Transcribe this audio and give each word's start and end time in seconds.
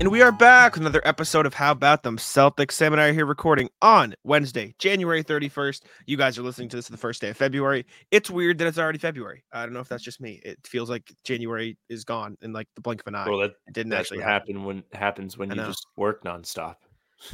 And 0.00 0.12
we 0.12 0.22
are 0.22 0.30
back 0.30 0.74
with 0.74 0.82
another 0.82 1.02
episode 1.04 1.44
of 1.44 1.54
How 1.54 1.72
About 1.72 2.04
Them 2.04 2.18
Celtics. 2.18 2.70
Sam 2.70 2.92
and 2.92 3.02
I 3.02 3.08
are 3.08 3.12
here 3.12 3.26
recording 3.26 3.68
on 3.82 4.14
Wednesday, 4.22 4.72
January 4.78 5.24
31st. 5.24 5.82
You 6.06 6.16
guys 6.16 6.38
are 6.38 6.42
listening 6.42 6.68
to 6.68 6.76
this 6.76 6.86
the 6.86 6.96
first 6.96 7.20
day 7.20 7.30
of 7.30 7.36
February. 7.36 7.84
It's 8.12 8.30
weird 8.30 8.58
that 8.58 8.68
it's 8.68 8.78
already 8.78 9.00
February. 9.00 9.42
I 9.52 9.64
don't 9.64 9.72
know 9.72 9.80
if 9.80 9.88
that's 9.88 10.04
just 10.04 10.20
me. 10.20 10.40
It 10.44 10.60
feels 10.64 10.88
like 10.88 11.12
January 11.24 11.76
is 11.88 12.04
gone 12.04 12.38
in 12.42 12.52
like 12.52 12.68
the 12.76 12.80
blink 12.80 13.00
of 13.00 13.08
an 13.08 13.16
eye. 13.16 13.28
Well, 13.28 13.40
that 13.40 13.56
it 13.66 13.74
didn't 13.74 13.92
actually 13.92 14.20
happen. 14.20 14.54
happen 14.54 14.64
when 14.64 14.84
happens 14.92 15.36
when 15.36 15.50
you 15.50 15.56
just 15.56 15.84
work 15.96 16.22
nonstop. 16.22 16.76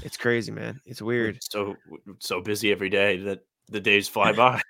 It's 0.02 0.16
crazy, 0.16 0.51
man. 0.51 0.80
It's 0.87 1.02
weird. 1.02 1.40
So 1.42 1.76
so 2.18 2.40
busy 2.40 2.73
every 2.73 2.88
day 2.88 3.18
that 3.18 3.40
the 3.68 3.80
days 3.80 4.09
fly 4.09 4.32
by. 4.37 4.62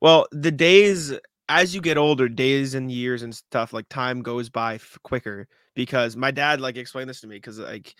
Well, 0.00 0.26
the 0.32 0.50
days 0.50 1.12
as 1.50 1.74
you 1.74 1.82
get 1.82 1.98
older, 1.98 2.26
days 2.26 2.74
and 2.74 2.90
years 2.90 3.22
and 3.22 3.34
stuff 3.34 3.74
like 3.74 3.90
time 3.90 4.22
goes 4.22 4.48
by 4.48 4.76
f- 4.76 4.98
quicker 5.02 5.46
because 5.74 6.16
my 6.16 6.30
dad 6.30 6.60
like 6.60 6.76
explained 6.76 7.10
this 7.10 7.20
to 7.20 7.26
me 7.26 7.36
because 7.36 7.58
like 7.58 7.94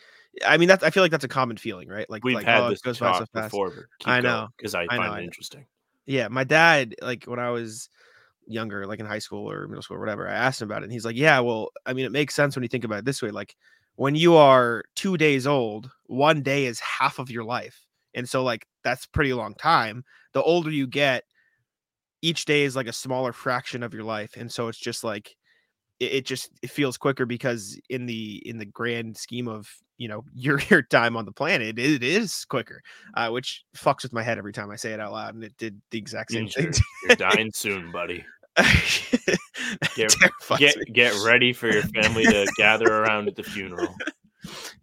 I 0.47 0.57
mean 0.57 0.69
that's 0.69 0.85
I 0.85 0.91
feel 0.91 1.03
like 1.03 1.11
that's 1.11 1.25
a 1.25 1.29
common 1.29 1.57
feeling, 1.57 1.89
right? 1.89 2.09
Like 2.09 2.25
We've 2.25 2.37
like 2.37 2.47
oh, 2.47 2.51
had 2.51 2.63
oh, 2.63 2.71
this 2.71 2.81
goes 2.81 2.99
by 2.99 3.13
so 3.13 3.19
talk 3.21 3.31
fast. 3.33 3.51
before, 3.51 3.89
I 4.05 4.21
know, 4.21 4.49
because 4.57 4.75
I 4.75 4.83
I 4.83 4.87
find 4.97 5.03
know, 5.03 5.13
it 5.13 5.17
know. 5.17 5.23
interesting. 5.23 5.67
Yeah, 6.07 6.29
my 6.29 6.45
dad, 6.45 6.95
like 7.03 7.25
when 7.25 7.39
I 7.39 7.51
was 7.51 7.89
younger, 8.47 8.87
like 8.87 9.01
in 9.01 9.07
high 9.07 9.19
school 9.19 9.51
or 9.51 9.67
middle 9.69 9.83
school 9.83 9.97
or 9.97 10.01
whatever, 10.01 10.29
I 10.29 10.35
asked 10.35 10.61
him 10.61 10.69
about 10.71 10.83
it. 10.83 10.85
And 10.85 10.93
he's 10.93 11.05
like, 11.05 11.17
Yeah, 11.17 11.41
well, 11.41 11.71
I 11.87 11.93
mean, 11.93 12.05
it 12.05 12.13
makes 12.13 12.35
sense 12.35 12.55
when 12.55 12.63
you 12.63 12.69
think 12.69 12.85
about 12.85 12.99
it 12.99 13.05
this 13.05 13.23
way. 13.23 13.31
Like 13.31 13.57
when 13.97 14.15
you 14.15 14.35
are 14.37 14.85
two 14.95 15.17
days 15.17 15.47
old, 15.47 15.91
one 16.07 16.43
day 16.43 16.67
is 16.67 16.81
half 16.81 17.19
of 17.19 17.31
your 17.31 17.45
life. 17.45 17.87
And 18.15 18.29
so, 18.29 18.43
like, 18.45 18.67
that's 18.83 19.07
pretty 19.07 19.33
long 19.33 19.55
time. 19.55 20.05
The 20.33 20.43
older 20.43 20.71
you 20.71 20.87
get, 20.87 21.25
each 22.23 22.45
day 22.45 22.63
is 22.63 22.77
like 22.77 22.87
a 22.87 22.93
smaller 22.93 23.33
fraction 23.33 23.83
of 23.83 23.95
your 23.95 24.05
life. 24.05 24.35
And 24.37 24.51
so 24.51 24.69
it's 24.69 24.79
just 24.79 25.05
like 25.05 25.37
it, 26.01 26.13
it 26.13 26.27
just 26.27 26.51
it 26.63 26.71
feels 26.71 26.97
quicker 26.97 27.27
because 27.27 27.79
in 27.89 28.07
the 28.07 28.43
in 28.47 28.59
the 28.59 28.65
grand 28.67 29.17
scheme 29.17 29.49
of 29.49 29.69
you 29.97 30.09
know 30.09 30.25
your 30.35 30.61
your 30.69 30.83
time 30.83 31.17
on 31.17 31.25
the 31.25 31.33
planet, 31.33 31.79
it, 31.79 32.03
is 32.03 32.45
quicker. 32.45 32.83
Uh, 33.15 33.31
which 33.31 33.65
fucks 33.77 34.03
with 34.03 34.13
my 34.13 34.23
head 34.23 34.39
every 34.39 34.53
time 34.53 34.71
I 34.71 34.77
say 34.77 34.93
it 34.93 35.01
out 35.01 35.13
loud, 35.13 35.35
and 35.35 35.45
it 35.45 35.57
did 35.59 35.81
the 35.91 35.99
exact 35.99 36.33
same 36.33 36.49
thing. 36.49 36.65
You're, 36.67 36.73
you're 37.09 37.17
dying 37.17 37.51
soon, 37.53 37.91
buddy. 37.93 38.25
Get- 39.97 40.15
Get 40.59 40.77
get 40.93 41.15
ready 41.25 41.53
for 41.53 41.69
your 41.69 41.83
family 41.83 42.25
to 42.25 42.47
gather 42.57 42.87
around 42.87 43.29
at 43.29 43.35
the 43.37 43.43
funeral. 43.43 43.95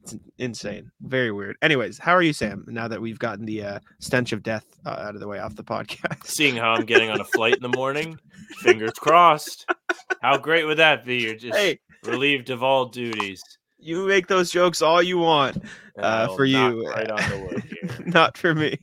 It's 0.03 0.15
insane. 0.37 0.91
Very 1.01 1.31
weird. 1.31 1.57
Anyways, 1.61 1.97
how 1.97 2.13
are 2.13 2.21
you, 2.21 2.33
Sam? 2.33 2.65
Now 2.67 2.87
that 2.87 3.01
we've 3.01 3.19
gotten 3.19 3.45
the 3.45 3.63
uh, 3.63 3.79
stench 3.99 4.31
of 4.33 4.43
death 4.43 4.65
uh, 4.85 4.89
out 4.89 5.15
of 5.15 5.21
the 5.21 5.27
way 5.27 5.39
off 5.39 5.55
the 5.55 5.63
podcast. 5.63 6.25
Seeing 6.25 6.55
how 6.55 6.71
I'm 6.73 6.85
getting 6.85 7.09
on 7.09 7.21
a 7.21 7.25
flight 7.25 7.55
in 7.55 7.61
the 7.61 7.69
morning, 7.77 8.19
fingers 8.59 8.93
crossed. 8.93 9.65
How 10.21 10.37
great 10.37 10.65
would 10.65 10.77
that 10.77 11.05
be? 11.05 11.17
You're 11.23 11.35
just 11.35 11.57
hey, 11.57 11.79
relieved 12.03 12.49
of 12.49 12.63
all 12.63 12.85
duties. 12.85 13.41
you 13.77 14.07
make 14.07 14.27
those 14.27 14.51
jokes 14.51 14.81
all 14.81 15.01
you 15.01 15.17
want. 15.17 15.57
And 15.95 16.05
Uh, 16.05 16.35
for 16.35 16.45
you, 16.45 16.87
right 16.89 17.11
on 17.11 17.29
the 17.29 17.47
wood 17.47 17.63
here. 17.63 18.05
Not 18.07 18.37
for 18.37 18.55
me. 18.55 18.77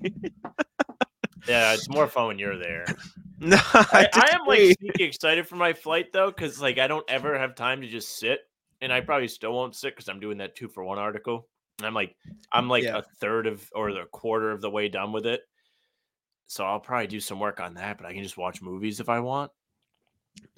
Yeah, 1.48 1.72
it's 1.72 1.88
more 1.88 2.06
fun 2.06 2.26
when 2.28 2.38
you're 2.38 2.58
there. 2.58 2.84
no, 3.40 3.56
I, 3.72 4.08
I, 4.12 4.22
I 4.32 4.34
am 4.34 4.46
like 4.46 4.76
sneaky 4.78 5.04
excited 5.04 5.46
for 5.46 5.56
my 5.56 5.72
flight 5.72 6.12
though, 6.12 6.26
because 6.28 6.60
like 6.60 6.78
I 6.78 6.86
don't 6.86 7.08
ever 7.08 7.38
have 7.38 7.54
time 7.54 7.80
to 7.80 7.88
just 7.88 8.18
sit, 8.18 8.40
and 8.80 8.92
I 8.92 9.00
probably 9.00 9.28
still 9.28 9.52
won't 9.52 9.74
sit 9.76 9.94
because 9.94 10.08
I'm 10.08 10.20
doing 10.20 10.38
that 10.38 10.56
two 10.56 10.68
for 10.68 10.84
one 10.84 10.98
article. 10.98 11.48
And 11.78 11.86
I'm 11.86 11.94
like, 11.94 12.16
I'm 12.52 12.66
mm, 12.66 12.70
like 12.70 12.84
Yeah. 12.84 12.98
a 12.98 13.02
third 13.20 13.46
of 13.46 13.68
or 13.74 13.92
the 13.92 14.04
quarter 14.12 14.50
of 14.50 14.60
the 14.60 14.70
way 14.70 14.88
done 14.88 15.12
with 15.12 15.26
it, 15.26 15.42
so 16.46 16.64
I'll 16.64 16.80
probably 16.80 17.06
do 17.06 17.20
some 17.20 17.38
work 17.40 17.60
on 17.60 17.74
that. 17.74 17.98
But 17.98 18.06
I 18.06 18.14
can 18.14 18.22
just 18.22 18.36
watch 18.36 18.60
movies 18.62 19.00
if 19.00 19.08
I 19.08 19.20
want. 19.20 19.52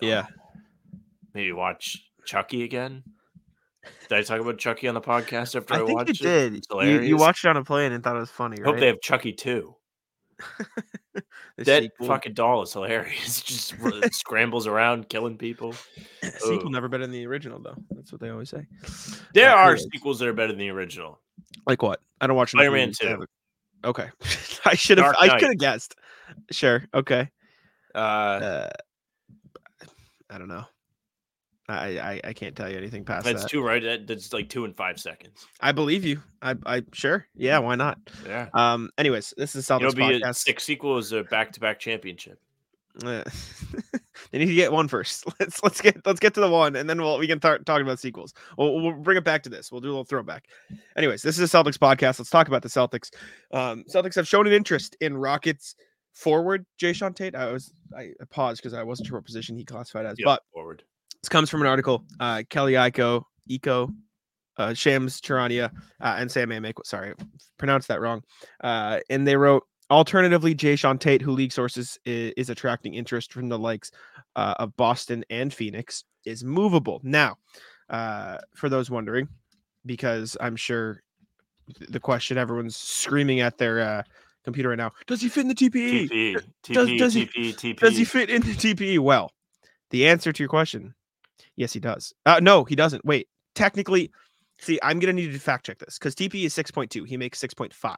Yeah. 0.00 0.20
Um, 0.20 1.02
maybe 1.34 1.52
watch 1.52 2.02
Chucky 2.24 2.64
again. 2.64 3.02
Did 4.08 4.18
I 4.18 4.22
talk 4.22 4.40
about 4.40 4.58
Chucky 4.58 4.88
on 4.88 4.94
the 4.94 5.00
podcast 5.00 5.56
after 5.56 5.74
I, 5.74 5.78
I 5.78 5.82
watched 5.82 6.20
it? 6.20 6.24
did. 6.24 6.54
It's 6.54 6.66
You, 6.70 7.00
you 7.00 7.16
watched 7.16 7.44
it 7.44 7.48
on 7.48 7.56
a 7.56 7.64
plane 7.64 7.92
and 7.92 8.02
thought 8.02 8.16
it 8.16 8.20
was 8.20 8.30
funny, 8.30 8.56
I 8.58 8.62
right? 8.62 8.70
hope 8.70 8.80
they 8.80 8.86
have 8.88 9.00
Chucky 9.00 9.32
too. 9.32 9.76
That 11.56 11.82
sequel- 11.82 12.06
fucking 12.06 12.34
doll 12.34 12.62
is 12.62 12.72
hilarious. 12.72 13.40
Just 13.42 13.74
scrambles 14.12 14.66
around 14.66 15.08
killing 15.08 15.36
people. 15.36 15.74
sequel 16.38 16.66
Ugh. 16.66 16.70
never 16.72 16.88
better 16.88 17.04
than 17.04 17.12
the 17.12 17.26
original, 17.26 17.58
though. 17.60 17.76
That's 17.90 18.12
what 18.12 18.20
they 18.20 18.30
always 18.30 18.48
say. 18.50 18.66
There 19.34 19.50
Uh, 19.50 19.54
are 19.56 19.62
anyways. 19.72 19.86
sequels 19.92 20.18
that 20.20 20.28
are 20.28 20.32
better 20.32 20.52
than 20.52 20.58
the 20.58 20.70
original. 20.70 21.20
Like 21.66 21.82
what? 21.82 22.00
I 22.20 22.26
don't 22.26 22.36
watch 22.36 22.54
enough 22.54 22.62
Spider-Man 22.64 22.88
movies 22.88 22.98
to 22.98 23.04
2. 23.06 23.10
have 23.10 23.20
Okay, 23.84 24.08
I 24.66 24.74
should 24.74 24.98
have. 24.98 25.14
I 25.18 25.38
could 25.38 25.48
have 25.48 25.58
guessed. 25.58 25.94
Sure. 26.50 26.84
Okay. 26.94 27.28
Uh, 27.94 27.98
Uh, 27.98 28.70
I 30.28 30.38
don't 30.38 30.48
know. 30.48 30.64
I, 31.70 32.12
I 32.12 32.20
I 32.24 32.32
can't 32.32 32.56
tell 32.56 32.70
you 32.70 32.76
anything 32.76 33.04
past 33.04 33.24
that. 33.24 33.32
that's 33.32 33.44
that. 33.44 33.50
two 33.50 33.62
right. 33.62 33.82
That, 33.82 34.06
that's 34.06 34.32
like 34.32 34.48
two 34.48 34.64
and 34.64 34.76
five 34.76 34.98
seconds. 34.98 35.46
I 35.60 35.72
believe 35.72 36.04
you. 36.04 36.22
I 36.42 36.54
I 36.66 36.82
sure. 36.92 37.26
Yeah. 37.34 37.58
Why 37.58 37.74
not? 37.76 37.98
Yeah. 38.26 38.48
Um. 38.54 38.90
Anyways, 38.98 39.34
this 39.36 39.54
is 39.54 39.70
It'll 39.70 39.80
Celtics 39.80 39.96
be 39.96 40.02
a 40.02 40.20
podcast. 40.20 40.36
six 40.36 40.64
sequel 40.64 40.98
is 40.98 41.12
a 41.12 41.24
back 41.24 41.52
to 41.52 41.60
back 41.60 41.78
championship. 41.78 42.40
Uh, 43.04 43.22
they 44.30 44.38
need 44.38 44.46
to 44.46 44.54
get 44.54 44.72
one 44.72 44.88
first. 44.88 45.24
Let's 45.40 45.62
let's 45.62 45.80
get 45.80 46.04
let's 46.04 46.20
get 46.20 46.34
to 46.34 46.40
the 46.40 46.50
one, 46.50 46.76
and 46.76 46.90
then 46.90 47.00
we'll 47.00 47.18
we 47.18 47.26
can 47.26 47.38
start 47.38 47.64
talking 47.64 47.86
about 47.86 48.00
sequels. 48.00 48.34
We'll 48.58 48.80
we'll 48.80 48.92
bring 48.92 49.16
it 49.16 49.24
back 49.24 49.42
to 49.44 49.48
this. 49.48 49.70
We'll 49.70 49.80
do 49.80 49.88
a 49.88 49.90
little 49.90 50.04
throwback. 50.04 50.46
Anyways, 50.96 51.22
this 51.22 51.38
is 51.38 51.54
a 51.54 51.56
Celtics 51.56 51.78
podcast. 51.78 52.18
Let's 52.18 52.30
talk 52.30 52.48
about 52.48 52.62
the 52.62 52.68
Celtics. 52.68 53.10
Um, 53.52 53.84
Celtics 53.88 54.16
have 54.16 54.26
shown 54.26 54.46
an 54.46 54.52
interest 54.52 54.96
in 55.00 55.16
Rockets 55.16 55.76
forward 56.12 56.66
Jae'Sean 56.80 57.14
Tate. 57.14 57.34
I 57.34 57.52
was 57.52 57.72
I 57.96 58.10
paused 58.30 58.60
because 58.60 58.74
I 58.74 58.82
wasn't 58.82 59.08
sure 59.08 59.18
what 59.18 59.24
position 59.24 59.56
he 59.56 59.64
classified 59.64 60.06
as, 60.06 60.16
Yeah, 60.18 60.26
but 60.26 60.42
forward. 60.52 60.82
This 61.22 61.28
comes 61.28 61.50
from 61.50 61.60
an 61.60 61.66
article. 61.66 62.04
Uh, 62.18 62.42
Kelly 62.48 62.72
Iko, 62.74 63.24
Eco, 63.46 63.90
uh, 64.56 64.72
Shams 64.74 65.20
Charania, 65.20 65.70
uh, 66.00 66.16
and 66.18 66.30
Sam 66.30 66.48
Amick. 66.50 66.74
Sorry, 66.84 67.12
pronounced 67.58 67.88
that 67.88 68.00
wrong. 68.00 68.22
Uh, 68.62 69.00
and 69.10 69.26
they 69.26 69.36
wrote, 69.36 69.64
alternatively, 69.90 70.54
Jae'Sean 70.54 70.98
Tate, 70.98 71.20
who 71.20 71.32
league 71.32 71.52
sources 71.52 71.98
is, 72.06 72.32
is 72.36 72.50
attracting 72.50 72.94
interest 72.94 73.32
from 73.32 73.48
the 73.50 73.58
likes 73.58 73.90
uh, 74.36 74.54
of 74.58 74.74
Boston 74.76 75.24
and 75.28 75.52
Phoenix, 75.52 76.04
is 76.24 76.42
movable. 76.42 77.00
Now, 77.02 77.36
uh, 77.90 78.38
for 78.54 78.68
those 78.70 78.90
wondering, 78.90 79.28
because 79.84 80.36
I'm 80.40 80.56
sure 80.56 81.02
the 81.88 82.00
question 82.00 82.38
everyone's 82.38 82.76
screaming 82.76 83.40
at 83.40 83.58
their 83.58 83.80
uh, 83.80 84.02
computer 84.44 84.70
right 84.70 84.78
now: 84.78 84.92
Does 85.06 85.20
he 85.20 85.28
fit 85.28 85.42
in 85.42 85.48
the 85.48 85.54
TPE? 85.54 86.08
TP, 86.08 86.36
TP, 86.64 86.72
does- 86.74 86.90
does 86.98 87.14
he- 87.14 87.26
TP, 87.26 87.54
TP. 87.54 87.78
Does 87.78 87.96
he 87.96 88.04
fit 88.04 88.30
in 88.30 88.40
the 88.42 88.52
TPE? 88.52 88.98
Well, 89.00 89.30
the 89.90 90.06
answer 90.08 90.32
to 90.32 90.42
your 90.42 90.48
question, 90.48 90.94
yes, 91.56 91.72
he 91.72 91.80
does. 91.80 92.12
Uh, 92.26 92.40
no, 92.42 92.64
he 92.64 92.74
doesn't. 92.76 93.04
Wait, 93.04 93.28
technically, 93.54 94.10
see, 94.58 94.78
I'm 94.82 94.98
gonna 94.98 95.12
need 95.12 95.32
to 95.32 95.38
fact 95.38 95.66
check 95.66 95.78
this 95.78 95.98
because 95.98 96.14
TPE 96.14 96.44
is 96.46 96.54
6.2. 96.54 97.06
He 97.06 97.16
makes 97.16 97.38
6.5. 97.40 97.94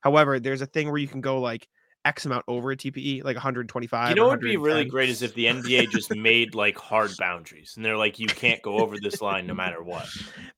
However, 0.00 0.38
there's 0.38 0.60
a 0.62 0.66
thing 0.66 0.88
where 0.90 0.98
you 0.98 1.08
can 1.08 1.20
go 1.20 1.40
like 1.40 1.66
X 2.04 2.26
amount 2.26 2.44
over 2.48 2.70
a 2.70 2.76
TPE, 2.76 3.24
like 3.24 3.34
125. 3.34 4.10
You 4.10 4.14
know 4.14 4.24
what 4.26 4.32
would 4.32 4.40
be 4.42 4.58
really 4.58 4.84
great 4.84 5.08
is 5.08 5.22
if 5.22 5.32
the 5.32 5.46
NBA 5.46 5.88
just 5.90 6.14
made 6.14 6.54
like 6.54 6.76
hard 6.76 7.12
boundaries, 7.18 7.72
and 7.76 7.84
they're 7.84 7.96
like, 7.96 8.18
you 8.18 8.26
can't 8.26 8.60
go 8.60 8.76
over 8.76 8.96
this 9.00 9.22
line 9.22 9.46
no 9.46 9.54
matter 9.54 9.82
what. 9.82 10.06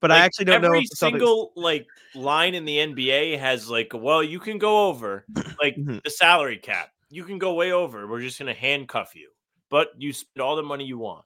But 0.00 0.10
I 0.10 0.19
actually 0.19 0.46
don't 0.46 0.62
know. 0.62 0.66
every 0.69 0.81
if 0.81 0.87
Celtics- 0.90 0.96
single 1.12 1.52
like 1.54 1.87
line 2.16 2.56
in 2.56 2.64
the 2.64 2.78
NBA 2.78 3.38
has 3.38 3.70
like, 3.70 3.92
well, 3.94 4.25
you 4.25 4.40
can 4.40 4.58
go 4.58 4.88
over 4.88 5.25
like 5.62 5.76
Mhm. 5.76 6.02
the 6.02 6.10
salary 6.10 6.58
cap. 6.58 6.90
You 7.10 7.22
can 7.22 7.38
go 7.38 7.54
way 7.54 7.70
over. 7.70 8.08
We're 8.08 8.22
just 8.22 8.40
gonna 8.40 8.52
handcuff 8.52 9.14
you, 9.14 9.31
but 9.70 9.90
you 9.96 10.12
spend 10.12 10.42
all 10.42 10.56
the 10.56 10.64
money 10.64 10.84
you 10.84 10.99
want. 10.99 11.25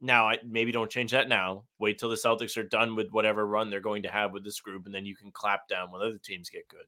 Now, 0.00 0.28
I 0.28 0.38
maybe 0.46 0.70
don't 0.70 0.90
change 0.90 1.10
that 1.10 1.28
now. 1.28 1.64
Wait 1.78 1.98
till 1.98 2.08
the 2.08 2.16
Celtics 2.16 2.56
are 2.56 2.62
done 2.62 2.94
with 2.94 3.10
whatever 3.10 3.46
run 3.46 3.68
they're 3.68 3.80
going 3.80 4.02
to 4.04 4.10
have 4.10 4.32
with 4.32 4.44
this 4.44 4.60
group, 4.60 4.86
and 4.86 4.94
then 4.94 5.04
you 5.04 5.16
can 5.16 5.32
clap 5.32 5.68
down 5.68 5.90
when 5.90 6.02
other 6.02 6.18
teams 6.18 6.50
get 6.50 6.68
good. 6.68 6.86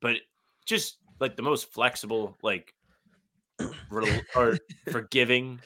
But 0.00 0.16
just 0.64 0.98
like 1.20 1.36
the 1.36 1.42
most 1.42 1.70
flexible, 1.72 2.36
like 2.42 2.74
or 4.34 4.58
forgiving 4.90 5.60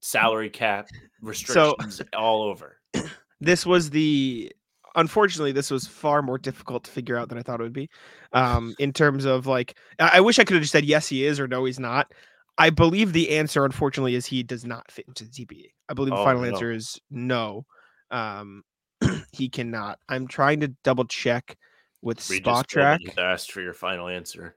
salary 0.00 0.50
cap 0.50 0.88
restrictions 1.20 2.02
all 2.16 2.42
over. 2.42 2.78
this 3.40 3.64
was 3.64 3.90
the 3.90 4.52
unfortunately 4.94 5.52
this 5.52 5.70
was 5.70 5.86
far 5.86 6.20
more 6.20 6.36
difficult 6.36 6.84
to 6.84 6.90
figure 6.90 7.16
out 7.16 7.30
than 7.30 7.38
i 7.38 7.42
thought 7.42 7.60
it 7.60 7.62
would 7.62 7.72
be 7.72 7.88
um 8.34 8.74
in 8.78 8.92
terms 8.92 9.24
of 9.24 9.46
like 9.46 9.78
i, 9.98 10.18
I 10.18 10.20
wish 10.20 10.38
i 10.38 10.44
could 10.44 10.52
have 10.52 10.62
just 10.62 10.72
said 10.72 10.84
yes 10.84 11.08
he 11.08 11.24
is 11.24 11.40
or 11.40 11.48
no 11.48 11.64
he's 11.64 11.80
not 11.80 12.12
I 12.58 12.70
believe 12.70 13.12
the 13.12 13.30
answer, 13.30 13.64
unfortunately, 13.64 14.14
is 14.14 14.26
he 14.26 14.42
does 14.42 14.64
not 14.64 14.90
fit 14.90 15.06
into 15.08 15.24
the 15.24 15.30
TPE. 15.30 15.72
I 15.88 15.94
believe 15.94 16.14
the 16.14 16.20
Oh, 16.20 16.24
final 16.24 16.42
no. 16.42 16.48
answer 16.48 16.70
is 16.70 17.00
no. 17.10 17.66
Um, 18.10 18.62
he 19.32 19.48
cannot. 19.48 19.98
I'm 20.08 20.28
trying 20.28 20.60
to 20.60 20.68
double 20.84 21.04
check 21.06 21.56
with 22.02 22.18
We 22.28 22.40
Spotrac. 22.40 23.00
you 23.00 23.10
to 23.10 23.20
ask 23.20 23.50
for 23.50 23.60
your 23.60 23.74
final 23.74 24.08
answer. 24.08 24.56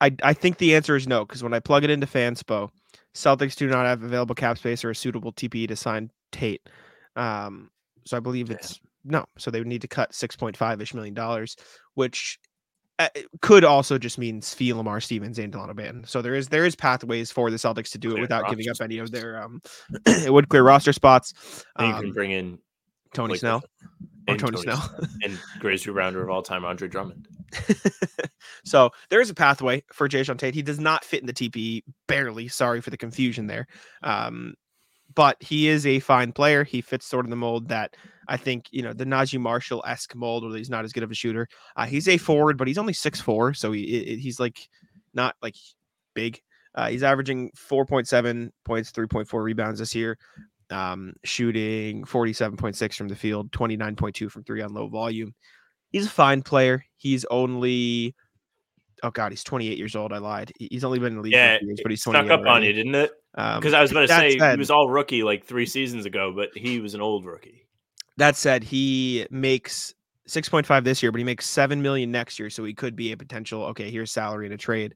I 0.00 0.14
I 0.22 0.32
think 0.34 0.58
the 0.58 0.74
answer 0.74 0.96
is 0.96 1.06
no 1.06 1.24
because 1.24 1.42
when 1.42 1.54
I 1.54 1.60
plug 1.60 1.84
it 1.84 1.90
into 1.90 2.06
Fanspo, 2.06 2.70
Celtics 3.14 3.56
do 3.56 3.66
not 3.66 3.86
have 3.86 4.02
available 4.02 4.34
cap 4.34 4.58
space 4.58 4.84
or 4.84 4.90
a 4.90 4.94
suitable 4.94 5.32
TPE 5.32 5.68
to 5.68 5.76
sign 5.76 6.10
Tate. 6.32 6.68
Um, 7.14 7.70
so 8.04 8.16
I 8.16 8.20
believe 8.20 8.50
it's 8.50 8.78
no. 9.04 9.24
So 9.38 9.50
they 9.50 9.58
would 9.60 9.68
need 9.68 9.82
to 9.82 9.88
cut 9.88 10.14
six 10.14 10.36
point 10.36 10.56
five 10.56 10.80
ish 10.82 10.92
million 10.92 11.14
dollars, 11.14 11.56
which 11.94 12.38
uh, 12.98 13.08
could 13.42 13.64
also 13.64 13.98
just 13.98 14.18
mean 14.18 14.40
Svi 14.40 14.74
Lamar 14.74 15.00
Stevens 15.00 15.38
and 15.38 15.52
Dalano 15.52 15.74
Banton. 15.74 16.08
So 16.08 16.22
there 16.22 16.34
is 16.34 16.48
there 16.48 16.64
is 16.64 16.74
pathways 16.74 17.30
for 17.30 17.50
the 17.50 17.56
Celtics 17.56 17.90
to 17.92 17.98
do 17.98 18.16
it 18.16 18.20
without 18.20 18.48
giving 18.48 18.68
up 18.68 18.80
any 18.80 18.98
of 18.98 19.10
their 19.10 19.42
um. 19.42 19.60
it 20.06 20.32
would 20.32 20.48
clear 20.48 20.62
roster 20.62 20.92
spots. 20.92 21.32
And 21.76 21.88
you 21.88 21.94
can 21.94 22.04
Um, 22.06 22.12
bring 22.12 22.30
in 22.30 22.58
Tony 23.12 23.32
like, 23.32 23.40
Snell 23.40 23.62
or 24.28 24.32
and 24.32 24.38
Tony 24.40 24.56
Snell. 24.58 24.82
and 25.22 25.38
greatest 25.60 25.86
rebounder 25.86 26.22
of 26.22 26.30
all 26.30 26.42
time, 26.42 26.64
Andre 26.64 26.88
Drummond. 26.88 27.28
so 28.64 28.90
there 29.10 29.20
is 29.20 29.30
a 29.30 29.34
pathway 29.34 29.82
for 29.92 30.08
Jae'Sean 30.08 30.38
Tate. 30.38 30.54
He 30.54 30.62
does 30.62 30.80
not 30.80 31.04
fit 31.04 31.20
in 31.20 31.26
the 31.26 31.32
TPE, 31.32 31.82
barely. 32.08 32.48
Sorry 32.48 32.80
for 32.80 32.90
the 32.90 32.96
confusion 32.96 33.46
there. 33.46 33.66
Um, 34.02 34.54
but 35.14 35.36
he 35.40 35.68
is 35.68 35.86
a 35.86 36.00
fine 36.00 36.32
player. 36.32 36.64
He 36.64 36.80
fits 36.80 37.06
sort 37.06 37.26
of 37.26 37.30
the 37.30 37.36
mold 37.36 37.68
that 37.68 37.96
I 38.28 38.36
think, 38.36 38.66
you 38.70 38.82
know, 38.82 38.92
the 38.92 39.04
Naji 39.04 39.40
Marshall 39.40 39.84
esque 39.86 40.14
mold 40.14 40.44
where 40.44 40.56
he's 40.56 40.70
not 40.70 40.84
as 40.84 40.92
good 40.92 41.02
of 41.02 41.10
a 41.10 41.14
shooter. 41.14 41.48
Uh, 41.76 41.86
he's 41.86 42.08
a 42.08 42.18
forward, 42.18 42.58
but 42.58 42.68
he's 42.68 42.78
only 42.78 42.92
six 42.92 43.20
four, 43.20 43.54
So 43.54 43.72
he, 43.72 44.18
he's 44.20 44.40
like 44.40 44.68
not 45.14 45.36
like 45.42 45.54
big. 46.14 46.40
Uh, 46.74 46.88
he's 46.88 47.02
averaging 47.02 47.50
4.7 47.56 48.50
points, 48.64 48.92
3.4 48.92 49.42
rebounds 49.42 49.78
this 49.80 49.94
year, 49.94 50.18
um, 50.70 51.14
shooting 51.24 52.04
47.6 52.04 52.94
from 52.94 53.08
the 53.08 53.16
field, 53.16 53.50
29.2 53.52 54.30
from 54.30 54.44
three 54.44 54.60
on 54.60 54.74
low 54.74 54.88
volume. 54.88 55.34
He's 55.90 56.06
a 56.06 56.10
fine 56.10 56.42
player. 56.42 56.84
He's 56.98 57.24
only, 57.30 58.14
oh 59.02 59.10
God, 59.10 59.32
he's 59.32 59.44
28 59.44 59.78
years 59.78 59.96
old. 59.96 60.12
I 60.12 60.18
lied. 60.18 60.52
He's 60.58 60.84
only 60.84 60.98
been 60.98 61.08
in 61.08 61.16
the 61.16 61.22
league 61.22 61.32
Yeah, 61.34 61.58
years, 61.60 61.80
but 61.82 61.90
he's 61.90 62.02
Snuck 62.02 62.26
28 62.26 62.32
up 62.32 62.46
on 62.46 62.62
you, 62.62 62.72
didn't 62.72 62.94
it? 62.94 63.12
Um, 63.36 63.60
Because 63.60 63.74
I 63.74 63.82
was 63.82 63.90
about 63.90 64.02
to 64.02 64.08
say 64.08 64.38
said- 64.38 64.54
he 64.54 64.58
was 64.58 64.70
all 64.70 64.88
rookie 64.88 65.22
like 65.22 65.44
three 65.44 65.66
seasons 65.66 66.06
ago, 66.06 66.32
but 66.34 66.50
he 66.54 66.80
was 66.80 66.94
an 66.94 67.00
old 67.00 67.26
rookie. 67.26 67.66
That 68.16 68.36
said, 68.36 68.64
he 68.64 69.26
makes 69.30 69.94
6.5 70.28 70.84
this 70.84 71.02
year, 71.02 71.12
but 71.12 71.18
he 71.18 71.24
makes 71.24 71.46
7 71.46 71.82
million 71.82 72.10
next 72.10 72.38
year. 72.38 72.48
So 72.50 72.64
he 72.64 72.72
could 72.74 72.96
be 72.96 73.12
a 73.12 73.16
potential, 73.16 73.64
okay, 73.66 73.90
here's 73.90 74.10
salary 74.10 74.46
in 74.46 74.52
a 74.52 74.56
trade. 74.56 74.94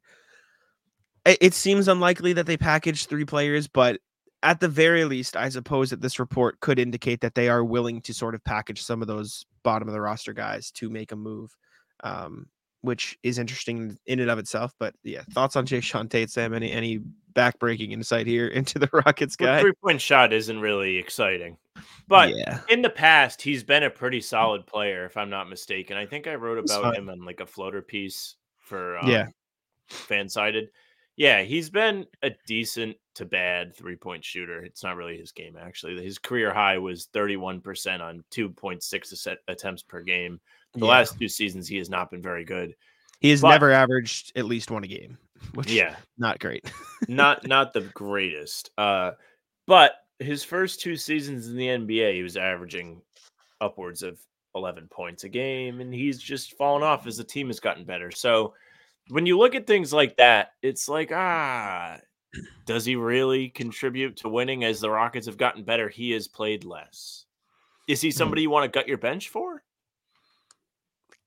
It, 1.27 1.39
it 1.41 1.55
seems 1.55 1.89
unlikely 1.89 2.33
that 2.35 2.47
they 2.47 2.57
package 2.57 3.07
three 3.07 3.27
players, 3.27 3.69
but 3.69 4.01
at 4.43 4.59
the 4.61 4.69
very 4.69 5.05
least, 5.05 5.37
I 5.37 5.51
suppose 5.51 5.91
that 5.91 6.01
this 6.01 6.19
report 6.19 6.61
could 6.61 6.79
indicate 6.79 7.21
that 7.21 7.35
they 7.35 7.51
are 7.51 7.63
willing 7.63 8.01
to 8.03 8.15
sort 8.15 8.35
of 8.35 8.43
package 8.43 8.83
some 8.83 9.03
of 9.03 9.09
those 9.09 9.45
bottom 9.63 9.87
of 9.87 9.93
the 9.93 10.01
roster 10.01 10.33
guys 10.33 10.71
to 10.73 10.89
make 10.89 11.13
a 11.13 11.17
move, 11.17 11.55
um, 12.03 12.47
which 12.83 13.19
is 13.23 13.39
interesting 13.39 13.99
in 14.07 14.21
and 14.21 14.31
of 14.31 14.39
itself. 14.39 14.73
But 14.79 14.95
yeah, 15.05 15.23
thoughts 15.33 15.57
on 15.57 15.67
Jae'Sean 15.67 16.09
Tate, 16.11 16.31
Sam? 16.31 16.55
Any 16.55 16.71
any 16.73 17.01
backbreaking 17.33 17.93
insight 17.93 18.27
here 18.27 18.47
into 18.59 18.79
the 18.79 18.89
Rockets 18.93 19.37
The 19.37 19.45
guy? 19.45 19.61
three 19.61 19.73
point 19.83 20.01
shot 20.01 20.33
isn't 20.33 20.61
really 20.61 20.97
exciting, 20.97 21.57
but 22.09 22.35
yeah, 22.37 22.61
in 22.69 22.83
the 22.83 22.91
past, 22.91 23.41
he's 23.43 23.63
been 23.63 23.85
a 23.85 23.91
pretty 23.91 24.21
solid 24.21 24.67
player, 24.67 25.05
if 25.05 25.17
I'm 25.17 25.31
not 25.31 25.49
mistaken. 25.49 25.97
I 25.97 26.07
think 26.07 26.27
I 26.27 26.35
wrote 26.35 26.59
about 26.59 26.97
him 26.97 27.09
on 27.09 27.25
like 27.25 27.41
a 27.41 27.47
floater 27.47 27.83
piece 27.83 28.37
for 28.59 28.99
um, 28.99 29.09
Yeah. 29.09 29.27
FanSided. 29.91 30.69
Yeah, 31.17 31.43
he's 31.43 31.69
been 31.69 32.07
a 32.23 32.31
decent 32.47 32.97
to 33.17 33.27
bad 33.27 33.77
three 33.77 33.97
point 33.97 34.25
shooter. 34.25 34.63
It's 34.63 34.83
not 34.83 34.97
really 34.97 35.19
his 35.19 35.33
game, 35.33 35.57
actually. 35.61 36.03
His 36.03 36.19
career 36.19 36.55
high 36.55 36.79
was 36.79 37.09
31% 37.13 38.01
on 38.01 38.25
2.6 38.31 39.37
attempts 39.49 39.83
per 39.83 40.01
game. 40.03 40.41
The 40.75 40.81
yeah. 40.87 40.93
last 40.93 41.19
two 41.19 41.29
seasons, 41.29 41.67
he 41.67 41.79
has 41.79 41.91
not 41.91 42.11
been 42.11 42.23
very 42.23 42.45
good. 42.45 42.75
he 43.21 43.31
has 43.31 43.41
but- 43.41 43.51
never 43.51 43.71
averaged 43.73 44.33
at 44.37 44.45
least 44.45 44.71
one 44.71 44.85
a 44.85 44.87
game, 44.87 45.19
which 45.55 45.71
Yeah, 45.71 45.97
not 46.19 46.39
great. 46.39 46.71
not 47.09 47.47
not 47.47 47.73
the 47.73 47.83
greatest. 47.95 48.71
Uh, 48.79 49.13
but 49.67 49.93
his 50.19 50.45
first 50.45 50.81
two 50.81 50.97
seasons 50.97 51.49
in 51.49 51.57
the 51.57 51.67
NBA, 51.67 52.15
he 52.15 52.23
was 52.23 52.37
averaging 52.37 53.01
upwards 53.61 54.03
of 54.03 54.19
11 54.55 54.89
points 54.89 55.25
a 55.25 55.29
game, 55.29 55.81
and 55.81 55.93
he's 55.95 56.19
just 56.19 56.57
fallen 56.57 56.83
off 56.83 57.07
as 57.07 57.17
the 57.17 57.25
team 57.25 57.47
has 57.49 57.61
gotten 57.61 57.85
better. 57.85 58.11
So 58.11 58.55
when 59.09 59.27
you 59.27 59.39
look 59.39 59.55
at 59.55 59.67
things 59.67 59.93
like 59.93 60.17
that, 60.19 60.53
it's 60.63 60.89
like, 60.89 61.11
ah, 61.13 61.99
does 62.67 62.85
he 62.85 62.97
really 62.97 63.49
contribute 63.49 64.17
to 64.19 64.29
winning 64.29 64.63
as 64.65 64.81
the 64.81 64.91
Rockets 64.91 65.27
have 65.27 65.37
gotten 65.39 65.63
better? 65.65 65.89
He 65.89 66.11
has 66.13 66.29
played 66.29 66.65
less. 66.65 67.25
Is 67.89 68.01
he 68.01 68.11
somebody 68.11 68.43
you 68.43 68.51
want 68.51 68.71
to 68.71 68.79
gut 68.79 68.87
your 68.89 68.99
bench 68.99 69.29
for? 69.31 69.63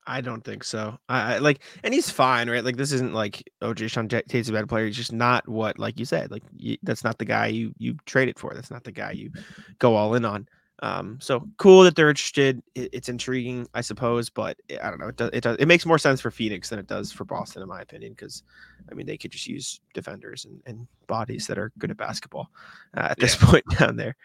I 0.05 0.21
don't 0.21 0.43
think 0.43 0.63
so. 0.63 0.97
I, 1.07 1.35
I 1.35 1.37
like, 1.37 1.61
and 1.83 1.93
he's 1.93 2.09
fine, 2.09 2.49
right? 2.49 2.63
Like, 2.63 2.77
this 2.77 2.91
isn't 2.91 3.13
like, 3.13 3.49
oh, 3.61 3.73
Jason 3.73 4.09
Ta- 4.09 4.21
Tate's 4.27 4.49
a 4.49 4.53
bad 4.53 4.67
player. 4.67 4.85
He's 4.85 4.97
just 4.97 5.13
not 5.13 5.47
what, 5.47 5.79
like 5.79 5.97
you 5.99 6.05
said, 6.05 6.29
like 6.31 6.43
you, 6.55 6.77
that's 6.83 7.03
not 7.03 7.17
the 7.17 7.25
guy 7.25 7.47
you 7.47 7.73
you 7.77 7.95
traded 8.05 8.37
for. 8.37 8.53
That's 8.53 8.71
not 8.71 8.83
the 8.83 8.91
guy 8.91 9.11
you 9.11 9.31
go 9.79 9.95
all 9.95 10.15
in 10.15 10.25
on. 10.25 10.47
Um, 10.81 11.17
so 11.21 11.47
cool 11.57 11.83
that 11.83 11.95
they're 11.95 12.09
interested. 12.09 12.61
It, 12.75 12.89
it's 12.91 13.07
intriguing, 13.07 13.65
I 13.73 13.79
suppose, 13.79 14.29
but 14.29 14.57
it- 14.67 14.81
I 14.83 14.89
don't 14.89 14.99
know. 14.99 15.07
It 15.07 15.15
does, 15.15 15.29
it 15.31 15.41
does. 15.41 15.55
It 15.57 15.67
makes 15.67 15.85
more 15.85 15.97
sense 15.97 16.19
for 16.19 16.31
Phoenix 16.31 16.67
than 16.69 16.79
it 16.79 16.87
does 16.87 17.11
for 17.11 17.23
Boston, 17.23 17.61
in 17.61 17.69
my 17.69 17.79
opinion, 17.81 18.11
because 18.11 18.43
I 18.91 18.93
mean 18.95 19.05
they 19.05 19.17
could 19.17 19.31
just 19.31 19.47
use 19.47 19.79
defenders 19.93 20.43
and, 20.45 20.61
and 20.65 20.85
bodies 21.07 21.47
that 21.47 21.57
are 21.57 21.71
good 21.77 21.91
at 21.91 21.97
basketball 21.97 22.49
uh, 22.97 23.07
at 23.11 23.19
this 23.19 23.35
point 23.39 23.63
down 23.79 23.95
there. 23.95 24.17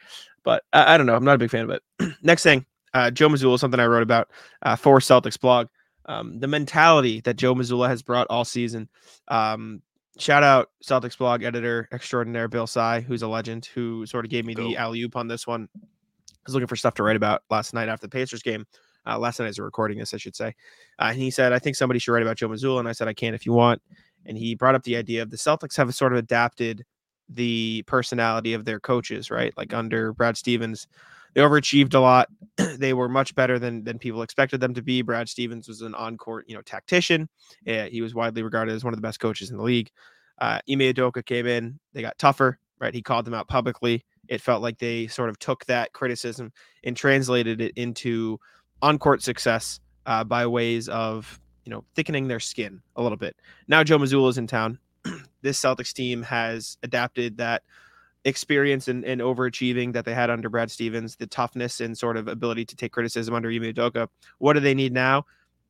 But 0.43 0.65
I, 0.73 0.95
I 0.95 0.97
don't 0.97 1.07
know. 1.07 1.15
I'm 1.15 1.25
not 1.25 1.37
a 1.37 1.39
big 1.39 1.51
fan 1.51 1.71
of 1.71 1.71
it. 1.71 1.83
Next 2.23 2.43
thing, 2.43 2.67
uh, 2.95 3.11
Joe 3.11 3.29
Mazzulla, 3.29 3.59
something 3.59 3.81
I 3.81 3.87
wrote 3.87 4.03
about 4.03 4.31
uh, 4.63 4.77
for 4.77 4.99
Celtics 4.99 5.41
blog. 5.41 5.69
Um, 6.07 6.39
the 6.39 6.47
mentality 6.47 7.21
that 7.23 7.37
Joe 7.37 7.55
Mazzulla 7.55 7.89
has 7.89 8.03
brought 8.03 8.27
all 8.31 8.45
season. 8.45 8.89
Um, 9.29 9.83
shout 10.19 10.43
out 10.43 10.71
Celtics 10.83 11.19
blog 11.19 11.43
editor 11.43 11.89
extraordinaire 11.93 12.49
Bill 12.49 12.67
Sy, 12.67 13.01
who's 13.01 13.23
a 13.23 13.29
legend, 13.29 13.67
who 13.67 14.07
sort 14.07 14.25
of 14.25 14.31
gave 14.31 14.47
me 14.47 14.55
the 14.55 14.77
alley 14.77 15.03
oop 15.03 15.17
on 15.17 15.29
this 15.29 15.47
one. 15.47 15.69
I 15.77 15.87
was 16.47 16.55
looking 16.55 16.67
for 16.67 16.77
stuff 16.77 16.95
to 16.95 17.03
write 17.03 17.17
about 17.17 17.43
last 17.51 17.75
night 17.75 17.89
after 17.89 18.07
the 18.07 18.11
Pacers 18.11 18.43
game. 18.43 18.67
Uh, 19.07 19.19
last 19.19 19.39
night 19.39 19.47
as 19.47 19.59
we're 19.59 19.65
recording 19.65 19.99
this, 19.99 20.13
I 20.13 20.19
should 20.19 20.37
say. 20.37 20.55
Uh, 20.99 21.09
and 21.11 21.19
he 21.19 21.31
said, 21.31 21.53
I 21.53 21.59
think 21.59 21.77
somebody 21.77 21.99
should 21.99 22.13
write 22.13 22.23
about 22.23 22.37
Joe 22.37 22.49
Mazzulla. 22.49 22.81
And 22.81 22.89
I 22.89 22.93
said, 22.93 23.09
I 23.09 23.15
can 23.15 23.33
if 23.33 23.47
you 23.47 23.53
want. 23.53 23.81
And 24.27 24.37
he 24.37 24.55
brought 24.55 24.75
up 24.75 24.83
the 24.83 24.97
idea 24.97 25.23
of 25.23 25.31
the 25.31 25.37
Celtics 25.37 25.77
have 25.77 25.95
sort 25.95 26.13
of 26.13 26.19
adapted 26.19 26.85
the 27.29 27.83
personality 27.87 28.53
of 28.55 28.65
their 28.65 28.81
coaches, 28.81 29.31
right? 29.31 29.55
Like 29.57 29.73
under 29.73 30.13
Brad 30.13 30.37
Stevens, 30.37 30.89
they 31.35 31.41
overachieved 31.41 31.95
a 31.95 32.01
lot. 32.01 32.29
they 32.57 32.93
were 32.93 33.09
much 33.09 33.35
better 33.35 33.59
than 33.59 33.85
than 33.85 33.99
people 33.99 34.23
expected 34.23 34.61
them 34.61 34.75
to 34.75 34.83
be. 34.83 35.03
Brad 35.03 35.29
Stevens 35.29 35.69
was 35.69 35.83
an 35.83 35.95
on-court, 35.95 36.47
you 36.49 36.55
know, 36.55 36.63
tactician. 36.63 37.29
Yeah, 37.65 37.87
he 37.87 38.01
was 38.01 38.15
widely 38.15 38.43
regarded 38.43 38.75
as 38.75 38.85
one 38.85 38.93
of 38.93 38.99
the 38.99 39.07
best 39.07 39.21
coaches 39.21 39.51
in 39.51 39.57
the 39.57 39.63
league. 39.63 39.91
Uh, 40.41 40.61
Ime 40.71 40.81
Udoka 40.81 41.25
came 41.25 41.47
in. 41.47 41.79
They 41.93 42.03
got 42.03 42.19
tougher, 42.19 42.59
right? 42.81 42.95
He 42.95 43.03
called 43.03 43.25
them 43.25 43.35
out 43.35 43.49
publicly. 43.49 44.05
It 44.29 44.41
felt 44.41 44.63
like 44.63 44.79
they 44.79 45.07
sort 45.07 45.31
of 45.31 45.39
took 45.39 45.65
that 45.67 45.93
criticism 45.93 46.53
and 46.85 46.97
translated 46.97 47.61
it 47.61 47.73
into 47.77 48.39
on-court 48.83 49.23
success 49.23 49.81
uh, 50.07 50.25
by 50.25 50.47
ways 50.47 50.89
of 50.89 51.41
you 51.65 51.71
know 51.71 51.85
thickening 51.95 52.29
their 52.29 52.41
skin 52.41 52.81
a 52.97 53.03
little 53.03 53.19
bit. 53.19 53.37
Now 53.69 53.85
Joe 53.85 53.99
Mazzulla 53.99 54.31
is 54.31 54.39
in 54.39 54.47
town. 54.47 54.79
this 55.43 55.61
Celtics 55.61 55.93
team 55.93 56.23
has 56.23 56.79
adapted 56.83 57.39
that 57.39 57.63
experience 58.29 58.89
and, 58.89 59.05
and 59.05 59.21
overachieving 59.21 59.93
that 59.93 60.05
they 60.05 60.15
had 60.15 60.31
under 60.31 60.49
Brad 60.49 60.71
Stevens, 60.71 61.17
the 61.17 61.27
toughness 61.27 61.81
and 61.81 61.97
sort 61.97 62.17
of 62.17 62.29
ability 62.29 62.65
to 62.67 62.77
take 62.77 62.93
criticism 62.93 63.35
under 63.35 63.51
Ime 63.51 63.63
Udoka. 63.63 64.09
What 64.39 64.53
do 64.53 64.61
they 64.61 64.75
need 64.75 64.93
now? 64.93 65.25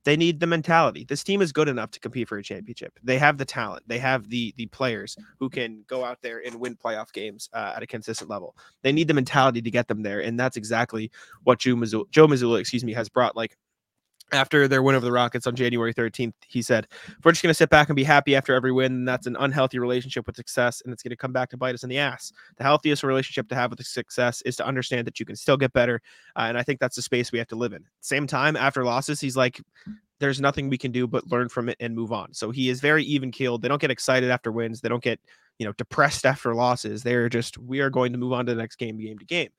They 0.05 0.17
need 0.17 0.41
the 0.41 0.47
mentality. 0.47 1.05
This 1.05 1.25
team 1.25 1.43
is 1.43 1.53
good 1.53 1.69
enough 1.69 1.91
to 1.91 2.01
compete 2.01 2.29
for 2.29 2.39
a 2.39 2.43
championship. 2.43 2.99
They 3.03 3.19
have 3.19 3.37
the 3.37 3.45
talent. 3.45 3.83
They 3.87 3.99
have 3.99 4.31
the 4.31 4.55
the 4.57 4.67
players 4.67 5.17
who 5.39 5.51
can 5.51 5.85
go 5.87 6.05
out 6.05 6.19
there 6.23 6.41
and 6.47 6.61
win 6.61 6.77
playoff 6.77 7.13
games 7.13 7.51
uh, 7.53 7.75
at 7.77 7.83
a 7.83 7.87
consistent 7.87 8.31
level. 8.31 8.57
They 8.83 8.93
need 8.93 9.09
the 9.09 9.15
mentality 9.15 9.61
to 9.61 9.71
get 9.71 9.89
them 9.89 10.03
there, 10.03 10.21
and 10.21 10.39
that's 10.39 10.57
exactly 10.57 11.11
what 11.43 11.59
Joe 11.59 11.75
Mazzulla, 11.75 12.11
Joe 12.11 12.27
Mazzulla, 12.27 12.61
excuse 12.61 12.85
me, 12.85 12.93
has 12.95 13.09
brought. 13.09 13.37
Like 13.37 13.59
after 14.33 14.69
their 14.69 14.83
win 14.83 14.95
over 14.95 15.05
the 15.05 15.13
Rockets 15.13 15.47
on 15.47 15.55
January 15.55 15.95
13th, 15.95 16.35
he 16.47 16.63
said, 16.63 16.87
if 17.07 17.25
we're 17.25 17.33
just 17.33 17.43
going 17.43 17.51
to 17.51 17.55
sit 17.55 17.71
back 17.71 17.89
and 17.89 17.97
be 17.97 18.05
happy 18.05 18.37
after 18.37 18.55
every 18.55 18.73
win, 18.73 19.05
that's 19.05 19.27
an 19.27 19.37
unhealthy 19.39 19.79
relationship 19.79 20.27
with 20.27 20.37
success, 20.37 20.83
and 20.85 20.93
it's 20.93 21.03
going 21.03 21.11
to 21.11 21.17
come 21.17 21.33
back 21.33 21.51
to 21.51 21.57
bite 21.57 21.75
us 21.75 21.83
in 21.83 21.89
the 21.89 21.99
ass. 21.99 22.33
The 22.57 22.65
healthiest 22.65 23.03
relationship 23.03 23.49
to 23.49 23.55
have 23.55 23.71
with 23.71 23.85
success 23.85 24.43
is 24.43 24.57
to 24.57 24.67
understand 24.67 25.07
that 25.07 25.19
you 25.19 25.27
can 25.27 25.37
still 25.37 25.57
get 25.57 25.73
better, 25.73 26.01
uh, 26.37 26.43
and 26.43 26.59
I 26.59 26.63
think 26.63 26.81
that's 26.81 26.97
the 26.97 27.03
space 27.03 27.33
we 27.33 27.39
have 27.39 27.49
to 27.49 27.57
live 27.57 27.73
in. 27.73 27.85
Same 28.01 28.27
time, 28.27 28.57
after 28.57 28.85
losses, 28.85 29.21
he's 29.21 29.37
like, 29.37 29.61
there's 30.21 30.41
nothing 30.41 30.69
we 30.69 30.79
can 30.79 30.93
do 30.93 31.07
but 31.07 31.27
learn 31.29 31.49
from 31.49 31.69
it 31.69 31.77
and 31.81 31.95
move 31.95 32.13
on. 32.13 32.33
So 32.35 32.51
he 32.51 32.69
is 32.69 32.81
very 32.81 33.05
even 33.05 33.31
keeled. 33.31 33.63
They 33.63 33.69
don't 33.69 33.81
get 33.81 33.91
excited 33.91 34.31
after 34.31 34.51
wins. 34.51 34.81
They 34.81 34.89
don't 34.89 35.03
get, 35.03 35.21
you 35.59 35.67
know, 35.67 35.73
depressed 35.75 36.27
after 36.27 36.55
losses. 36.55 37.03
They're 37.03 37.29
just, 37.29 37.57
we 37.59 37.81
are 37.81 37.91
going 37.91 38.13
to 38.13 38.19
move 38.19 38.33
on 38.33 38.47
to 38.47 38.55
the 38.55 38.61
next 38.61 38.77
game, 38.77 38.99
game 38.99 39.19
to 39.19 39.25
game. 39.25 39.51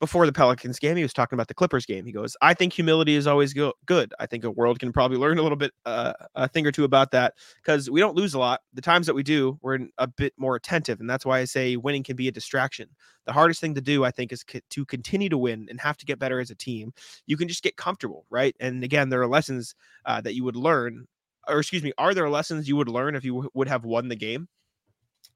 Before 0.00 0.26
the 0.26 0.32
Pelicans 0.32 0.78
game, 0.78 0.96
he 0.96 1.02
was 1.02 1.12
talking 1.12 1.36
about 1.36 1.48
the 1.48 1.54
Clippers 1.54 1.84
game. 1.86 2.06
He 2.06 2.12
goes, 2.12 2.36
"I 2.40 2.54
think 2.54 2.72
humility 2.72 3.14
is 3.16 3.26
always 3.26 3.52
go- 3.52 3.74
good. 3.86 4.14
I 4.20 4.26
think 4.26 4.44
a 4.44 4.50
world 4.50 4.78
can 4.78 4.92
probably 4.92 5.16
learn 5.18 5.38
a 5.38 5.42
little 5.42 5.56
bit, 5.56 5.72
uh, 5.86 6.12
a 6.34 6.48
thing 6.48 6.66
or 6.66 6.72
two 6.72 6.84
about 6.84 7.10
that 7.12 7.34
because 7.56 7.90
we 7.90 8.00
don't 8.00 8.16
lose 8.16 8.34
a 8.34 8.38
lot. 8.38 8.60
The 8.74 8.80
times 8.82 9.06
that 9.06 9.14
we 9.14 9.22
do, 9.22 9.58
we're 9.62 9.78
a 9.98 10.06
bit 10.06 10.34
more 10.36 10.56
attentive, 10.56 11.00
and 11.00 11.10
that's 11.10 11.26
why 11.26 11.40
I 11.40 11.44
say 11.44 11.76
winning 11.76 12.04
can 12.04 12.16
be 12.16 12.28
a 12.28 12.32
distraction. 12.32 12.88
The 13.26 13.32
hardest 13.32 13.60
thing 13.60 13.74
to 13.74 13.80
do, 13.80 14.04
I 14.04 14.10
think, 14.10 14.32
is 14.32 14.44
to 14.70 14.84
continue 14.86 15.28
to 15.28 15.38
win 15.38 15.66
and 15.70 15.80
have 15.80 15.96
to 15.98 16.06
get 16.06 16.18
better 16.18 16.40
as 16.40 16.50
a 16.50 16.54
team. 16.54 16.92
You 17.26 17.36
can 17.36 17.48
just 17.48 17.62
get 17.62 17.76
comfortable, 17.76 18.24
right? 18.30 18.56
And 18.60 18.82
again, 18.84 19.08
there 19.10 19.20
are 19.22 19.26
lessons 19.28 19.74
uh, 20.06 20.20
that 20.22 20.34
you 20.34 20.44
would 20.44 20.56
learn, 20.56 21.06
or 21.48 21.58
excuse 21.60 21.82
me, 21.82 21.92
are 21.98 22.14
there 22.14 22.28
lessons 22.30 22.68
you 22.68 22.76
would 22.76 22.88
learn 22.88 23.14
if 23.14 23.24
you 23.24 23.32
w- 23.34 23.50
would 23.54 23.68
have 23.68 23.84
won 23.84 24.08
the 24.08 24.16
game? 24.16 24.48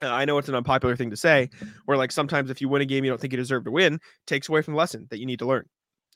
Uh, 0.03 0.11
I 0.11 0.25
know 0.25 0.39
it's 0.39 0.49
an 0.49 0.55
unpopular 0.55 0.97
thing 0.97 1.11
to 1.11 1.17
say, 1.17 1.49
where 1.85 1.97
like 1.97 2.13
sometimes 2.13 2.51
if 2.51 2.61
you 2.61 2.69
win 2.69 2.83
a 2.83 2.87
game 2.87 3.05
you 3.05 3.11
don't 3.11 3.21
think 3.21 3.33
you 3.33 3.37
deserve 3.37 3.65
to 3.65 3.71
win, 3.71 4.01
takes 4.27 4.49
away 4.49 4.63
from 4.63 4.75
the 4.75 4.79
lesson 4.79 5.07
that 5.11 5.19
you 5.19 5.27
need 5.27 5.39
to 5.39 5.47
learn. 5.47 5.67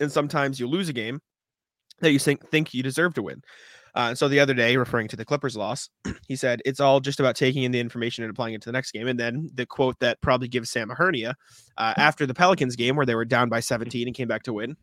And 0.01 0.11
sometimes 0.11 0.59
you 0.59 0.67
lose 0.67 0.89
a 0.89 0.93
game 0.93 1.21
that 2.01 2.13
you 2.13 2.19
think 2.19 2.47
think 2.49 2.75
you 2.75 2.83
deserve 2.83 3.15
to 3.15 3.23
win. 3.23 3.43
Uh, 3.95 4.15
so 4.15 4.29
the 4.29 4.41
other 4.41 4.53
day, 4.53 4.77
referring 4.77 5.09
to 5.09 5.17
the 5.17 5.25
Clippers 5.25 5.57
loss, 5.57 5.89
he 6.29 6.37
said 6.37 6.61
it's 6.67 6.81
all 6.81 7.01
just 7.01 7.19
about 7.19 7.35
taking 7.35 7.63
in 7.63 7.73
the 7.73 7.81
information 7.81 8.25
and 8.25 8.31
applying 8.31 8.53
it 8.53 8.61
to 8.61 8.69
the 8.69 8.73
next 8.73 8.93
game. 8.93 9.09
And 9.09 9.19
then 9.19 9.49
the 9.55 9.65
quote 9.65 9.99
that 10.01 10.21
probably 10.21 10.49
gives 10.49 10.69
Sam 10.71 10.91
a 10.91 10.95
hernia 10.95 11.35
uh, 11.79 11.95
after 11.97 12.27
the 12.27 12.35
Pelicans 12.35 12.77
game, 12.77 12.97
where 12.97 13.07
they 13.07 13.15
were 13.15 13.25
down 13.25 13.49
by 13.49 13.61
17 13.61 14.07
and 14.07 14.15
came 14.15 14.29
back 14.29 14.43
to 14.45 14.53
win. 14.53 14.77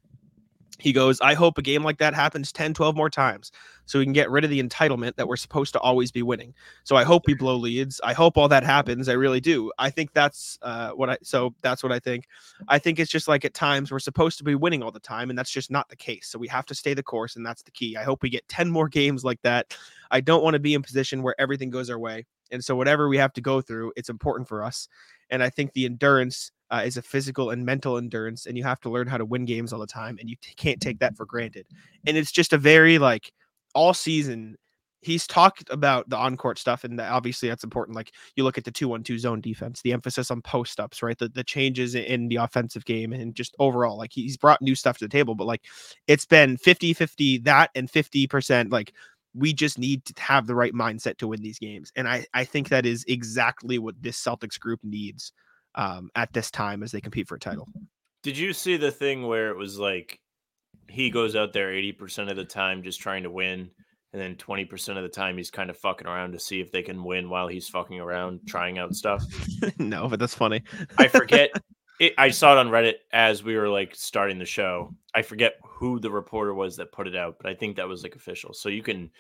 He 0.80 0.92
goes, 0.92 1.22
I 1.22 1.36
hope 1.36 1.60
a 1.60 1.62
game 1.62 1.84
like 1.84 2.00
that 2.00 2.16
happens 2.16 2.52
10, 2.52 2.74
12 2.74 2.96
more 2.96 3.10
times 3.10 3.52
so 3.86 4.00
we 4.00 4.06
can 4.06 4.14
get 4.14 4.30
rid 4.30 4.44
of 4.44 4.50
the 4.50 4.62
entitlement 4.62 5.16
that 5.16 5.28
we're 5.28 5.36
supposed 5.36 5.74
to 5.74 5.80
always 5.80 6.12
be 6.12 6.24
winning. 6.24 6.54
So 6.84 6.96
I 6.96 7.04
hope 7.04 7.24
we 7.28 7.34
blow 7.34 7.56
leads. 7.56 8.00
I 8.04 8.14
hope 8.14 8.38
all 8.38 8.48
that 8.50 8.64
happens. 8.64 9.10
I 9.10 9.14
really 9.14 9.42
do. 9.42 9.72
I 9.78 9.90
think 9.90 10.14
that's 10.14 10.58
uh, 10.62 10.92
what 10.92 11.10
I, 11.10 11.18
so 11.22 11.54
that's 11.62 11.84
what 11.84 11.92
I 11.92 12.00
think. 12.00 12.28
I 12.68 12.80
think 12.80 13.00
it's 13.00 13.12
just 13.12 13.28
like 13.28 13.46
at 13.46 13.54
times 13.54 13.92
we're 13.92 14.00
supposed 14.00 14.38
to 14.38 14.44
be 14.44 14.56
winning 14.56 14.84
all 14.84 14.92
the 14.92 15.00
time, 15.00 15.30
and 15.30 15.38
that's 15.38 15.52
just 15.52 15.72
not 15.72 15.90
the 15.90 15.96
case. 15.96 16.28
So 16.28 16.40
we 16.40 16.48
have 16.48 16.66
to 16.68 16.76
stay 16.76 16.94
the 16.94 17.04
course, 17.04 17.36
and 17.36 17.46
that's 17.46 17.64
the 17.64 17.72
key. 17.72 17.98
I 17.98 18.04
hope 18.04 18.24
we 18.24 18.30
get 18.30 18.48
10 18.48 18.70
more 18.70 18.88
games 18.88 19.24
like 19.24 19.42
that. 19.42 19.76
I 20.12 20.22
don't 20.22 20.44
want 20.44 20.54
to 20.54 20.60
be 20.60 20.74
in 20.74 20.82
position 20.82 21.24
where 21.24 21.36
everything 21.40 21.70
goes 21.70 21.90
our 21.90 22.00
way. 22.00 22.26
And 22.52 22.64
so 22.64 22.76
whatever 22.76 23.10
we 23.10 23.18
have 23.18 23.34
to 23.34 23.42
go 23.42 23.62
through, 23.62 23.94
it's 23.96 24.10
important 24.10 24.48
for 24.48 24.64
us. 24.64 24.88
And 25.32 25.42
I 25.42 25.50
think 25.50 25.74
the 25.74 25.86
endurance 25.86 26.52
uh, 26.70 26.84
is 26.86 26.98
a 26.98 27.02
physical 27.02 27.50
and 27.50 27.66
mental 27.66 27.98
endurance, 27.98 28.46
and 28.46 28.58
you 28.58 28.64
have 28.64 28.80
to 28.82 28.90
learn 28.90 29.08
how 29.08 29.18
to 29.18 29.26
win 29.26 29.46
games 29.46 29.74
all 29.74 29.80
the 29.80 29.88
time, 29.88 30.18
and 30.20 30.30
you 30.30 30.36
t- 30.42 30.54
can't 30.56 30.80
take 30.80 31.00
that 31.00 31.16
for 31.16 31.26
granted. 31.26 31.66
And 32.06 32.18
it's 32.18 32.32
just 32.32 32.54
a 32.54 32.58
very 32.58 32.98
like 32.98 33.32
all 33.74 33.94
season. 33.94 34.58
He's 35.02 35.28
talked 35.28 35.70
about 35.70 36.10
the 36.10 36.16
on-court 36.16 36.58
stuff, 36.58 36.86
and 36.86 37.00
obviously 37.02 37.50
that's 37.50 37.66
important. 37.66 37.96
Like 37.96 38.14
you 38.38 38.46
look 38.46 38.58
at 38.58 38.64
the 38.64 38.72
two-one-two 38.72 39.20
zone 39.20 39.42
defense, 39.42 39.82
the 39.82 39.92
emphasis 39.92 40.32
on 40.32 40.42
post-ups, 40.42 41.04
right? 41.04 41.18
The 41.18 41.28
the 41.28 41.44
changes 41.44 41.94
in 41.94 42.30
the 42.30 42.38
offensive 42.38 42.86
game, 42.86 43.12
and 43.12 43.36
just 43.36 43.54
overall, 43.60 43.98
like 43.98 44.14
he's 44.14 44.38
brought 44.38 44.62
new 44.62 44.76
stuff 44.76 44.98
to 45.00 45.06
the 45.06 45.10
table. 45.10 45.36
But 45.36 45.48
like 45.48 45.66
it's 46.08 46.26
been 46.26 46.58
50-50 46.58 47.44
that 47.44 47.70
and 47.76 47.92
50% 47.92 48.72
like 48.72 48.94
we 49.36 49.54
just 49.54 49.80
need 49.80 50.06
to 50.06 50.14
have 50.22 50.48
the 50.48 50.56
right 50.56 50.74
mindset 50.74 51.18
to 51.18 51.28
win 51.28 51.42
these 51.42 51.60
games. 51.60 51.92
And 51.96 52.08
I, 52.08 52.26
I 52.34 52.46
think 52.46 52.70
that 52.70 52.86
is 52.86 53.04
exactly 53.08 53.80
what 53.80 54.02
this 54.02 54.22
Celtics 54.22 54.60
group 54.60 54.80
needs 54.84 55.34
um, 55.76 56.10
at 56.16 56.32
this 56.34 56.52
time 56.52 56.84
as 56.84 56.92
they 56.92 57.02
compete 57.02 57.28
for 57.28 57.36
a 57.36 57.40
title. 57.40 57.68
Did 58.22 58.38
you 58.38 58.54
see 58.54 58.78
the 58.78 58.92
thing 58.92 59.28
where 59.28 59.50
it 59.50 59.58
was 59.58 59.80
like 59.80 60.20
he 60.90 61.10
goes 61.10 61.36
out 61.36 61.54
there 61.54 61.72
80% 61.72 62.30
of 62.30 62.36
the 62.36 62.46
time 62.46 62.84
just 62.84 63.00
trying 63.00 63.24
to 63.24 63.30
win, 63.30 63.70
and 64.14 64.22
then 64.22 64.36
20% 64.36 64.98
of 64.98 65.04
the 65.04 65.10
time 65.10 65.38
he's 65.38 65.50
kind 65.50 65.70
of 65.70 65.78
fucking 65.78 66.08
around 66.08 66.34
to 66.34 66.40
see 66.40 66.60
if 66.62 66.72
they 66.72 66.84
can 66.84 67.04
win 67.04 67.30
while 67.30 67.48
he's 67.48 67.68
fucking 67.68 68.00
around 68.00 68.42
trying 68.48 68.78
out 68.78 68.96
stuff? 68.96 69.24
no, 69.78 70.08
but 70.08 70.20
that's 70.20 70.36
funny. 70.36 70.64
I 70.98 71.08
forget. 71.08 71.52
It, 72.00 72.16
I 72.18 72.32
saw 72.32 72.54
it 72.54 72.58
on 72.58 72.70
Reddit 72.70 72.96
as 73.14 73.44
we 73.44 73.56
were 73.56 73.70
like 73.70 73.94
starting 73.96 74.40
the 74.40 74.46
show. 74.46 74.96
I 75.14 75.22
forget 75.22 75.54
who 75.64 76.00
the 76.00 76.10
reporter 76.10 76.56
was 76.56 76.76
that 76.78 76.92
put 76.92 77.08
it 77.08 77.16
out, 77.16 77.36
but 77.40 77.48
I 77.48 77.54
think 77.54 77.76
that 77.76 77.88
was 77.88 78.02
like 78.02 78.16
official. 78.16 78.52
So 78.52 78.68
you 78.68 78.82
can, 78.82 79.12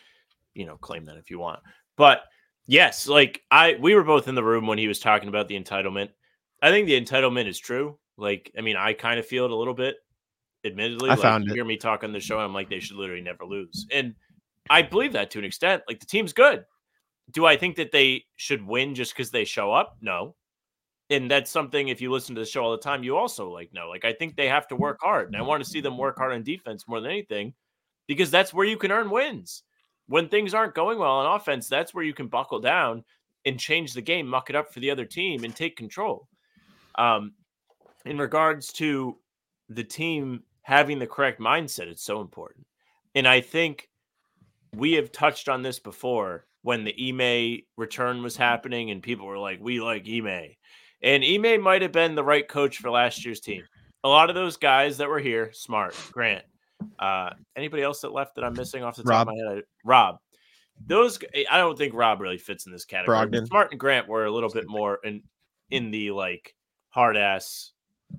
you 0.55 0.65
know, 0.65 0.75
claim 0.77 1.05
that 1.05 1.15
if 1.15 1.29
you 1.29 1.37
want. 1.37 1.59
But 1.97 2.23
yes, 2.65 3.07
like 3.07 3.41
I, 3.51 3.77
we 3.79 3.93
were 3.93 4.03
both 4.03 4.27
in 4.27 4.33
the 4.33 4.43
room 4.43 4.65
when 4.65 4.79
he 4.79 4.87
was 4.87 4.99
talking 4.99 5.29
about 5.29 5.47
the 5.47 5.57
entitlement. 5.57 6.09
I 6.63 6.71
think 6.71 6.87
the 6.87 6.99
entitlement 6.99 7.47
is 7.47 7.59
true. 7.59 7.99
Like, 8.17 8.51
I 8.57 8.61
mean, 8.61 8.75
I 8.75 8.93
kind 8.93 9.19
of 9.19 9.25
feel 9.25 9.45
it 9.45 9.51
a 9.51 9.55
little 9.55 9.75
bit. 9.75 9.97
Admittedly, 10.65 11.09
I 11.09 11.13
like, 11.13 11.21
found 11.21 11.45
you 11.45 11.51
it. 11.51 11.55
hear 11.55 11.65
me 11.65 11.77
talk 11.77 12.03
on 12.03 12.13
the 12.13 12.19
show, 12.19 12.39
I'm 12.39 12.53
like, 12.53 12.69
they 12.69 12.79
should 12.79 12.97
literally 12.97 13.21
never 13.21 13.45
lose, 13.45 13.85
and 13.91 14.15
I 14.69 14.81
believe 14.81 15.13
that 15.13 15.29
to 15.31 15.39
an 15.39 15.45
extent. 15.45 15.83
Like, 15.87 15.99
the 15.99 16.05
team's 16.05 16.33
good. 16.33 16.65
Do 17.31 17.45
I 17.45 17.57
think 17.57 17.75
that 17.77 17.91
they 17.91 18.25
should 18.35 18.65
win 18.65 18.95
just 18.95 19.13
because 19.13 19.31
they 19.31 19.45
show 19.45 19.71
up? 19.71 19.97
No. 20.01 20.35
And 21.09 21.29
that's 21.29 21.51
something 21.51 21.87
if 21.87 22.01
you 22.01 22.11
listen 22.11 22.35
to 22.35 22.41
the 22.41 22.47
show 22.47 22.63
all 22.63 22.71
the 22.71 22.77
time, 22.77 23.03
you 23.03 23.15
also 23.17 23.49
like 23.49 23.73
know. 23.73 23.89
Like 23.89 24.05
I 24.05 24.13
think 24.13 24.35
they 24.35 24.47
have 24.47 24.67
to 24.69 24.75
work 24.75 24.99
hard. 25.01 25.27
And 25.27 25.35
I 25.35 25.41
want 25.41 25.63
to 25.63 25.69
see 25.69 25.81
them 25.81 25.97
work 25.97 26.17
hard 26.17 26.33
on 26.33 26.43
defense 26.43 26.87
more 26.87 26.99
than 27.01 27.11
anything, 27.11 27.53
because 28.07 28.31
that's 28.31 28.53
where 28.53 28.65
you 28.65 28.77
can 28.77 28.91
earn 28.91 29.09
wins. 29.09 29.63
When 30.07 30.27
things 30.27 30.53
aren't 30.53 30.75
going 30.75 30.99
well 30.99 31.11
on 31.11 31.35
offense, 31.35 31.67
that's 31.67 31.93
where 31.93 32.03
you 32.03 32.13
can 32.13 32.27
buckle 32.27 32.59
down 32.59 33.03
and 33.45 33.59
change 33.59 33.93
the 33.93 34.01
game, 34.01 34.27
muck 34.27 34.49
it 34.49 34.55
up 34.55 34.73
for 34.73 34.79
the 34.79 34.91
other 34.91 35.05
team, 35.05 35.43
and 35.43 35.55
take 35.55 35.75
control. 35.77 36.27
Um, 36.95 37.33
in 38.05 38.17
regards 38.17 38.73
to 38.73 39.17
the 39.69 39.83
team 39.83 40.43
having 40.63 40.99
the 40.99 41.07
correct 41.07 41.39
mindset, 41.39 41.87
it's 41.87 42.03
so 42.03 42.21
important. 42.21 42.65
And 43.15 43.27
I 43.27 43.41
think 43.41 43.89
we 44.75 44.93
have 44.93 45.11
touched 45.11 45.47
on 45.47 45.61
this 45.61 45.79
before 45.79 46.45
when 46.63 46.83
the 46.83 46.95
Ime 47.09 47.61
return 47.77 48.23
was 48.23 48.35
happening 48.35 48.89
and 48.89 49.03
people 49.03 49.27
were 49.27 49.37
like, 49.37 49.59
we 49.61 49.79
like 49.79 50.07
Ime. 50.07 50.55
And 51.01 51.23
Ime 51.23 51.61
might 51.61 51.81
have 51.81 51.91
been 51.91 52.15
the 52.15 52.23
right 52.23 52.47
coach 52.47 52.77
for 52.77 52.89
last 52.89 53.23
year's 53.25 53.41
team. 53.41 53.63
A 54.03 54.09
lot 54.09 54.29
of 54.29 54.35
those 54.35 54.57
guys 54.57 54.97
that 54.97 55.09
were 55.09 55.19
here, 55.19 55.51
smart, 55.53 55.95
Grant. 56.11 56.43
Uh, 56.99 57.31
anybody 57.55 57.83
else 57.83 58.01
that 58.01 58.11
left 58.11 58.35
that 58.35 58.43
I'm 58.43 58.53
missing 58.53 58.83
off 58.83 58.95
the 58.95 59.03
top 59.03 59.27
Rob. 59.27 59.29
of 59.29 59.35
my 59.35 59.53
head? 59.53 59.63
Rob. 59.85 60.17
Those 60.85 61.19
I 61.49 61.57
don't 61.57 61.77
think 61.77 61.93
Rob 61.93 62.19
really 62.19 62.37
fits 62.37 62.65
in 62.65 62.71
this 62.71 62.83
category. 62.83 63.17
Brogdon. 63.17 63.47
Smart 63.47 63.71
and 63.71 63.79
Grant 63.79 64.07
were 64.07 64.25
a 64.25 64.31
little 64.31 64.49
bit 64.49 64.65
more 64.67 64.99
in 65.03 65.21
in 65.69 65.91
the 65.91 66.11
like 66.11 66.55
hard 66.89 67.15
ass. 67.15 67.71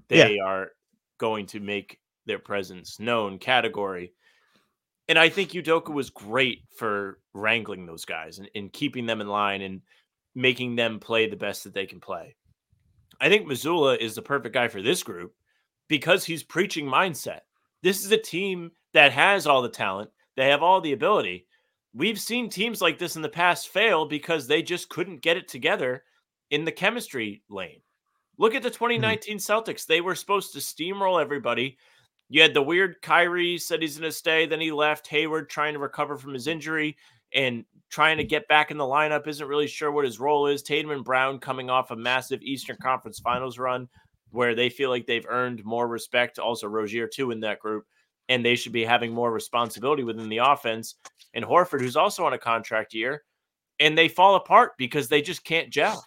Yeah. 0.08 0.28
They 0.28 0.38
are 0.38 0.68
going 1.18 1.46
to 1.46 1.60
make 1.60 1.98
their 2.26 2.38
presence 2.38 2.98
known 2.98 3.38
category. 3.38 4.12
And 5.08 5.18
I 5.18 5.28
think 5.28 5.50
Udoka 5.50 5.92
was 5.92 6.10
great 6.10 6.64
for 6.76 7.18
wrangling 7.34 7.86
those 7.86 8.04
guys 8.04 8.38
and, 8.38 8.48
and 8.54 8.72
keeping 8.72 9.06
them 9.06 9.20
in 9.20 9.28
line 9.28 9.60
and 9.60 9.82
making 10.34 10.76
them 10.76 10.98
play 10.98 11.28
the 11.28 11.36
best 11.36 11.64
that 11.64 11.74
they 11.74 11.86
can 11.86 12.00
play. 12.00 12.36
I 13.20 13.28
think 13.28 13.46
Mazzulla 13.46 13.98
is 13.98 14.14
the 14.14 14.22
perfect 14.22 14.54
guy 14.54 14.68
for 14.68 14.82
this 14.82 15.02
group 15.02 15.34
because 15.88 16.24
he's 16.24 16.42
preaching 16.42 16.86
mindset. 16.86 17.40
This 17.82 18.04
is 18.04 18.10
a 18.12 18.18
team 18.18 18.72
that 18.94 19.12
has 19.12 19.46
all 19.46 19.62
the 19.62 19.68
talent, 19.68 20.10
they 20.36 20.48
have 20.48 20.62
all 20.62 20.80
the 20.80 20.92
ability. 20.92 21.46
We've 21.92 22.18
seen 22.18 22.48
teams 22.48 22.80
like 22.80 22.98
this 22.98 23.14
in 23.14 23.22
the 23.22 23.28
past 23.28 23.68
fail 23.68 24.04
because 24.04 24.46
they 24.46 24.62
just 24.62 24.88
couldn't 24.88 25.22
get 25.22 25.36
it 25.36 25.46
together 25.46 26.02
in 26.50 26.64
the 26.64 26.72
chemistry 26.72 27.42
lane. 27.48 27.80
Look 28.36 28.54
at 28.54 28.62
the 28.62 28.68
mm-hmm. 28.68 28.84
2019 28.84 29.38
Celtics. 29.38 29.86
They 29.86 30.00
were 30.00 30.14
supposed 30.14 30.52
to 30.52 30.58
steamroll 30.58 31.20
everybody. 31.20 31.78
You 32.34 32.42
had 32.42 32.52
the 32.52 32.62
weird 32.62 33.00
Kyrie 33.00 33.58
said 33.58 33.80
he's 33.80 33.96
going 33.96 34.10
to 34.10 34.16
stay, 34.16 34.44
then 34.44 34.60
he 34.60 34.72
left. 34.72 35.06
Hayward 35.06 35.48
trying 35.48 35.72
to 35.74 35.78
recover 35.78 36.16
from 36.16 36.34
his 36.34 36.48
injury 36.48 36.96
and 37.32 37.64
trying 37.90 38.16
to 38.16 38.24
mm. 38.24 38.28
get 38.28 38.48
back 38.48 38.72
in 38.72 38.76
the 38.76 38.82
lineup. 38.82 39.28
Isn't 39.28 39.46
really 39.46 39.68
sure 39.68 39.92
what 39.92 40.04
his 40.04 40.18
role 40.18 40.48
is. 40.48 40.60
Tatum 40.60 40.90
and 40.90 41.04
Brown 41.04 41.38
coming 41.38 41.70
off 41.70 41.92
a 41.92 41.96
massive 41.96 42.42
Eastern 42.42 42.76
Conference 42.82 43.20
Finals 43.20 43.56
run 43.56 43.88
where 44.32 44.56
they 44.56 44.68
feel 44.68 44.90
like 44.90 45.06
they've 45.06 45.28
earned 45.28 45.64
more 45.64 45.86
respect. 45.86 46.40
Also, 46.40 46.66
Rozier 46.66 47.06
too 47.06 47.30
in 47.30 47.38
that 47.38 47.60
group, 47.60 47.84
and 48.28 48.44
they 48.44 48.56
should 48.56 48.72
be 48.72 48.84
having 48.84 49.12
more 49.12 49.30
responsibility 49.30 50.02
within 50.02 50.28
the 50.28 50.38
offense. 50.38 50.96
And 51.34 51.44
Horford, 51.44 51.82
who's 51.82 51.94
also 51.94 52.26
on 52.26 52.32
a 52.32 52.38
contract 52.38 52.94
year, 52.94 53.22
and 53.78 53.96
they 53.96 54.08
fall 54.08 54.34
apart 54.34 54.72
because 54.76 55.06
they 55.06 55.22
just 55.22 55.44
can't 55.44 55.70
gel. 55.70 56.04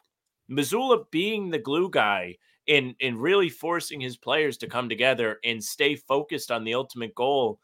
Mazzulla 0.51 1.05
being 1.09 1.51
the 1.51 1.57
glue 1.57 1.89
guy 1.89 2.35
and 2.67 2.95
and 3.01 3.21
really 3.21 3.49
forcing 3.49 3.99
his 4.01 4.17
players 4.17 4.57
to 4.57 4.67
come 4.67 4.89
together 4.89 5.39
and 5.43 5.63
stay 5.63 5.95
focused 5.95 6.51
on 6.51 6.63
the 6.63 6.73
ultimate 6.73 7.13
goal 7.15 7.59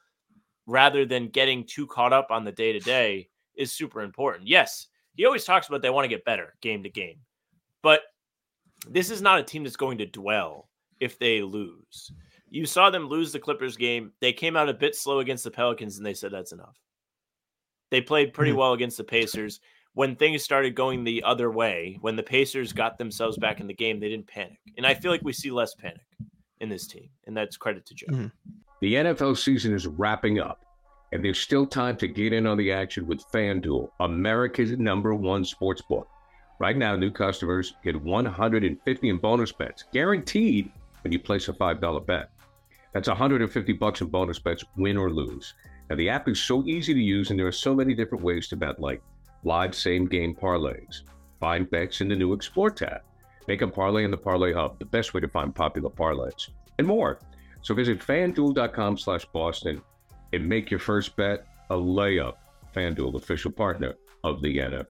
rather 0.66 1.06
than 1.06 1.28
getting 1.28 1.66
too 1.66 1.86
caught 1.88 2.14
up 2.14 2.28
on 2.32 2.44
the 2.46 2.52
day 2.52 2.72
to 2.72 2.80
day 2.80 3.30
is 3.56 3.72
super 3.72 4.02
important. 4.02 4.48
Yes, 4.48 4.88
he 5.16 5.26
always 5.26 5.44
talks 5.46 5.68
about 5.68 5.82
they 5.82 5.90
want 5.90 6.06
to 6.06 6.10
get 6.10 6.26
better 6.26 6.56
game 6.62 6.84
to 6.84 6.90
game, 6.90 7.20
but 7.82 8.02
this 8.88 9.10
is 9.10 9.22
not 9.22 9.40
a 9.40 9.44
team 9.44 9.64
that's 9.64 9.76
going 9.76 9.98
to 9.98 10.06
dwell 10.06 10.70
if 11.00 11.20
they 11.20 11.42
lose. 11.42 12.12
You 12.50 12.66
saw 12.66 12.90
them 12.90 13.08
lose 13.08 13.32
the 13.32 13.40
Clippers 13.40 13.76
game. 13.76 14.12
They 14.22 14.32
came 14.32 14.56
out 14.56 14.70
a 14.70 14.74
bit 14.74 14.96
slow 14.96 15.20
against 15.20 15.44
the 15.44 15.52
Pelicans 15.52 15.98
and 15.98 16.06
they 16.06 16.14
said 16.14 16.32
that's 16.32 16.52
enough. 16.52 16.78
They 17.92 18.02
played 18.02 18.34
pretty 18.34 18.52
Mhm. 18.52 18.58
well 18.58 18.74
against 18.74 18.98
the 18.98 19.04
Pacers. 19.04 19.60
When 19.96 20.16
things 20.16 20.44
started 20.44 20.74
going 20.74 21.04
the 21.04 21.22
other 21.24 21.52
way, 21.52 22.00
when 22.02 22.16
the 22.16 22.24
Pacers 22.24 22.74
got 22.74 22.98
themselves 22.98 23.38
back 23.38 23.60
in 23.60 23.68
the 23.68 23.76
game, 23.76 24.00
they 24.00 24.10
didn't 24.10 24.28
panic. 24.28 24.58
And 24.76 24.88
I 24.88 24.96
feel 24.96 25.12
like 25.12 25.22
we 25.24 25.34
see 25.34 25.52
less 25.52 25.76
panic 25.76 26.02
in 26.60 26.70
this 26.70 26.88
team. 26.88 27.10
And 27.28 27.38
that's 27.38 27.58
credit 27.58 27.86
to 27.86 27.94
Joe. 27.94 28.08
Mhm. 28.08 28.32
The 28.82 28.96
NFL 28.96 29.36
season 29.36 29.72
is 29.74 29.86
wrapping 29.86 30.40
up, 30.40 30.66
and 31.12 31.24
there's 31.24 31.40
still 31.40 31.68
time 31.68 31.96
to 31.98 32.08
get 32.08 32.34
in 32.34 32.48
on 32.48 32.58
the 32.58 32.72
action 32.72 33.06
with 33.06 33.24
FanDuel, 33.32 33.92
America's 34.00 34.72
number 34.78 35.14
one 35.14 35.46
sports 35.46 35.82
book. 35.82 36.08
Right 36.60 36.76
now, 36.76 36.96
new 36.96 37.12
customers 37.12 37.76
get 37.84 37.96
150 37.96 39.10
in 39.10 39.18
bonus 39.18 39.52
bets, 39.52 39.86
guaranteed 39.94 40.72
when 41.02 41.14
you 41.14 41.20
place 41.20 41.50
a 41.50 41.54
$5 41.54 42.00
bet. 42.00 42.32
That's 42.94 43.08
150 43.08 43.74
bucks 43.74 44.02
in 44.02 44.08
bonus 44.08 44.40
bets, 44.40 44.64
win 44.76 44.98
or 44.98 45.12
lose. 45.12 45.54
Now 45.90 45.98
the 45.98 46.10
app 46.10 46.28
is 46.28 46.42
so 46.42 46.66
easy 46.66 46.94
to 46.94 47.00
use, 47.00 47.30
and 47.30 47.40
there 47.40 47.48
are 47.48 47.52
so 47.52 47.76
many 47.76 47.94
different 47.94 48.24
ways 48.24 48.48
to 48.48 48.56
bet, 48.56 48.80
like 48.80 49.04
live 49.44 49.76
same 49.76 50.08
game 50.08 50.36
parlays, 50.36 51.02
find 51.40 51.70
bets 51.70 52.02
in 52.02 52.08
the 52.08 52.16
new 52.16 52.34
Explore 52.34 52.72
tab, 52.72 53.02
make 53.48 53.62
a 53.62 53.68
parlay 53.68 54.04
in 54.04 54.12
the 54.12 54.18
Parlay 54.18 54.54
Hub, 54.54 54.80
the 54.80 54.86
best 54.86 55.14
way 55.14 55.22
to 55.22 55.28
find 55.28 55.54
popular 55.54 55.90
parlays, 55.90 56.50
and 56.78 56.88
more. 56.88 57.20
So 57.62 57.74
visit 57.74 58.00
fanduel.com 58.00 58.98
slash 58.98 59.26
Boston 59.26 59.82
and 60.34 60.48
make 60.48 60.70
your 60.70 60.80
first 60.80 61.16
bet 61.16 61.46
a 61.70 61.76
layup. 61.76 62.36
FanDuel, 62.76 63.16
official 63.16 63.52
partner 63.52 63.94
of 64.24 64.42
the 64.42 64.58
NFL. 64.58 64.93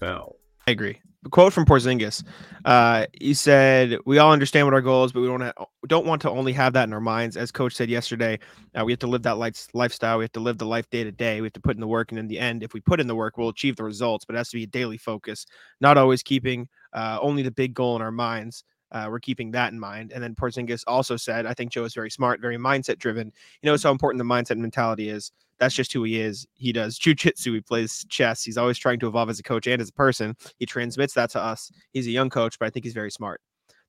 Now, 0.00 0.32
I 0.66 0.72
agree. 0.72 1.00
A 1.24 1.30
quote 1.30 1.54
from 1.54 1.64
Porzingis. 1.64 2.22
Uh, 2.66 3.06
he 3.14 3.32
said, 3.32 3.96
"We 4.04 4.18
all 4.18 4.32
understand 4.32 4.66
what 4.66 4.74
our 4.74 4.82
goal 4.82 5.04
is, 5.04 5.12
but 5.12 5.20
we 5.20 5.26
don't 5.26 5.40
ha- 5.40 5.66
don't 5.86 6.06
want 6.06 6.20
to 6.22 6.30
only 6.30 6.52
have 6.52 6.74
that 6.74 6.84
in 6.84 6.92
our 6.92 7.00
minds." 7.00 7.36
As 7.36 7.50
Coach 7.50 7.74
said 7.74 7.88
yesterday, 7.88 8.38
uh, 8.78 8.84
we 8.84 8.92
have 8.92 8.98
to 9.00 9.06
live 9.06 9.22
that 9.22 9.38
life, 9.38 9.68
lifestyle. 9.72 10.18
We 10.18 10.24
have 10.24 10.32
to 10.32 10.40
live 10.40 10.58
the 10.58 10.66
life 10.66 10.88
day 10.90 11.02
to 11.02 11.12
day. 11.12 11.40
We 11.40 11.46
have 11.46 11.54
to 11.54 11.60
put 11.60 11.76
in 11.76 11.80
the 11.80 11.86
work, 11.86 12.12
and 12.12 12.18
in 12.18 12.28
the 12.28 12.38
end, 12.38 12.62
if 12.62 12.74
we 12.74 12.80
put 12.80 13.00
in 13.00 13.06
the 13.06 13.14
work, 13.14 13.38
we'll 13.38 13.48
achieve 13.48 13.76
the 13.76 13.84
results. 13.84 14.26
But 14.26 14.34
it 14.34 14.38
has 14.38 14.50
to 14.50 14.56
be 14.58 14.64
a 14.64 14.66
daily 14.66 14.98
focus, 14.98 15.46
not 15.80 15.96
always 15.96 16.22
keeping 16.22 16.68
uh, 16.92 17.18
only 17.22 17.42
the 17.42 17.50
big 17.50 17.72
goal 17.72 17.96
in 17.96 18.02
our 18.02 18.12
minds. 18.12 18.64
Uh, 18.92 19.08
we're 19.10 19.18
keeping 19.18 19.50
that 19.50 19.72
in 19.72 19.80
mind. 19.80 20.12
And 20.12 20.22
then 20.22 20.36
Porzingis 20.36 20.84
also 20.86 21.16
said, 21.16 21.46
I 21.46 21.54
think 21.54 21.72
Joe 21.72 21.82
is 21.82 21.94
very 21.94 22.10
smart, 22.10 22.40
very 22.40 22.56
mindset 22.56 22.98
driven. 22.98 23.32
He 23.60 23.66
knows 23.66 23.82
how 23.82 23.90
important 23.90 24.18
the 24.18 24.24
mindset 24.24 24.52
and 24.52 24.62
mentality 24.62 25.08
is. 25.08 25.32
That's 25.58 25.74
just 25.74 25.92
who 25.92 26.02
he 26.02 26.20
is. 26.20 26.46
He 26.54 26.72
does 26.72 26.98
jujitsu. 26.98 27.54
He 27.54 27.60
plays 27.60 28.04
chess. 28.08 28.42
He's 28.42 28.58
always 28.58 28.78
trying 28.78 28.98
to 29.00 29.06
evolve 29.06 29.30
as 29.30 29.38
a 29.38 29.42
coach 29.42 29.66
and 29.66 29.80
as 29.80 29.88
a 29.88 29.92
person. 29.92 30.36
He 30.58 30.66
transmits 30.66 31.14
that 31.14 31.30
to 31.30 31.40
us. 31.40 31.70
He's 31.92 32.06
a 32.06 32.10
young 32.10 32.30
coach, 32.30 32.58
but 32.58 32.66
I 32.66 32.70
think 32.70 32.84
he's 32.84 32.94
very 32.94 33.10
smart. 33.10 33.40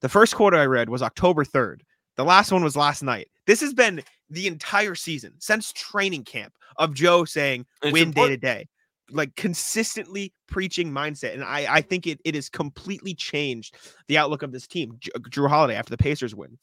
The 0.01 0.10
first 0.10 0.36
quote 0.36 0.53
I 0.53 0.65
read 0.65 0.89
was 0.89 1.01
October 1.01 1.43
3rd. 1.43 1.81
The 2.15 2.24
last 2.24 2.51
one 2.51 2.63
was 2.63 2.75
last 2.75 3.03
night. 3.03 3.27
This 3.45 3.62
has 3.62 3.74
been 3.74 4.01
the 4.29 4.48
entire 4.48 4.95
season 4.95 5.34
since 5.39 5.74
training 5.74 6.24
camp 6.24 6.53
of 6.77 6.93
Joe 6.93 7.25
saying 7.25 7.65
It's 7.84 7.93
win 7.93 8.12
day 8.12 8.29
to 8.29 8.38
day, 8.38 8.67
like 9.12 9.36
consistently 9.36 10.34
preaching 10.48 10.91
mindset. 10.91 11.34
And 11.34 11.43
I, 11.43 11.67
I 11.69 11.81
think 11.81 12.07
it, 12.07 12.19
it 12.24 12.36
has 12.36 12.50
completely 12.50 13.13
changed 13.13 13.75
the 14.07 14.17
outlook 14.17 14.43
of 14.43 14.51
this 14.51 14.67
team. 14.67 14.98
Jrue 15.29 15.50
Holiday 15.50 15.75
after 15.75 15.91
the 15.91 15.98
Pacers 15.98 16.34
win. 16.34 16.57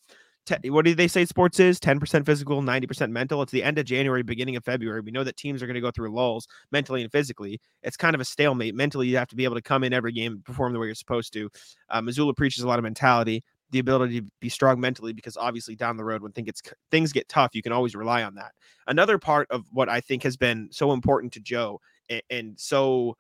What 0.65 0.85
do 0.85 0.95
they 0.95 1.09
say 1.09 1.25
sports 1.25 1.61
is? 1.61 1.79
10% 1.79 2.27
physical 2.27 2.61
90% 2.63 3.11
mental. 3.11 3.43
It's 3.43 3.53
the 3.53 3.63
end 3.63 3.79
of 3.79 3.85
january 3.85 4.23
beginning 4.23 4.57
of 4.57 4.65
february. 4.65 5.01
We 5.01 5.13
know 5.13 5.25
that 5.25 5.37
teams 5.37 5.63
are 5.63 5.67
going 5.67 5.75
to 5.75 5.81
go 5.81 5.91
through 5.91 6.13
lulls 6.13 6.49
mentally 6.73 7.03
and 7.03 7.13
physically. 7.13 7.61
It's 7.83 7.97
kind 7.97 8.15
of 8.15 8.21
a 8.21 8.25
stalemate. 8.25 8.75
Mentally 8.75 9.07
you 9.07 9.17
have 9.17 9.29
to 9.29 9.37
be 9.37 9.45
able 9.45 9.55
to 9.55 9.63
come 9.63 9.85
in 9.85 9.93
every 9.93 10.13
game 10.13 10.33
and 10.33 10.45
perform 10.45 10.73
the 10.73 10.79
way 10.79 10.87
you're 10.87 10.95
supposed 10.95 11.33
to. 11.35 11.49
Uh, 11.91 12.01
Mazzulla 12.01 12.37
preaches 12.37 12.65
a 12.65 12.69
lot 12.69 12.79
of 12.79 12.83
mentality 12.83 13.45
the 13.71 13.79
ability 13.79 14.21
to 14.21 14.27
be 14.41 14.51
strong 14.51 14.79
mentally 14.79 15.15
because 15.15 15.37
obviously 15.37 15.75
down 15.75 15.97
the 15.97 16.05
road 16.05 16.23
when 16.23 16.33
things 16.33 16.61
things 16.91 17.11
get 17.11 17.29
tough 17.29 17.55
you 17.55 17.63
can 17.63 17.73
always 17.73 17.95
rely 17.95 18.23
on 18.23 18.35
that. 18.35 18.53
Another 18.87 19.19
part 19.19 19.49
of 19.51 19.67
what 19.71 19.89
i 19.89 20.01
think 20.01 20.23
has 20.23 20.37
been 20.37 20.69
so 20.71 20.93
important 20.93 21.33
to 21.33 21.41
joe 21.41 21.81
and, 22.09 22.23
and 22.31 22.61
so 22.61 23.17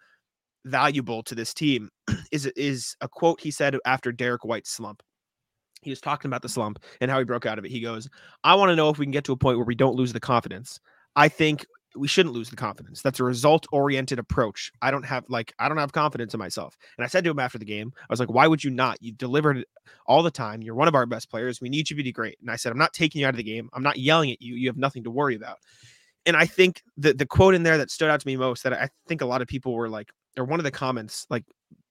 valuable 0.64 1.22
to 1.22 1.34
this 1.34 1.54
team 1.54 1.88
is 2.32 2.46
is 2.46 2.96
a 3.00 3.08
quote 3.08 3.40
he 3.40 3.50
said 3.50 3.76
after 3.84 4.12
derek 4.12 4.44
white's 4.44 4.70
slump 4.70 5.02
he 5.82 5.90
was 5.90 6.00
talking 6.00 6.28
about 6.28 6.42
the 6.42 6.48
slump 6.48 6.78
and 7.00 7.10
how 7.10 7.18
he 7.18 7.24
broke 7.24 7.46
out 7.46 7.58
of 7.58 7.64
it. 7.64 7.70
He 7.70 7.80
goes, 7.80 8.08
I 8.44 8.54
want 8.54 8.70
to 8.70 8.76
know 8.76 8.88
if 8.88 8.98
we 8.98 9.04
can 9.04 9.12
get 9.12 9.24
to 9.24 9.33
a 9.33 9.37
point 9.37 9.59
where 9.59 9.66
we 9.66 9.74
don't 9.74 9.96
lose 9.96 10.12
the 10.12 10.20
confidence. 10.20 10.80
I 11.16 11.28
think 11.28 11.66
we 11.94 12.09
shouldn't 12.09 12.35
lose 12.35 12.50
the 12.50 12.57
confidence. 12.57 13.02
That's 13.02 13.20
a 13.20 13.24
result 13.24 13.66
oriented 13.72 14.18
approach. 14.18 14.72
I 14.80 14.90
don't 14.90 15.04
have 15.04 15.24
like 15.28 15.52
I 15.59 15.68
don't 15.68 15.78
have 15.78 15.92
confidence 15.92 16.33
in 16.35 16.38
myself. 16.38 16.76
And 16.96 17.04
I 17.04 17.09
said 17.09 17.24
to 17.24 17.30
him 17.30 17.38
after 17.38 17.59
the 17.59 17.64
game, 17.64 17.92
I 17.96 18.07
was 18.09 18.20
like, 18.20 18.30
why 18.30 18.46
would 18.46 18.64
you 18.64 18.70
not? 18.70 18.96
You 19.02 19.12
delivered 19.12 19.64
all 20.07 20.22
the 20.22 20.30
time. 20.30 20.62
You're 20.62 20.74
one 20.74 20.88
of 20.88 20.94
our 20.94 21.07
best 21.07 21.30
players. 21.30 21.61
We 21.61 21.68
need 21.68 21.90
you 21.90 21.96
to 21.96 22.02
be 22.02 22.12
great. 22.12 22.38
And 22.40 22.50
I 22.50 22.57
said, 22.57 22.72
I'm 22.72 22.78
not 22.78 22.92
taking 22.92 23.20
you 23.20 23.26
out 23.26 23.35
of 23.35 23.37
the 23.37 23.42
game. 23.42 23.68
I'm 23.72 23.83
not 23.83 23.98
yelling 23.98 24.30
at 24.30 24.40
you. 24.40 24.54
You 24.54 24.68
have 24.68 24.76
nothing 24.76 25.04
to 25.04 25.11
worry 25.11 25.35
about. 25.35 25.59
And 26.24 26.37
I 26.37 26.46
think 26.46 26.83
the 26.96 27.12
the 27.12 27.26
quote 27.26 27.54
in 27.54 27.62
there 27.62 27.78
that 27.78 27.90
stood 27.90 28.11
out 28.11 28.20
to 28.20 28.26
me 28.26 28.37
most 28.37 28.62
that 28.62 28.72
I 28.72 28.88
think 29.09 29.20
a 29.20 29.26
lot 29.26 29.42
of 29.42 29.48
people 29.48 29.74
were 29.74 29.88
like, 29.88 30.11
or 30.38 30.44
one 30.44 30.61
of 30.61 30.64
the 30.64 30.70
comments 30.70 31.26
like 31.28 31.44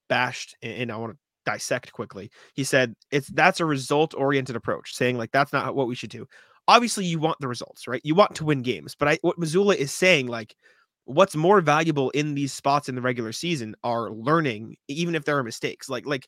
bashed, 0.07 0.55
and 0.61 0.91
I 0.91 0.97
want 0.97 1.13
to 1.13 1.17
dissect 1.51 1.91
quickly. 1.91 2.31
He 2.53 2.63
said 2.63 2.95
it's 3.11 3.27
that's 3.27 3.59
a 3.59 3.65
result 3.65 4.13
oriented 4.13 4.55
approach, 4.55 4.93
saying 4.93 5.17
like 5.17 5.31
that's 5.31 5.53
not 5.53 5.75
what 5.75 5.87
we 5.87 5.95
should 5.95 6.09
do. 6.09 6.27
Obviously, 6.67 7.05
you 7.05 7.19
want 7.19 7.37
the 7.39 7.47
results, 7.47 7.87
right? 7.87 8.01
You 8.03 8.15
want 8.15 8.35
to 8.35 8.45
win 8.45 8.61
games, 8.61 8.95
but 8.95 9.07
I 9.07 9.17
what 9.21 9.39
Mazzulla 9.39 9.75
is 9.75 9.91
saying 9.91 10.27
like 10.27 10.55
what's 11.05 11.35
more 11.35 11.61
valuable 11.61 12.09
in 12.11 12.35
these 12.35 12.53
spots 12.53 12.87
in 12.87 12.95
the 12.95 13.01
regular 13.01 13.31
season 13.31 13.75
are 13.83 14.11
learning, 14.11 14.75
even 14.87 15.15
if 15.15 15.25
there 15.25 15.37
are 15.37 15.43
mistakes. 15.43 15.89
Like 15.89 16.05
like 16.05 16.27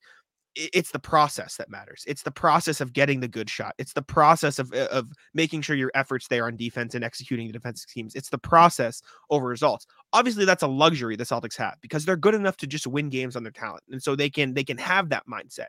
it's 0.55 0.91
the 0.91 0.99
process 0.99 1.57
that 1.57 1.69
matters. 1.69 2.03
It's 2.07 2.21
the 2.21 2.31
process 2.31 2.79
of 2.79 2.93
getting 2.93 3.19
the 3.19 3.27
good 3.27 3.49
shot. 3.49 3.73
It's 3.79 3.93
the 3.93 4.03
process 4.03 4.59
of 4.59 4.71
uh, 4.73 4.87
of 4.91 5.07
making 5.33 5.61
sure 5.61 5.75
your 5.75 5.91
efforts 5.95 6.27
there 6.27 6.45
on 6.45 6.57
defense 6.57 6.93
and 6.95 7.03
executing 7.03 7.47
the 7.47 7.53
defensive 7.53 7.89
teams. 7.89 8.13
It's 8.13 8.29
the 8.29 8.37
process 8.37 9.01
over 9.29 9.47
results. 9.47 9.87
Obviously, 10.13 10.45
that's 10.45 10.63
a 10.63 10.67
luxury 10.67 11.15
the 11.15 11.23
Celtics 11.23 11.57
have 11.57 11.75
because 11.81 12.05
they're 12.05 12.15
good 12.15 12.35
enough 12.35 12.55
to 12.57 12.67
just 12.67 12.87
win 12.87 13.09
games 13.09 13.35
on 13.35 13.43
their 13.43 13.51
talent, 13.51 13.83
and 13.89 14.01
so 14.01 14.15
they 14.15 14.29
can 14.29 14.53
they 14.53 14.63
can 14.63 14.77
have 14.77 15.09
that 15.09 15.23
mindset. 15.27 15.67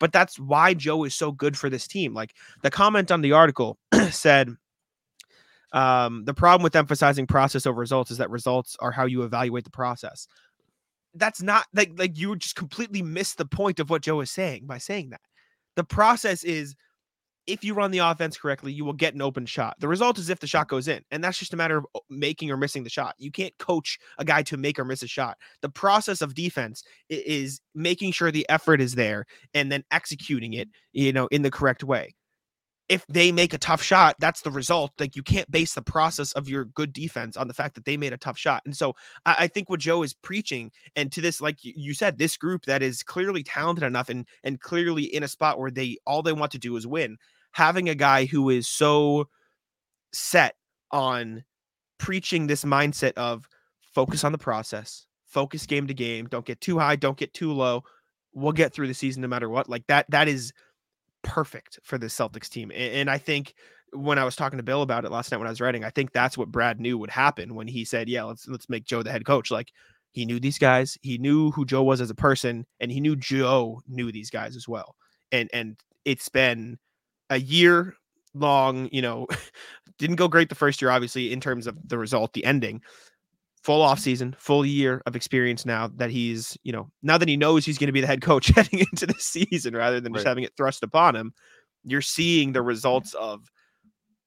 But 0.00 0.12
that's 0.12 0.38
why 0.38 0.74
Joe 0.74 1.04
is 1.04 1.14
so 1.14 1.30
good 1.30 1.56
for 1.56 1.70
this 1.70 1.86
team. 1.86 2.14
Like 2.14 2.34
the 2.62 2.70
comment 2.70 3.10
on 3.10 3.20
the 3.20 3.32
article 3.32 3.78
said, 4.10 4.56
um, 5.72 6.24
the 6.24 6.34
problem 6.34 6.64
with 6.64 6.74
emphasizing 6.74 7.26
process 7.26 7.66
over 7.66 7.78
results 7.78 8.10
is 8.10 8.18
that 8.18 8.30
results 8.30 8.76
are 8.80 8.90
how 8.90 9.04
you 9.04 9.22
evaluate 9.22 9.64
the 9.64 9.70
process. 9.70 10.26
That's 11.14 11.42
not 11.42 11.66
like 11.74 11.92
like 11.96 12.18
you 12.18 12.30
would 12.30 12.40
just 12.40 12.56
completely 12.56 13.02
missed 13.02 13.38
the 13.38 13.46
point 13.46 13.78
of 13.78 13.90
what 13.90 14.02
Joe 14.02 14.20
is 14.20 14.30
saying 14.30 14.66
by 14.66 14.78
saying 14.78 15.10
that. 15.10 15.20
The 15.76 15.84
process 15.84 16.44
is 16.44 16.74
if 17.46 17.64
you 17.64 17.74
run 17.74 17.90
the 17.90 17.98
offense 17.98 18.36
correctly, 18.36 18.72
you 18.72 18.84
will 18.84 18.92
get 18.92 19.14
an 19.14 19.22
open 19.22 19.46
shot. 19.46 19.76
The 19.80 19.88
result 19.88 20.18
is 20.18 20.30
if 20.30 20.38
the 20.38 20.46
shot 20.46 20.68
goes 20.68 20.86
in, 20.88 21.02
and 21.10 21.22
that's 21.22 21.38
just 21.38 21.52
a 21.52 21.56
matter 21.56 21.78
of 21.78 21.86
uh, 21.94 22.00
making 22.08 22.50
or 22.50 22.56
missing 22.56 22.84
the 22.84 22.90
shot. 22.90 23.14
You 23.18 23.32
can't 23.32 23.56
coach 23.58 23.98
a 24.18 24.24
guy 24.24 24.42
to 24.44 24.56
make 24.56 24.78
or 24.78 24.84
miss 24.84 25.02
a 25.02 25.08
shot. 25.08 25.38
The 25.60 25.68
process 25.68 26.22
of 26.22 26.34
defense 26.34 26.84
is 27.08 27.60
making 27.74 28.12
sure 28.12 28.30
the 28.30 28.48
effort 28.48 28.80
is 28.80 28.94
there 28.94 29.26
and 29.54 29.72
then 29.72 29.84
executing 29.90 30.52
it, 30.52 30.68
you 30.92 31.12
know, 31.12 31.26
in 31.28 31.42
the 31.42 31.50
correct 31.50 31.82
way. 31.82 32.14
If 32.88 33.06
they 33.06 33.32
make 33.32 33.54
a 33.54 33.58
tough 33.58 33.82
shot, 33.82 34.16
that's 34.18 34.42
the 34.42 34.50
result. 34.50 34.90
Like 34.98 35.16
you 35.16 35.22
can't 35.22 35.50
base 35.50 35.72
the 35.72 35.82
process 35.82 36.32
of 36.32 36.48
your 36.48 36.66
good 36.66 36.92
defense 36.92 37.36
on 37.36 37.48
the 37.48 37.54
fact 37.54 37.74
that 37.76 37.86
they 37.86 37.96
made 37.96 38.12
a 38.12 38.18
tough 38.18 38.36
shot. 38.36 38.62
And 38.66 38.76
so 38.76 38.94
I, 39.24 39.36
I 39.40 39.46
think 39.46 39.70
what 39.70 39.80
Joe 39.80 40.02
is 40.02 40.12
preaching, 40.12 40.70
and 40.94 41.10
to 41.12 41.20
this, 41.20 41.40
like 41.40 41.58
you 41.62 41.94
said, 41.94 42.18
this 42.18 42.36
group 42.36 42.66
that 42.66 42.82
is 42.82 43.02
clearly 43.02 43.42
talented 43.42 43.84
enough 43.84 44.10
and 44.10 44.26
and 44.44 44.60
clearly 44.60 45.04
in 45.04 45.22
a 45.22 45.28
spot 45.28 45.58
where 45.58 45.70
they 45.70 45.96
all 46.06 46.22
they 46.22 46.32
want 46.32 46.52
to 46.52 46.58
do 46.58 46.76
is 46.76 46.86
win. 46.86 47.16
Having 47.52 47.88
a 47.88 47.94
guy 47.94 48.24
who 48.24 48.50
is 48.50 48.68
so 48.68 49.28
set 50.12 50.56
on 50.90 51.44
preaching 51.98 52.46
this 52.46 52.64
mindset 52.64 53.12
of 53.14 53.48
focus 53.94 54.24
on 54.24 54.32
the 54.32 54.38
process, 54.38 55.06
focus 55.26 55.66
game 55.66 55.86
to 55.86 55.94
game, 55.94 56.26
don't 56.26 56.44
get 56.44 56.60
too 56.60 56.78
high, 56.78 56.96
don't 56.96 57.16
get 57.16 57.32
too 57.34 57.52
low. 57.52 57.82
We'll 58.34 58.52
get 58.52 58.72
through 58.72 58.88
the 58.88 58.94
season 58.94 59.22
no 59.22 59.28
matter 59.28 59.48
what. 59.48 59.68
Like 59.68 59.86
that, 59.88 60.06
that 60.10 60.28
is 60.28 60.52
perfect 61.22 61.78
for 61.82 61.98
the 61.98 62.06
Celtics 62.06 62.48
team. 62.48 62.70
A- 62.72 63.00
And, 63.00 63.10
I 63.10 63.18
think 63.18 63.54
when 63.92 64.18
I 64.18 64.24
was 64.24 64.36
talking 64.36 64.56
to 64.56 64.62
Bill 64.62 64.82
about 64.82 65.04
it 65.04 65.10
last 65.12 65.30
night 65.30 65.38
when 65.38 65.46
I 65.46 65.50
was 65.50 65.60
writing, 65.60 65.84
I 65.84 65.90
think 65.90 66.12
that's 66.12 66.38
what 66.38 66.50
Brad 66.50 66.80
knew 66.80 66.96
would 66.98 67.10
happen 67.10 67.54
when 67.54 67.68
he 67.68 67.84
said, 67.84 68.08
"Yeah, 68.08 68.24
let's 68.24 68.48
let's 68.48 68.68
make 68.70 68.84
Joe 68.84 69.02
the 69.02 69.12
head 69.12 69.26
coach." 69.26 69.50
Like 69.50 69.70
he 70.12 70.24
knew 70.24 70.40
these 70.40 70.58
guys, 70.58 70.96
he 71.02 71.18
knew 71.18 71.50
who 71.50 71.66
Joe 71.66 71.82
was 71.82 72.00
as 72.00 72.08
a 72.10 72.14
person, 72.14 72.66
and 72.80 72.90
he 72.90 73.00
knew 73.00 73.16
Joe 73.16 73.82
knew 73.86 74.10
these 74.10 74.30
guys 74.30 74.56
as 74.56 74.66
well. 74.66 74.96
And 75.30 75.50
and 75.52 75.76
it's 76.06 76.28
been 76.30 76.78
a 77.32 77.38
year 77.38 77.94
long, 78.34 78.88
you 78.92 79.02
know, 79.02 79.26
didn't 79.98 80.16
go 80.16 80.28
great 80.28 80.48
the 80.48 80.54
first 80.54 80.80
year, 80.80 80.90
obviously, 80.90 81.32
in 81.32 81.40
terms 81.40 81.66
of 81.66 81.76
the 81.88 81.98
result, 81.98 82.32
the 82.34 82.44
ending. 82.44 82.80
Full 83.62 83.80
off 83.80 84.00
season, 84.00 84.34
full 84.38 84.66
year 84.66 85.00
of 85.06 85.14
experience 85.14 85.64
now 85.64 85.88
that 85.96 86.10
he's, 86.10 86.58
you 86.64 86.72
know, 86.72 86.90
now 87.02 87.16
that 87.16 87.28
he 87.28 87.36
knows 87.36 87.64
he's 87.64 87.78
going 87.78 87.86
to 87.86 87.92
be 87.92 88.00
the 88.00 88.08
head 88.08 88.20
coach 88.20 88.48
heading 88.56 88.80
into 88.80 89.06
the 89.06 89.14
season 89.14 89.74
rather 89.74 90.00
than 90.00 90.12
just 90.12 90.26
having 90.26 90.42
it 90.44 90.52
thrust 90.56 90.82
upon 90.82 91.14
him. 91.14 91.32
You're 91.84 92.00
seeing 92.00 92.52
the 92.52 92.58
mm-hmm. 92.58 92.68
results 92.68 93.14
of 93.14 93.40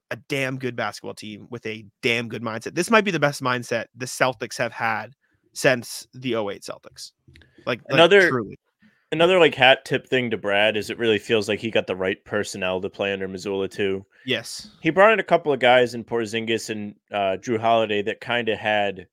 a 0.10 0.16
damn 0.30 0.58
good 0.58 0.78
basketball 0.78 1.16
team 1.16 1.48
with 1.50 1.66
a 1.66 1.86
damn 2.02 2.30
good 2.30 2.44
mindset. 2.44 2.76
This 2.76 2.90
might 2.90 3.04
be 3.04 3.12
the 3.12 3.20
best 3.20 3.44
mindset 3.44 3.86
the 3.94 4.06
Celtics 4.06 4.58
have 4.58 4.72
had 4.72 5.12
since 5.54 6.08
the 6.14 6.36
08 6.36 6.62
Celtics. 6.62 7.12
Like, 7.66 7.82
like 7.82 7.82
Another- 7.90 8.30
truly. 8.30 8.58
Another 9.12 9.40
like 9.40 9.56
hat 9.56 9.86
tip 9.86 10.08
thing 10.08 10.32
to 10.32 10.38
Brad 10.38 10.76
is 10.76 10.90
it 10.90 10.98
really 10.98 11.20
feels 11.20 11.48
like 11.48 11.60
he 11.60 11.72
got 11.72 11.88
the 11.88 11.96
right 11.96 12.24
personnel 12.26 12.82
to 12.82 12.90
play 12.90 13.14
under 13.14 13.28
Mazzulla 13.28 13.70
too. 13.70 14.06
Yes. 14.26 14.72
He 14.82 14.90
brought 14.90 15.14
in 15.14 15.20
a 15.20 15.24
couple 15.24 15.54
of 15.54 15.60
guys 15.60 15.94
in 15.94 16.04
Porzingis 16.04 16.70
and 16.70 16.96
uh, 17.12 17.38
Jrue 17.40 17.60
Holiday 17.60 18.02
that 18.02 18.20
kind 18.20 18.50
of 18.50 18.58
had 18.58 19.08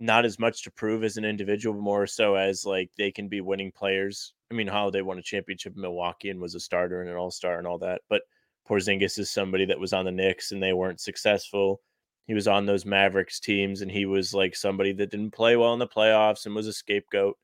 not 0.00 0.24
as 0.24 0.38
much 0.38 0.62
to 0.62 0.70
prove 0.70 1.04
as 1.04 1.16
an 1.16 1.24
individual, 1.24 1.78
more 1.80 2.06
so 2.06 2.34
as 2.34 2.64
like 2.64 2.90
they 2.96 3.10
can 3.10 3.28
be 3.28 3.40
winning 3.40 3.72
players. 3.72 4.34
I 4.50 4.54
mean, 4.54 4.66
Holiday 4.66 5.02
won 5.02 5.18
a 5.18 5.22
championship 5.22 5.74
in 5.74 5.82
Milwaukee 5.82 6.30
and 6.30 6.40
was 6.40 6.54
a 6.54 6.60
starter 6.60 7.00
and 7.00 7.10
an 7.10 7.16
all 7.16 7.30
star 7.30 7.58
and 7.58 7.66
all 7.66 7.78
that. 7.78 8.02
But 8.08 8.22
Porzingis 8.68 9.18
is 9.18 9.30
somebody 9.30 9.64
that 9.66 9.78
was 9.78 9.92
on 9.92 10.04
the 10.04 10.12
Knicks 10.12 10.52
and 10.52 10.62
they 10.62 10.72
weren't 10.72 11.00
successful. 11.00 11.80
He 12.26 12.34
was 12.34 12.48
on 12.48 12.64
those 12.64 12.86
Mavericks 12.86 13.40
teams 13.40 13.82
and 13.82 13.90
he 13.90 14.06
was 14.06 14.32
like 14.32 14.56
somebody 14.56 14.92
that 14.92 15.10
didn't 15.10 15.32
play 15.32 15.56
well 15.56 15.72
in 15.72 15.78
the 15.78 15.86
playoffs 15.86 16.46
and 16.46 16.54
was 16.54 16.66
a 16.66 16.72
scapegoat. 16.72 17.36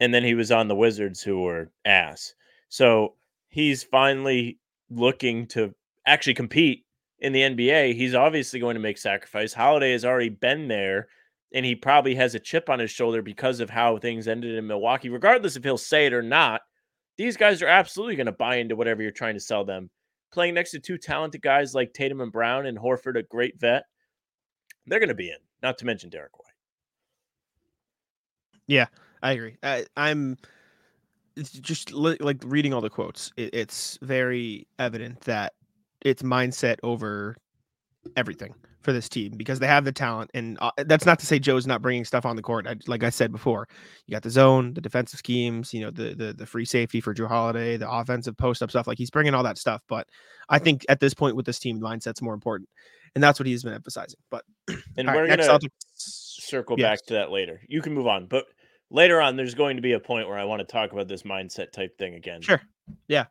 And 0.00 0.12
then 0.12 0.24
he 0.24 0.34
was 0.34 0.50
on 0.50 0.68
the 0.68 0.74
Wizards 0.74 1.22
who 1.22 1.42
were 1.42 1.70
ass. 1.84 2.34
So 2.68 3.14
he's 3.48 3.82
finally 3.82 4.58
looking 4.90 5.46
to 5.48 5.74
actually 6.06 6.34
compete 6.34 6.84
in 7.20 7.32
the 7.32 7.42
NBA. 7.42 7.94
He's 7.94 8.14
obviously 8.14 8.60
going 8.60 8.74
to 8.74 8.80
make 8.80 8.98
sacrifice. 8.98 9.52
Holiday 9.52 9.92
has 9.92 10.04
already 10.04 10.30
been 10.30 10.68
there 10.68 11.08
and 11.52 11.66
he 11.66 11.74
probably 11.74 12.14
has 12.14 12.34
a 12.34 12.40
chip 12.40 12.70
on 12.70 12.78
his 12.78 12.90
shoulder 12.90 13.22
because 13.22 13.60
of 13.60 13.68
how 13.68 13.98
things 13.98 14.28
ended 14.28 14.56
in 14.56 14.66
Milwaukee, 14.66 15.08
regardless 15.08 15.56
if 15.56 15.64
he'll 15.64 15.78
say 15.78 16.06
it 16.06 16.12
or 16.12 16.22
not. 16.22 16.62
These 17.18 17.36
guys 17.36 17.60
are 17.60 17.66
absolutely 17.66 18.16
going 18.16 18.26
to 18.26 18.32
buy 18.32 18.56
into 18.56 18.76
whatever 18.76 19.02
you're 19.02 19.10
trying 19.10 19.34
to 19.34 19.40
sell 19.40 19.64
them. 19.64 19.90
Playing 20.32 20.54
next 20.54 20.70
to 20.70 20.78
two 20.78 20.96
talented 20.96 21.42
guys 21.42 21.74
like 21.74 21.92
Tatum 21.92 22.20
and 22.20 22.32
Brown 22.32 22.66
and 22.66 22.78
Horford, 22.78 23.18
a 23.18 23.24
great 23.24 23.58
vet, 23.58 23.82
they're 24.86 25.00
going 25.00 25.08
to 25.08 25.14
be 25.14 25.28
in. 25.28 25.36
Not 25.62 25.76
to 25.78 25.86
mention 25.86 26.08
Derek 26.08 26.38
White. 26.38 26.46
Yeah, 28.68 28.86
I 29.22 29.32
agree. 29.32 29.56
I, 29.62 29.84
I'm 29.96 30.36
it's 31.36 31.52
just 31.52 31.92
li- 31.92 32.16
like 32.20 32.38
reading 32.44 32.74
all 32.74 32.80
the 32.80 32.90
quotes. 32.90 33.32
It, 33.36 33.54
it's 33.54 33.98
very 34.02 34.66
evident 34.78 35.20
that 35.22 35.52
it's 36.02 36.22
mindset 36.22 36.76
over 36.82 37.36
everything 38.16 38.54
for 38.82 38.92
this 38.94 39.10
team 39.10 39.32
because 39.36 39.58
they 39.58 39.66
have 39.66 39.84
the 39.84 39.92
talent. 39.92 40.30
And 40.32 40.56
uh, 40.62 40.70
that's 40.86 41.04
not 41.04 41.18
to 41.18 41.26
say 41.26 41.38
Joe's 41.38 41.66
not 41.66 41.82
bringing 41.82 42.04
stuff 42.04 42.24
on 42.24 42.34
the 42.34 42.40
court. 42.42 42.66
I, 42.66 42.76
like 42.86 43.04
I 43.04 43.10
said 43.10 43.30
before, 43.30 43.68
you 44.06 44.12
got 44.14 44.22
the 44.22 44.30
zone, 44.30 44.72
the 44.72 44.80
defensive 44.80 45.18
schemes, 45.18 45.74
you 45.74 45.82
know, 45.82 45.90
the 45.90 46.14
the 46.14 46.32
the 46.32 46.46
free 46.46 46.64
safety 46.64 47.00
for 47.00 47.14
Jrue 47.14 47.28
Holiday, 47.28 47.76
the 47.76 47.90
offensive 47.90 48.36
post 48.38 48.62
up 48.62 48.70
stuff. 48.70 48.86
Like 48.86 48.98
he's 48.98 49.10
bringing 49.10 49.34
all 49.34 49.42
that 49.42 49.58
stuff. 49.58 49.82
But 49.86 50.06
I 50.48 50.58
think 50.58 50.84
at 50.88 50.98
this 51.00 51.12
point 51.14 51.36
with 51.36 51.44
this 51.46 51.58
team, 51.58 51.78
mindset's 51.80 52.22
more 52.22 52.34
important, 52.34 52.68
and 53.14 53.22
that's 53.22 53.38
what 53.38 53.46
he's 53.46 53.62
been 53.62 53.74
emphasizing. 53.74 54.18
But 54.30 54.44
And 54.96 55.06
we're 55.08 55.26
to 55.26 55.36
Celtics- 55.36 55.68
circle 55.94 56.76
Yes. 56.78 57.00
back 57.00 57.06
to 57.08 57.14
that 57.14 57.30
later. 57.30 57.60
You 57.68 57.82
can 57.82 57.92
move 57.92 58.06
on. 58.06 58.26
But 58.26 58.46
later 58.90 59.20
on, 59.20 59.36
there's 59.36 59.54
going 59.54 59.76
to 59.76 59.82
be 59.82 59.92
a 59.92 60.00
point 60.00 60.28
where 60.28 60.38
I 60.38 60.44
want 60.44 60.60
to 60.60 60.64
talk 60.66 60.92
about 60.92 61.08
this 61.08 61.22
mindset 61.22 61.72
type 61.72 61.96
thing 61.98 62.14
again. 62.14 62.42
Sure. 62.42 62.60
Yeah. 63.08 63.26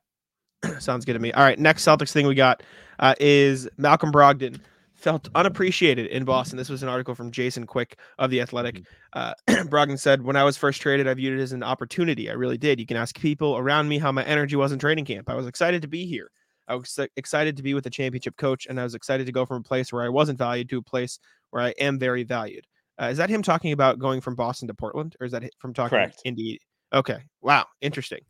Sounds 0.79 1.05
good 1.05 1.13
to 1.13 1.19
me. 1.19 1.31
All 1.33 1.43
right. 1.43 1.59
Next 1.59 1.85
Celtics 1.85 2.11
thing 2.11 2.27
we 2.27 2.35
got 2.35 2.63
uh, 2.99 3.15
is 3.19 3.67
Malcolm 3.77 4.11
Brogdon 4.11 4.59
felt 4.93 5.29
unappreciated 5.33 6.07
in 6.07 6.25
Boston. 6.25 6.57
This 6.57 6.69
was 6.69 6.83
an 6.83 6.89
article 6.89 7.15
from 7.15 7.31
Jason 7.31 7.65
Quick 7.65 7.97
of 8.17 8.29
The 8.29 8.41
Athletic. 8.41 8.83
Uh, 9.13 9.33
Brogdon 9.47 9.97
said, 9.97 10.23
When 10.23 10.35
I 10.35 10.43
was 10.43 10.57
first 10.57 10.81
traded, 10.81 11.07
I 11.07 11.13
viewed 11.13 11.39
it 11.39 11.41
as 11.41 11.53
an 11.53 11.63
opportunity. 11.63 12.29
I 12.29 12.33
really 12.33 12.57
did. 12.57 12.79
You 12.79 12.85
can 12.85 12.97
ask 12.97 13.17
people 13.17 13.57
around 13.57 13.87
me 13.87 13.97
how 13.97 14.11
my 14.11 14.23
energy 14.25 14.55
was 14.55 14.71
in 14.71 14.79
training 14.79 15.05
camp. 15.05 15.29
I 15.29 15.35
was 15.35 15.47
excited 15.47 15.81
to 15.83 15.87
be 15.87 16.05
here. 16.05 16.31
I 16.67 16.75
was 16.75 16.99
excited 17.15 17.57
to 17.57 17.63
be 17.63 17.73
with 17.73 17.87
a 17.87 17.89
championship 17.89 18.37
coach, 18.37 18.67
and 18.67 18.79
I 18.79 18.83
was 18.83 18.93
excited 18.93 19.25
to 19.25 19.31
go 19.31 19.45
from 19.45 19.57
a 19.57 19.63
place 19.63 19.91
where 19.91 20.03
I 20.03 20.09
wasn't 20.09 20.37
valued 20.37 20.69
to 20.69 20.77
a 20.77 20.83
place 20.83 21.17
where 21.49 21.63
I 21.63 21.69
am 21.79 21.97
very 21.97 22.23
valued. 22.23 22.67
Uh, 23.01 23.05
is 23.05 23.17
that 23.17 23.29
him 23.29 23.41
talking 23.41 23.71
about 23.71 23.99
going 23.99 24.21
from 24.21 24.35
Boston 24.35 24.67
to 24.67 24.73
Portland, 24.73 25.15
or 25.19 25.25
is 25.25 25.31
that 25.31 25.43
from 25.59 25.73
talking 25.73 25.97
Correct. 25.97 26.21
Indeed. 26.25 26.59
Okay. 26.93 27.19
Wow. 27.41 27.65
Interesting. 27.81 28.21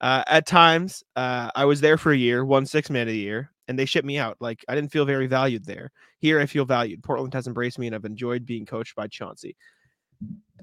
Uh, 0.00 0.22
at 0.26 0.46
times, 0.46 1.02
uh, 1.16 1.50
I 1.54 1.64
was 1.64 1.80
there 1.80 1.96
for 1.96 2.12
a 2.12 2.16
year, 2.16 2.44
won 2.44 2.66
six 2.66 2.90
man 2.90 3.02
of 3.08 3.14
the 3.14 3.18
year, 3.18 3.50
and 3.68 3.78
they 3.78 3.84
shipped 3.84 4.06
me 4.06 4.18
out. 4.18 4.36
Like 4.40 4.64
I 4.68 4.74
didn't 4.74 4.92
feel 4.92 5.04
very 5.04 5.26
valued 5.26 5.64
there. 5.64 5.90
Here, 6.18 6.40
I 6.40 6.46
feel 6.46 6.64
valued. 6.64 7.02
Portland 7.02 7.32
has 7.34 7.46
embraced 7.46 7.78
me, 7.78 7.86
and 7.86 7.94
I've 7.94 8.04
enjoyed 8.04 8.44
being 8.44 8.66
coached 8.66 8.94
by 8.96 9.06
Chauncey. 9.06 9.56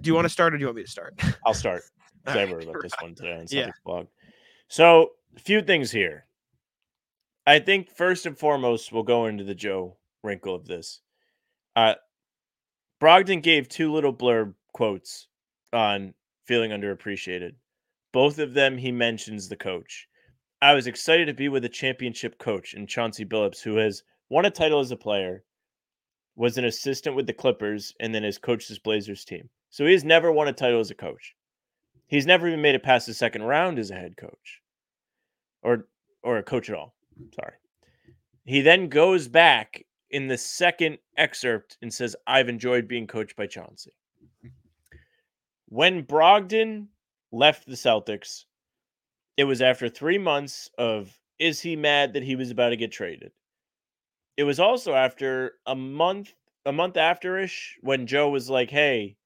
Do 0.02 0.08
you 0.08 0.14
want 0.14 0.26
to 0.26 0.30
start, 0.30 0.54
or 0.54 0.58
do 0.58 0.62
you 0.62 0.68
want 0.68 0.78
me 0.78 0.84
to 0.84 0.92
start? 0.92 1.20
I'll 1.46 1.54
start 1.54 1.84
I 2.26 2.32
All 2.32 2.36
right, 2.36 2.54
wrote 2.54 2.64
about 2.64 2.84
this 2.84 2.94
one 3.02 3.16
today 3.16 3.34
on 3.34 3.46
Celtics 3.46 3.52
Yeah. 3.52 3.70
blog. 3.86 4.08
So, 4.68 5.12
a 5.36 5.40
few 5.40 5.62
things 5.62 5.92
here. 5.92 6.26
I 7.46 7.60
think 7.60 7.90
first 7.90 8.26
and 8.26 8.38
foremost, 8.38 8.92
we'll 8.92 9.04
go 9.04 9.26
into 9.26 9.44
the 9.44 9.56
Joe 9.56 9.98
wrinkle 10.24 10.56
of 10.56 10.66
this. 10.66 11.02
Uh, 11.76 11.96
Brogdon 13.02 13.42
gave 13.42 13.68
two 13.68 13.92
little 13.92 14.14
blurb 14.14 14.54
quotes 14.74 15.28
on 15.74 16.14
feeling 16.46 16.70
underappreciated. 16.70 17.56
Both 18.14 18.38
of 18.38 18.54
them, 18.54 18.78
he 18.78 18.92
mentions 18.92 19.50
the 19.50 19.56
coach. 19.56 20.08
I 20.62 20.76
was 20.76 20.86
excited 20.86 21.26
to 21.26 21.34
be 21.34 21.50
with 21.50 21.66
a 21.66 21.70
championship 21.70 22.38
coach 22.38 22.76
in 22.76 22.86
Chauncey 22.86 23.26
Billups, 23.26 23.64
who 23.64 23.78
has 23.78 24.04
won 24.30 24.46
a 24.46 24.52
title 24.52 24.80
as 24.80 24.92
a 24.92 24.96
player, 24.96 25.44
was 26.36 26.60
an 26.60 26.66
assistant 26.66 27.16
with 27.16 27.26
the 27.26 27.34
Clippers, 27.34 27.96
and 28.00 28.14
then 28.14 28.22
has 28.22 28.38
coached 28.38 28.70
this 28.70 28.78
Blazers 28.78 29.26
team. 29.26 29.50
So 29.72 29.88
he 29.88 29.94
has 29.94 30.04
never 30.04 30.32
won 30.32 30.48
a 30.48 30.54
title 30.54 30.80
as 30.80 30.92
a 30.92 30.96
coach. 30.96 31.36
He's 32.08 32.28
never 32.28 32.48
even 32.48 32.62
made 32.62 32.76
it 32.76 32.84
past 32.84 33.08
the 33.08 33.16
second 33.16 33.42
round 33.42 33.80
as 33.80 33.90
a 33.90 33.96
head 33.96 34.16
coach, 34.16 34.62
or 35.64 35.88
or 36.22 36.38
a 36.38 36.44
coach 36.44 36.70
at 36.70 36.76
all. 36.76 36.94
Sorry. 37.34 37.54
He 38.46 38.62
then 38.62 38.90
goes 38.90 39.28
back 39.28 39.86
in 40.12 40.28
the 40.28 40.38
second 40.38 41.00
excerpt 41.18 41.78
and 41.82 41.94
says, 41.94 42.16
"I've 42.28 42.50
enjoyed 42.50 42.88
being 42.88 43.08
coached 43.08 43.36
by 43.36 43.48
Chauncey." 43.48 43.94
When 45.68 46.04
Brogdon 46.04 46.90
left 47.32 47.66
the 47.66 47.76
Celtics, 47.76 48.46
it 49.38 49.46
was 49.46 49.62
after 49.62 49.90
three 49.90 50.18
months 50.18 50.70
of 50.78 51.18
is 51.40 51.62
he 51.62 51.76
mad 51.76 52.14
that 52.14 52.24
he 52.24 52.36
was 52.36 52.52
about 52.52 52.70
to 52.70 52.78
get 52.78 52.92
traded? 52.92 53.32
It 54.38 54.44
was 54.44 54.60
also 54.60 54.94
after 54.94 55.60
a 55.66 55.76
month, 55.76 56.34
a 56.66 56.72
month 56.72 56.98
after-ish, 56.98 57.78
when 57.82 58.06
Joe 58.06 58.30
was 58.30 58.50
like, 58.50 58.70
"Hey, 58.70 59.18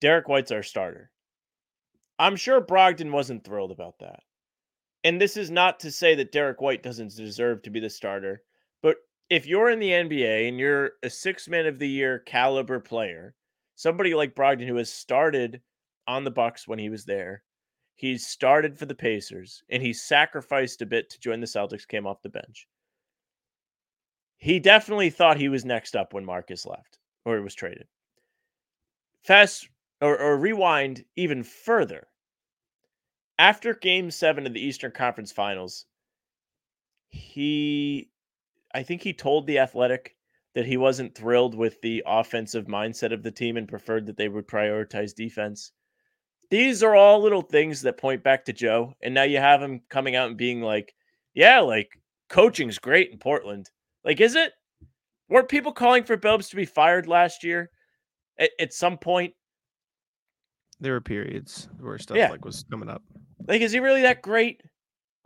Derek 0.00 0.26
White's 0.28 0.50
our 0.50 0.62
starter." 0.62 1.10
I'm 2.18 2.36
sure 2.36 2.60
Brogdon 2.60 3.12
wasn't 3.12 3.44
thrilled 3.44 3.70
about 3.70 3.98
that. 4.00 4.22
And 5.04 5.20
this 5.20 5.36
is 5.36 5.50
not 5.50 5.80
to 5.80 5.90
say 5.90 6.14
that 6.16 6.32
Derek 6.32 6.60
White 6.60 6.82
doesn't 6.82 7.16
deserve 7.16 7.62
to 7.62 7.70
be 7.70 7.80
the 7.80 7.88
starter, 7.88 8.42
if 9.30 9.46
you're 9.46 9.70
in 9.70 9.78
the 9.78 9.90
NBA 9.90 10.48
and 10.48 10.58
you're 10.58 10.92
a 11.04 11.08
six 11.08 11.48
man 11.48 11.66
of 11.66 11.78
the 11.78 11.88
year 11.88 12.18
caliber 12.18 12.80
player, 12.80 13.34
somebody 13.76 14.12
like 14.12 14.34
Brogdon 14.34 14.66
who 14.66 14.76
has 14.76 14.92
started 14.92 15.62
on 16.08 16.24
the 16.24 16.30
Bucks 16.32 16.66
when 16.66 16.80
he 16.80 16.90
was 16.90 17.04
there, 17.04 17.44
he's 17.94 18.26
started 18.26 18.76
for 18.76 18.86
the 18.86 18.94
Pacers 18.94 19.62
and 19.70 19.80
he 19.82 19.92
sacrificed 19.92 20.82
a 20.82 20.86
bit 20.86 21.08
to 21.10 21.20
join 21.20 21.40
the 21.40 21.46
Celtics, 21.46 21.86
came 21.86 22.06
off 22.06 22.22
the 22.22 22.28
bench. 22.28 22.66
He 24.36 24.58
definitely 24.58 25.10
thought 25.10 25.36
he 25.36 25.48
was 25.48 25.64
next 25.64 25.94
up 25.94 26.12
when 26.12 26.24
Marcus 26.24 26.66
left 26.66 26.98
or 27.24 27.36
he 27.36 27.42
was 27.42 27.54
traded. 27.54 27.86
Fast 29.22 29.68
or, 30.00 30.18
or 30.18 30.38
rewind 30.38 31.04
even 31.14 31.44
further. 31.44 32.08
After 33.38 33.74
game 33.74 34.10
seven 34.10 34.46
of 34.46 34.54
the 34.54 34.60
Eastern 34.60 34.90
Conference 34.90 35.30
Finals, 35.30 35.86
he, 37.08 38.10
I 38.74 38.82
think 38.82 39.02
he 39.02 39.12
told 39.12 39.46
The 39.46 39.58
Athletic 39.58 40.16
that 40.54 40.66
he 40.66 40.76
wasn't 40.76 41.14
thrilled 41.14 41.54
with 41.54 41.80
the 41.80 42.02
offensive 42.06 42.66
mindset 42.66 43.12
of 43.12 43.22
the 43.22 43.30
team 43.30 43.56
and 43.56 43.68
preferred 43.68 44.06
that 44.06 44.16
they 44.16 44.28
would 44.28 44.48
prioritize 44.48 45.14
defense. 45.14 45.72
These 46.50 46.82
are 46.82 46.96
all 46.96 47.20
little 47.20 47.42
things 47.42 47.82
that 47.82 47.96
point 47.98 48.24
back 48.24 48.44
to 48.46 48.52
Joe. 48.52 48.94
And 49.02 49.14
now 49.14 49.22
you 49.22 49.38
have 49.38 49.62
him 49.62 49.80
coming 49.88 50.16
out 50.16 50.28
and 50.28 50.36
being 50.36 50.60
like, 50.60 50.92
yeah, 51.34 51.60
like 51.60 51.88
coaching's 52.28 52.78
great 52.78 53.12
in 53.12 53.18
Portland. 53.18 53.70
Like, 54.04 54.20
is 54.20 54.34
it? 54.34 54.52
Weren't 55.28 55.48
people 55.48 55.70
calling 55.72 56.02
for 56.02 56.16
Billups 56.16 56.50
to 56.50 56.56
be 56.56 56.64
fired 56.64 57.06
last 57.06 57.44
year 57.44 57.70
at, 58.38 58.50
at 58.58 58.72
some 58.72 58.98
point? 58.98 59.34
There 60.80 60.94
were 60.94 61.00
periods 61.00 61.68
where 61.78 61.98
stuff 61.98 62.16
Yeah. 62.16 62.30
like 62.30 62.44
was 62.44 62.64
coming 62.68 62.88
up. 62.88 63.02
Like, 63.46 63.60
is 63.60 63.70
he 63.70 63.78
really 63.78 64.02
that 64.02 64.22
great? 64.22 64.62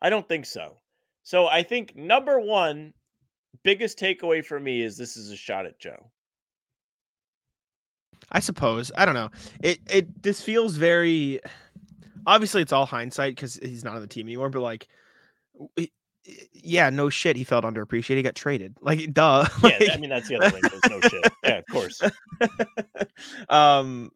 I 0.02 0.10
don't 0.10 0.28
think 0.28 0.44
so. 0.44 0.76
So 1.22 1.46
I 1.46 1.62
think 1.62 1.96
number 1.96 2.38
one, 2.38 2.92
biggest 3.62 3.98
takeaway 3.98 4.44
for 4.44 4.58
me 4.58 4.82
is 4.82 4.96
this 4.96 5.16
is 5.16 5.30
a 5.30 5.36
shot 5.36 5.66
at 5.66 5.78
Joe. 5.78 6.10
I 8.32 8.40
suppose. 8.40 8.90
I 8.96 9.04
don't 9.04 9.14
know. 9.14 9.30
It 9.62 9.80
it 9.90 10.22
this 10.22 10.40
feels 10.42 10.76
very 10.76 11.40
obviously 12.26 12.62
it's 12.62 12.72
all 12.72 12.86
hindsight 12.86 13.34
because 13.36 13.56
he's 13.56 13.84
not 13.84 13.94
on 13.96 14.00
the 14.00 14.06
team 14.06 14.26
anymore, 14.26 14.48
but 14.48 14.60
like 14.60 14.88
it- 15.76 15.90
it- 16.24 16.48
yeah, 16.54 16.88
no 16.90 17.10
shit. 17.10 17.36
He 17.36 17.44
felt 17.44 17.64
underappreciated. 17.64 18.16
He 18.16 18.22
got 18.22 18.34
traded. 18.34 18.76
Like, 18.80 19.12
duh. 19.12 19.46
Yeah, 19.62 19.68
Like- 19.78 19.90
I 19.92 19.96
mean 19.98 20.10
that's 20.10 20.26
the 20.28 20.36
other 20.36 20.50
thing. 20.50 20.62
There's 20.62 20.90
no 21.02 21.08
shit. 21.08 21.32
Yeah, 21.44 21.58
of 21.58 21.64
course. 21.70 22.00
um, 23.50 24.10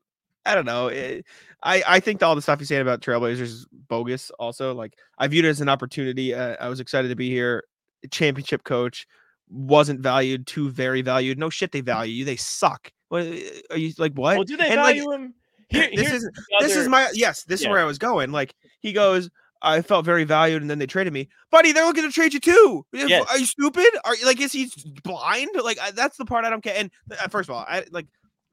I 0.46 0.54
don't 0.54 0.64
know. 0.64 0.88
It, 0.88 1.26
I 1.62 1.82
I 1.86 2.00
think 2.00 2.22
all 2.22 2.34
the 2.34 2.42
stuff 2.42 2.58
he's 2.58 2.68
saying 2.68 2.82
about 2.82 3.02
Trailblazers 3.02 3.40
is 3.40 3.66
bogus. 3.72 4.30
Also, 4.38 4.74
like 4.74 4.94
I 5.18 5.28
viewed 5.28 5.44
it 5.44 5.48
as 5.48 5.60
an 5.60 5.68
opportunity. 5.68 6.32
Uh, 6.34 6.56
I 6.60 6.68
was 6.68 6.80
excited 6.80 7.08
to 7.08 7.16
be 7.16 7.28
here. 7.28 7.64
Championship 8.10 8.62
coach 8.64 9.06
wasn't 9.50 10.00
valued. 10.00 10.46
Too 10.46 10.70
very 10.70 11.02
valued. 11.02 11.38
No 11.38 11.50
shit. 11.50 11.72
They 11.72 11.80
value 11.80 12.12
you. 12.12 12.24
They 12.24 12.36
suck. 12.36 12.92
What 13.08 13.22
are 13.70 13.78
you 13.78 13.92
like? 13.98 14.12
What? 14.14 14.36
Well, 14.36 14.44
do 14.44 14.56
they 14.56 14.68
And, 14.68 14.80
like, 14.80 14.96
value 14.96 15.10
him? 15.12 15.34
Here- 15.70 15.90
this 15.94 16.12
is 16.12 16.30
this 16.60 16.76
is 16.76 16.88
my 16.88 17.10
yes, 17.12 17.44
this 17.44 17.60
Yeah. 17.62 17.68
is 17.68 17.70
where 17.72 17.80
I 17.80 17.84
was 17.84 17.98
going. 17.98 18.32
Like 18.32 18.54
he 18.80 18.92
goes, 18.92 19.28
I 19.60 19.82
felt 19.82 20.04
very 20.06 20.24
valued, 20.24 20.62
and 20.62 20.70
then 20.70 20.78
they 20.78 20.86
traded 20.86 21.12
me, 21.12 21.28
buddy. 21.50 21.72
They're 21.72 21.84
looking 21.84 22.04
to 22.04 22.10
trade 22.12 22.32
you 22.32 22.40
too. 22.40 22.86
Yes. 22.92 23.26
Are 23.30 23.38
you 23.38 23.44
stupid? 23.46 23.88
Are 24.04 24.14
you 24.16 24.24
like 24.24 24.40
is 24.40 24.52
he 24.52 24.70
blind? 25.04 25.50
Like 25.62 25.78
I, 25.80 25.90
that's 25.90 26.16
the 26.16 26.24
part 26.24 26.44
I 26.44 26.50
don't 26.50 26.62
care. 26.62 26.74
And 26.76 26.90
uh, 27.10 27.28
first 27.28 27.48
of 27.50 27.54
all, 27.54 27.64
I 27.68 27.84
like 27.90 28.06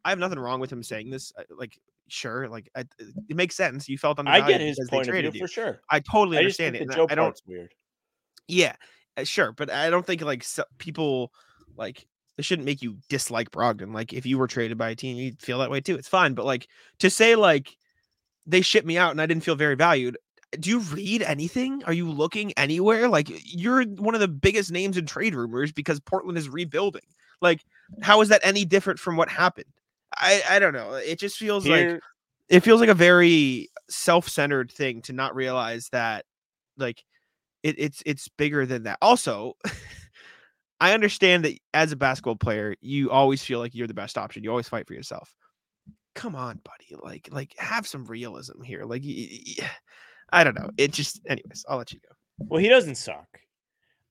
I 0.04 0.10
have 0.10 0.20
nothing 0.20 0.40
wrong 0.40 0.60
with 0.60 0.72
him 0.72 0.84
saying 0.84 1.10
this. 1.10 1.32
I- 1.38 1.44
Like 1.58 1.78
sure, 2.08 2.48
like 2.50 2.70
I, 2.76 2.86
it 3.30 3.36
makes 3.36 3.56
sense. 3.56 3.88
You 3.88 3.98
felt 3.98 4.20
on. 4.20 4.28
I 4.28 4.46
get 4.48 4.60
his 4.62 4.80
point 4.90 5.08
of 5.08 5.16
view 5.16 5.32
you. 5.34 5.40
for 5.40 5.48
sure. 5.48 5.82
I 5.90 6.00
totally 6.02 6.38
understand 6.38 6.76
it. 6.76 6.88
the 6.88 6.96
Joe 6.96 7.08
I, 7.10 7.16
don't. 7.16 7.42
weird. 7.48 7.74
Yeah, 8.48 8.72
uh, 8.72 8.74
Uh, 9.18 9.24
sure, 9.24 9.52
but 9.52 9.72
I 9.72 9.90
don't 9.90 10.06
think 10.06 10.22
like 10.22 10.44
so, 10.44 10.64
people 10.78 11.32
like 11.78 12.06
it 12.38 12.46
shouldn't 12.46 12.66
make 12.66 12.82
you 12.82 12.98
dislike 13.10 13.52
Brogdon. 13.52 13.94
Like 13.94 14.14
if 14.14 14.26
you 14.26 14.38
were 14.38 14.48
traded 14.48 14.78
by 14.78 14.90
a 14.90 14.96
team, 14.96 15.18
you'd 15.18 15.42
feel 15.42 15.60
that 15.60 15.72
way 15.72 15.82
too. 15.82 15.96
It's 15.96 16.08
fine, 16.08 16.34
but 16.34 16.46
like 16.46 16.68
to 17.00 17.10
say 17.10 17.36
like 17.36 17.76
they 18.46 18.62
shipped 18.62 18.88
me 18.88 18.98
out 18.98 19.12
and 19.12 19.22
I 19.22 19.26
didn't 19.26 19.44
feel 19.44 19.56
very 19.56 19.76
valued. 19.76 20.18
Uh, 20.54 20.58
do 20.60 20.70
you 20.70 20.80
read 20.80 21.22
anything? 21.22 21.84
Are 21.86 21.94
you 21.94 22.10
looking 22.10 22.52
anywhere? 22.54 23.08
Like 23.08 23.32
you're 23.46 23.84
one 23.86 24.16
of 24.16 24.22
the 24.22 24.28
biggest 24.28 24.72
names 24.72 24.98
in 24.98 25.06
trade 25.06 25.34
rumors 25.34 25.72
because 25.72 26.00
Portland 26.00 26.38
is 26.38 26.50
rebuilding. 26.50 27.02
Like 27.42 27.62
how 28.02 28.22
is 28.22 28.30
that 28.30 28.42
any 28.44 28.66
different 28.66 29.00
from 29.00 29.16
what 29.16 29.30
happened? 29.30 29.66
I 30.16 30.42
I 30.50 30.60
don't 30.60 30.74
know. 30.74 30.94
It 30.94 31.20
just 31.20 31.38
feels 31.38 31.66
like 31.66 32.00
it 32.50 32.60
feels 32.62 32.80
like 32.80 32.90
a 32.90 32.94
very 32.94 33.70
self-centered 33.90 34.72
thing 34.72 35.02
to 35.04 35.14
not 35.14 35.36
realize 35.36 35.90
that 35.90 36.26
like 36.78 37.04
it, 37.66 37.76
it's 37.80 38.04
it's 38.06 38.28
bigger 38.28 38.66
than 38.66 38.84
that. 38.84 38.98
Also 39.02 39.54
i 40.82 40.94
understand 40.94 41.46
that 41.46 41.58
as 41.74 41.94
a 41.94 41.96
basketball 41.96 42.36
player 42.36 42.76
you 42.82 43.10
always 43.10 43.42
feel 43.42 43.60
like 43.60 43.74
you're 43.74 43.88
the 43.88 43.94
best 43.94 44.18
option. 44.18 44.44
You 44.44 44.52
always 44.52 44.70
fight 44.70 44.88
for 44.88 44.94
yourself. 44.94 45.34
Come 46.14 46.36
on 46.36 46.62
buddy. 46.64 46.96
Like 47.02 47.28
like 47.32 47.56
have 47.58 47.88
some 47.88 48.06
realism 48.06 48.62
here. 48.62 48.84
Like 48.84 49.04
I 50.32 50.44
don't 50.44 50.56
know. 50.56 50.70
It 50.78 50.92
just 50.92 51.22
anyways 51.28 51.66
i'll 51.68 51.78
let 51.78 51.92
you 51.92 52.00
go. 52.08 52.16
Well, 52.48 52.62
he 52.62 52.70
doesn't 52.70 52.96
suck. 52.96 53.28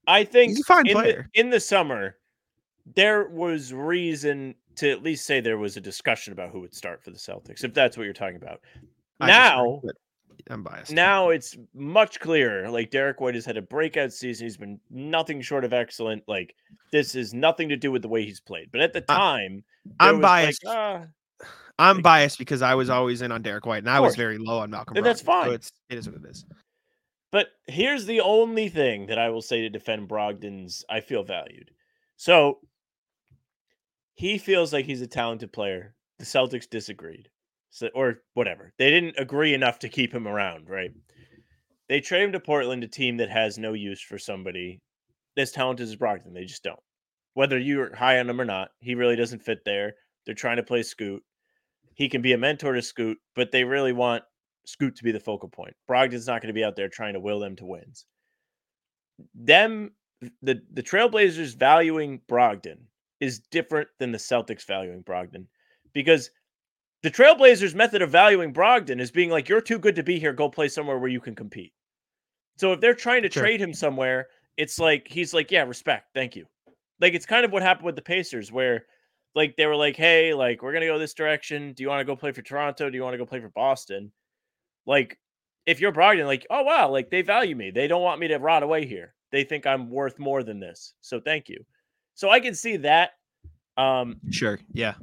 I 0.06 0.24
think 0.24 0.50
He's 0.50 0.60
a 0.60 0.64
fine 0.64 0.86
in, 0.86 0.94
player. 0.94 1.28
The, 1.34 1.40
in 1.40 1.50
the 1.50 1.60
summer, 1.60 2.16
there 2.94 3.28
was 3.28 3.72
reason 3.72 4.54
to 4.76 4.90
at 4.90 5.02
least 5.02 5.26
say 5.26 5.40
there 5.40 5.58
was 5.58 5.76
a 5.76 5.80
discussion 5.80 6.32
about 6.32 6.50
who 6.50 6.60
would 6.60 6.74
start 6.74 7.02
for 7.02 7.10
the 7.10 7.16
Celtics, 7.16 7.64
if 7.64 7.72
that's 7.72 7.96
what 7.96 8.04
you're 8.04 8.12
talking 8.12 8.36
about. 8.36 8.60
I 9.20 9.28
now, 9.28 9.80
i'm 10.50 10.62
biased 10.62 10.92
now 10.92 11.30
it's 11.30 11.56
much 11.74 12.20
clearer. 12.20 12.68
Like 12.70 12.90
Derek 12.90 13.20
White 13.20 13.34
has 13.34 13.44
had 13.46 13.56
a 13.56 13.62
breakout 13.62 14.12
season. 14.12 14.46
He's 14.46 14.56
been 14.56 14.78
nothing 14.90 15.40
short 15.40 15.64
of 15.64 15.72
excellent. 15.72 16.22
Like 16.28 16.54
this 16.92 17.14
is 17.14 17.32
nothing 17.34 17.68
to 17.70 17.76
do 17.76 17.90
with 17.92 18.02
the 18.02 18.08
way 18.08 18.24
he's 18.24 18.40
played. 18.40 18.70
But 18.72 18.80
at 18.80 18.92
the 18.92 19.00
time, 19.00 19.64
i'm 20.00 20.16
was 20.16 20.22
like, 20.22 20.22
biased 20.22 20.62
"Ah, 20.66 21.04
i'm 21.78 21.96
like- 21.96 22.02
biased 22.04 22.38
because 22.38 22.62
i 22.62 22.74
was 22.74 22.88
always 22.88 23.20
in 23.22 23.30
on 23.32 23.42
derek 23.42 23.66
white 23.66 23.78
and 23.82 23.90
i 23.90 24.00
was 24.00 24.16
very 24.16 24.38
low 24.38 24.58
on 24.60 24.70
malcolm 24.70 24.96
And 24.96 25.04
that's 25.04 25.22
Brogdon, 25.22 25.24
so 25.24 25.44
fine. 25.46 25.52
it's 25.54 25.72
it 25.90 25.98
is 25.98 26.08
what 26.08 26.16
it 26.24 26.30
is 26.30 26.44
But 27.32 27.48
here's 27.66 28.06
the 28.06 28.20
only 28.20 28.68
thing 28.68 29.06
that 29.06 29.18
I 29.18 29.28
will 29.30 29.42
say 29.42 29.60
to 29.62 29.68
defend 29.68 30.08
Brogdon's 30.08 30.84
I 30.88 31.00
feel 31.00 31.22
valued. 31.24 31.70
So 32.16 32.60
he 34.14 34.38
feels 34.38 34.72
like 34.72 34.84
he's 34.86 35.02
a 35.02 35.06
talented 35.08 35.52
player. 35.52 35.94
The 36.20 36.24
Celtics 36.24 36.70
disagreed. 36.70 37.28
So 37.74 37.88
or 37.92 38.20
whatever. 38.34 38.72
They 38.78 38.88
didn't 38.88 39.16
agree 39.18 39.52
enough 39.52 39.80
to 39.80 39.88
keep 39.88 40.14
him 40.14 40.28
around, 40.28 40.70
right? 40.70 40.92
They 41.88 42.00
trade 42.00 42.22
him 42.22 42.30
to 42.30 42.38
Portland, 42.38 42.84
a 42.84 42.88
team 42.88 43.16
that 43.16 43.30
has 43.30 43.58
no 43.58 43.72
use 43.72 44.00
for 44.00 44.16
somebody 44.16 44.80
as 45.36 45.50
talented 45.50 45.88
as 45.88 45.96
Brogdon. 45.96 46.34
They 46.34 46.44
just 46.44 46.62
don't. 46.62 46.78
Whether 47.34 47.58
you're 47.58 47.92
high 47.96 48.20
on 48.20 48.30
him 48.30 48.40
or 48.40 48.44
not, 48.44 48.68
he 48.78 48.94
really 48.94 49.16
doesn't 49.16 49.42
fit 49.42 49.64
there. 49.64 49.94
They're 50.24 50.36
trying 50.36 50.58
to 50.58 50.62
play 50.62 50.84
Scoot. 50.84 51.24
He 51.94 52.08
can 52.08 52.22
be 52.22 52.32
a 52.32 52.38
mentor 52.38 52.74
to 52.74 52.80
Scoot, 52.80 53.18
but 53.34 53.50
they 53.50 53.64
really 53.64 53.92
want 53.92 54.22
Scoot 54.66 54.94
to 54.94 55.04
be 55.04 55.10
the 55.10 55.18
focal 55.18 55.48
point. 55.48 55.74
Brogdon's 55.90 56.28
not 56.28 56.42
going 56.42 56.54
to 56.54 56.58
be 56.58 56.64
out 56.64 56.76
there 56.76 56.88
trying 56.88 57.14
to 57.14 57.20
will 57.20 57.40
them 57.40 57.56
to 57.56 57.66
wins. 57.66 58.06
Them, 59.34 59.90
the 60.42 60.62
the 60.72 60.82
Trailblazers 60.82 61.56
valuing 61.56 62.20
Brogdon 62.28 62.78
is 63.18 63.40
different 63.50 63.88
than 63.98 64.12
the 64.12 64.18
Celtics 64.18 64.64
valuing 64.64 65.02
Brogdon 65.02 65.46
because 65.92 66.30
the 67.04 67.10
Trailblazers' 67.10 67.74
method 67.74 68.00
of 68.00 68.08
valuing 68.08 68.50
Brogdon 68.50 68.98
is 68.98 69.10
being 69.10 69.28
like, 69.28 69.46
"You're 69.46 69.60
too 69.60 69.78
good 69.78 69.94
to 69.96 70.02
be 70.02 70.18
here. 70.18 70.32
Go 70.32 70.48
play 70.48 70.68
somewhere 70.68 70.98
where 70.98 71.10
you 71.10 71.20
can 71.20 71.34
compete." 71.34 71.74
So 72.56 72.72
if 72.72 72.80
they're 72.80 72.94
trying 72.94 73.22
to 73.24 73.30
Sure. 73.30 73.42
trade 73.42 73.60
him 73.60 73.74
somewhere, 73.74 74.28
it's 74.56 74.78
like 74.78 75.06
he's 75.06 75.34
like, 75.34 75.50
"Yeah, 75.50 75.64
respect, 75.64 76.14
thank 76.14 76.34
you." 76.34 76.46
Like 77.00 77.12
it's 77.12 77.26
kind 77.26 77.44
of 77.44 77.52
what 77.52 77.62
happened 77.62 77.84
with 77.84 77.96
the 77.96 78.00
Pacers, 78.02 78.50
where 78.50 78.86
like 79.34 79.54
they 79.56 79.66
were 79.66 79.76
like, 79.76 79.96
"Hey, 79.96 80.32
like 80.32 80.62
we're 80.62 80.72
gonna 80.72 80.86
go 80.86 80.98
this 80.98 81.12
direction. 81.12 81.74
Do 81.74 81.82
you 81.82 81.90
want 81.90 82.00
to 82.00 82.06
go 82.06 82.16
play 82.16 82.32
for 82.32 82.40
Toronto? 82.40 82.88
Do 82.88 82.96
you 82.96 83.02
want 83.02 83.12
to 83.12 83.18
go 83.18 83.26
play 83.26 83.40
for 83.40 83.50
Boston?" 83.50 84.10
Like, 84.86 85.18
if 85.66 85.82
you're 85.82 85.92
Brogdon, 85.92 86.24
like, 86.24 86.46
oh 86.48 86.62
wow, 86.62 86.88
like 86.88 87.10
they 87.10 87.20
value 87.20 87.54
me. 87.54 87.70
They 87.70 87.86
don't 87.86 88.02
want 88.02 88.18
me 88.18 88.28
to 88.28 88.38
rot 88.38 88.62
away 88.62 88.86
here. 88.86 89.14
They 89.30 89.44
think 89.44 89.66
I'm 89.66 89.90
worth 89.90 90.18
more 90.18 90.42
than 90.42 90.58
this. 90.58 90.94
So 91.02 91.20
thank 91.20 91.50
you. 91.50 91.66
So 92.14 92.30
I 92.30 92.40
can 92.40 92.54
see 92.54 92.78
that. 92.78 93.10
Um, 93.76 94.20
sure 94.30 94.58
yeah 94.72 94.94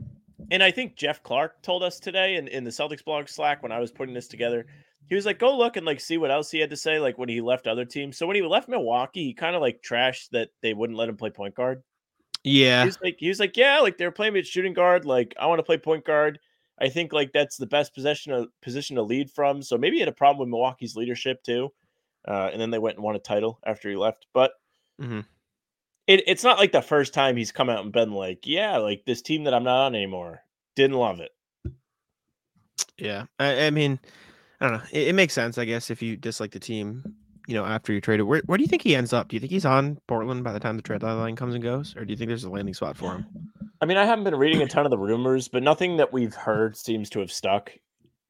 and 0.49 0.63
I 0.63 0.71
think 0.71 0.95
Jeff 0.95 1.21
Clark 1.23 1.61
told 1.61 1.83
us 1.83 1.99
today 1.99 2.35
in, 2.35 2.47
in 2.47 2.63
the 2.63 2.69
Celtics 2.71 3.03
blog 3.03 3.27
Slack 3.27 3.61
when 3.63 3.71
I 3.71 3.79
was 3.79 3.91
putting 3.91 4.13
this 4.13 4.27
together. 4.27 4.65
He 5.09 5.15
was 5.15 5.25
like, 5.25 5.39
go 5.39 5.57
look 5.57 5.75
and 5.77 5.85
like 5.85 5.99
see 5.99 6.17
what 6.17 6.31
else 6.31 6.49
he 6.49 6.59
had 6.59 6.69
to 6.69 6.77
say, 6.77 6.99
like 6.99 7.17
when 7.17 7.29
he 7.29 7.41
left 7.41 7.67
other 7.67 7.85
teams. 7.85 8.17
So 8.17 8.25
when 8.25 8.35
he 8.35 8.41
left 8.41 8.69
Milwaukee, 8.69 9.25
he 9.25 9.33
kind 9.33 9.55
of 9.55 9.61
like 9.61 9.81
trashed 9.81 10.29
that 10.31 10.49
they 10.61 10.73
wouldn't 10.73 10.97
let 10.97 11.09
him 11.09 11.17
play 11.17 11.29
point 11.29 11.55
guard. 11.55 11.83
yeah 12.43 12.81
He 12.81 12.87
was 12.87 12.97
like, 13.01 13.17
he 13.19 13.27
was 13.29 13.39
like, 13.39 13.57
yeah, 13.57 13.79
like 13.79 13.97
they're 13.97 14.11
playing 14.11 14.33
me 14.33 14.39
at 14.39 14.47
shooting 14.47 14.73
guard. 14.73 15.05
Like 15.05 15.33
I 15.39 15.47
want 15.47 15.59
to 15.59 15.63
play 15.63 15.77
point 15.77 16.05
guard. 16.05 16.39
I 16.79 16.89
think 16.89 17.13
like 17.13 17.31
that's 17.33 17.57
the 17.57 17.67
best 17.67 17.93
position 17.93 18.31
of 18.31 18.47
position 18.61 18.95
to 18.95 19.03
lead 19.03 19.29
from. 19.29 19.61
So 19.61 19.77
maybe 19.77 19.97
he 19.97 19.99
had 19.99 20.09
a 20.09 20.13
problem 20.13 20.39
with 20.39 20.49
Milwaukee's 20.49 20.95
leadership 20.95 21.43
too. 21.43 21.69
Uh, 22.27 22.49
and 22.51 22.61
then 22.61 22.71
they 22.71 22.79
went 22.79 22.97
and 22.97 23.03
won 23.03 23.15
a 23.15 23.19
title 23.19 23.59
after 23.65 23.89
he 23.89 23.95
left. 23.95 24.27
But 24.33 24.53
Mhm. 24.99 25.25
It, 26.07 26.23
it's 26.27 26.43
not 26.43 26.57
like 26.57 26.71
the 26.71 26.81
first 26.81 27.13
time 27.13 27.37
he's 27.37 27.51
come 27.51 27.69
out 27.69 27.83
and 27.83 27.91
been 27.91 28.11
like, 28.11 28.39
yeah, 28.45 28.77
like 28.77 29.03
this 29.05 29.21
team 29.21 29.45
that 29.45 29.53
I'm 29.53 29.63
not 29.63 29.85
on 29.85 29.95
anymore. 29.95 30.41
Didn't 30.75 30.97
love 30.97 31.19
it. 31.19 31.31
Yeah, 32.97 33.25
I, 33.39 33.67
I 33.67 33.69
mean, 33.69 33.99
I 34.59 34.69
don't 34.69 34.77
know. 34.77 34.83
It, 34.91 35.09
it 35.09 35.15
makes 35.15 35.33
sense, 35.33 35.57
I 35.57 35.65
guess, 35.65 35.89
if 35.89 36.01
you 36.01 36.17
dislike 36.17 36.51
the 36.51 36.59
team, 36.59 37.03
you 37.47 37.55
know, 37.55 37.65
after 37.65 37.93
you 37.93 38.01
traded. 38.01 38.25
Where, 38.25 38.41
where 38.45 38.57
do 38.57 38.63
you 38.63 38.67
think 38.67 38.81
he 38.81 38.95
ends 38.95 39.13
up? 39.13 39.27
Do 39.27 39.35
you 39.35 39.39
think 39.39 39.51
he's 39.51 39.65
on 39.65 39.99
Portland 40.07 40.43
by 40.43 40.53
the 40.53 40.59
time 40.59 40.75
the 40.77 40.83
trade 40.83 41.01
deadline 41.01 41.35
comes 41.35 41.53
and 41.53 41.63
goes, 41.63 41.95
or 41.95 42.05
do 42.05 42.11
you 42.11 42.17
think 42.17 42.29
there's 42.29 42.43
a 42.43 42.49
landing 42.49 42.73
spot 42.73 42.97
for 42.97 43.13
him? 43.13 43.25
I 43.81 43.85
mean, 43.85 43.97
I 43.97 44.05
haven't 44.05 44.25
been 44.25 44.35
reading 44.35 44.61
a 44.61 44.67
ton 44.67 44.85
of 44.85 44.91
the 44.91 44.97
rumors, 44.97 45.47
but 45.47 45.63
nothing 45.63 45.97
that 45.97 46.13
we've 46.13 46.35
heard 46.35 46.77
seems 46.77 47.09
to 47.11 47.19
have 47.19 47.31
stuck. 47.31 47.71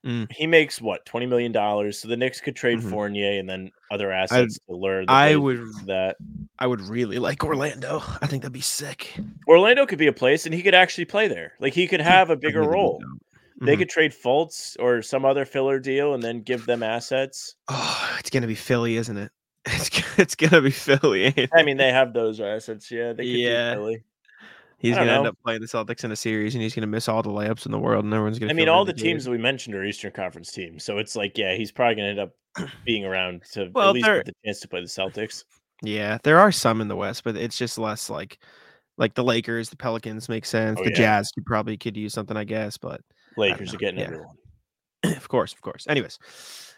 Mm. 0.05 0.31
He 0.31 0.47
makes 0.47 0.81
what 0.81 1.05
twenty 1.05 1.27
million 1.27 1.51
dollars, 1.51 1.99
so 1.99 2.07
the 2.07 2.17
Knicks 2.17 2.41
could 2.41 2.55
trade 2.55 2.79
Mhm. 2.79 2.89
Fournier 2.89 3.39
and 3.39 3.47
then 3.47 3.71
other 3.91 4.11
assets 4.11 4.57
to 4.67 4.75
lure. 4.75 5.03
I 5.07 5.35
would- 5.35 5.67
that. 5.85 6.17
I 6.57 6.65
would 6.67 6.81
really 6.81 7.19
like 7.19 7.43
Orlando. 7.43 8.01
I 8.21 8.25
think 8.27 8.41
that'd 8.43 8.51
be 8.53 8.61
sick. 8.61 9.13
Orlando 9.47 9.85
could 9.85 9.99
be 9.99 10.07
a 10.07 10.13
place, 10.13 10.45
and 10.45 10.55
he 10.55 10.61
could 10.63 10.73
actually 10.73 11.05
play 11.05 11.27
there. 11.27 11.53
Like 11.59 11.73
he 11.75 11.87
could 11.87 12.01
have 12.01 12.29
a 12.31 12.35
bigger 12.35 12.61
think 12.61 12.71
that'd 12.71 12.71
be 12.71 12.75
role. 12.75 13.01
They 13.61 13.75
Mhm. 13.75 13.79
could 13.79 13.89
trade 13.89 14.11
Fultz 14.11 14.75
or 14.79 15.03
some 15.03 15.23
other 15.23 15.45
filler 15.45 15.77
deal, 15.79 16.15
and 16.15 16.23
then 16.23 16.41
give 16.41 16.65
them 16.65 16.81
assets. 16.81 17.55
Oh, 17.67 18.15
it's 18.19 18.31
gonna 18.31 18.47
be 18.47 18.55
Philly, 18.55 18.97
isn't 18.97 19.17
it? 19.17 19.31
It's 19.67 19.89
it's 20.17 20.35
gonna 20.35 20.61
be 20.61 20.71
Philly. 20.71 21.47
I 21.53 21.61
mean, 21.61 21.77
they 21.77 21.91
have 21.91 22.13
those 22.13 22.41
assets. 22.41 22.89
Yeah, 22.89 23.13
they 23.13 23.23
could 23.23 23.27
Yeah. 23.39 23.73
do 23.75 23.79
Philly. 23.81 24.03
He's 24.81 24.95
gonna 24.95 25.11
end 25.11 25.27
up 25.27 25.37
playing 25.43 25.61
the 25.61 25.67
Celtics 25.67 26.03
in 26.03 26.11
a 26.11 26.15
series, 26.15 26.55
and 26.55 26.63
he's 26.63 26.73
gonna 26.73 26.87
miss 26.87 27.07
all 27.07 27.21
the 27.21 27.29
layups 27.29 27.67
in 27.67 27.71
the 27.71 27.77
world, 27.77 28.03
and 28.03 28.11
everyone's 28.11 28.39
gonna. 28.39 28.51
I 28.51 28.55
mean, 28.55 28.67
all 28.67 28.83
the 28.83 28.93
teams 28.93 29.25
that 29.25 29.31
we 29.31 29.37
mentioned 29.37 29.75
are 29.75 29.83
Eastern 29.83 30.11
Conference 30.11 30.51
teams, 30.51 30.83
so 30.83 30.97
it's 30.97 31.15
like, 31.15 31.37
yeah, 31.37 31.53
he's 31.53 31.71
probably 31.71 31.95
going 31.95 32.15
to 32.15 32.21
end 32.21 32.31
up 32.65 32.69
being 32.85 33.05
around 33.05 33.43
to 33.51 33.69
Well, 33.73 33.89
at 33.89 33.93
least 33.93 34.05
they're- 34.07 34.23
get 34.23 34.25
the 34.25 34.33
chance 34.43 34.59
to 34.61 34.67
play 34.67 34.81
the 34.81 34.87
Celtics. 34.87 35.43
Yeah, 35.83 36.17
there 36.23 36.39
are 36.39 36.51
some 36.51 36.81
in 36.81 36.87
the 36.87 36.95
West, 36.95 37.23
but 37.23 37.35
it's 37.35 37.57
just 37.57 37.77
less 37.77 38.09
like 38.09 38.39
like 38.97 39.13
the 39.15 39.23
Lakers, 39.23 39.69
the 39.69 39.77
Pelicans 39.77 40.29
make 40.29 40.45
sense. 40.45 40.79
Oh, 40.79 40.83
the 40.83 40.91
yeah. 40.91 40.95
Jazz 40.95 41.31
could 41.31 41.45
probably 41.45 41.77
could 41.77 41.97
use 41.97 42.13
something, 42.13 42.37
I 42.37 42.43
guess, 42.43 42.77
but 42.77 43.01
Lakers 43.37 43.73
are 43.73 43.77
getting 43.77 43.99
yeah. 43.99 44.05
everyone. 44.05 44.35
of 45.03 45.27
course, 45.27 45.53
of 45.53 45.61
course. 45.61 45.85
Anyways, 45.87 46.19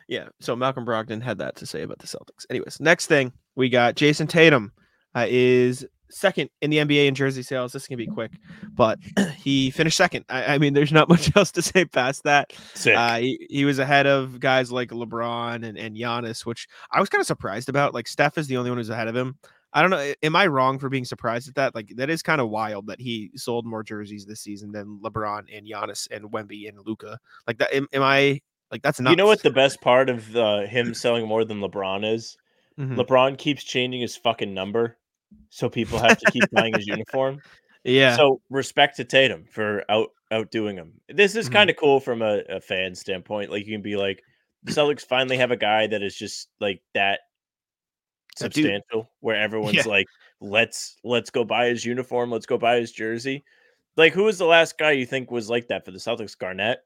yeah. 0.07 0.29
So 0.39 0.55
Malcolm 0.55 0.85
Brogdon 0.85 1.21
had 1.21 1.37
that 1.39 1.55
to 1.57 1.65
say 1.65 1.81
about 1.81 1.99
the 1.99 2.07
Celtics. 2.07 2.45
Anyways, 2.49 2.79
next 2.79 3.07
thing 3.07 3.33
we 3.55 3.69
got 3.69 3.95
Jayson 3.95 4.27
Tatum 4.27 4.71
uh, 5.15 5.25
is 5.27 5.85
second 6.09 6.49
in 6.61 6.69
the 6.69 6.77
NBA 6.77 7.07
in 7.07 7.15
jersey 7.15 7.43
sales. 7.43 7.71
This 7.73 7.87
can 7.87 7.97
be 7.97 8.07
quick, 8.07 8.31
but 8.73 8.99
he 9.37 9.71
finished 9.71 9.97
second. 9.97 10.25
I, 10.29 10.55
I 10.55 10.57
mean, 10.57 10.73
there's 10.73 10.91
not 10.91 11.09
much 11.09 11.35
else 11.35 11.51
to 11.53 11.61
say 11.61 11.85
past 11.85 12.23
that. 12.23 12.53
Uh, 12.95 13.17
he, 13.19 13.47
he 13.49 13.65
was 13.65 13.79
ahead 13.79 14.07
of 14.07 14.39
guys 14.39 14.71
like 14.71 14.89
LeBron 14.89 15.65
and, 15.65 15.77
and 15.77 15.95
Giannis, 15.95 16.45
which 16.45 16.67
I 16.91 16.99
was 16.99 17.09
kind 17.09 17.21
of 17.21 17.27
surprised 17.27 17.69
about. 17.69 17.93
Like 17.93 18.07
Steph 18.07 18.37
is 18.37 18.47
the 18.47 18.57
only 18.57 18.69
one 18.71 18.77
who's 18.77 18.89
ahead 18.89 19.07
of 19.07 19.15
him. 19.15 19.37
I 19.75 19.81
don't 19.81 19.89
know. 19.89 20.13
Am 20.21 20.35
I 20.35 20.45
wrong 20.45 20.77
for 20.77 20.87
being 20.87 21.05
surprised 21.05 21.49
at 21.49 21.55
that? 21.55 21.73
Like 21.73 21.93
that 21.95 22.09
is 22.09 22.21
kind 22.21 22.39
of 22.39 22.49
wild 22.49 22.87
that 22.87 23.01
he 23.01 23.31
sold 23.35 23.65
more 23.65 23.81
jerseys 23.81 24.25
this 24.25 24.41
season 24.41 24.71
than 24.71 24.99
LeBron 25.03 25.45
and 25.51 25.65
Giannis 25.67 26.07
and 26.11 26.25
Wemby 26.25 26.69
and 26.69 26.77
Luka. 26.85 27.17
Like 27.47 27.57
that. 27.57 27.73
Am, 27.73 27.87
am 27.91 28.03
I 28.03 28.39
like 28.71 28.83
that's 28.83 28.99
not? 28.99 29.09
you 29.09 29.15
know 29.15 29.25
what 29.25 29.41
the 29.41 29.49
best 29.49 29.81
part 29.81 30.09
of 30.09 30.35
uh, 30.35 30.61
him 30.61 30.93
selling 30.93 31.27
more 31.27 31.43
than 31.43 31.59
LeBron 31.59 32.11
is? 32.13 32.37
Mhm. 32.79 32.95
LeBron 32.97 33.37
keeps 33.37 33.63
changing 33.63 34.01
his 34.01 34.15
fucking 34.15 34.53
number, 34.53 34.97
so 35.49 35.69
people 35.69 35.99
have 35.99 36.17
to 36.19 36.31
keep 36.31 36.49
buying 36.51 36.73
his 36.73 36.87
uniform. 36.87 37.39
Yeah. 37.85 38.15
So 38.15 38.39
respect 38.49 38.95
to 38.95 39.03
Tatum 39.03 39.43
for 39.43 39.83
out 39.89 40.07
outdoing 40.31 40.77
him. 40.77 40.93
This 41.09 41.35
is 41.35 41.49
Mhm. 41.49 41.51
kind 41.51 41.69
of 41.69 41.75
cool 41.75 41.99
from 41.99 42.21
a, 42.21 42.39
a 42.47 42.61
fan 42.61 42.95
standpoint. 42.95 43.51
Like 43.51 43.65
you 43.67 43.73
can 43.73 43.81
be 43.81 43.97
like, 43.97 44.23
the 44.63 44.71
Celtics 44.71 45.01
finally 45.05 45.35
have 45.35 45.51
a 45.51 45.57
guy 45.57 45.87
that 45.87 46.01
is 46.01 46.15
just 46.15 46.47
like 46.61 46.81
that 46.93 47.19
substantial, 48.37 49.11
where 49.19 49.35
everyone's 49.39 49.75
Yeah. 49.75 49.83
like, 49.87 50.07
let's 50.39 50.95
let's 51.03 51.29
go 51.29 51.43
buy 51.43 51.67
his 51.67 51.83
uniform, 51.85 52.31
let's 52.31 52.45
go 52.45 52.57
buy 52.57 52.77
his 52.79 52.91
jersey. 52.93 53.43
Like, 53.97 54.13
who 54.13 54.23
was 54.23 54.37
the 54.37 54.45
last 54.45 54.77
guy 54.77 54.91
you 54.91 55.05
think 55.05 55.29
was 55.29 55.49
like 55.49 55.67
that 55.67 55.83
for 55.85 55.91
the 55.91 55.99
Celtics? 55.99 56.37
Garnett, 56.37 56.79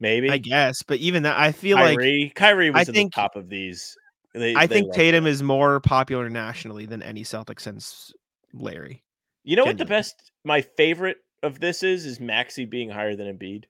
maybe. 0.00 0.30
I 0.30 0.38
guess, 0.38 0.82
but 0.82 0.98
even 0.98 1.24
that, 1.24 1.36
I 1.38 1.52
feel 1.52 1.76
like 1.76 1.98
Kyrie, 1.98 2.32
Kyrie 2.34 2.70
was 2.70 2.88
I 2.88 2.90
in 2.90 2.94
think- 2.94 3.12
the 3.14 3.20
top 3.20 3.34
of 3.36 3.48
these. 3.48 3.96
They- 4.34 4.54
I 4.54 4.66
they 4.66 4.74
think 4.76 4.94
Tatum 4.94 5.24
him. 5.26 5.30
is 5.32 5.42
more 5.42 5.80
popular 5.80 6.28
nationally 6.30 6.86
than 6.86 7.02
any 7.02 7.24
Celtic 7.24 7.60
since 7.60 8.12
Larry. 8.54 9.02
You 9.44 9.56
know 9.56 9.64
what 9.64 9.78
the 9.78 9.84
best, 9.84 10.30
my 10.44 10.60
favorite 10.62 11.18
of 11.42 11.58
this 11.60 11.82
is, 11.82 12.06
is 12.06 12.20
Maxey 12.20 12.64
being 12.64 12.88
higher 12.88 13.16
than 13.16 13.26
Embiid. 13.36 13.64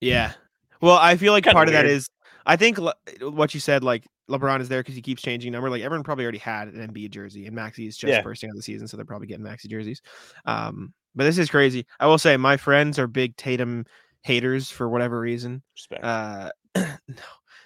Yeah. 0.00 0.32
Well, 0.80 0.96
I 0.96 1.16
feel 1.16 1.32
like 1.32 1.44
Kinda 1.44 1.54
part 1.54 1.68
of 1.68 1.72
that 1.74 1.86
is, 1.86 2.08
I 2.46 2.56
think 2.56 2.78
le- 2.78 2.94
what 3.22 3.54
you 3.54 3.60
said, 3.60 3.82
like 3.82 4.04
LeBron 4.30 4.60
is 4.60 4.68
there 4.68 4.80
because 4.80 4.94
he 4.94 5.02
keeps 5.02 5.22
changing 5.22 5.50
number. 5.52 5.70
Like 5.70 5.82
everyone 5.82 6.04
probably 6.04 6.24
already 6.24 6.38
had 6.38 6.68
an 6.68 6.86
Embiid 6.86 7.10
jersey, 7.10 7.46
and 7.46 7.56
Maxey 7.56 7.86
is 7.86 7.96
just 7.96 8.10
Yeah. 8.10 8.20
bursting 8.22 8.50
out 8.50 8.52
of 8.52 8.56
the 8.58 8.62
season, 8.62 8.86
so 8.86 8.96
they're 8.96 9.06
probably 9.06 9.26
getting 9.26 9.42
Maxey 9.42 9.68
jerseys. 9.68 10.02
Um, 10.44 10.92
but 11.14 11.24
this 11.24 11.38
is 11.38 11.50
crazy. 11.50 11.86
I 11.98 12.06
will 12.06 12.18
say 12.18 12.36
my 12.36 12.56
friends 12.56 12.98
are 12.98 13.06
big 13.06 13.34
Tatum 13.36 13.86
haters 14.22 14.70
for 14.70 14.88
whatever 14.88 15.18
reason. 15.18 15.62
Respect. 15.74 16.04
Uh, 16.04 16.50
no, 16.76 16.86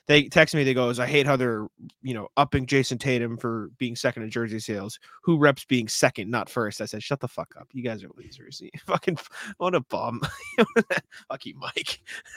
they 0.09 0.25
text 0.25 0.55
me. 0.55 0.65
They 0.65 0.75
goes, 0.75 0.99
"I 0.99 1.07
hate 1.07 1.27
how 1.27 1.37
they're 1.37 1.67
you 2.03 2.15
know 2.15 2.29
upping 2.37 2.67
Jayson 2.67 2.99
Tatum 2.99 3.37
for 3.37 3.71
being 3.79 3.95
second 3.95 4.25
in 4.25 4.31
jersey 4.31 4.59
sales. 4.59 4.99
Who 5.23 5.39
reps 5.39 5.65
being 5.65 5.89
second, 5.89 6.31
not 6.31 6.49
first? 6.49 6.81
I 6.81 6.87
said, 6.87 7.03
"Shut 7.03 7.21
the 7.21 7.29
fuck 7.29 7.55
up. 7.59 7.69
You 7.73 7.83
guys 7.83 8.03
are 8.03 8.11
losers. 8.17 8.61
You 8.73 8.81
fucking 8.87 9.19
what 9.59 9.75
a 9.75 9.81
bum. 9.81 10.21
fuck 11.29 11.47
you, 11.47 11.55
Mike." 11.57 12.01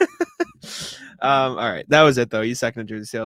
um, 1.20 1.58
all 1.58 1.70
right, 1.70 1.88
that 1.88 2.02
was 2.02 2.18
it 2.18 2.30
though. 2.30 2.42
You 2.42 2.54
second 2.54 2.82
in 2.82 2.86
jersey 2.86 3.06
sales. 3.06 3.26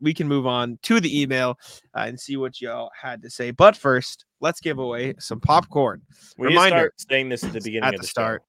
We 0.00 0.14
can 0.14 0.28
move 0.28 0.46
on 0.46 0.78
to 0.82 1.00
the 1.00 1.20
email 1.20 1.58
uh, 1.94 2.04
and 2.06 2.18
see 2.18 2.36
what 2.36 2.60
y'all 2.60 2.90
had 3.00 3.22
to 3.22 3.30
say. 3.30 3.50
But 3.50 3.76
first, 3.76 4.24
let's 4.40 4.60
give 4.60 4.78
away 4.78 5.14
some 5.18 5.40
popcorn. 5.40 6.02
we 6.38 6.48
reminder, 6.48 6.76
start 6.76 6.94
saying 7.10 7.28
this 7.28 7.44
at 7.44 7.52
the 7.52 7.60
beginning 7.60 7.84
at 7.88 7.94
of 7.94 8.00
the 8.00 8.04
the 8.04 8.08
start. 8.08 8.42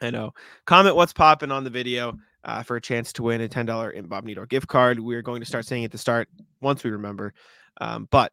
show. 0.00 0.06
I 0.06 0.10
know. 0.10 0.32
Comment 0.66 0.96
what's 0.96 1.12
popping 1.12 1.52
on 1.52 1.64
the 1.64 1.70
video 1.70 2.18
uh, 2.44 2.62
for 2.62 2.76
a 2.76 2.80
chance 2.80 3.12
to 3.14 3.22
win 3.22 3.40
a 3.40 3.48
ten 3.48 3.66
dollar 3.66 3.90
in 3.90 4.06
Bob 4.06 4.24
Nito 4.24 4.44
gift 4.46 4.68
card. 4.68 4.98
We're 5.00 5.22
going 5.22 5.40
to 5.40 5.46
start 5.46 5.64
saying 5.66 5.84
at 5.84 5.92
the 5.92 5.98
start 5.98 6.28
once 6.60 6.84
we 6.84 6.90
remember. 6.90 7.32
Um, 7.80 8.08
but 8.10 8.32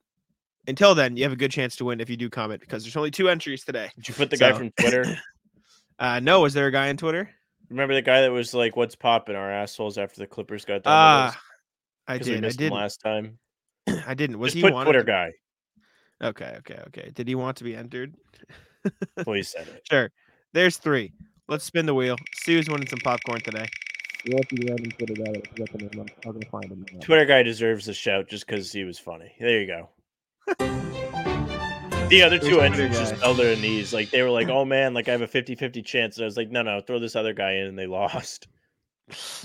until 0.67 0.93
then, 0.95 1.17
you 1.17 1.23
have 1.23 1.31
a 1.31 1.37
good 1.37 1.51
chance 1.51 1.75
to 1.77 1.85
win 1.85 1.99
if 1.99 2.09
you 2.09 2.17
do 2.17 2.29
comment 2.29 2.61
because 2.61 2.83
there's 2.83 2.95
only 2.97 3.11
two 3.11 3.29
entries 3.29 3.63
today. 3.63 3.89
Did 3.95 4.07
you 4.07 4.13
put 4.13 4.29
the 4.29 4.37
guy 4.37 4.53
from 4.53 4.71
Twitter? 4.79 5.17
Uh, 5.99 6.19
no, 6.19 6.41
was 6.41 6.55
there 6.55 6.65
a 6.65 6.71
guy 6.71 6.89
on 6.89 6.97
Twitter? 6.97 7.29
Remember 7.69 7.93
the 7.93 8.01
guy 8.01 8.21
that 8.21 8.31
was 8.31 8.55
like, 8.55 8.75
"What's 8.75 8.95
popping 8.95 9.35
our 9.35 9.51
assholes?" 9.51 9.99
After 9.99 10.19
the 10.19 10.25
Clippers 10.25 10.65
got 10.65 10.81
Ah, 10.85 11.39
I 12.07 12.13
because 12.13 12.27
we 12.29 12.35
did. 12.35 12.45
I 12.45 12.49
did 12.49 12.71
last 12.71 12.97
time. 12.97 13.37
I 14.07 14.13
didn't. 14.13 14.39
Was 14.39 14.49
Just 14.53 14.55
he 14.57 14.61
put 14.63 14.73
wanted 14.73 14.85
Twitter 14.85 14.99
to- 14.99 15.05
guy. 15.05 15.31
Okay, 16.23 16.55
okay, 16.59 16.79
okay. 16.87 17.11
Did 17.15 17.27
he 17.27 17.35
want 17.35 17.57
to 17.57 17.63
be 17.63 17.75
entered? 17.75 18.15
Please 19.23 19.49
said 19.49 19.67
it. 19.67 19.81
Sure. 19.89 20.11
There's 20.53 20.77
three. 20.77 21.13
Let's 21.47 21.63
spin 21.63 21.85
the 21.85 21.93
wheel. 21.95 22.15
Sue's 22.43 22.69
winning 22.69 22.87
some 22.87 22.99
popcorn 22.99 23.41
today. 23.41 23.65
You 24.25 24.35
have 24.37 24.47
to 24.49 24.55
be 24.55 24.67
random 24.67 24.91
Twitter 24.91 25.13
guy. 25.15 25.31
I 25.31 25.41
forget 25.47 25.71
the 25.71 25.77
name. 25.79 25.89
I'm, 25.93 25.99
I'm 26.27 26.33
gonna 26.33 26.45
find 26.51 26.65
him. 26.71 26.85
Twitter 27.01 27.25
guy 27.25 27.41
deserves 27.41 27.87
a 27.87 27.93
shout 27.93 28.27
just 28.29 28.45
because 28.45 28.71
he 28.71 28.83
was 28.83 28.99
funny. 28.99 29.33
There 29.39 29.59
you 29.61 29.65
go. 29.67 29.89
the 32.09 32.21
other 32.23 32.37
There's 32.37 32.41
two 32.49 32.57
Twitter 32.57 32.61
entries 32.83 32.97
just 32.99 33.13
guy. 33.15 33.19
fell 33.19 33.35
to 33.35 33.43
their 33.43 33.55
knees. 33.55 33.93
Like 33.93 34.11
they 34.11 34.21
were 34.21 34.29
like, 34.29 34.47
"Oh 34.49 34.65
man, 34.65 34.93
like 34.93 35.07
I 35.07 35.11
have 35.11 35.21
a 35.21 35.27
50-50 35.27 35.83
chance." 35.85 36.17
And 36.17 36.23
I 36.23 36.25
was 36.25 36.37
like, 36.37 36.49
"No, 36.51 36.61
no, 36.61 36.81
throw 36.81 36.99
this 36.99 37.15
other 37.15 37.33
guy 37.33 37.53
in," 37.53 37.67
and 37.67 37.77
they 37.79 37.87
lost. 37.87 38.47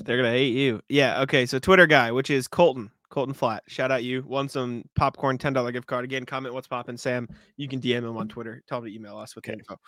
They're 0.05 0.16
gonna 0.16 0.31
hate 0.31 0.55
you. 0.55 0.81
Yeah. 0.88 1.20
Okay. 1.22 1.46
So 1.46 1.59
Twitter 1.59 1.87
guy, 1.87 2.12
which 2.12 2.31
is 2.31 2.48
Colton. 2.48 2.90
Colton 3.09 3.35
Flat. 3.35 3.62
Shout 3.68 3.92
out 3.92 4.02
you. 4.05 4.24
Won 4.26 4.48
some 4.48 4.85
popcorn 4.96 5.38
ten 5.38 5.52
dollar 5.52 5.72
gift 5.72 5.87
card. 5.87 6.05
Again, 6.05 6.24
comment 6.24 6.55
what's 6.55 6.66
popping, 6.68 6.96
Sam. 6.96 7.29
You 7.57 7.68
can 7.68 7.81
DM 7.81 7.98
him 7.98 8.16
on 8.16 8.29
Twitter. 8.29 8.62
Tell 8.68 8.79
him 8.79 8.85
to 8.87 8.94
email 8.94 9.16
us 9.16 9.35
with 9.35 9.44
Okay. 9.44 9.52
info. 9.55 9.79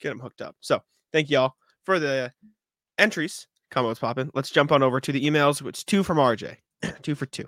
Get 0.00 0.12
him 0.12 0.18
hooked 0.18 0.42
up. 0.42 0.56
So 0.60 0.82
thank 1.12 1.30
y'all 1.30 1.54
for 1.84 1.98
the 1.98 2.32
entries. 2.98 3.46
Comment 3.70 3.88
what's 3.88 4.00
poppin'. 4.00 4.30
Let's 4.34 4.50
jump 4.50 4.72
on 4.72 4.82
over 4.82 5.00
to 5.00 5.12
the 5.12 5.24
emails. 5.24 5.62
Which 5.62 5.86
two 5.86 6.02
from 6.02 6.18
RJ. 6.18 6.56
two 7.02 7.14
for 7.14 7.26
two. 7.26 7.46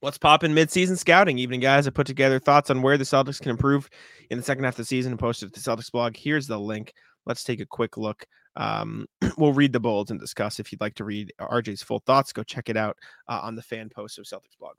What's 0.00 0.18
popping 0.18 0.54
mid-season 0.54 0.96
scouting? 0.96 1.38
Evening, 1.38 1.58
guys. 1.58 1.86
I 1.88 1.90
put 1.90 2.06
together 2.06 2.38
thoughts 2.38 2.70
on 2.70 2.82
where 2.82 2.96
the 2.96 3.02
Celtics 3.04 3.40
can 3.40 3.50
improve 3.50 3.90
in 4.30 4.38
the 4.38 4.44
second 4.44 4.62
half 4.62 4.74
of 4.74 4.78
the 4.78 4.84
season 4.84 5.10
and 5.12 5.18
posted 5.18 5.48
at 5.48 5.54
the 5.54 5.60
Celtics 5.60 5.90
blog. 5.90 6.16
Here's 6.16 6.46
the 6.46 6.58
link. 6.58 6.92
Let's 7.26 7.42
take 7.42 7.60
a 7.60 7.66
quick 7.66 7.96
look. 7.96 8.24
Um, 8.58 9.06
we'll 9.38 9.54
read 9.54 9.72
the 9.72 9.80
bolds 9.80 10.10
and 10.10 10.20
discuss. 10.20 10.60
If 10.60 10.70
you'd 10.70 10.80
like 10.80 10.96
to 10.96 11.04
read 11.04 11.32
RJ's 11.40 11.82
full 11.82 12.00
thoughts, 12.00 12.32
go 12.32 12.42
check 12.42 12.68
it 12.68 12.76
out 12.76 12.98
uh, 13.28 13.40
on 13.42 13.54
the 13.54 13.62
fan 13.62 13.88
post 13.88 14.18
of 14.18 14.26
Celtics 14.26 14.58
blog. 14.58 14.74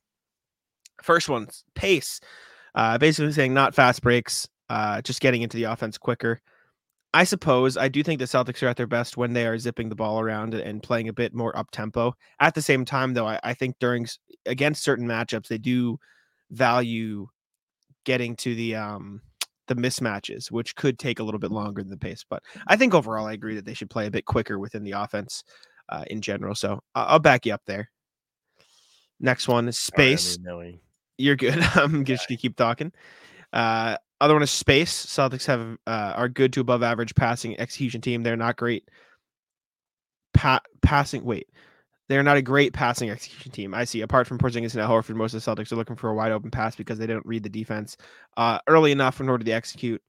First 1.01 1.29
one's 1.29 1.63
pace. 1.73 2.19
Uh, 2.75 2.97
basically 2.99 3.31
saying 3.31 3.53
not 3.53 3.73
fast 3.73 4.03
breaks, 4.03 4.47
uh, 4.69 5.01
just 5.01 5.21
getting 5.21 5.41
into 5.41 5.57
the 5.57 5.63
offense 5.63 5.97
quicker. 5.97 6.41
I 7.11 7.23
suppose 7.23 7.75
I 7.75 7.87
do 7.87 8.03
think 8.03 8.19
the 8.19 8.25
Celtics 8.25 8.61
are 8.61 8.67
at 8.67 8.77
their 8.77 8.85
best 8.85 9.17
when 9.17 9.33
they 9.33 9.47
are 9.47 9.57
zipping 9.57 9.89
the 9.89 9.95
ball 9.95 10.19
around 10.19 10.53
and 10.53 10.83
playing 10.83 11.09
a 11.09 11.13
bit 11.13 11.33
more 11.33 11.57
up 11.57 11.71
tempo. 11.71 12.13
At 12.39 12.53
the 12.53 12.61
same 12.61 12.85
time, 12.85 13.15
though, 13.15 13.25
I, 13.25 13.39
I 13.43 13.53
think 13.55 13.77
during 13.79 14.05
against 14.45 14.83
certain 14.83 15.07
matchups, 15.07 15.47
they 15.47 15.57
do 15.57 15.97
value 16.51 17.27
getting 18.05 18.35
to 18.35 18.53
the 18.53 18.75
um 18.75 19.21
the 19.69 19.75
mismatches, 19.75 20.51
which 20.51 20.75
could 20.75 20.99
take 20.99 21.19
a 21.19 21.23
little 21.23 21.39
bit 21.39 21.51
longer 21.51 21.82
than 21.82 21.89
the 21.89 21.95
pace. 21.97 22.25
But 22.29 22.43
I 22.67 22.75
think 22.75 22.93
overall, 22.93 23.25
I 23.27 23.34
agree 23.34 23.55
that 23.55 23.63
they 23.63 23.73
should 23.73 23.89
play 23.89 24.08
a 24.08 24.12
bit 24.12 24.25
quicker 24.25 24.60
within 24.60 24.84
the 24.84 24.91
offense 24.91 25.45
uh, 25.88 26.03
in 26.08 26.19
general. 26.21 26.53
So 26.55 26.82
I- 26.93 27.03
I'll 27.05 27.19
back 27.19 27.45
you 27.45 27.53
up 27.53 27.62
there. 27.65 27.89
Next 29.21 29.47
one 29.47 29.67
is 29.69 29.77
I 29.77 29.95
space. 29.95 30.38
mean, 30.39 30.45
You're 31.17 31.36
good. 31.38 31.58
I'm 31.75 32.03
just 32.03 32.27
gonna 32.27 32.38
keep 32.38 32.58
talking. 32.58 32.91
Uh, 33.53 33.95
other 34.21 34.34
one 34.34 34.43
is 34.43 34.51
space. 34.51 35.05
Celtics 35.05 35.45
have 35.45 35.77
uh, 35.88 36.13
are 36.15 36.27
good 36.29 36.51
to 36.53 36.62
above 36.62 36.84
average 36.84 37.15
passing 37.15 37.58
execution 37.60 38.01
team. 38.01 38.21
They're 38.23 38.36
not 38.36 38.58
great 38.58 38.84
pa- 40.34 40.62
passing. 40.82 41.23
Wait, 41.23 41.47
they're 42.10 42.24
not 42.24 42.38
a 42.38 42.41
great 42.41 42.74
passing 42.74 43.10
execution 43.10 43.52
team. 43.52 43.74
I 43.74 43.86
see. 43.86 44.02
Apart 44.02 44.28
from 44.28 44.39
Porzingis 44.39 44.74
and 44.74 44.82
Al 44.82 44.89
Horford, 44.89 45.15
most 45.15 45.34
of 45.34 45.43
the 45.43 45.52
Celtics 45.52 45.72
are 45.72 45.76
looking 45.76 45.95
for 45.95 46.10
a 46.10 46.15
wide 46.15 46.32
open 46.32 46.50
pass 46.50 46.76
because 46.76 46.98
they 46.98 47.08
don't 47.08 47.26
read 47.26 47.43
the 47.43 47.50
defense 47.50 47.95
uh, 48.36 48.60
early 48.67 48.91
enough 48.91 49.22
in 49.22 49.30
order 49.30 49.43
to 49.43 49.52
execute. 49.52 50.02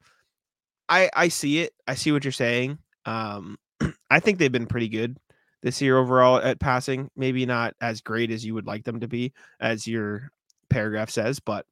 I 0.88 1.10
I 1.14 1.28
see 1.28 1.60
it. 1.60 1.74
I 1.86 1.94
see 1.94 2.10
what 2.10 2.24
you're 2.24 2.32
saying. 2.32 2.78
Um, 3.04 3.58
I 4.10 4.18
think 4.18 4.38
they've 4.38 4.50
been 4.50 4.66
pretty 4.66 4.88
good 4.88 5.18
this 5.62 5.82
year 5.82 5.98
overall 5.98 6.38
at 6.38 6.58
passing. 6.58 7.10
Maybe 7.16 7.44
not 7.44 7.74
as 7.82 8.00
great 8.00 8.30
as 8.30 8.44
you 8.44 8.54
would 8.54 8.66
like 8.66 8.84
them 8.84 9.00
to 9.00 9.08
be, 9.08 9.34
as 9.60 9.86
your 9.86 10.30
paragraph 10.70 11.10
says, 11.10 11.38
but 11.38 11.66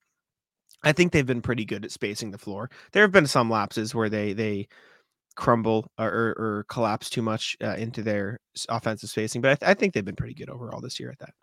I 0.82 0.92
think 0.92 1.12
they've 1.12 1.26
been 1.26 1.42
pretty 1.42 1.64
good 1.64 1.84
at 1.84 1.90
spacing 1.90 2.30
the 2.30 2.38
floor. 2.38 2.70
There 2.92 3.02
have 3.02 3.12
been 3.12 3.26
some 3.26 3.50
lapses 3.50 3.94
where 3.94 4.10
they 4.10 4.34
they 4.34 4.68
crumble 5.38 5.90
or, 5.98 6.08
or, 6.08 6.28
or 6.38 6.64
collapse 6.68 7.08
too 7.08 7.22
much 7.22 7.56
uh, 7.62 7.76
into 7.76 8.02
their 8.02 8.40
offensive 8.68 9.08
spacing, 9.08 9.40
but 9.40 9.52
I, 9.52 9.54
th- 9.54 9.70
I 9.70 9.74
think 9.74 9.94
they've 9.94 10.04
been 10.04 10.16
pretty 10.16 10.34
good 10.34 10.50
overall 10.50 10.80
this 10.80 10.98
year 11.00 11.10
at 11.10 11.18
that. 11.20 11.34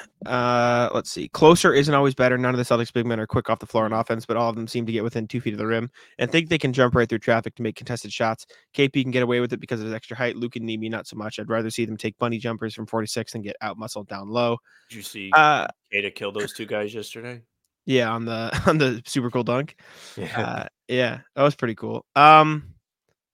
Uh, 0.24 0.88
let's 0.94 1.10
see. 1.10 1.28
Closer 1.28 1.74
isn't 1.74 1.92
always 1.94 2.14
better. 2.14 2.38
None 2.38 2.54
of 2.54 2.56
the 2.56 2.62
Celtics 2.64 2.90
big 2.90 3.04
men 3.04 3.20
are 3.20 3.26
quick 3.26 3.50
off 3.50 3.58
the 3.58 3.66
floor 3.66 3.84
on 3.84 3.92
offense, 3.92 4.24
but 4.24 4.38
all 4.38 4.48
of 4.48 4.56
them 4.56 4.66
seem 4.66 4.86
to 4.86 4.92
get 4.92 5.04
within 5.04 5.28
two 5.28 5.38
feet 5.38 5.52
of 5.52 5.58
the 5.58 5.66
rim 5.66 5.90
and 6.18 6.30
think 6.32 6.48
they 6.48 6.56
can 6.56 6.72
jump 6.72 6.94
right 6.94 7.06
through 7.06 7.18
traffic 7.18 7.54
to 7.56 7.62
make 7.62 7.76
contested 7.76 8.10
shots. 8.10 8.46
KP 8.74 9.02
can 9.02 9.10
get 9.10 9.22
away 9.22 9.40
with 9.40 9.52
it 9.52 9.60
because 9.60 9.80
of 9.80 9.84
his 9.84 9.92
extra 9.94 10.16
height. 10.16 10.36
Luke 10.36 10.56
and 10.56 10.64
Nemi 10.64 10.88
not 10.88 11.06
so 11.06 11.16
much. 11.16 11.38
I'd 11.38 11.50
rather 11.50 11.68
see 11.68 11.84
them 11.84 11.98
take 11.98 12.16
bunny 12.16 12.38
jumpers 12.38 12.74
from 12.74 12.86
46 12.86 13.34
and 13.34 13.44
get 13.44 13.56
out 13.60 13.76
muscled 13.76 14.08
down 14.08 14.30
low. 14.30 14.56
Did 14.88 14.96
you 14.96 15.02
see 15.02 15.30
Uh, 15.34 15.66
Queta 15.92 16.10
kill 16.10 16.32
those 16.32 16.54
two 16.54 16.64
guys 16.64 16.94
yesterday? 16.94 17.42
yeah, 17.84 18.10
on 18.10 18.24
the 18.24 18.58
on 18.66 18.78
the 18.78 19.02
super 19.04 19.30
cool 19.30 19.44
dunk. 19.44 19.76
Yeah. 20.16 20.40
Uh, 20.40 20.66
yeah, 20.88 21.18
that 21.36 21.42
was 21.42 21.54
pretty 21.54 21.74
cool. 21.74 22.06
Um, 22.16 22.73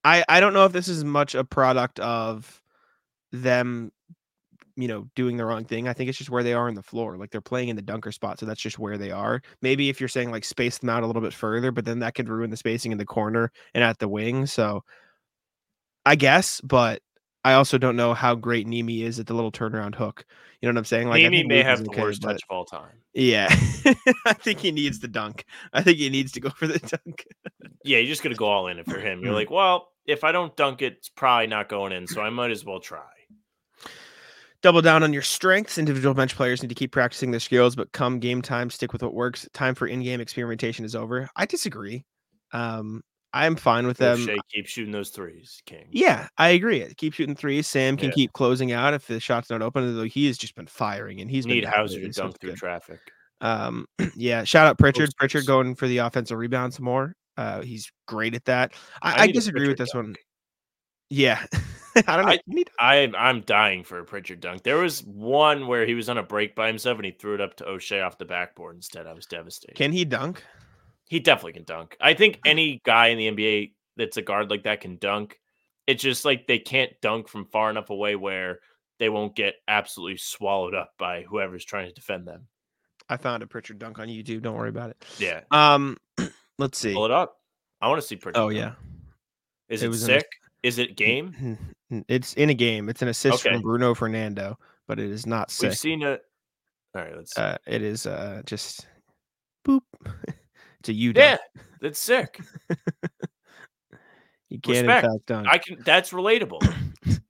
I 0.04 0.24
I 0.28 0.40
don't 0.40 0.54
know 0.54 0.64
if 0.64 0.72
this 0.72 0.88
is 0.88 1.04
much 1.04 1.34
a 1.34 1.44
product 1.44 2.00
of 2.00 2.62
them 3.32 3.92
you 4.76 4.88
know, 4.88 5.06
doing 5.14 5.36
the 5.36 5.44
wrong 5.44 5.64
thing. 5.64 5.88
I 5.88 5.92
think 5.92 6.08
it's 6.08 6.18
just 6.18 6.30
where 6.30 6.42
they 6.42 6.54
are 6.54 6.68
on 6.68 6.74
the 6.74 6.82
floor. 6.82 7.16
Like 7.18 7.30
they're 7.30 7.40
playing 7.40 7.68
in 7.68 7.76
the 7.76 7.82
dunker 7.82 8.12
spot, 8.12 8.38
so 8.38 8.46
that's 8.46 8.60
just 8.60 8.78
where 8.78 8.96
they 8.96 9.10
are. 9.10 9.42
Maybe 9.60 9.88
if 9.90 10.00
you're 10.00 10.08
saying 10.08 10.30
like 10.30 10.44
space 10.44 10.78
them 10.78 10.88
out 10.88 11.02
a 11.02 11.06
little 11.06 11.22
bit 11.22 11.34
further, 11.34 11.70
but 11.70 11.84
then 11.84 11.98
that 12.00 12.14
could 12.14 12.28
ruin 12.28 12.50
the 12.50 12.56
spacing 12.56 12.92
in 12.92 12.98
the 12.98 13.04
corner 13.04 13.52
and 13.74 13.84
at 13.84 13.98
the 13.98 14.08
wing. 14.08 14.46
So 14.46 14.82
I 16.06 16.16
guess, 16.16 16.60
but 16.62 17.02
I 17.44 17.54
also 17.54 17.78
don't 17.78 17.96
know 17.96 18.12
how 18.14 18.34
great 18.34 18.66
Nemi 18.66 19.02
is 19.02 19.18
at 19.18 19.26
the 19.26 19.34
little 19.34 19.52
turnaround 19.52 19.94
hook. 19.94 20.24
You 20.60 20.68
know 20.68 20.74
what 20.74 20.78
I'm 20.78 20.84
saying? 20.84 21.08
Like 21.08 21.22
Nemi 21.22 21.44
may 21.44 21.58
Luke 21.58 21.66
have 21.66 21.84
the 21.84 21.90
okay, 21.90 22.02
worst 22.02 22.22
touch 22.22 22.42
of 22.42 22.54
all 22.54 22.64
time. 22.66 23.00
Yeah, 23.14 23.48
I 24.26 24.34
think 24.34 24.58
he 24.60 24.70
needs 24.72 25.00
the 25.00 25.08
dunk. 25.08 25.44
I 25.72 25.82
think 25.82 25.98
he 25.98 26.10
needs 26.10 26.32
to 26.32 26.40
go 26.40 26.50
for 26.50 26.66
the 26.66 26.78
dunk. 26.78 27.26
Yeah, 27.82 27.98
you're 27.98 28.08
just 28.08 28.22
gonna 28.22 28.34
go 28.34 28.46
all 28.46 28.68
in 28.68 28.78
it 28.78 28.86
for 28.86 29.00
him. 29.00 29.24
You're 29.24 29.32
like, 29.32 29.50
well, 29.50 29.88
if 30.06 30.22
I 30.22 30.32
don't 30.32 30.54
dunk 30.56 30.82
it, 30.82 30.94
it's 30.98 31.08
probably 31.08 31.46
not 31.46 31.68
going 31.68 31.92
in, 31.92 32.06
so 32.06 32.20
I 32.20 32.30
might 32.30 32.50
as 32.50 32.64
well 32.64 32.80
try. 32.80 33.00
Double 34.62 34.82
down 34.82 35.02
on 35.02 35.14
your 35.14 35.22
strengths. 35.22 35.78
Individual 35.78 36.12
bench 36.12 36.36
players 36.36 36.62
need 36.62 36.68
to 36.68 36.74
keep 36.74 36.92
practicing 36.92 37.30
their 37.30 37.40
skills, 37.40 37.74
but 37.74 37.92
come 37.92 38.18
game 38.18 38.42
time, 38.42 38.68
stick 38.68 38.92
with 38.92 39.02
what 39.02 39.14
works. 39.14 39.48
Time 39.54 39.74
for 39.74 39.86
in-game 39.86 40.20
experimentation 40.20 40.84
is 40.84 40.94
over. 40.94 41.30
I 41.34 41.46
disagree. 41.46 42.04
Um, 42.52 43.02
I'm 43.32 43.54
fine 43.56 43.86
with 43.86 43.98
them. 43.98 44.18
Shea 44.18 44.36
keep 44.52 44.66
shooting 44.66 44.92
those 44.92 45.10
threes, 45.10 45.62
King. 45.66 45.86
Yeah, 45.92 46.26
I 46.36 46.48
agree. 46.50 46.84
Keep 46.96 47.14
shooting 47.14 47.36
threes. 47.36 47.66
Sam 47.68 47.96
can 47.96 48.08
Yeah. 48.08 48.14
keep 48.14 48.32
closing 48.32 48.72
out 48.72 48.92
if 48.94 49.06
the 49.06 49.20
shot's 49.20 49.50
not 49.50 49.62
open. 49.62 49.96
Though 49.96 50.02
he 50.04 50.26
has 50.26 50.36
just 50.36 50.54
been 50.56 50.66
firing, 50.66 51.20
and 51.20 51.30
he's 51.30 51.46
need 51.46 51.64
Hauser 51.64 52.00
to 52.00 52.08
dunk 52.08 52.40
through 52.40 52.50
good. 52.50 52.58
traffic. 52.58 52.98
Um, 53.40 53.86
yeah, 54.16 54.42
shout 54.44 54.66
out 54.66 54.78
Pritchard. 54.78 55.10
Pritchard 55.16 55.46
going 55.46 55.74
for 55.76 55.86
the 55.86 55.98
offensive 55.98 56.38
rebounds 56.38 56.80
more. 56.80 57.14
Uh, 57.36 57.62
he's 57.62 57.90
great 58.08 58.34
at 58.34 58.44
that. 58.46 58.72
I 59.02 59.12
I, 59.12 59.22
I 59.22 59.26
disagree 59.28 59.68
with 59.68 59.78
this 59.78 59.94
one. 59.94 60.16
Yeah, 61.08 61.40
I 62.06 62.16
don't 62.16 62.26
know. 62.26 62.32
I- 62.32 62.40
need- 62.46 62.70
I 62.78 63.10
I'm 63.16 63.40
dying 63.42 63.84
for 63.84 63.98
a 64.00 64.04
Pritchard 64.04 64.40
dunk. 64.40 64.62
There 64.64 64.76
was 64.78 65.04
one 65.04 65.66
where 65.68 65.86
he 65.86 65.94
was 65.94 66.08
on 66.08 66.18
a 66.18 66.22
break 66.22 66.54
by 66.54 66.66
himself 66.66 66.98
and 66.98 67.04
he 67.06 67.12
threw 67.12 67.34
it 67.34 67.40
up 67.40 67.56
to 67.56 67.64
Oshae 67.64 68.04
off 68.04 68.18
the 68.18 68.24
backboard 68.24 68.76
instead. 68.76 69.06
I 69.06 69.12
was 69.12 69.26
devastated. 69.26 69.76
Can 69.76 69.92
he 69.92 70.04
dunk? 70.04 70.42
He 71.10 71.18
definitely 71.18 71.52
can 71.54 71.64
dunk. 71.64 71.96
I 72.00 72.14
think 72.14 72.38
any 72.46 72.80
guy 72.84 73.08
in 73.08 73.18
the 73.18 73.30
NBA 73.30 73.72
that's 73.96 74.16
a 74.16 74.22
guard 74.22 74.48
like 74.48 74.62
that 74.62 74.80
can 74.80 74.96
dunk. 74.96 75.38
It's 75.86 76.02
just 76.02 76.24
like 76.24 76.46
they 76.46 76.60
can't 76.60 76.92
dunk 77.02 77.26
from 77.28 77.46
far 77.46 77.68
enough 77.68 77.90
away 77.90 78.14
where 78.14 78.60
they 79.00 79.08
won't 79.08 79.34
get 79.34 79.56
absolutely 79.66 80.18
swallowed 80.18 80.74
up 80.74 80.92
by 80.98 81.22
whoever's 81.28 81.64
trying 81.64 81.88
to 81.88 81.92
defend 81.92 82.28
them. 82.28 82.46
I 83.08 83.16
found 83.16 83.42
a 83.42 83.46
Pritchard 83.48 83.80
dunk 83.80 83.98
on 83.98 84.06
YouTube. 84.06 84.42
Don't 84.42 84.54
worry 84.56 84.68
about 84.68 84.90
it. 84.90 85.04
Yeah. 85.18 85.40
Um, 85.50 85.96
let's 86.58 86.78
see. 86.78 86.94
Pull 86.94 87.06
it 87.06 87.10
up. 87.10 87.36
I 87.80 87.88
want 87.88 88.00
to 88.00 88.06
see 88.06 88.14
Pritchard. 88.14 88.40
Oh 88.40 88.50
dunk. 88.50 88.56
yeah, 88.58 88.72
Is 89.68 89.82
It 89.82 89.86
it, 89.86 89.88
in 89.88 89.94
a- 89.94 89.98
sick? 89.98 90.26
Is 90.62 90.78
it 90.78 90.96
game? 90.96 91.58
It's 92.06 92.34
in 92.34 92.50
a 92.50 92.54
game. 92.54 92.88
It's 92.88 93.02
an 93.02 93.08
assist 93.08 93.44
Okay. 93.44 93.54
from 93.54 93.62
Bruno 93.62 93.94
Fernando, 93.94 94.56
but 94.86 95.00
it 95.00 95.10
is 95.10 95.26
not 95.26 95.50
sick. 95.50 95.70
We've 95.70 95.78
seen 95.78 96.02
it. 96.02 96.22
All 96.94 97.02
right, 97.02 97.16
let's. 97.16 97.36
Uh, 97.36 97.56
it 97.66 97.82
is 97.82 98.06
uh 98.06 98.42
just 98.46 98.86
boop. 99.66 99.80
it's 100.80 100.88
a 100.88 100.92
U 100.92 101.12
yeah, 101.14 101.36
that's 101.80 101.98
sick. 101.98 102.40
You 104.50 104.60
can 104.60 104.72
Respect. 104.72 105.04
in 105.04 105.10
fact 105.12 105.26
dunk. 105.26 105.46
I 105.48 105.58
can 105.58 105.78
that's 105.84 106.10
relatable. 106.10 106.60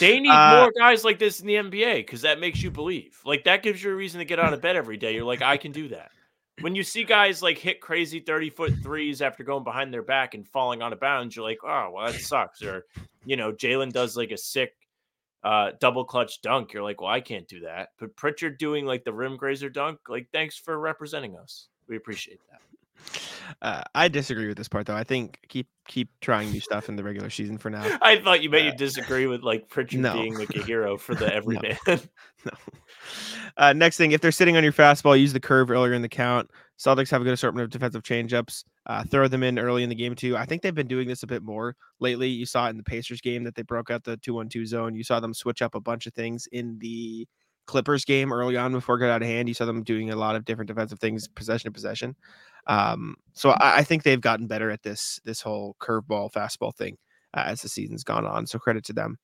They 0.00 0.18
need 0.18 0.30
Uh, 0.30 0.60
more 0.62 0.72
guys 0.78 1.04
like 1.04 1.18
this 1.18 1.40
in 1.40 1.46
the 1.46 1.54
NBA 1.54 1.96
because 1.98 2.22
that 2.22 2.40
makes 2.40 2.62
you 2.62 2.70
believe. 2.70 3.20
Like 3.24 3.44
that 3.44 3.62
gives 3.62 3.82
you 3.82 3.90
a 3.90 3.94
reason 3.94 4.18
to 4.18 4.24
get 4.24 4.40
out 4.40 4.52
of 4.52 4.60
bed 4.60 4.76
every 4.76 4.96
day. 4.96 5.14
You're 5.14 5.24
like, 5.24 5.42
I 5.42 5.56
can 5.56 5.72
do 5.72 5.88
that. 5.88 6.10
When 6.60 6.74
you 6.74 6.82
see 6.82 7.04
guys 7.04 7.42
like 7.42 7.58
hit 7.58 7.80
crazy 7.80 8.20
30 8.20 8.50
foot 8.50 8.72
threes 8.82 9.20
after 9.22 9.44
going 9.44 9.62
behind 9.62 9.92
their 9.92 10.02
back 10.02 10.34
and 10.34 10.48
falling 10.48 10.82
on 10.82 10.92
a 10.92 10.96
bounds, 10.96 11.36
you're 11.36 11.44
like, 11.44 11.58
oh, 11.64 11.90
well, 11.92 12.06
that 12.10 12.20
sucks. 12.20 12.62
Or, 12.62 12.86
you 13.24 13.36
know, 13.36 13.52
Jalen 13.52 13.92
does 13.92 14.16
like 14.16 14.30
a 14.30 14.38
sick 14.38 14.72
uh, 15.42 15.72
double 15.80 16.04
clutch 16.04 16.40
dunk. 16.40 16.72
You're 16.72 16.82
like, 16.82 17.00
well, 17.00 17.10
I 17.10 17.20
can't 17.20 17.46
do 17.46 17.60
that. 17.60 17.90
But 17.98 18.16
Pritchard 18.16 18.58
doing 18.58 18.86
like 18.86 19.04
the 19.04 19.12
rim 19.12 19.36
grazer 19.36 19.68
dunk, 19.68 20.00
like, 20.08 20.28
thanks 20.32 20.56
for 20.56 20.78
representing 20.78 21.36
us. 21.36 21.68
We 21.88 21.96
appreciate 21.96 22.40
that. 22.50 22.60
Uh, 23.60 23.82
I 23.94 24.08
disagree 24.08 24.46
with 24.48 24.56
this 24.56 24.68
part 24.68 24.86
though. 24.86 24.96
I 24.96 25.04
think 25.04 25.38
keep 25.48 25.68
keep 25.86 26.08
trying 26.20 26.50
new 26.50 26.60
stuff 26.60 26.88
in 26.88 26.96
the 26.96 27.04
regular 27.04 27.28
season 27.28 27.58
for 27.58 27.68
now. 27.70 27.84
I 28.02 28.18
thought 28.18 28.42
you 28.42 28.48
meant 28.48 28.66
Uh, 28.66 28.70
you 28.70 28.76
disagree 28.76 29.26
with 29.26 29.42
like 29.42 29.68
Pritchard 29.68 30.00
no. 30.00 30.14
being 30.14 30.38
like 30.38 30.54
a 30.54 30.62
hero 30.64 30.96
for 30.96 31.14
the 31.14 31.32
everyman. 31.32 31.76
no. 31.86 31.98
Uh, 33.56 33.72
next 33.72 33.96
thing, 33.96 34.12
if 34.12 34.20
they're 34.20 34.32
sitting 34.32 34.56
on 34.56 34.64
your 34.64 34.72
fastball, 34.72 35.18
use 35.18 35.32
the 35.32 35.40
curve 35.40 35.70
earlier 35.70 35.92
in 35.92 36.02
the 36.02 36.08
count. 36.08 36.50
Celtics 36.78 37.10
have 37.10 37.20
a 37.20 37.24
good 37.24 37.34
assortment 37.34 37.64
of 37.64 37.70
defensive 37.70 38.02
changeups. 38.02 38.64
Uh, 38.86 39.04
throw 39.04 39.28
them 39.28 39.42
in 39.42 39.58
early 39.58 39.82
in 39.82 39.88
the 39.88 39.94
game 39.94 40.14
too. 40.14 40.36
I 40.36 40.44
think 40.46 40.62
they've 40.62 40.74
been 40.74 40.88
doing 40.88 41.06
this 41.06 41.22
a 41.22 41.26
bit 41.26 41.42
more 41.42 41.76
lately. 42.00 42.28
You 42.28 42.46
saw 42.46 42.66
it 42.66 42.70
in 42.70 42.76
the 42.76 42.82
Pacers 42.82 43.20
game 43.20 43.44
that 43.44 43.54
they 43.54 43.62
broke 43.62 43.90
out 43.90 44.02
the 44.04 44.16
two-one-two 44.16 44.66
zone. 44.66 44.94
You 44.94 45.04
saw 45.04 45.20
them 45.20 45.34
switch 45.34 45.62
up 45.62 45.74
a 45.74 45.80
bunch 45.80 46.06
of 46.06 46.14
things 46.14 46.48
in 46.50 46.78
the 46.78 47.28
Clippers 47.66 48.04
game 48.04 48.32
early 48.32 48.56
on 48.56 48.72
before 48.72 48.96
it 48.96 49.00
got 49.00 49.10
out 49.10 49.22
of 49.22 49.28
hand. 49.28 49.48
You 49.48 49.54
saw 49.54 49.64
them 49.64 49.82
doing 49.82 50.10
a 50.10 50.16
lot 50.16 50.36
of 50.36 50.44
different 50.44 50.68
defensive 50.68 50.98
things, 50.98 51.26
possession 51.28 51.68
to 51.68 51.72
possession. 51.72 52.14
Um, 52.66 53.16
so 53.32 53.50
I, 53.50 53.78
I 53.78 53.82
think 53.84 54.02
they've 54.02 54.20
gotten 54.20 54.46
better 54.46 54.70
at 54.70 54.82
this 54.82 55.20
this 55.24 55.40
whole 55.40 55.76
curveball 55.80 56.32
fastball 56.32 56.74
thing 56.74 56.96
uh, 57.34 57.44
as 57.46 57.62
the 57.62 57.68
season's 57.68 58.04
gone 58.04 58.26
on. 58.26 58.46
So 58.46 58.58
credit 58.58 58.84
to 58.84 58.92
them 58.92 59.18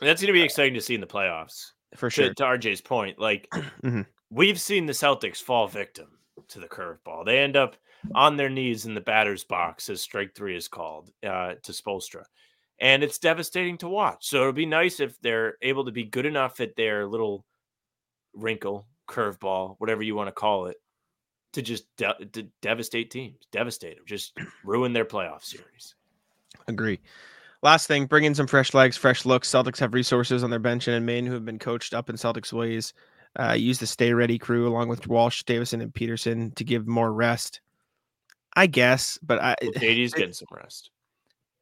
That's 0.00 0.20
going 0.20 0.28
to 0.28 0.32
be 0.32 0.42
exciting 0.42 0.74
to 0.74 0.80
see 0.80 0.94
in 0.94 1.00
the 1.00 1.06
playoffs. 1.06 1.72
for 1.96 2.10
sure. 2.10 2.32
to 2.34 2.42
RJ's 2.42 2.80
point, 2.80 3.18
like 3.18 3.48
Mhm. 3.84 4.06
we've 4.30 4.60
seen 4.60 4.86
the 4.86 4.92
Celtics 4.92 5.38
fall 5.42 5.66
victim 5.68 6.08
to 6.48 6.58
the 6.60 6.68
curveball. 6.68 7.24
They 7.24 7.38
end 7.38 7.56
up 7.56 7.76
on 8.14 8.36
their 8.36 8.48
knees 8.50 8.84
in 8.86 8.94
the 8.94 9.00
batter's 9.00 9.44
box, 9.44 9.88
as 9.88 10.00
strike 10.00 10.34
three 10.34 10.56
is 10.56 10.66
called, 10.68 11.10
uh, 11.24 11.54
to 11.62 11.72
Spoelstra. 11.72 12.24
And 12.82 13.04
it's 13.04 13.18
devastating 13.18 13.78
to 13.78 13.88
watch. 13.88 14.26
So 14.26 14.40
it'll 14.40 14.52
be 14.52 14.66
nice 14.66 14.98
if 14.98 15.18
they're 15.20 15.56
able 15.62 15.84
to 15.84 15.92
be 15.92 16.02
good 16.02 16.26
enough 16.26 16.60
at 16.60 16.74
their 16.74 17.06
little 17.06 17.46
wrinkle, 18.34 18.88
curveball, 19.08 19.76
whatever 19.78 20.02
you 20.02 20.16
want 20.16 20.26
to 20.28 20.32
call 20.32 20.66
it, 20.66 20.76
to 21.52 21.62
just 21.62 21.84
de- 21.96 22.26
to 22.32 22.48
devastate 22.60 23.10
teams, 23.10 23.36
devastate 23.52 23.96
them, 23.96 24.04
just 24.04 24.36
ruin 24.64 24.92
their 24.92 25.04
playoff 25.04 25.44
series. 25.44 25.94
Agree. 26.66 26.98
Last 27.62 27.86
thing, 27.86 28.06
bring 28.06 28.24
in 28.24 28.34
some 28.34 28.48
fresh 28.48 28.74
legs, 28.74 28.96
fresh 28.96 29.24
looks. 29.24 29.48
Celtics 29.48 29.78
have 29.78 29.94
resources 29.94 30.42
on 30.42 30.50
their 30.50 30.58
bench 30.58 30.88
and 30.88 30.96
in 30.96 31.04
Maine 31.04 31.26
who 31.26 31.34
have 31.34 31.44
been 31.44 31.60
coached 31.60 31.94
up 31.94 32.10
in 32.10 32.16
Celtics 32.16 32.52
ways. 32.52 32.92
Uh, 33.38 33.52
use 33.52 33.78
the 33.78 33.86
stay 33.86 34.12
ready 34.12 34.38
crew 34.38 34.66
along 34.66 34.88
with 34.88 35.06
Walsh, 35.06 35.44
Davison, 35.44 35.80
and 35.80 35.94
Peterson 35.94 36.50
to 36.56 36.64
give 36.64 36.88
more 36.88 37.12
rest. 37.12 37.60
I 38.54 38.66
guess, 38.66 39.18
but 39.22 39.40
I 39.40 39.54
Well, 39.62 39.72
JD's 39.72 40.12
getting 40.14 40.34
some 40.34 40.48
rest. 40.50 40.90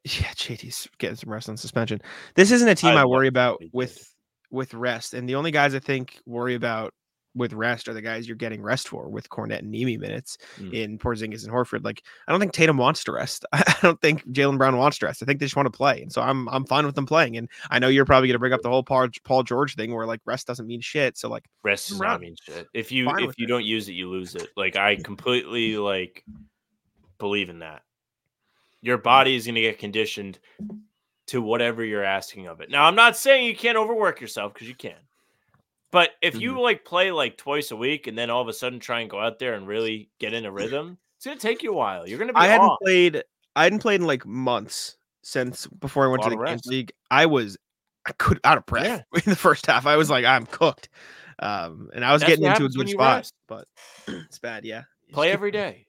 Yeah, 0.05 0.33
JD's 0.35 0.89
getting 0.99 1.17
some 1.17 1.31
rest 1.31 1.49
on 1.49 1.57
suspension. 1.57 2.01
This 2.35 2.51
isn't 2.51 2.69
a 2.69 2.75
team 2.75 2.97
I 2.97 3.03
I, 3.03 3.05
worry 3.05 3.29
about 3.29 3.61
with 3.73 4.15
with 4.51 4.73
rest, 4.75 5.15
and 5.15 5.29
the 5.29 5.35
only 5.35 5.51
guys 5.51 5.75
I 5.75 5.79
think 5.79 6.19
worry 6.27 6.55
about 6.55 6.95
with 7.37 7.53
rest 7.53 7.87
are 7.87 7.93
the 7.95 8.03
guys 8.03 8.27
you're 8.27 8.37
getting 8.37 8.61
rest 8.61 8.89
for 8.89 9.09
with 9.09 9.29
Kornet 9.29 9.61
and 9.61 9.71
Nemi 9.71 9.97
minutes 9.97 10.37
Mm. 10.59 10.73
in 10.73 10.99
Porzingis 10.99 11.45
and 11.45 11.53
Horford. 11.53 11.85
Like 11.85 12.03
I 12.27 12.33
don't 12.33 12.41
think 12.41 12.53
Tatum 12.53 12.77
wants 12.77 13.05
to 13.05 13.13
rest. 13.13 13.45
I 13.53 13.77
don't 13.83 14.01
think 14.01 14.27
Jaylen 14.33 14.59
Brown 14.59 14.77
wants 14.79 14.99
to 14.99 15.07
rest. 15.07 15.23
I 15.23 15.27
think 15.27 15.39
they 15.39 15.47
just 15.47 15.55
want 15.55 15.67
to 15.67 15.71
play, 15.77 16.03
and 16.03 16.11
so 16.11 16.23
I'm 16.23 16.49
I'm 16.49 16.65
fine 16.65 16.87
with 16.87 16.95
them 16.95 17.07
playing. 17.07 17.37
And 17.37 17.49
I 17.71 17.79
know 17.79 17.89
you're 17.89 18.05
probably 18.07 18.29
going 18.29 18.35
to 18.35 18.41
bring 18.41 18.53
up 18.53 18.63
the 18.63 18.71
whole 18.71 18.83
Paul, 18.83 19.09
Paul 19.25 19.43
George 19.43 19.77
thing 19.77 19.95
where 19.95 20.07
like 20.07 20.21
rest 20.25 20.47
doesn't 20.47 20.67
mean 20.67 20.81
shit. 20.81 21.17
So 21.19 21.29
like 21.29 21.45
Rest 21.63 21.91
does 21.91 22.01
not 22.01 22.21
mean 22.21 22.35
shit. 22.43 22.67
If 22.75 22.91
you 22.91 23.09
if 23.19 23.35
you 23.39 23.45
it. 23.45 23.49
don't 23.49 23.65
use 23.65 23.89
it, 23.89 23.93
you 23.93 24.09
lose 24.09 24.35
it. 24.35 24.49
Like 24.57 24.77
I 24.77 24.97
completely 24.97 25.77
like 25.77 26.25
believe 27.19 27.51
in 27.51 27.59
that. 27.61 27.83
Your 28.83 28.99
body 28.99 29.37
is 29.37 29.47
going 29.47 29.57
to 29.57 29.61
get 29.61 29.79
conditioned 29.79 30.39
to 31.27 31.43
whatever 31.43 31.85
you're 31.85 32.05
asking 32.05 32.47
of 32.47 32.61
it. 32.61 32.71
Now, 32.71 32.85
I'm 32.85 32.95
not 32.95 33.17
saying 33.17 33.47
you 33.47 33.55
can't 33.55 33.79
overwork 33.79 34.21
yourself 34.21 34.53
because 34.55 34.69
you 34.69 34.75
can. 34.75 34.97
But 35.93 36.11
if 36.23 36.41
you 36.41 36.61
like 36.61 36.85
play 36.85 37.11
like 37.11 37.37
twice 37.37 37.73
a 37.73 37.77
week 37.77 38.07
and 38.07 38.17
then 38.17 38.31
all 38.31 38.41
of 38.41 38.49
a 38.49 38.53
sudden 38.53 38.79
try 38.79 39.01
and 39.01 39.11
go 39.11 39.19
out 39.19 39.39
there 39.39 39.55
and 39.55 39.67
really 39.67 40.09
get 40.19 40.33
in 40.33 40.45
a 40.45 40.51
rhythm, 40.51 40.99
it's 41.17 41.27
going 41.27 41.37
to 41.37 41.47
take 41.47 41.63
you 41.63 41.73
a 41.73 41.77
while. 41.77 42.09
You're 42.09 42.19
going 42.19 42.29
to 42.29 42.35
be 42.35 42.39
I 42.41 42.47
hadn't 42.47 42.73
played. 42.83 43.23
I 43.57 43.65
hadn't 43.65 43.81
played 43.81 44.01
in 44.01 44.07
like 44.07 44.25
months 44.25 44.97
since 45.23 45.67
before 45.67 46.05
I 46.05 46.09
went 46.09 46.23
to 46.23 46.31
the 46.31 46.61
league. 46.67 46.93
I 47.11 47.27
was 47.27 47.59
I 48.07 48.13
could 48.13 48.41
out 48.45 48.59
of 48.59 48.67
breath 48.67 49.05
in 49.15 49.23
the 49.27 49.37
first 49.37 49.67
half. 49.67 49.87
I 49.87 49.97
was 49.97 50.11
like 50.11 50.25
I'm 50.25 50.47
cooked, 50.47 50.89
um, 51.41 51.91
and 51.93 52.05
I 52.05 52.13
was 52.13 52.23
That's 52.23 52.31
getting 52.31 52.47
into 52.47 52.65
a 52.65 52.69
good 52.69 52.89
spot, 52.89 53.17
rest. 53.17 53.35
but 53.49 53.69
it's 54.09 54.39
bad. 54.39 54.65
Yeah, 54.65 54.85
play 55.13 55.31
every 55.33 55.51
day. 55.51 55.87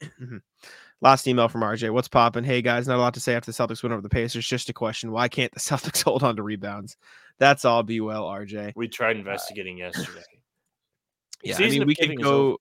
Last 1.02 1.26
email 1.26 1.48
from 1.48 1.62
RJ. 1.62 1.90
What's 1.90 2.06
popping? 2.06 2.44
Hey 2.44 2.62
guys, 2.62 2.86
not 2.86 2.96
a 2.96 3.00
lot 3.00 3.14
to 3.14 3.20
say 3.20 3.34
after 3.34 3.50
the 3.50 3.56
Celtics 3.56 3.82
win 3.82 3.90
over 3.90 4.00
the 4.00 4.08
Pacers. 4.08 4.46
Just 4.46 4.68
a 4.68 4.72
question: 4.72 5.10
Why 5.10 5.26
can't 5.26 5.52
the 5.52 5.58
Celtics 5.60 6.04
hold 6.04 6.22
on 6.22 6.36
to 6.36 6.44
rebounds? 6.44 6.96
That's 7.38 7.64
all. 7.64 7.82
Be 7.82 8.00
well, 8.00 8.24
RJ. 8.24 8.72
We 8.76 8.86
tried 8.86 9.16
investigating 9.16 9.78
yesterday. 9.78 10.22
Yeah, 11.42 11.56
I 11.58 11.68
mean 11.68 11.86
we 11.86 11.96
could 11.96 12.02
giving 12.02 12.20
is 12.20 12.26
over. 12.26 12.52
go. 12.52 12.58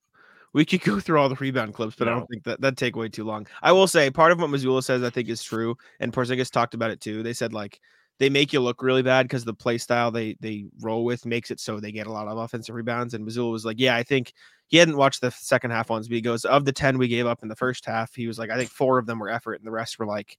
We 0.53 0.65
could 0.65 0.81
go 0.81 0.99
through 0.99 1.19
all 1.19 1.29
the 1.29 1.35
rebound 1.35 1.75
clips, 1.75 1.95
but 1.95 2.07
I 2.07 2.11
don't 2.11 2.25
think 2.25 2.43
that 2.45 2.59
that'd 2.59 2.77
take 2.77 2.95
way 2.95 3.09
too 3.09 3.23
long. 3.23 3.45
I 3.61 3.71
will 3.73 3.87
say 3.87 4.09
part 4.09 4.31
of 4.31 4.39
what 4.39 4.49
Mazzulla 4.49 4.83
says 4.83 5.03
I 5.03 5.11
think 5.11 5.29
is 5.29 5.43
true, 5.43 5.77
and 5.99 6.11
Porzingis 6.11 6.51
talked 6.51 6.73
about 6.73 6.89
it 6.89 6.99
too. 6.99 7.21
They 7.21 7.33
said 7.33 7.53
like 7.53 7.79
they 8.21 8.29
make 8.29 8.53
you 8.53 8.59
look 8.59 8.83
really 8.83 9.01
bad 9.01 9.23
because 9.23 9.43
the 9.43 9.53
play 9.53 9.79
style 9.79 10.11
they 10.11 10.37
they 10.39 10.65
roll 10.79 11.03
with 11.03 11.25
makes 11.25 11.49
it 11.49 11.59
so 11.59 11.79
they 11.79 11.91
get 11.91 12.05
a 12.05 12.11
lot 12.11 12.27
of 12.27 12.37
offensive 12.37 12.75
rebounds. 12.75 13.15
And 13.15 13.27
Mazzulla 13.27 13.51
was 13.51 13.65
like, 13.65 13.79
yeah, 13.79 13.95
I 13.95 14.03
think 14.03 14.33
he 14.67 14.77
hadn't 14.77 14.95
watched 14.95 15.21
the 15.21 15.31
second 15.31 15.71
half 15.71 15.89
ones, 15.89 16.07
but 16.07 16.13
he 16.13 16.21
goes 16.21 16.45
of 16.45 16.63
the 16.63 16.71
ten 16.71 16.99
we 16.99 17.07
gave 17.07 17.25
up 17.25 17.41
in 17.41 17.49
the 17.49 17.55
first 17.55 17.83
half, 17.83 18.13
he 18.13 18.27
was 18.27 18.37
like, 18.37 18.51
I 18.51 18.57
think 18.57 18.69
four 18.69 18.99
of 18.99 19.07
them 19.07 19.17
were 19.17 19.29
effort, 19.29 19.55
and 19.55 19.65
the 19.65 19.71
rest 19.71 19.97
were 19.97 20.05
like 20.05 20.37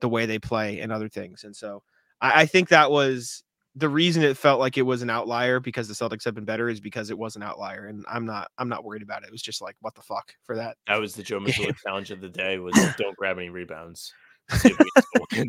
the 0.00 0.08
way 0.08 0.24
they 0.24 0.38
play 0.38 0.80
and 0.80 0.90
other 0.90 1.10
things. 1.10 1.44
And 1.44 1.54
so 1.54 1.82
I, 2.22 2.42
I 2.42 2.46
think 2.46 2.70
that 2.70 2.90
was 2.90 3.44
the 3.76 3.90
reason 3.90 4.22
it 4.22 4.38
felt 4.38 4.58
like 4.58 4.78
it 4.78 4.82
was 4.82 5.02
an 5.02 5.10
outlier 5.10 5.60
because 5.60 5.86
the 5.86 5.92
Celtics 5.92 6.24
have 6.24 6.34
been 6.34 6.46
better 6.46 6.70
is 6.70 6.80
because 6.80 7.10
it 7.10 7.18
was 7.18 7.36
an 7.36 7.42
outlier, 7.42 7.88
and 7.88 8.06
I'm 8.08 8.24
not 8.24 8.50
I'm 8.56 8.70
not 8.70 8.84
worried 8.84 9.02
about 9.02 9.22
it. 9.22 9.26
It 9.26 9.32
was 9.32 9.42
just 9.42 9.60
like 9.60 9.76
what 9.82 9.94
the 9.94 10.00
fuck 10.00 10.32
for 10.44 10.56
that. 10.56 10.78
That 10.86 10.98
was 10.98 11.14
the 11.14 11.22
Joe. 11.22 11.40
Mazzulla 11.40 11.76
challenge 11.84 12.10
of 12.10 12.22
the 12.22 12.30
day 12.30 12.58
was 12.58 12.74
don't 12.96 13.16
grab 13.18 13.36
any 13.36 13.50
rebounds. 13.50 14.14
See 14.52 14.68
if 14.70 14.78
we 14.78 14.90
can 14.94 15.02
score. 15.02 15.26
Would 15.38 15.48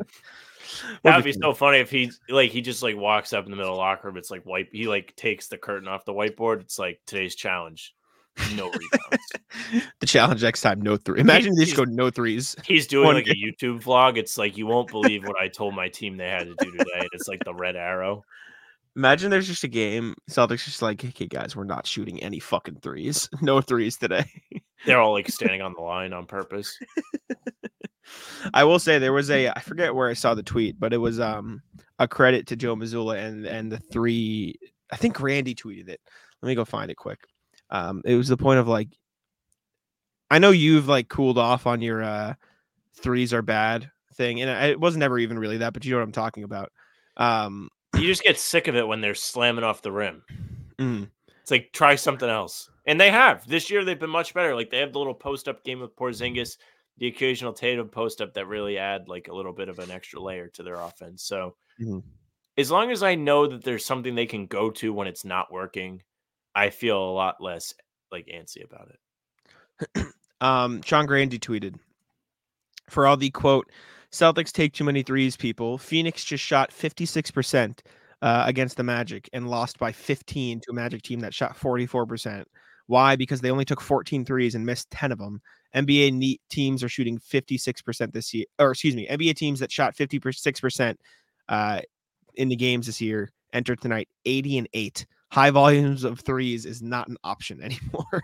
That'd 1.04 1.26
be 1.26 1.34
so 1.34 1.54
funny 1.54 1.80
if 1.80 1.90
he 1.90 2.12
like 2.30 2.52
he 2.52 2.62
just 2.62 2.84
like 2.84 2.96
walks 2.98 3.34
up 3.34 3.46
in 3.46 3.52
the 3.52 3.58
middle 3.58 3.72
of 3.72 3.78
the 3.78 3.82
locker 3.82 4.08
room. 4.08 4.18
It's 4.18 4.32
like 4.32 4.46
wipe. 4.46 4.70
He 4.72 4.88
like 4.88 5.16
takes 5.16 5.48
the 5.48 5.58
curtain 5.58 5.88
off 5.88 6.06
the 6.06 6.14
whiteboard. 6.14 6.62
It's 6.62 6.80
like 6.80 7.00
today's 7.06 7.36
challenge, 7.36 7.94
no 8.56 8.66
rebounds. 8.72 9.90
the 10.00 10.06
challenge 10.06 10.44
next 10.44 10.62
time, 10.62 10.82
no 10.82 10.98
three. 10.98 11.20
Imagine 11.20 11.56
they 11.56 11.66
just 11.66 11.78
go 11.78 11.84
no 11.84 12.10
threes. 12.10 12.56
He's 12.66 12.88
doing 12.88 13.06
One 13.06 13.16
like 13.16 13.28
a 13.28 13.36
YouTube 13.36 13.82
vlog. 13.84 14.18
It's 14.18 14.38
like 14.38 14.58
you 14.58 14.68
won't 14.68 14.90
believe 14.90 15.26
what 15.26 15.38
I 15.38 15.48
told 15.48 15.76
my 15.76 15.90
team 15.90 16.18
they 16.18 16.30
had 16.30 16.48
to 16.48 16.56
do 16.60 16.72
today. 16.72 17.00
And 17.00 17.10
it's 17.14 17.28
like 17.28 17.44
the 17.44 17.54
red 17.54 17.76
arrow. 17.76 18.24
Imagine 18.96 19.30
there's 19.30 19.48
just 19.48 19.64
a 19.64 19.70
game. 19.70 20.16
Celtics 20.30 20.66
just 20.66 20.82
like, 20.82 21.04
okay, 21.06 21.28
guys, 21.28 21.56
we're 21.56 21.64
not 21.64 21.88
shooting 21.88 22.22
any 22.22 22.40
fucking 22.40 22.80
threes. 22.82 23.30
No 23.42 23.62
threes 23.62 23.98
today. 23.98 24.26
They're 24.86 25.00
all 25.00 25.14
like 25.14 25.30
standing 25.30 25.62
on 25.62 25.74
the 25.74 25.82
line 25.82 26.12
on 26.12 26.26
purpose. 26.26 26.78
I 28.54 28.64
will 28.64 28.80
say 28.80 29.00
there 29.00 29.14
was 29.14 29.30
a 29.30 29.50
I 29.50 29.60
forget 29.62 29.94
where 29.94 30.10
I 30.10 30.14
saw 30.14 30.34
the 30.34 30.44
tweet, 30.44 30.80
but 30.80 30.94
it 30.94 30.98
was 30.98 31.20
um 31.20 31.62
a 32.00 32.08
credit 32.08 32.48
to 32.48 32.56
Joe 32.56 32.76
Mazzulla 32.76 33.18
and 33.24 33.46
and 33.46 33.72
the 33.72 33.78
three. 33.78 34.56
I 34.92 34.96
think 34.96 35.20
Randy 35.20 35.54
tweeted 35.56 35.90
it. 35.90 36.02
Let 36.42 36.48
me 36.48 36.56
go 36.56 36.66
find 36.66 36.90
it 36.90 36.96
quick. 36.98 37.20
Um, 37.70 38.02
it 38.06 38.16
was 38.16 38.28
the 38.28 38.38
point 38.38 38.60
of 38.60 38.68
like, 38.68 38.88
I 40.32 40.40
know 40.40 40.52
you've 40.52 40.88
like 40.88 41.10
cooled 41.10 41.38
off 41.38 41.68
on 41.68 41.82
your 41.82 42.04
uh 42.04 42.34
threes 42.96 43.34
are 43.34 43.42
bad 43.42 43.90
thing, 44.16 44.42
and 44.42 44.50
it 44.70 44.80
wasn't 44.80 45.04
ever 45.04 45.20
even 45.20 45.40
really 45.40 45.58
that, 45.58 45.74
but 45.74 45.86
you 45.86 45.92
know 45.92 45.98
what 45.98 46.04
I'm 46.04 46.12
talking 46.12 46.44
about. 46.44 46.72
Um, 47.18 47.70
You 47.96 48.08
just 48.08 48.24
get 48.24 48.38
sick 48.40 48.68
of 48.68 48.76
it 48.76 48.88
when 48.88 49.02
they're 49.02 49.16
slamming 49.16 49.64
off 49.64 49.82
the 49.82 49.92
rim. 49.92 50.24
mm, 50.78 51.10
It's 51.42 51.52
like 51.52 51.72
try 51.74 51.96
something 51.96 52.30
else. 52.30 52.70
And 52.86 53.00
they 53.00 53.12
have. 53.12 53.48
This 53.48 53.70
year 53.70 53.86
they've 53.86 54.00
been 54.00 54.10
much 54.10 54.34
better. 54.34 54.56
Like 54.56 54.70
they 54.72 54.80
have 54.80 54.94
the 54.94 55.00
little 55.00 55.14
post 55.14 55.48
up 55.48 55.64
game 55.64 55.80
with 55.80 55.96
Porzingis, 55.96 56.58
the 57.00 57.08
occasional 57.08 57.54
Tatum 57.54 57.90
post 57.90 58.22
up 58.22 58.34
that 58.34 58.48
really 58.48 58.78
add 58.78 59.08
like 59.08 59.28
a 59.28 59.34
little 59.34 59.54
bit 59.54 59.70
of 59.70 59.80
an 59.80 59.90
extra 59.92 60.22
layer 60.22 60.48
to 60.50 60.64
their 60.64 60.76
offense. 60.76 61.24
So 61.24 61.56
Mhm. 61.80 62.04
as 62.58 62.70
long 62.70 62.92
as 62.92 63.04
I 63.04 63.16
know 63.16 63.48
that 63.48 63.64
there's 63.64 63.86
something 63.86 64.16
they 64.16 64.26
can 64.26 64.46
go 64.48 64.70
to 64.72 64.94
when 64.94 65.08
it's 65.08 65.26
not 65.26 65.52
working, 65.52 66.04
I 66.54 66.70
feel 66.70 66.98
a 67.02 67.12
lot 67.12 67.42
less 67.42 67.74
like 68.12 68.28
antsy 68.28 68.64
about 68.66 68.90
it. 69.96 70.06
um, 70.42 70.82
Sean 70.82 71.06
Grande 71.06 71.40
tweeted 71.40 71.80
for 72.90 73.08
all 73.08 73.18
the 73.18 73.30
quote 73.30 73.72
Celtics 74.12 74.52
take 74.52 74.74
too 74.74 74.84
many 74.84 75.04
threes. 75.04 75.38
People, 75.38 75.78
Phoenix 75.78 76.26
just 76.26 76.44
shot 76.44 76.72
56% 76.72 77.80
uh, 78.24 78.44
against 78.48 78.76
the 78.76 78.84
Magic 78.84 79.30
and 79.34 79.48
lost 79.48 79.78
by 79.78 79.92
15 79.92 80.60
to 80.62 80.72
a 80.72 80.74
Magic 80.74 81.04
team 81.04 81.20
that 81.20 81.34
shot 81.34 81.56
44%. 81.56 82.44
Why? 82.88 83.16
Because 83.16 83.40
they 83.40 83.52
only 83.52 83.66
took 83.66 83.80
14 83.80 84.26
threes 84.26 84.56
and 84.56 84.66
missed 84.66 84.90
10 84.90 85.12
of 85.12 85.20
them. 85.20 85.42
NBA 85.76 86.40
teams 86.50 86.84
are 86.84 86.90
shooting 86.90 87.20
56% 87.20 88.14
this 88.14 88.34
year, 88.34 88.46
or 88.58 88.72
excuse 88.72 88.96
me, 88.96 89.08
NBA 89.08 89.36
teams 89.36 89.60
that 89.60 89.72
shot 89.72 89.96
56% 89.96 90.96
uh, 91.48 91.82
in 92.36 92.50
the 92.50 92.56
games 92.56 92.86
this 92.86 93.02
year 93.02 93.32
entered 93.54 93.82
tonight 93.82 94.10
80 94.26 94.60
and 94.60 94.70
8. 94.74 95.06
High 95.32 95.52
volumes 95.52 96.04
of 96.04 96.22
threes 96.22 96.66
is 96.66 96.82
not 96.82 97.08
an 97.08 97.16
option 97.24 97.62
anymore. 97.64 98.22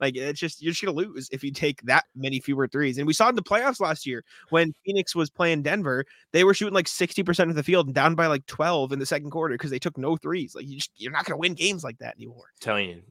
like 0.00 0.16
it's 0.16 0.38
just 0.38 0.62
you're 0.62 0.70
just 0.72 0.84
gonna 0.84 0.96
lose 0.96 1.28
if 1.32 1.42
you 1.42 1.50
take 1.50 1.82
that 1.82 2.04
many 2.14 2.38
fewer 2.38 2.68
threes. 2.68 2.98
And 2.98 3.06
we 3.06 3.12
saw 3.14 3.28
in 3.28 3.34
the 3.34 3.42
playoffs 3.42 3.80
last 3.80 4.06
year 4.06 4.22
when 4.50 4.72
Phoenix 4.84 5.16
was 5.16 5.28
playing 5.28 5.62
Denver, 5.62 6.04
they 6.32 6.44
were 6.44 6.54
shooting 6.54 6.74
like 6.74 6.86
60% 6.86 7.48
of 7.48 7.56
the 7.56 7.64
field 7.64 7.86
and 7.86 7.94
down 7.96 8.14
by 8.14 8.28
like 8.28 8.46
12 8.46 8.92
in 8.92 9.00
the 9.00 9.06
second 9.06 9.30
quarter 9.30 9.54
because 9.54 9.72
they 9.72 9.80
took 9.80 9.98
no 9.98 10.16
threes. 10.16 10.54
Like 10.54 10.68
you 10.68 10.76
just 10.76 10.92
you're 10.96 11.10
not 11.10 11.24
gonna 11.24 11.38
win 11.38 11.54
games 11.54 11.82
like 11.82 11.98
that 11.98 12.14
anymore. 12.14 12.52
telling 12.60 12.90
you, 12.90 13.02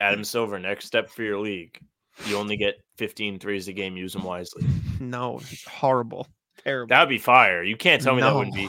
Adam 0.00 0.22
Silver, 0.22 0.58
next 0.58 0.84
step 0.84 1.08
for 1.08 1.22
your 1.22 1.38
league. 1.38 1.80
You 2.26 2.36
only 2.36 2.56
get 2.56 2.74
15 2.98 3.38
threes 3.38 3.68
a 3.68 3.72
game. 3.72 3.96
Use 3.96 4.12
them 4.12 4.22
wisely. 4.24 4.64
No, 5.00 5.40
horrible. 5.66 6.28
Terrible. 6.62 6.88
That 6.88 7.00
would 7.00 7.08
be 7.08 7.18
fire. 7.18 7.64
You 7.64 7.76
can't 7.76 8.00
tell 8.00 8.14
me 8.14 8.22
that 8.22 8.34
wouldn't 8.34 8.54
be 8.54 8.68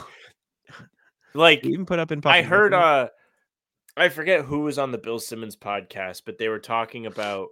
like 1.34 1.64
You 1.64 1.70
even 1.72 1.86
put 1.86 2.00
up 2.00 2.10
in 2.10 2.20
I 2.24 2.42
heard 2.42 2.74
uh 2.74 3.08
I 3.96 4.08
forget 4.08 4.44
who 4.44 4.60
was 4.60 4.76
on 4.78 4.90
the 4.90 4.98
Bill 4.98 5.20
Simmons 5.20 5.56
podcast, 5.56 6.22
but 6.26 6.36
they 6.36 6.48
were 6.48 6.58
talking 6.58 7.06
about 7.06 7.48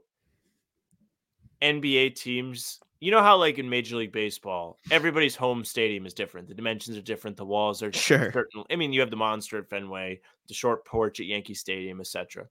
NBA 1.62 2.16
teams. 2.16 2.80
You 3.01 3.11
know 3.11 3.22
how 3.22 3.36
like 3.36 3.59
in 3.59 3.68
Major 3.70 3.97
League 3.97 4.12
Baseball, 4.12 4.78
everybody's 4.90 5.36
home 5.36 5.64
stadium 5.64 6.05
is 6.05 6.14
different. 6.14 6.49
The 6.49 6.55
dimensions 6.55 6.97
are 6.97 7.03
different, 7.03 7.36
the 7.36 7.45
walls 7.45 7.82
are 7.82 7.92
Sure. 7.92 8.32
certain. 8.32 8.64
I 8.70 8.76
mean, 8.76 8.92
you 8.92 9.01
have 9.01 9.11
the 9.11 9.16
monster 9.16 9.59
at 9.59 9.70
Fenway, 9.70 10.20
the 10.49 10.55
short 10.55 10.84
porch 10.84 11.20
at 11.20 11.26
Yankee 11.26 11.55
Stadium, 11.55 12.01
etc. 12.01 12.47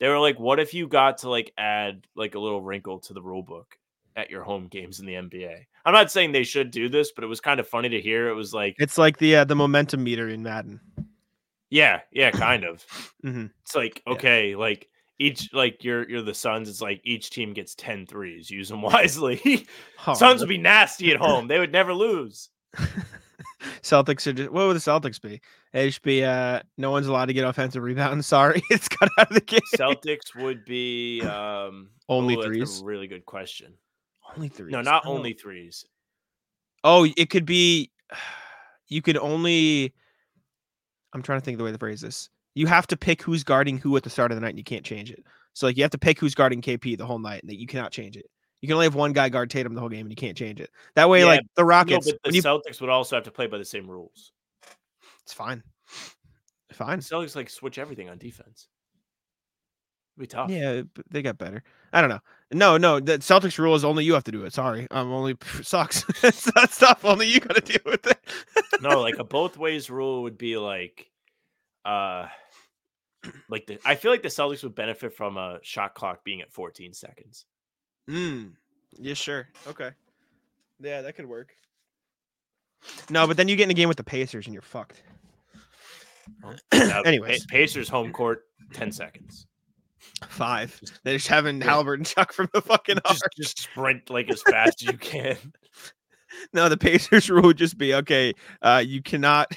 They 0.00 0.08
were 0.08 0.18
like, 0.18 0.38
what 0.38 0.60
if 0.60 0.74
you 0.74 0.86
got 0.88 1.18
to 1.18 1.30
like 1.30 1.52
add 1.58 2.06
like 2.14 2.34
a 2.34 2.38
little 2.38 2.60
wrinkle 2.62 2.98
to 3.00 3.12
the 3.12 3.22
rule 3.22 3.42
book 3.42 3.76
at 4.16 4.30
your 4.30 4.42
home 4.44 4.68
games 4.68 5.00
in 5.00 5.06
the 5.06 5.14
NBA? 5.14 5.66
I'm 5.84 5.94
not 5.94 6.10
saying 6.10 6.32
they 6.32 6.44
should 6.44 6.70
do 6.70 6.88
this, 6.88 7.12
but 7.12 7.24
it 7.24 7.28
was 7.28 7.40
kind 7.40 7.58
of 7.60 7.66
funny 7.68 7.88
to 7.88 8.00
hear. 8.00 8.28
It 8.28 8.34
was 8.34 8.54
like, 8.54 8.76
it's 8.78 8.98
like 8.98 9.18
the 9.18 9.36
uh, 9.36 9.44
the 9.44 9.56
momentum 9.56 10.04
meter 10.04 10.28
in 10.28 10.42
Madden. 10.42 10.80
yeah, 11.70 12.00
yeah, 12.12 12.30
kind 12.30 12.64
of. 12.64 12.82
hmm 13.22 13.46
It's 13.62 13.74
like 13.74 14.02
Yeah. 14.06 14.12
okay, 14.14 14.54
like 14.56 14.88
each 15.18 15.52
like 15.52 15.82
you're 15.82 16.08
you're 16.08 16.22
the 16.22 16.34
Suns. 16.34 16.68
It's 16.68 16.80
like 16.80 17.00
each 17.04 17.30
team 17.30 17.52
gets 17.52 17.74
10 17.74 18.06
threes. 18.06 18.50
Use 18.50 18.68
them 18.68 18.82
wisely. 18.92 19.66
Oh, 20.06 20.14
Suns 20.14 20.40
would 20.40 20.48
be 20.48 20.58
nasty 20.58 21.10
at 21.10 21.16
home. 21.20 21.48
They 21.48 21.58
would 21.58 21.72
never 21.72 21.92
lose. 21.92 22.50
Celtics 23.82 24.26
are 24.26 24.32
just 24.32 24.50
what 24.50 24.66
would 24.68 24.76
the 24.76 24.80
Celtics 24.80 25.20
be? 25.20 25.40
Be 26.02 26.24
uh 26.24 26.60
no 26.76 26.90
one's 26.90 27.06
allowed 27.06 27.26
to 27.26 27.32
get 27.32 27.44
offensive 27.44 27.82
rebounds. 27.82 28.26
Sorry, 28.26 28.62
it's 28.70 28.88
cut 28.88 29.08
out 29.18 29.28
of 29.28 29.34
the 29.34 29.40
game. 29.40 29.60
Celtics 29.76 30.34
would 30.36 30.64
be 30.64 31.22
um 31.22 31.90
Only 32.08 32.36
that's 32.36 32.46
threes? 32.46 32.80
A 32.80 32.84
really 32.84 33.06
good 33.06 33.26
question. 33.26 33.74
Only 34.34 34.48
three. 34.48 34.70
No, 34.70 34.80
not 34.80 35.06
only 35.06 35.34
threes. 35.34 35.84
Oh, 36.84 37.06
it 37.16 37.30
could 37.30 37.44
be. 37.44 37.90
You 38.90 39.02
could 39.02 39.18
only. 39.18 39.92
I'm 41.12 41.20
trying 41.20 41.40
to 41.40 41.44
think 41.44 41.56
of 41.56 41.58
the 41.58 41.64
way 41.64 41.72
the 41.72 41.78
phrase 41.78 42.02
is. 42.02 42.30
You 42.54 42.66
have 42.68 42.86
to 42.86 42.96
pick 42.96 43.20
who's 43.20 43.44
guarding 43.44 43.76
who 43.76 43.94
at 43.98 44.02
the 44.02 44.08
start 44.08 44.30
of 44.30 44.36
the 44.36 44.40
night, 44.40 44.48
and 44.48 44.56
you 44.56 44.64
can't 44.64 44.82
change 44.82 45.10
it. 45.10 45.22
So 45.52 45.66
like 45.66 45.76
you 45.76 45.82
have 45.84 45.90
to 45.90 45.98
pick 45.98 46.18
who's 46.18 46.34
guarding 46.34 46.62
KP 46.62 46.96
the 46.96 47.04
whole 47.04 47.18
night, 47.18 47.42
and 47.42 47.50
that 47.50 47.60
you 47.60 47.66
cannot 47.66 47.92
change 47.92 48.16
it. 48.16 48.24
You 48.62 48.66
can 48.66 48.72
only 48.72 48.86
have 48.86 48.94
one 48.94 49.12
guy 49.12 49.28
guard 49.28 49.50
Tatum 49.50 49.74
the 49.74 49.80
whole 49.80 49.90
game, 49.90 50.06
and 50.06 50.10
you 50.10 50.16
can't 50.16 50.38
change 50.38 50.58
it. 50.58 50.70
That 50.94 51.10
way, 51.10 51.20
Yeah, 51.20 51.26
like 51.26 51.40
the 51.54 51.64
No, 51.64 51.68
Rockets, 51.68 52.10
but 52.10 52.30
the 52.30 52.36
you, 52.36 52.42
Celtics 52.42 52.80
would 52.80 52.88
also 52.88 53.14
have 53.14 53.24
to 53.24 53.30
play 53.30 53.46
by 53.46 53.58
the 53.58 53.64
same 53.66 53.86
rules. 53.90 54.32
It's 55.28 55.34
fine. 55.34 55.62
Fine. 56.72 57.00
Celtics 57.00 57.36
like 57.36 57.50
switch 57.50 57.76
everything 57.76 58.08
on 58.08 58.16
defense. 58.16 58.68
It'd 60.16 60.20
be 60.22 60.26
tough. 60.26 60.48
Yeah, 60.50 60.82
but 60.94 61.04
they 61.10 61.20
got 61.20 61.36
better. 61.36 61.62
I 61.92 62.00
don't 62.00 62.08
know. 62.08 62.20
No, 62.50 62.78
no, 62.78 62.98
the 62.98 63.18
Celtics 63.18 63.58
rule 63.58 63.74
is 63.74 63.84
only 63.84 64.06
you 64.06 64.14
have 64.14 64.24
to 64.24 64.32
do 64.32 64.44
it. 64.44 64.54
Sorry, 64.54 64.86
I'm 64.90 65.12
only 65.12 65.36
sucks. 65.62 66.04
That's 66.22 66.78
tough. 66.78 67.04
Only 67.04 67.26
you 67.28 67.40
got 67.40 67.56
to 67.56 67.60
deal 67.60 67.82
with 67.84 68.06
it. 68.06 68.18
no, 68.80 69.00
like 69.02 69.18
a 69.18 69.24
both 69.24 69.58
ways 69.58 69.90
rule 69.90 70.22
would 70.22 70.38
be 70.38 70.56
like 70.56 71.10
uh 71.84 72.28
like 73.50 73.66
the 73.66 73.78
I 73.84 73.96
feel 73.96 74.10
like 74.10 74.22
the 74.22 74.28
Celtics 74.28 74.62
would 74.62 74.74
benefit 74.74 75.12
from 75.14 75.36
a 75.36 75.58
shot 75.60 75.94
clock 75.94 76.24
being 76.24 76.40
at 76.40 76.54
14 76.54 76.94
seconds. 76.94 77.44
Mm. 78.08 78.52
Yeah, 78.98 79.12
sure. 79.12 79.46
Okay. 79.66 79.90
Yeah, 80.80 81.02
that 81.02 81.16
could 81.16 81.26
work. 81.26 81.50
No, 83.10 83.26
but 83.26 83.36
then 83.36 83.48
you 83.48 83.56
get 83.56 83.64
in 83.64 83.70
a 83.70 83.74
game 83.74 83.88
with 83.88 83.98
the 83.98 84.04
Pacers 84.04 84.46
and 84.46 84.54
you're 84.54 84.62
fucked. 84.62 85.02
Now, 86.72 87.02
Pa- 87.02 87.02
Anyways. 87.04 87.46
Pacers 87.46 87.88
home 87.88 88.12
court 88.12 88.42
10 88.72 88.92
seconds. 88.92 89.46
Five. 90.28 90.80
They're 91.04 91.16
just 91.16 91.28
having 91.28 91.58
Yeah. 91.58 91.66
Halliburton 91.66 92.04
chuck 92.04 92.32
from 92.32 92.48
the 92.52 92.60
fucking 92.62 92.98
Just, 93.06 93.22
arc. 93.22 93.32
just 93.36 93.58
sprint 93.60 94.10
like 94.10 94.30
as 94.30 94.42
fast 94.42 94.82
as 94.82 94.88
you 94.92 94.98
can. 94.98 95.36
No, 96.52 96.68
the 96.68 96.76
Pacers 96.76 97.28
rule 97.30 97.42
would 97.44 97.56
just 97.56 97.78
be 97.78 97.94
okay. 97.94 98.34
Uh, 98.62 98.82
you 98.86 99.02
cannot. 99.02 99.50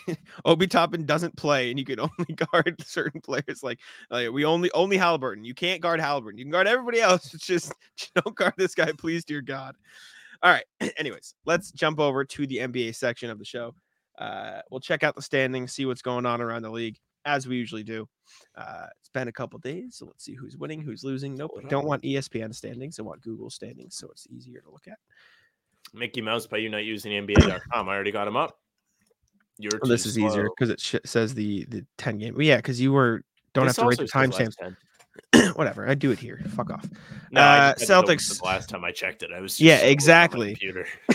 Obi 0.45 0.67
Toppin 0.67 1.05
doesn't 1.05 1.35
play, 1.35 1.69
and 1.69 1.77
you 1.77 1.85
can 1.85 1.99
only 1.99 2.33
guard 2.51 2.81
certain 2.81 3.19
players. 3.21 3.61
Like, 3.61 3.79
like 4.09 4.31
we 4.31 4.45
only 4.45 4.71
only 4.71 4.95
Halliburton. 4.97 5.43
You 5.43 5.53
can't 5.53 5.81
guard 5.81 5.99
Halliburton. 5.99 6.39
You 6.39 6.45
can 6.45 6.51
guard 6.51 6.67
everybody 6.67 7.01
else. 7.01 7.33
It's 7.33 7.45
just 7.45 7.73
don't 8.15 8.35
guard 8.35 8.53
this 8.57 8.73
guy, 8.73 8.91
please, 8.97 9.25
dear 9.25 9.41
God. 9.41 9.75
All 10.41 10.51
right. 10.51 10.63
Anyways, 10.97 11.35
let's 11.45 11.71
jump 11.71 11.99
over 11.99 12.23
to 12.23 12.47
the 12.47 12.57
NBA 12.59 12.95
section 12.95 13.29
of 13.29 13.37
the 13.37 13.45
show. 13.45 13.75
Uh, 14.17 14.61
we'll 14.69 14.79
check 14.79 15.03
out 15.03 15.15
the 15.15 15.21
standings, 15.21 15.73
see 15.73 15.85
what's 15.85 16.01
going 16.01 16.25
on 16.25 16.41
around 16.41 16.61
the 16.61 16.69
league, 16.69 16.97
as 17.25 17.47
we 17.47 17.57
usually 17.57 17.83
do. 17.83 18.07
Uh, 18.55 18.87
it's 18.99 19.09
been 19.09 19.27
a 19.27 19.31
couple 19.31 19.59
days, 19.59 19.95
so 19.95 20.05
let's 20.05 20.23
see 20.23 20.35
who's 20.35 20.57
winning, 20.57 20.81
who's 20.81 21.03
losing. 21.03 21.35
Nope, 21.35 21.51
I 21.63 21.67
don't 21.67 21.85
want 21.85 22.03
ESPN 22.03 22.53
standings. 22.53 22.99
I 22.99 23.03
want 23.03 23.21
Google 23.21 23.49
standings, 23.49 23.95
so 23.95 24.09
it's 24.11 24.27
easier 24.29 24.61
to 24.61 24.71
look 24.71 24.87
at. 24.87 24.97
Mickey 25.93 26.21
Mouse 26.21 26.47
by 26.47 26.57
you 26.57 26.69
not 26.69 26.83
using 26.83 27.11
NBA.com. 27.25 27.89
I 27.89 27.93
already 27.93 28.11
got 28.11 28.27
him 28.27 28.37
up. 28.37 28.59
You're 29.57 29.71
Well, 29.81 29.89
this 29.89 30.05
is 30.05 30.17
easier 30.17 30.49
because 30.49 30.69
it 30.69 30.79
sh- 30.79 30.95
says 31.05 31.33
the 31.33 31.65
the 31.65 31.85
ten 31.97 32.17
game. 32.17 32.33
Well, 32.33 32.43
yeah, 32.43 32.57
because 32.57 32.79
you 32.79 32.93
were 32.93 33.23
don't 33.53 33.67
This 33.67 33.75
have 33.75 33.83
to 33.83 33.89
write 33.89 33.97
the 33.97 34.05
timestamps. 34.05 34.55
Last 35.33 35.45
10. 35.47 35.53
Whatever, 35.55 35.87
I 35.89 35.95
do 35.95 36.11
it 36.11 36.19
here. 36.19 36.41
Fuck 36.55 36.69
off. 36.71 36.87
No, 37.31 37.41
Uh, 37.41 37.73
just 37.73 37.81
had 37.81 37.87
to 37.87 37.95
open 37.99 38.13
it 38.13 38.17
Celtics- 38.19 38.39
The 38.39 38.45
last 38.45 38.69
time 38.69 38.83
I 38.85 38.91
checked 38.91 39.23
it, 39.23 39.31
I 39.35 39.39
was 39.41 39.59
Yeah, 39.59 39.73
just 39.75 39.83
on 39.83 39.87
my 39.87 39.91
exactly. 39.91 40.47
Computer. 40.49 40.87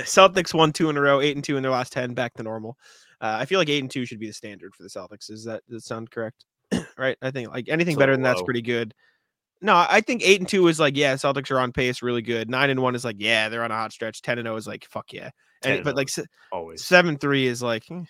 Celtics 0.00 0.54
won 0.54 0.72
two 0.72 0.90
in 0.90 0.96
a 0.96 1.00
row, 1.00 1.20
eight 1.20 1.36
and 1.36 1.44
two 1.44 1.56
in 1.56 1.62
their 1.62 1.72
last 1.72 1.92
ten, 1.92 2.14
back 2.14 2.34
to 2.34 2.42
normal. 2.42 2.76
Uh, 3.20 3.36
I 3.38 3.44
feel 3.44 3.58
like 3.58 3.68
eight 3.68 3.82
and 3.82 3.90
two 3.90 4.06
should 4.06 4.18
be 4.20 4.26
the 4.28 4.32
standard 4.32 4.74
for 4.74 4.82
the 4.82 4.88
Celtics. 4.88 5.30
Is 5.30 5.44
that 5.44 5.62
does 5.68 5.82
that 5.82 5.86
sound 5.88 6.10
correct? 6.10 6.44
right. 6.98 7.16
I 7.22 7.30
think 7.30 7.50
like 7.50 7.68
anything 7.68 7.96
a 7.96 7.98
better 7.98 8.12
than 8.12 8.22
that's 8.22 8.42
pretty 8.42 8.62
good. 8.62 8.94
No, 9.62 9.74
I 9.76 10.00
think 10.00 10.22
eight 10.24 10.40
and 10.40 10.48
two 10.48 10.68
is 10.68 10.80
like 10.80 10.96
yeah, 10.96 11.14
Celtics 11.14 11.50
are 11.50 11.58
on 11.60 11.70
pace, 11.72 12.00
really 12.02 12.22
good. 12.22 12.48
Nine 12.48 12.70
and 12.70 12.80
one 12.80 12.94
is 12.94 13.04
like 13.04 13.16
yeah, 13.18 13.48
they're 13.50 13.62
on 13.64 13.70
a 13.70 13.74
hot 13.74 13.92
stretch. 13.92 14.22
Ten 14.22 14.38
and 14.38 14.46
zero 14.46 14.56
is 14.56 14.66
like 14.66 14.86
fuck 14.88 15.12
yeah. 15.12 15.30
And 15.62 15.84
but 15.84 15.90
0 15.90 15.96
like 15.96 16.08
se- 16.08 16.24
Always. 16.50 16.82
seven 16.82 17.18
three 17.18 17.46
is 17.46 17.62
like 17.62 17.84
eh. 17.90 18.04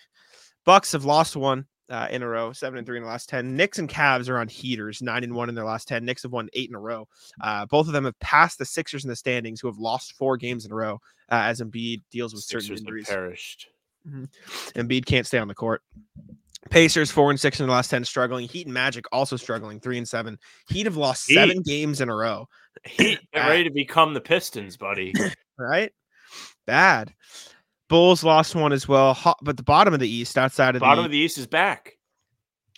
Bucks 0.65 0.93
have 0.93 1.03
lost 1.03 1.35
one 1.35 1.65
uh, 1.91 2.07
in 2.09 2.23
a 2.23 2.27
row, 2.27 2.53
seven 2.53 2.77
and 2.79 2.87
three 2.87 2.97
in 2.97 3.03
the 3.03 3.09
last 3.09 3.29
ten. 3.29 3.55
Knicks 3.55 3.77
and 3.77 3.87
Cavs 3.89 4.29
are 4.29 4.37
on 4.39 4.47
heaters, 4.47 5.01
nine 5.01 5.23
and 5.23 5.35
one 5.35 5.49
in 5.49 5.55
their 5.55 5.65
last 5.65 5.87
ten. 5.87 6.05
Knicks 6.05 6.23
have 6.23 6.31
won 6.31 6.49
eight 6.53 6.69
in 6.69 6.75
a 6.75 6.79
row. 6.79 7.07
Uh, 7.41 7.65
both 7.67 7.85
of 7.87 7.93
them 7.93 8.05
have 8.05 8.19
passed 8.19 8.57
the 8.57 8.65
Sixers 8.65 9.03
in 9.03 9.09
the 9.09 9.15
standings, 9.15 9.59
who 9.61 9.67
have 9.67 9.77
lost 9.77 10.13
four 10.13 10.37
games 10.37 10.65
in 10.65 10.71
a 10.71 10.75
row 10.75 10.93
uh, 11.29 11.35
as 11.45 11.61
Embiid 11.61 12.01
deals 12.09 12.33
with 12.33 12.43
certain 12.43 12.61
Sixers 12.61 12.79
have 12.79 12.87
injuries. 12.87 13.05
perished. 13.07 13.67
Embiid 14.75 15.05
can't 15.05 15.27
stay 15.27 15.37
on 15.37 15.47
the 15.47 15.53
court. 15.53 15.83
Pacers 16.69 17.11
four 17.11 17.29
and 17.31 17.39
six 17.39 17.59
in 17.59 17.65
the 17.67 17.71
last 17.71 17.89
ten, 17.89 18.05
struggling. 18.05 18.47
Heat 18.47 18.65
and 18.67 18.73
Magic 18.73 19.05
also 19.11 19.35
struggling, 19.35 19.79
three 19.79 19.97
and 19.97 20.07
seven. 20.07 20.37
Heat 20.69 20.85
have 20.85 20.95
lost 20.97 21.27
Heat. 21.27 21.35
seven 21.35 21.61
games 21.61 22.01
in 22.01 22.09
a 22.09 22.15
row. 22.15 22.47
Heat, 22.85 23.19
get 23.33 23.47
ready 23.47 23.63
to 23.65 23.69
become 23.71 24.13
the 24.13 24.21
Pistons, 24.21 24.77
buddy. 24.77 25.13
Right, 25.59 25.91
bad. 26.65 27.13
Bulls 27.91 28.23
lost 28.23 28.55
one 28.55 28.71
as 28.71 28.87
well, 28.87 29.13
Hot, 29.13 29.37
but 29.41 29.57
the 29.57 29.63
bottom 29.63 29.93
of 29.93 29.99
the 29.99 30.07
East, 30.07 30.37
outside 30.37 30.77
of 30.77 30.79
Bottom 30.79 30.99
the, 31.03 31.05
of 31.07 31.11
the 31.11 31.17
East 31.17 31.37
is 31.37 31.45
back. 31.45 31.97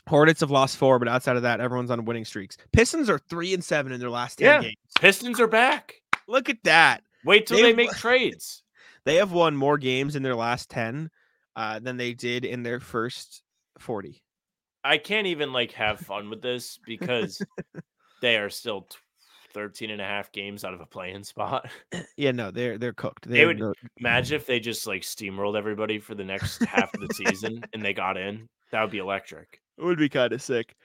Hornets, 0.10 0.40
have 0.40 0.50
lost 0.50 0.76
four, 0.76 0.98
but 0.98 1.08
outside 1.08 1.36
of 1.36 1.44
that, 1.44 1.62
everyone's 1.62 1.92
on 1.92 2.04
winning 2.04 2.26
streaks. 2.26 2.58
Pistons 2.72 3.12
are 3.12 3.20
three 3.20 3.54
and 3.54 3.64
seven 3.64 3.92
in 3.92 4.00
their 4.00 4.10
last 4.10 4.40
ten 4.40 4.48
Yeah. 4.48 4.62
games. 4.64 4.76
Pistons 5.00 5.40
are 5.40 5.46
back. 5.46 6.02
Look 6.28 6.50
at 6.50 6.58
that. 6.64 7.04
Wait 7.24 7.46
till 7.46 7.58
They 7.58 7.64
they, 7.64 7.74
make 7.74 7.92
trades. 7.92 8.64
They 9.06 9.16
have 9.18 9.34
won 9.34 9.56
more 9.56 9.78
games 9.78 10.16
in 10.16 10.24
their 10.24 10.36
last 10.36 10.70
ten 10.72 11.12
uh, 11.56 11.78
than 11.78 11.98
they 11.98 12.14
did 12.14 12.44
in 12.44 12.64
their 12.64 12.80
first 12.80 13.44
forty. 13.78 14.24
I 14.84 14.98
can't 14.98 15.28
even 15.28 15.54
like 15.54 15.74
have 15.74 16.00
fun 16.00 16.32
with 16.32 16.42
this 16.42 16.80
because 16.88 17.40
they 18.22 18.38
are 18.38 18.50
still 18.50 18.88
13 19.54 19.90
and 19.92 20.02
a 20.02 20.06
half 20.06 20.32
games 20.32 20.64
out 20.66 20.74
of 20.74 20.82
a 20.82 20.86
playing 20.86 21.24
spot. 21.24 21.70
Yeah, 22.18 22.32
no, 22.32 22.52
they're 22.52 22.78
they're 22.78 22.94
cooked. 22.94 23.28
They 23.28 23.40
have 23.40 23.48
would- 23.48 23.60
no- 23.60 23.74
Imagine 24.00 24.36
if 24.36 24.46
they 24.46 24.60
just 24.60 24.86
like 24.88 25.02
steamrolled 25.02 25.58
everybody 25.58 26.00
for 26.00 26.14
the 26.16 26.24
next 26.24 26.64
half 26.66 26.94
of 26.94 27.08
the 27.08 27.14
season 27.14 27.64
and 27.74 27.84
they 27.84 27.94
got 27.94 28.18
in. 28.18 28.48
That 28.72 28.82
would 28.82 28.92
be 28.92 28.98
electric. 29.00 29.60
it 29.78 29.84
would 29.84 29.98
be 29.98 30.10
kind 30.10 30.32
of 30.34 30.42
sick. 30.42 30.76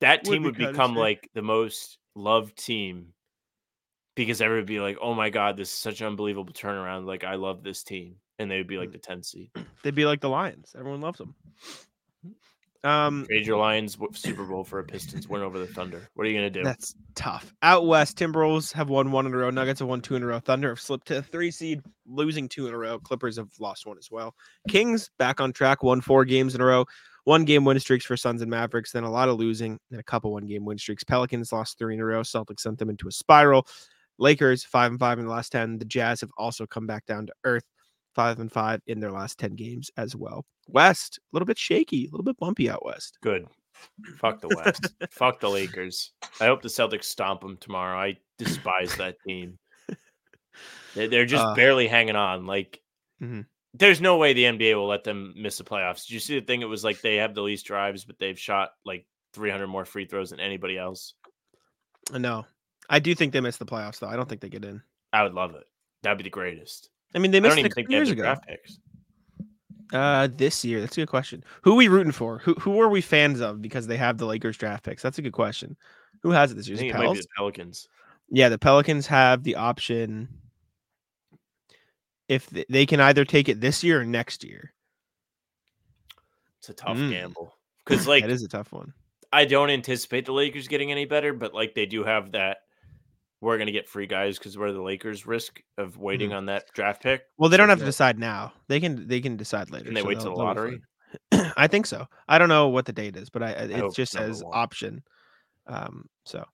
That 0.00 0.20
Would 0.26 0.32
team 0.32 0.42
be 0.42 0.46
would 0.48 0.56
become 0.56 0.94
like 0.96 1.28
the 1.34 1.42
most 1.42 1.98
loved 2.14 2.56
team 2.56 3.12
because 4.16 4.40
everyone 4.40 4.62
would 4.62 4.66
be 4.66 4.80
like, 4.80 4.96
"Oh 5.00 5.14
my 5.14 5.30
god, 5.30 5.56
this 5.56 5.68
is 5.72 5.78
such 5.78 6.00
an 6.00 6.06
unbelievable 6.08 6.52
turnaround! 6.54 7.04
Like, 7.06 7.22
I 7.24 7.34
love 7.34 7.62
this 7.62 7.82
team," 7.84 8.16
and 8.38 8.50
they 8.50 8.56
would 8.58 8.66
be 8.66 8.76
Mm. 8.76 8.80
like 8.80 8.92
the 8.92 8.98
10th 8.98 9.26
seed. 9.26 9.50
They'd 9.82 9.94
be 9.94 10.06
like 10.06 10.20
the 10.20 10.28
Lions. 10.30 10.74
Everyone 10.78 11.00
loves 11.02 11.18
them. 11.18 11.34
Um, 12.82 13.26
Trade 13.26 13.46
your 13.46 13.58
Lions 13.58 13.98
Super 14.14 14.44
Bowl 14.44 14.64
for 14.64 14.78
a 14.78 14.84
Pistons 14.84 15.28
win 15.28 15.42
over 15.42 15.58
the 15.58 15.66
Thunder. 15.66 16.08
What 16.14 16.26
are 16.26 16.30
you 16.30 16.36
gonna 16.36 16.50
do? 16.50 16.62
that's 16.62 16.94
tough. 17.14 17.52
Out 17.62 17.86
west, 17.86 18.18
Timberwolves 18.18 18.72
have 18.72 18.88
won 18.88 19.12
one 19.12 19.26
in 19.26 19.34
a 19.34 19.36
row. 19.36 19.50
Nuggets 19.50 19.80
have 19.80 19.88
won 19.88 20.00
two 20.00 20.16
in 20.16 20.22
a 20.22 20.26
row. 20.26 20.38
Thunder 20.38 20.70
have 20.70 20.80
slipped 20.80 21.08
to 21.08 21.18
a 21.18 21.22
three 21.22 21.50
seed, 21.50 21.82
losing 22.06 22.48
two 22.48 22.66
in 22.68 22.74
a 22.74 22.78
row. 22.78 22.98
Clippers 22.98 23.36
have 23.36 23.50
lost 23.60 23.86
one 23.86 23.98
as 23.98 24.10
well. 24.10 24.34
Kings 24.68 25.10
back 25.18 25.40
on 25.40 25.52
track, 25.52 25.82
won 25.82 26.00
four 26.00 26.24
games 26.24 26.54
in 26.54 26.60
a 26.60 26.64
row. 26.64 26.86
One 27.24 27.44
game 27.44 27.66
win 27.66 27.78
streaks 27.78 28.06
for 28.06 28.16
Suns 28.16 28.40
and 28.40 28.50
Mavericks, 28.50 28.92
then 28.92 29.04
a 29.04 29.10
lot 29.10 29.28
of 29.28 29.38
losing, 29.38 29.78
and 29.90 30.00
a 30.00 30.04
couple 30.04 30.32
one 30.32 30.46
game 30.46 30.64
win 30.64 30.78
streaks. 30.78 31.04
Pelicans 31.04 31.52
lost 31.52 31.78
three 31.78 31.94
in 31.94 32.00
a 32.00 32.04
row. 32.04 32.22
Celtics 32.22 32.60
sent 32.60 32.78
them 32.78 32.88
into 32.88 33.08
a 33.08 33.12
spiral. 33.12 33.66
Lakers 34.18 34.64
five 34.64 34.90
and 34.90 34.98
five 34.98 35.18
in 35.18 35.26
the 35.26 35.30
last 35.30 35.52
ten. 35.52 35.78
The 35.78 35.84
Jazz 35.84 36.22
have 36.22 36.30
also 36.38 36.66
come 36.66 36.86
back 36.86 37.04
down 37.06 37.26
to 37.26 37.32
earth, 37.44 37.64
five 38.14 38.38
and 38.40 38.50
five 38.50 38.80
in 38.86 39.00
their 39.00 39.12
last 39.12 39.38
ten 39.38 39.54
games 39.54 39.90
as 39.96 40.14
well. 40.16 40.44
West 40.68 41.18
a 41.18 41.22
little 41.32 41.46
bit 41.46 41.58
shaky, 41.58 42.06
a 42.06 42.10
little 42.10 42.24
bit 42.24 42.36
bumpy 42.38 42.68
out 42.70 42.84
west. 42.84 43.18
Good. 43.22 43.46
Fuck 44.18 44.40
the 44.40 44.48
West. 44.48 44.88
Fuck 45.10 45.40
the 45.40 45.48
Lakers. 45.48 46.12
I 46.40 46.46
hope 46.46 46.60
the 46.60 46.68
Celtics 46.68 47.04
stomp 47.04 47.40
them 47.40 47.56
tomorrow. 47.58 47.98
I 47.98 48.16
despise 48.38 48.94
that 48.96 49.16
team. 49.26 49.58
They- 50.94 51.06
They're 51.06 51.24
just 51.26 51.44
Uh, 51.44 51.54
barely 51.54 51.86
hanging 51.88 52.16
on. 52.16 52.46
Like, 52.46 52.82
Mhm. 53.22 53.46
there's 53.72 54.00
no 54.00 54.16
way 54.18 54.32
the 54.32 54.44
NBA 54.46 54.74
will 54.74 54.88
let 54.88 55.04
them 55.04 55.32
miss 55.36 55.56
the 55.56 55.64
playoffs. 55.64 56.06
Did 56.06 56.14
you 56.14 56.20
see 56.20 56.38
the 56.38 56.44
thing? 56.44 56.60
It 56.62 56.66
was 56.66 56.84
like 56.84 57.00
they 57.00 57.16
have 57.16 57.34
the 57.34 57.42
least 57.42 57.64
drives, 57.64 58.04
but 58.04 58.18
they've 58.18 58.38
shot 58.38 58.72
like 58.84 59.06
300 59.32 59.68
more 59.68 59.84
free 59.84 60.04
throws 60.04 60.30
than 60.30 60.40
anybody 60.40 60.76
else. 60.76 61.14
No, 62.12 62.44
I 62.88 62.98
do 62.98 63.14
think 63.14 63.32
they 63.32 63.40
miss 63.40 63.56
the 63.56 63.66
playoffs 63.66 64.00
though. 64.00 64.08
I 64.08 64.16
don't 64.16 64.28
think 64.28 64.40
they 64.40 64.48
get 64.48 64.64
in. 64.64 64.82
I 65.12 65.22
would 65.22 65.34
love 65.34 65.54
it. 65.54 65.64
That'd 66.02 66.18
be 66.18 66.24
the 66.24 66.30
greatest. 66.30 66.90
I 67.14 67.18
mean, 67.18 67.30
they 67.30 67.38
I 67.38 67.40
missed 67.40 67.56
don't 67.56 67.58
it 67.58 67.62
a 67.62 67.66
even 67.66 67.72
think 67.74 67.86
couple 67.86 67.92
they 67.92 67.96
years 67.96 68.10
ago. 68.10 68.22
draft 68.22 68.46
picks. 68.46 68.78
Uh, 69.92 70.28
this 70.36 70.64
year, 70.64 70.80
that's 70.80 70.96
a 70.96 71.00
good 71.00 71.08
question. 71.08 71.42
Who 71.62 71.74
we 71.74 71.88
rooting 71.88 72.12
for? 72.12 72.38
Who 72.38 72.54
who 72.54 72.80
are 72.80 72.88
we 72.88 73.00
fans 73.00 73.40
of 73.40 73.60
because 73.60 73.86
they 73.88 73.96
have 73.96 74.18
the 74.18 74.26
Lakers 74.26 74.56
draft 74.56 74.84
picks? 74.84 75.02
That's 75.02 75.18
a 75.18 75.22
good 75.22 75.32
question. 75.32 75.76
Who 76.22 76.30
has 76.30 76.52
it 76.52 76.54
this 76.54 76.68
year? 76.68 76.78
It 76.78 76.86
it 76.86 76.94
might 76.94 77.12
be 77.12 77.20
the 77.20 77.26
Pelicans. 77.36 77.88
Yeah, 78.30 78.48
the 78.48 78.58
Pelicans 78.58 79.08
have 79.08 79.42
the 79.42 79.56
option 79.56 80.28
if 82.28 82.48
th- 82.50 82.66
they 82.68 82.86
can 82.86 83.00
either 83.00 83.24
take 83.24 83.48
it 83.48 83.60
this 83.60 83.82
year 83.82 84.00
or 84.00 84.04
next 84.04 84.44
year. 84.44 84.72
It's 86.60 86.68
a 86.68 86.74
tough 86.74 86.96
Mm. 86.96 87.10
gamble 87.10 87.56
because, 87.84 88.06
like, 88.06 88.22
that 88.22 88.30
is 88.30 88.44
a 88.44 88.48
tough 88.48 88.70
one. 88.72 88.92
I 89.32 89.44
don't 89.44 89.70
anticipate 89.70 90.26
the 90.26 90.32
Lakers 90.32 90.68
getting 90.68 90.92
any 90.92 91.04
better, 91.06 91.32
but 91.32 91.54
like 91.54 91.74
they 91.74 91.86
do 91.86 92.04
have 92.04 92.32
that. 92.32 92.58
We're 93.40 93.56
gonna 93.58 93.72
get 93.72 93.88
free 93.88 94.06
guys 94.06 94.38
because 94.38 94.58
we're 94.58 94.72
the 94.72 94.82
Lakers 94.82 95.26
risk 95.26 95.60
of 95.78 95.96
waiting 95.96 96.32
on 96.32 96.46
that 96.46 96.66
draft 96.74 97.02
pick. 97.02 97.22
Well, 97.38 97.48
they 97.48 97.56
don't 97.56 97.70
have 97.70 97.78
to 97.78 97.84
decide 97.84 98.18
now. 98.18 98.52
They 98.68 98.80
can 98.80 99.08
they 99.08 99.20
can 99.20 99.36
decide 99.36 99.70
later. 99.70 99.86
Can 99.86 99.94
they 99.94 100.02
so 100.02 100.06
wait 100.08 100.14
they'll- 100.18 100.24
till 100.24 100.36
the 100.36 100.42
lottery? 100.42 100.80
I 101.56 101.66
think 101.66 101.86
so. 101.86 102.06
I 102.28 102.38
don't 102.38 102.48
know 102.50 102.68
what 102.68 102.84
the 102.84 102.92
date 102.92 103.16
is, 103.16 103.30
but 103.30 103.42
I, 103.42 103.46
I- 103.48 103.62
it 103.64 103.72
hope 103.80 103.94
just 103.94 104.12
says 104.12 104.44
one. 104.44 104.52
option. 104.56 105.02
Um. 105.66 106.04
So, 106.26 106.44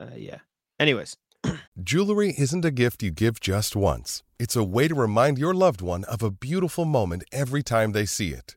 uh, 0.00 0.10
yeah. 0.16 0.38
Anyways, 0.78 1.16
Jewelry 1.82 2.34
isn't 2.36 2.64
a 2.64 2.70
gift 2.70 3.02
you 3.02 3.10
give 3.10 3.40
just 3.40 3.76
once. 3.76 4.22
It's 4.38 4.56
a 4.56 4.64
way 4.64 4.88
to 4.88 4.94
remind 4.94 5.38
your 5.38 5.54
loved 5.54 5.80
one 5.80 6.04
of 6.04 6.22
a 6.22 6.30
beautiful 6.30 6.84
moment 6.84 7.24
every 7.32 7.62
time 7.62 7.92
they 7.92 8.06
see 8.06 8.30
it. 8.30 8.56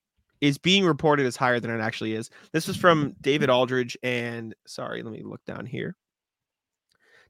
is 0.41 0.57
being 0.57 0.83
reported 0.83 1.25
as 1.25 1.35
higher 1.35 1.59
than 1.59 1.71
it 1.71 1.81
actually 1.81 2.13
is. 2.13 2.29
This 2.51 2.67
was 2.67 2.75
from 2.75 3.15
David 3.21 3.49
Aldridge 3.49 3.97
and 4.03 4.53
sorry, 4.65 5.03
let 5.03 5.13
me 5.13 5.21
look 5.23 5.43
down 5.45 5.65
here. 5.65 5.95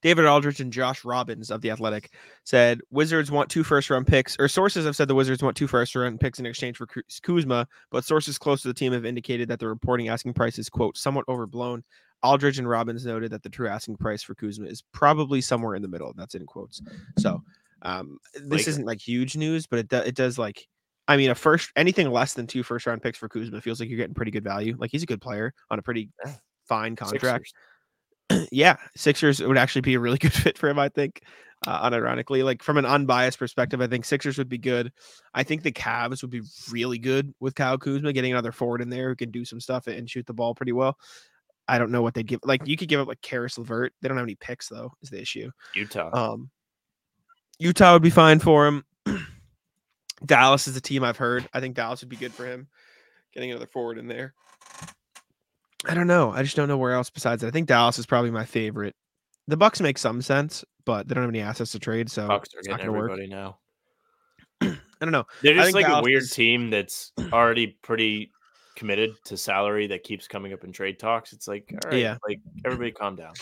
David 0.02 0.26
Aldridge 0.26 0.60
and 0.60 0.74
Josh 0.74 1.06
Robbins 1.06 1.52
of 1.52 1.62
the 1.62 1.70
Athletic 1.70 2.12
said 2.44 2.82
Wizards 2.90 3.30
want 3.30 3.50
two 3.50 3.64
first 3.64 3.90
round 3.90 4.08
picks, 4.08 4.36
or 4.40 4.48
sources 4.48 4.86
have 4.86 4.96
said 4.96 5.08
the 5.08 5.16
Wizards 5.16 5.44
want 5.44 5.56
two 5.56 5.68
first 5.68 5.96
round 5.96 6.20
picks 6.20 6.40
in 6.40 6.46
exchange 6.46 6.78
for 6.78 6.88
Kuzma, 7.22 7.68
but 7.92 8.04
sources 8.04 8.38
close 8.40 8.64
to 8.64 8.68
the 8.68 8.74
team 8.74 8.94
have 8.94 9.06
indicated 9.06 9.48
that 9.50 9.60
the 9.60 9.68
reporting 9.68 10.08
asking 10.10 10.34
price 10.34 10.58
is 10.58 10.70
quote 10.70 10.98
somewhat 10.98 11.26
overblown. 11.28 11.84
Aldridge 12.24 12.60
and 12.60 12.70
Robbins 12.70 13.06
noted 13.06 13.32
that 13.32 13.44
the 13.44 13.50
true 13.50 13.68
asking 13.68 13.98
price 13.98 14.24
for 14.24 14.36
Kuzma 14.36 14.68
is 14.68 14.84
probably 14.92 15.42
somewhere 15.42 15.76
in 15.76 15.82
the 15.82 15.88
middle. 15.88 16.14
That's 16.16 16.36
in 16.36 16.46
quotes. 16.46 16.82
So 17.18 17.44
um, 17.82 18.18
this 18.34 18.44
Laker. 18.44 18.70
isn't 18.70 18.86
like 18.86 19.00
huge 19.00 19.36
news, 19.36 19.68
but 19.68 19.80
it 19.80 19.88
do, 19.88 19.98
it 19.98 20.16
does 20.16 20.38
like 20.38 20.68
I 21.12 21.18
mean 21.18 21.30
a 21.30 21.36
first 21.36 21.72
anything 21.76 22.10
less 22.10 22.36
than 22.36 22.48
two 22.48 22.64
first 22.64 22.86
round 22.86 23.02
picks 23.02 23.18
for 23.18 23.28
Kuzma 23.28 23.60
feels 23.60 23.82
like 23.82 23.90
you're 23.90 23.98
getting 23.98 24.14
pretty 24.14 24.32
good 24.32 24.46
value. 24.46 24.78
Like 24.80 24.92
he's 24.92 25.04
a 25.04 25.08
good 25.08 25.22
player 25.22 25.54
on 25.70 25.78
a 25.78 25.82
pretty 25.82 26.10
fine 26.68 26.96
contract 26.96 27.52
Sixers. 28.30 28.48
yeah, 28.52 28.78
Sixers 28.96 29.42
would 29.42 29.58
actually 29.58 29.82
be 29.82 29.96
a 29.96 30.00
really 30.00 30.18
good 30.20 30.32
fit 30.32 30.58
for 30.58 30.70
him. 30.70 30.80
I 30.80 30.88
think, 30.88 31.22
uh, 31.68 31.90
unironically, 31.90 32.46
like 32.46 32.64
from 32.64 32.78
an 32.78 32.86
unbiased 32.86 33.40
perspective, 33.40 33.82
I 33.82 33.88
think 33.88 34.06
Sixers 34.06 34.38
would 34.38 34.48
be 34.48 34.58
good. 34.58 34.92
I 35.34 35.44
think 35.44 35.64
the 35.64 35.72
Cavs 35.74 36.22
would 36.22 36.32
be 36.32 36.44
really 36.72 36.98
good 36.98 37.34
with 37.42 37.56
Kyle 37.56 37.78
Kuzma 37.78 38.14
getting 38.14 38.32
another 38.32 38.54
forward 38.54 38.82
in 38.82 38.90
there 38.90 39.10
who 39.10 39.16
can 39.18 39.32
do 39.32 39.44
some 39.44 39.60
stuff 39.60 39.88
and 39.88 40.10
shoot 40.10 40.26
the 40.26 40.34
ball 40.34 40.56
pretty 40.56 40.72
well. 40.72 40.98
I 41.68 41.78
don't 41.78 41.92
know 41.92 42.02
what 42.02 42.14
they'd 42.14 42.26
give. 42.26 42.40
Like 42.44 42.66
you 42.68 42.78
could 42.78 42.88
give 42.88 43.02
up 43.02 43.08
like 43.08 43.22
Caris 43.22 43.58
LeVert. 43.58 43.94
They 44.02 44.08
don't 44.08 44.18
have 44.18 44.26
any 44.26 44.36
picks 44.36 44.70
though. 44.70 44.94
Is 45.02 45.10
the 45.10 45.22
issue. 45.22 45.52
Utah. 45.76 46.10
Um, 46.14 46.50
Utah 47.60 47.94
would 47.94 48.02
be 48.02 48.10
fine 48.10 48.40
for 48.40 48.66
him. 48.66 48.86
Dallas 50.26 50.68
is 50.68 50.76
a 50.76 50.82
team 50.82 51.04
I've 51.04 51.18
heard. 51.18 51.48
I 51.54 51.60
think 51.60 51.76
Dallas 51.76 52.02
would 52.02 52.10
be 52.10 52.16
good 52.16 52.34
for 52.34 52.46
him. 52.46 52.68
Getting 53.34 53.52
another 53.52 53.68
forward 53.68 53.98
in 53.98 54.08
there. 54.08 54.34
I 55.86 55.94
don't 55.96 56.08
know. 56.08 56.32
I 56.32 56.44
just 56.44 56.56
don't 56.56 56.68
know 56.68 56.78
where 56.78 56.92
else 56.94 57.10
besides 57.10 57.42
that. 57.42 57.48
I 57.48 57.52
think 57.52 57.68
Dallas 57.68 57.98
is 57.98 58.06
probably 58.06 58.30
my 58.32 58.46
favorite. 58.46 58.96
The 59.48 59.58
Bucks 59.58 59.82
make 59.82 59.98
some 59.98 60.22
sense, 60.22 60.64
but 60.86 61.08
they 61.08 61.16
don't 61.16 61.24
have 61.24 61.32
any 61.32 61.42
assets 61.42 61.72
to 61.72 61.80
trade, 61.80 62.10
so 62.12 62.28
Bucks 62.28 62.50
are 62.56 62.60
it's 62.60 62.68
not 62.68 62.78
getting 62.80 62.94
gonna 62.94 63.08
work. 63.10 63.20
now. 63.30 63.58
I 64.62 64.76
don't 65.06 65.12
know. 65.12 65.26
They're 65.42 65.56
just 65.56 65.74
like 65.74 65.88
Dallas 65.88 66.02
a 66.02 66.04
weird 66.04 66.24
is- 66.24 66.32
team 66.32 66.70
that's 66.70 67.12
already 67.34 67.78
pretty 67.82 68.32
committed 68.76 69.16
to 69.26 69.36
salary 69.38 69.88
that 69.88 70.04
keeps 70.04 70.28
coming 70.28 70.54
up 70.54 70.64
in 70.64 70.72
trade 70.72 71.00
talks. 71.00 71.34
It's 71.34 71.48
like, 71.48 71.74
all 71.84 71.90
right, 71.92 72.00
Yeah. 72.00 72.18
like 72.28 72.40
everybody 72.64 72.92
calm 72.92 73.16
down. 73.16 73.34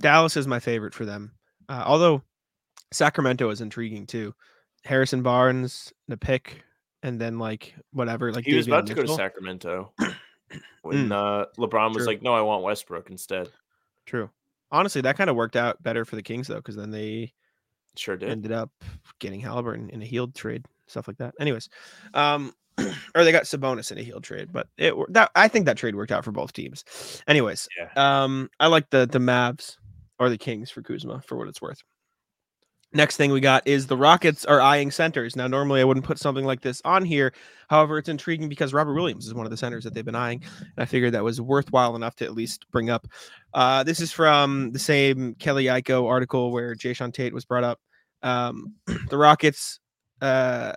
Dallas 0.00 0.36
is 0.36 0.46
my 0.48 0.58
favorite 0.58 0.94
for 0.94 1.04
them. 1.04 1.32
Uh, 1.68 1.82
although 1.86 2.22
Sacramento 2.92 3.50
is 3.50 3.60
intriguing 3.60 4.06
too. 4.06 4.34
Harrison 4.84 5.22
Barnes, 5.22 5.92
the 6.08 6.16
pick, 6.16 6.62
and 7.02 7.20
then 7.20 7.38
like 7.38 7.74
whatever, 7.92 8.32
like 8.32 8.44
he 8.44 8.54
was 8.54 8.66
Davion 8.66 8.70
about 8.72 8.86
to 8.86 8.94
go 8.94 9.02
to 9.02 9.14
Sacramento 9.14 9.92
when 10.82 11.08
Mm. 11.08 11.12
uh, 11.12 11.46
LeBron 11.58 11.88
was 11.88 11.98
True. 11.98 12.06
like, 12.06 12.22
"No, 12.22 12.32
I 12.34 12.40
want 12.40 12.62
Westbrook 12.62 13.10
instead." 13.10 13.48
True. 14.06 14.30
Honestly, 14.70 15.00
that 15.02 15.16
kind 15.16 15.30
of 15.30 15.36
worked 15.36 15.56
out 15.56 15.82
better 15.82 16.04
for 16.04 16.16
the 16.16 16.22
Kings 16.22 16.46
though, 16.48 16.56
because 16.56 16.76
then 16.76 16.90
they 16.90 17.32
Sure 17.96 18.16
did. 18.16 18.30
ended 18.30 18.52
up 18.52 18.70
getting 19.18 19.40
Halliburton 19.40 19.90
in 19.90 20.02
a 20.02 20.04
healed 20.04 20.34
trade, 20.34 20.64
stuff 20.86 21.08
like 21.08 21.18
that. 21.18 21.34
Anyways, 21.40 21.68
um, 22.14 22.52
or 23.14 23.24
they 23.24 23.32
got 23.32 23.44
Sabonis 23.44 23.90
in 23.92 23.98
a 23.98 24.02
healed 24.02 24.24
trade, 24.24 24.52
but 24.52 24.68
it 24.76 24.94
that 25.12 25.30
I 25.34 25.48
think 25.48 25.66
that 25.66 25.76
trade 25.76 25.96
worked 25.96 26.12
out 26.12 26.24
for 26.24 26.32
both 26.32 26.52
teams. 26.52 26.84
Anyways, 27.26 27.68
Yeah. 27.76 27.90
um, 28.22 28.48
I 28.60 28.66
like 28.68 28.88
the 28.90 29.06
the 29.06 29.18
Mavs 29.18 29.76
or 30.18 30.28
the 30.30 30.38
Kings 30.38 30.70
for 30.70 30.82
Kuzma 30.82 31.22
for 31.26 31.36
what 31.36 31.48
it's 31.48 31.60
worth. 31.62 31.82
Next 32.94 33.18
thing 33.18 33.32
we 33.32 33.40
got 33.40 33.66
is 33.66 33.86
the 33.86 33.98
Rockets 33.98 34.46
are 34.46 34.62
eyeing 34.62 34.90
centers. 34.90 35.36
Now, 35.36 35.46
normally 35.46 35.82
I 35.82 35.84
wouldn't 35.84 36.06
put 36.06 36.18
something 36.18 36.46
like 36.46 36.62
this 36.62 36.80
on 36.86 37.04
here. 37.04 37.34
However, 37.68 37.98
it's 37.98 38.08
intriguing 38.08 38.48
because 38.48 38.72
Robert 38.72 38.94
Williams 38.94 39.26
is 39.26 39.34
one 39.34 39.44
of 39.44 39.50
the 39.50 39.58
centers 39.58 39.84
that 39.84 39.92
they've 39.92 40.04
been 40.04 40.14
eyeing. 40.14 40.42
And 40.58 40.72
I 40.78 40.86
figured 40.86 41.12
that 41.12 41.22
was 41.22 41.38
worthwhile 41.38 41.96
enough 41.96 42.16
to 42.16 42.24
at 42.24 42.32
least 42.32 42.64
bring 42.70 42.88
up. 42.88 43.06
Uh, 43.52 43.82
this 43.82 44.00
is 44.00 44.10
from 44.10 44.72
the 44.72 44.78
same 44.78 45.34
Kelly 45.34 45.64
Iko 45.64 46.08
article 46.08 46.50
where 46.50 46.74
Jae'Sean 46.74 47.12
Tate 47.12 47.34
was 47.34 47.44
brought 47.44 47.64
up. 47.64 47.78
Um, 48.22 48.74
the 49.10 49.18
Rockets, 49.18 49.80
uh, 50.22 50.72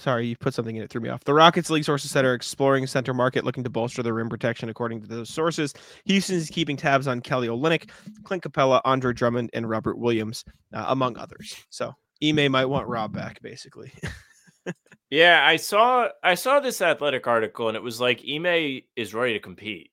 sorry, 0.00 0.26
you 0.26 0.36
put 0.36 0.54
something 0.54 0.76
in 0.76 0.82
it, 0.82 0.90
threw 0.90 1.00
me 1.00 1.08
off. 1.08 1.22
The 1.24 1.34
Rockets 1.34 1.70
league 1.70 1.84
sources 1.84 2.10
said 2.10 2.24
are 2.24 2.34
exploring 2.34 2.86
center 2.86 3.14
market, 3.14 3.44
looking 3.44 3.62
to 3.64 3.70
bolster 3.70 4.02
the 4.02 4.12
rim 4.12 4.28
protection. 4.28 4.68
According 4.68 5.02
to 5.02 5.06
those 5.06 5.30
sources, 5.30 5.74
Houston 6.06 6.36
is 6.36 6.50
keeping 6.50 6.76
tabs 6.76 7.06
on 7.06 7.20
Kelly 7.20 7.48
Olynyk, 7.48 7.90
Clint 8.24 8.42
Capela, 8.42 8.80
Andre 8.84 9.12
Drummond, 9.12 9.50
and 9.52 9.68
Robert 9.68 9.98
Williams, 9.98 10.44
uh, 10.74 10.86
among 10.88 11.16
others. 11.16 11.54
So 11.70 11.94
Ime 12.22 12.50
might 12.50 12.66
want 12.66 12.88
Rob 12.88 13.12
back, 13.12 13.40
basically. 13.42 13.92
Yeah, 15.10 15.44
I 15.44 15.56
saw 15.56 16.08
I 16.22 16.36
saw 16.36 16.60
this 16.60 16.80
athletic 16.80 17.26
article 17.26 17.66
and 17.66 17.76
it 17.76 17.82
was 17.82 18.00
like 18.00 18.22
Ime 18.24 18.82
is 18.94 19.12
ready 19.12 19.32
to 19.32 19.40
compete. 19.40 19.90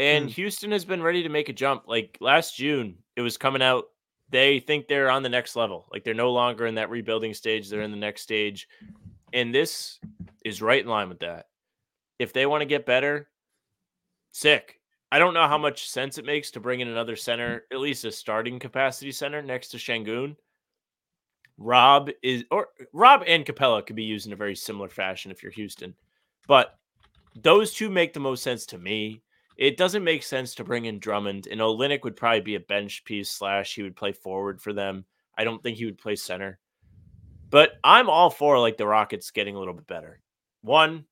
And 0.00 0.24
Hmm. 0.24 0.30
Houston 0.30 0.72
has 0.72 0.84
been 0.84 1.00
ready 1.00 1.22
to 1.22 1.28
make 1.28 1.48
a 1.48 1.52
jump. 1.52 1.84
Like 1.86 2.18
last 2.20 2.56
June, 2.56 2.96
it 3.14 3.20
was 3.20 3.36
coming 3.36 3.62
out. 3.62 3.84
They 4.32 4.60
think 4.60 4.88
they're 4.88 5.10
on 5.10 5.22
the 5.22 5.28
next 5.28 5.56
level. 5.56 5.86
Like 5.92 6.04
they're 6.04 6.14
no 6.14 6.32
longer 6.32 6.66
in 6.66 6.74
that 6.76 6.90
rebuilding 6.90 7.34
stage, 7.34 7.68
they're 7.68 7.82
in 7.82 7.90
the 7.90 7.96
next 7.96 8.22
stage. 8.22 8.66
And 9.32 9.54
this 9.54 10.00
is 10.44 10.60
right 10.60 10.82
in 10.82 10.88
line 10.88 11.08
with 11.08 11.20
that. 11.20 11.46
If 12.18 12.32
they 12.32 12.46
want 12.46 12.62
to 12.62 12.66
get 12.66 12.86
better, 12.86 13.28
sick. 14.30 14.80
I 15.10 15.18
don't 15.18 15.34
know 15.34 15.46
how 15.46 15.58
much 15.58 15.90
sense 15.90 16.16
it 16.16 16.24
makes 16.24 16.50
to 16.52 16.60
bring 16.60 16.80
in 16.80 16.88
another 16.88 17.16
center, 17.16 17.64
at 17.70 17.80
least 17.80 18.06
a 18.06 18.10
starting 18.10 18.58
capacity 18.58 19.12
center 19.12 19.42
next 19.42 19.68
to 19.68 19.76
Sengun. 19.76 20.36
Rob 21.58 22.08
is 22.22 22.44
or 22.50 22.68
Rob 22.94 23.22
and 23.26 23.44
Capela 23.44 23.86
could 23.86 23.96
be 23.96 24.04
used 24.04 24.26
in 24.26 24.32
a 24.32 24.36
very 24.36 24.56
similar 24.56 24.88
fashion 24.88 25.30
if 25.30 25.42
you're 25.42 25.52
Houston. 25.52 25.94
But 26.48 26.78
those 27.34 27.74
two 27.74 27.90
make 27.90 28.14
the 28.14 28.20
most 28.20 28.42
sense 28.42 28.64
to 28.66 28.78
me. 28.78 29.22
It 29.56 29.76
doesn't 29.76 30.04
make 30.04 30.22
sense 30.22 30.54
to 30.54 30.64
bring 30.64 30.86
in 30.86 30.98
Drummond 30.98 31.46
and 31.50 31.60
Olynyk 31.60 32.04
would 32.04 32.16
probably 32.16 32.40
be 32.40 32.54
a 32.54 32.60
bench 32.60 33.04
piece 33.04 33.30
slash 33.30 33.74
he 33.74 33.82
would 33.82 33.96
play 33.96 34.12
forward 34.12 34.60
for 34.60 34.72
them. 34.72 35.04
I 35.36 35.44
don't 35.44 35.62
think 35.62 35.76
he 35.76 35.84
would 35.84 35.98
play 35.98 36.16
center. 36.16 36.58
But 37.50 37.74
I'm 37.84 38.08
all 38.08 38.30
for 38.30 38.58
like 38.58 38.76
the 38.76 38.86
Rockets 38.86 39.30
getting 39.30 39.56
a 39.56 39.58
little 39.58 39.74
bit 39.74 39.86
better. 39.86 40.20
One, 40.62 41.04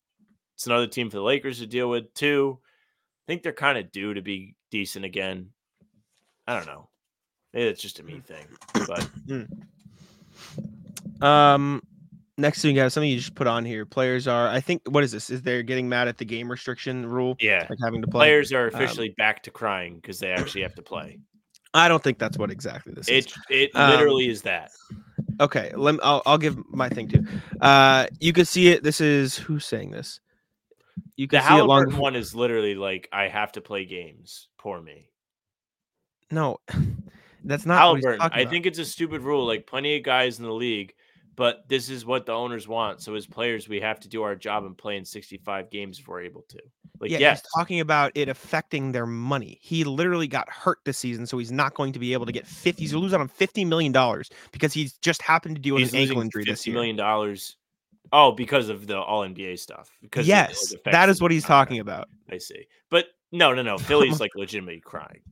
it's 0.54 0.66
another 0.66 0.86
team 0.86 1.10
for 1.10 1.16
the 1.16 1.22
Lakers 1.22 1.58
to 1.58 1.66
deal 1.66 1.90
with. 1.90 2.12
Two, 2.14 2.58
I 2.62 3.24
think 3.26 3.42
they're 3.42 3.52
kind 3.52 3.76
of 3.76 3.92
due 3.92 4.14
to 4.14 4.22
be 4.22 4.56
decent 4.70 5.04
again. 5.04 5.50
I 6.46 6.56
don't 6.56 6.66
know. 6.66 6.88
Maybe 7.52 7.68
it's 7.68 7.82
just 7.82 7.98
a 7.98 8.02
me 8.02 8.20
thing. 8.20 8.46
But 8.86 9.06
Um, 11.20 11.82
next 12.40 12.62
thing 12.62 12.74
you 12.74 12.82
got 12.82 12.90
something 12.92 13.10
you 13.10 13.18
just 13.18 13.34
put 13.34 13.46
on 13.46 13.64
here. 13.64 13.84
Players 13.86 14.26
are, 14.26 14.48
I 14.48 14.60
think, 14.60 14.82
what 14.88 15.04
is 15.04 15.12
this? 15.12 15.30
Is 15.30 15.42
they're 15.42 15.62
getting 15.62 15.88
mad 15.88 16.08
at 16.08 16.18
the 16.18 16.24
game 16.24 16.50
restriction 16.50 17.06
rule? 17.06 17.36
yeah, 17.40 17.66
like 17.70 17.78
having 17.82 18.00
to 18.02 18.08
play. 18.08 18.26
players 18.26 18.52
are 18.52 18.68
Um, 18.68 18.74
officially 18.74 19.10
back 19.18 19.42
to 19.44 19.50
crying 19.50 19.96
because 19.96 20.18
they 20.18 20.30
actually 20.30 20.62
have 20.62 20.74
to 20.74 20.82
play. 20.82 21.18
I 21.72 21.86
don't 21.88 22.02
think 22.02 22.18
that's 22.18 22.36
what 22.36 22.50
exactly 22.50 22.92
this 22.94 23.08
is. 23.08 23.26
It 23.26 23.32
it 23.50 23.70
Um, 23.76 23.90
literally 23.90 24.28
is 24.28 24.42
that. 24.42 24.70
Okay, 25.40 25.72
let 25.76 25.94
me, 25.94 26.00
I'll, 26.02 26.22
I'll 26.26 26.38
give 26.38 26.58
my 26.70 26.88
thing 26.88 27.08
too. 27.08 27.24
Uh, 27.60 28.06
you 28.18 28.32
can 28.32 28.44
see 28.44 28.68
it. 28.68 28.82
This 28.82 29.00
is 29.00 29.36
who's 29.36 29.64
saying 29.64 29.90
this. 29.92 30.20
You 31.16 31.26
The 31.26 31.38
can 31.38 31.48
see 31.48 31.58
it 31.58 31.64
long. 31.64 31.96
One 31.96 32.16
is 32.16 32.34
literally 32.34 32.74
like 32.74 33.08
I 33.12 33.28
have 33.28 33.52
to 33.52 33.60
play 33.60 33.84
games. 33.84 34.48
Poor 34.58 34.80
me. 34.82 35.08
No, 36.30 36.58
that's 37.44 37.66
not. 37.66 37.78
Halliburton. 37.78 38.20
I 38.32 38.44
think 38.44 38.66
it's 38.66 38.78
a 38.78 38.84
stupid 38.84 39.22
rule. 39.22 39.46
Like 39.46 39.66
plenty 39.66 39.96
of 39.96 40.02
guys 40.02 40.38
in 40.38 40.44
the 40.44 40.52
league, 40.52 40.92
but 41.40 41.66
this 41.68 41.88
is 41.88 42.04
what 42.04 42.26
the 42.26 42.32
owners 42.32 42.68
want. 42.68 43.00
So 43.00 43.14
as 43.14 43.26
players, 43.26 43.66
we 43.66 43.80
have 43.80 43.98
to 44.00 44.08
do 44.08 44.22
our 44.22 44.36
job 44.36 44.66
and 44.66 44.76
play 44.76 44.98
in 44.98 45.06
65 45.06 45.70
games 45.70 45.98
if 45.98 46.06
we're 46.06 46.20
able 46.20 46.42
to. 46.50 46.58
Like 47.00 47.10
yeah, 47.10 47.16
yes, 47.16 47.40
he's 47.40 47.50
talking 47.56 47.80
about 47.80 48.12
it 48.14 48.28
affecting 48.28 48.92
their 48.92 49.06
money. 49.06 49.58
He 49.62 49.82
literally 49.84 50.28
got 50.28 50.50
hurt 50.50 50.80
this 50.84 50.98
season, 50.98 51.24
so 51.24 51.38
he's 51.38 51.50
not 51.50 51.72
going 51.72 51.94
to 51.94 51.98
be 51.98 52.12
able 52.12 52.26
to 52.26 52.32
get 52.32 52.46
fifty. 52.46 52.82
He's 52.82 52.92
losing 52.92 53.18
on 53.18 53.28
fifty 53.28 53.64
million 53.64 53.90
dollars 53.90 54.28
because 54.52 54.74
he's 54.74 54.92
just 54.98 55.22
happened 55.22 55.56
to 55.56 55.62
deal 55.62 55.76
with 55.76 55.84
he's 55.84 55.94
an 55.94 56.00
ankle 56.00 56.20
injury 56.20 56.44
this 56.44 56.66
year. 56.66 56.74
million 56.74 56.94
dollars. 56.94 57.56
Oh, 58.12 58.32
because 58.32 58.68
of 58.68 58.86
the 58.86 59.00
All 59.00 59.22
NBA 59.22 59.58
stuff. 59.58 59.88
Because 60.02 60.28
Yes, 60.28 60.74
that 60.84 61.08
is 61.08 61.22
what 61.22 61.30
he's 61.30 61.44
talking 61.44 61.78
about. 61.78 62.10
I 62.30 62.36
see. 62.36 62.66
But 62.90 63.06
no, 63.32 63.54
no, 63.54 63.62
no. 63.62 63.78
Philly's 63.78 64.20
like 64.20 64.32
legitimately 64.34 64.80
crying. 64.80 65.22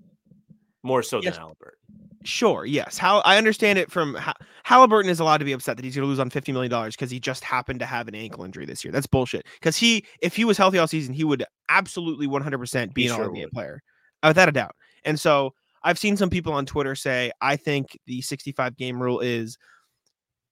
More 0.89 1.03
so 1.05 1.21
Yes. 1.23 1.35
than 1.35 1.43
Halliburton. 1.43 1.79
Sure, 2.25 2.65
yes. 2.67 2.99
How 2.99 3.21
I 3.21 3.39
understand 3.39 3.79
it 3.79 3.91
from 3.93 4.15
Ha- 4.17 4.35
Halliburton 4.65 5.09
is 5.11 5.21
allowed 5.21 5.39
to 5.39 5.45
be 5.45 5.53
upset 5.53 5.77
that 5.77 5.85
he's 5.85 5.95
going 5.95 6.03
to 6.05 6.09
lose 6.09 6.19
on 6.19 6.31
fifty 6.31 6.51
million 6.53 6.71
dollars 6.71 6.97
because 6.97 7.11
he 7.11 7.21
just 7.21 7.45
happened 7.45 7.79
to 7.81 7.87
have 7.87 8.09
an 8.09 8.15
ankle 8.17 8.45
injury 8.45 8.67
this 8.67 8.85
year. 8.85 8.91
That's 8.91 9.07
bullshit. 9.07 9.47
Because 9.61 9.77
he, 9.77 10.05
if 10.21 10.35
he 10.35 10.45
was 10.45 10.59
healthy 10.59 10.79
all 10.79 10.89
season, 10.89 11.15
he 11.15 11.23
would 11.25 11.45
absolutely 11.69 12.27
one 12.27 12.43
hundred 12.43 12.59
percent 12.59 12.93
be 12.93 13.03
He 13.05 13.09
an 13.09 13.15
sure 13.17 13.29
NBA 13.29 13.45
would. 13.45 13.53
player, 13.53 13.83
without 14.25 14.49
a 14.49 14.53
doubt. 14.53 14.75
And 15.05 15.19
so 15.19 15.55
I've 15.85 15.99
seen 15.99 16.17
some 16.17 16.29
people 16.29 16.53
on 16.53 16.67
Twitter 16.67 16.97
say 16.97 17.31
I 17.41 17.55
think 17.57 17.97
the 18.07 18.21
sixty-five 18.21 18.77
game 18.77 19.01
rule 19.01 19.21
is 19.21 19.57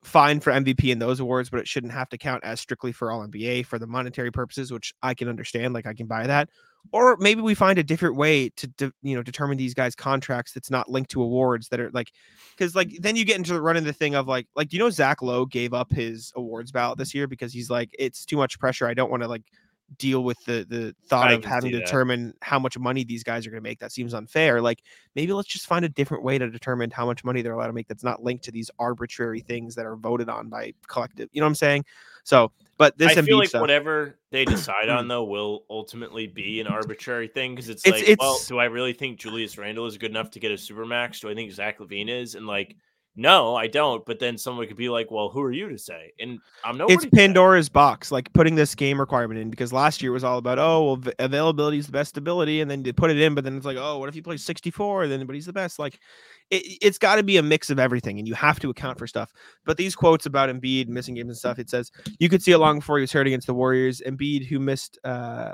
fine 0.07 0.41
for 0.41 0.53
MVP 0.53 0.91
in 0.91 0.99
those 0.99 1.21
awards, 1.21 1.51
but 1.51 1.61
it 1.61 1.67
shouldn't 1.67 1.93
have 1.93 2.09
to 2.11 2.19
count 2.19 2.45
as 2.45 2.61
strictly 2.61 2.93
for 2.93 3.11
All 3.11 3.27
NBA 3.27 3.67
for 3.67 3.79
the 3.79 3.87
monetary 3.87 4.31
purposes, 4.31 4.71
which 4.73 4.95
I 5.03 5.15
can 5.15 5.29
understand. 5.29 5.75
Like 5.75 5.87
I 5.87 5.95
can 5.95 6.07
buy 6.07 6.27
that. 6.27 6.49
Or 6.93 7.17
maybe 7.19 7.41
we 7.41 7.55
find 7.55 7.79
a 7.79 7.83
different 7.83 8.15
way 8.15 8.51
to, 8.51 8.69
de- 8.69 8.93
you 9.03 9.17
know, 9.17 9.23
determine 9.23 9.59
these 9.59 9.75
guys' 9.75 9.97
contracts 9.97 10.53
that's 10.53 10.71
not 10.71 10.89
linked 10.89 11.11
to 11.11 11.23
awards 11.23 11.69
that 11.69 11.81
are 11.81 11.91
like, 11.91 12.13
because 12.57 12.77
like 12.77 12.91
then 13.01 13.17
you 13.17 13.25
get 13.25 13.37
into 13.37 13.53
the 13.53 13.61
running 13.61 13.83
the 13.83 13.93
thing 13.93 14.15
of 14.15 14.29
like, 14.29 14.47
like 14.55 14.73
you 14.73 14.79
know 14.79 14.91
Zach 14.91 15.21
Lowe 15.23 15.45
gave 15.45 15.75
up 15.75 15.91
his 15.91 16.33
awards 16.37 16.71
ballot 16.71 16.99
this 16.99 17.13
year 17.13 17.27
because 17.27 17.53
he's 17.53 17.69
like, 17.69 17.91
it's 17.99 18.25
too 18.25 18.37
much 18.37 18.61
pressure. 18.61 18.87
I 18.87 18.95
don't 18.95 19.11
want 19.11 19.25
to 19.25 19.29
like 19.29 19.43
deal 19.99 20.25
with 20.25 20.43
the 20.45 20.67
the 20.69 20.95
thought 21.07 21.29
I 21.29 21.35
of 21.35 21.45
having 21.45 21.73
to 21.73 21.79
that. 21.79 21.85
determine 21.85 22.35
how 22.43 22.59
much 22.59 22.79
money 22.79 23.05
these 23.05 23.23
guys 23.23 23.47
are 23.47 23.51
going 23.51 23.63
to 23.63 23.69
make. 23.69 23.79
That 23.79 23.93
seems 23.93 24.15
unfair. 24.15 24.61
Like 24.61 24.83
maybe 25.15 25.33
let's 25.33 25.49
just 25.49 25.67
find 25.67 25.85
a 25.85 25.89
different 25.89 26.25
way 26.25 26.39
to 26.39 26.51
determine 26.51 26.91
how 26.91 27.07
much 27.07 27.25
money 27.25 27.43
they're 27.43 27.53
allowed 27.53 27.69
to 27.69 27.73
make 27.73 27.89
that's 27.89 28.05
not 28.05 28.23
linked 28.23 28.45
to 28.45 28.51
these 28.51 28.71
arbitrary 28.79 29.41
things 29.41 29.75
that 29.77 29.87
are 29.87 29.97
voted 29.97 30.29
on 30.29 30.49
by 30.49 30.73
collective. 30.89 31.29
You 31.33 31.41
know 31.41 31.47
what 31.47 31.51
I'm 31.51 31.55
saying? 31.57 31.85
So, 32.25 32.51
but 32.77 32.99
this 32.99 33.17
I 33.17 33.23
feel 33.23 33.39
like 33.39 33.51
stuff, 33.51 33.61
whatever 33.61 34.19
they 34.33 34.45
decide 34.45 34.89
on 34.89 35.05
mm. 35.05 35.09
though 35.09 35.25
will 35.25 35.65
ultimately 35.71 36.27
be 36.27 36.61
an 36.61 36.67
arbitrary 36.67 37.29
thing 37.29 37.55
because 37.55 37.69
it's, 37.69 37.87
It's- 37.87 38.09
like, 38.09 38.21
well, 38.21 38.41
do 38.49 38.59
I 38.59 38.65
really 38.65 38.93
think 38.93 39.19
Julius 39.19 39.57
Randle 39.57 39.87
is 39.87 39.97
good 39.97 40.11
enough 40.11 40.31
to 40.33 40.41
get 40.41 40.51
a 40.51 40.55
supermax? 40.55 41.21
Do 41.21 41.31
I 41.31 41.35
think 41.35 41.53
Zach 41.53 41.79
LaVine 41.79 42.09
is? 42.09 42.35
And 42.35 42.47
like, 42.47 42.77
no, 43.17 43.57
I 43.57 43.67
don't. 43.67 44.05
But 44.05 44.19
then 44.19 44.37
someone 44.37 44.67
could 44.67 44.77
be 44.77 44.91
like, 44.91 45.11
well, 45.11 45.31
who 45.31 45.41
are 45.41 45.51
you 45.51 45.71
to 45.71 45.79
say? 45.79 46.13
And 46.21 46.39
I'm 46.65 46.77
nobody. 46.77 46.95
it's. 46.95 47.07
Pandora's 47.07 47.71
box, 47.71 48.13
like 48.13 48.31
putting 48.35 48.55
this 48.55 48.75
game 48.75 49.01
requirement 49.01 49.41
in 49.41 49.49
because 49.49 49.73
last 49.73 50.03
year 50.03 50.13
was 50.13 50.23
all 50.23 50.37
about 50.37 50.59
oh 50.59 50.85
well 50.85 51.13
availability 51.19 51.79
is 51.79 51.87
the 51.87 51.93
best 51.93 52.17
ability, 52.19 52.61
and 52.61 52.71
then 52.71 52.83
they 52.83 52.93
put 52.93 53.11
it 53.11 53.19
in, 53.19 53.35
but 53.35 53.45
then 53.45 53.57
it's 53.57 53.65
like 53.65 53.79
oh 53.79 53.99
what 53.99 54.09
if 54.09 54.15
he 54.15 54.21
plays 54.21 54.45
64 54.45 55.09
then 55.09 55.25
but 55.27 55.35
he's 55.35 55.47
the 55.47 55.53
best 55.53 55.79
like 55.79 55.99
it, 56.51 56.79
it's 56.83 56.99
got 56.99 57.17
to 57.17 57.23
be 57.23 57.39
a 57.39 57.43
mix 57.43 57.71
of 57.71 57.79
everything, 57.79 58.19
and 58.19 58.29
you 58.29 58.35
have 58.35 58.61
to 58.61 58.71
account 58.71 58.99
for 58.99 59.07
stuff. 59.07 59.33
But 59.65 59.77
these 59.77 59.97
quotes 59.97 60.27
about 60.27 60.49
Embiid 60.49 60.89
missing 60.89 61.15
games 61.15 61.29
and 61.29 61.37
stuff, 61.37 61.59
it 61.59 61.71
says 61.71 61.91
you 62.19 62.29
could 62.29 62.43
see 62.43 62.53
it 62.53 62.59
long 62.59 62.79
before 62.79 62.99
he 62.99 63.03
was 63.03 63.13
hurt 63.13 63.27
against 63.27 63.47
the 63.47 63.55
Warriors. 63.55 64.03
Embiid, 64.07 64.47
who 64.47 64.61
missed 64.61 64.99
uh 65.05 65.53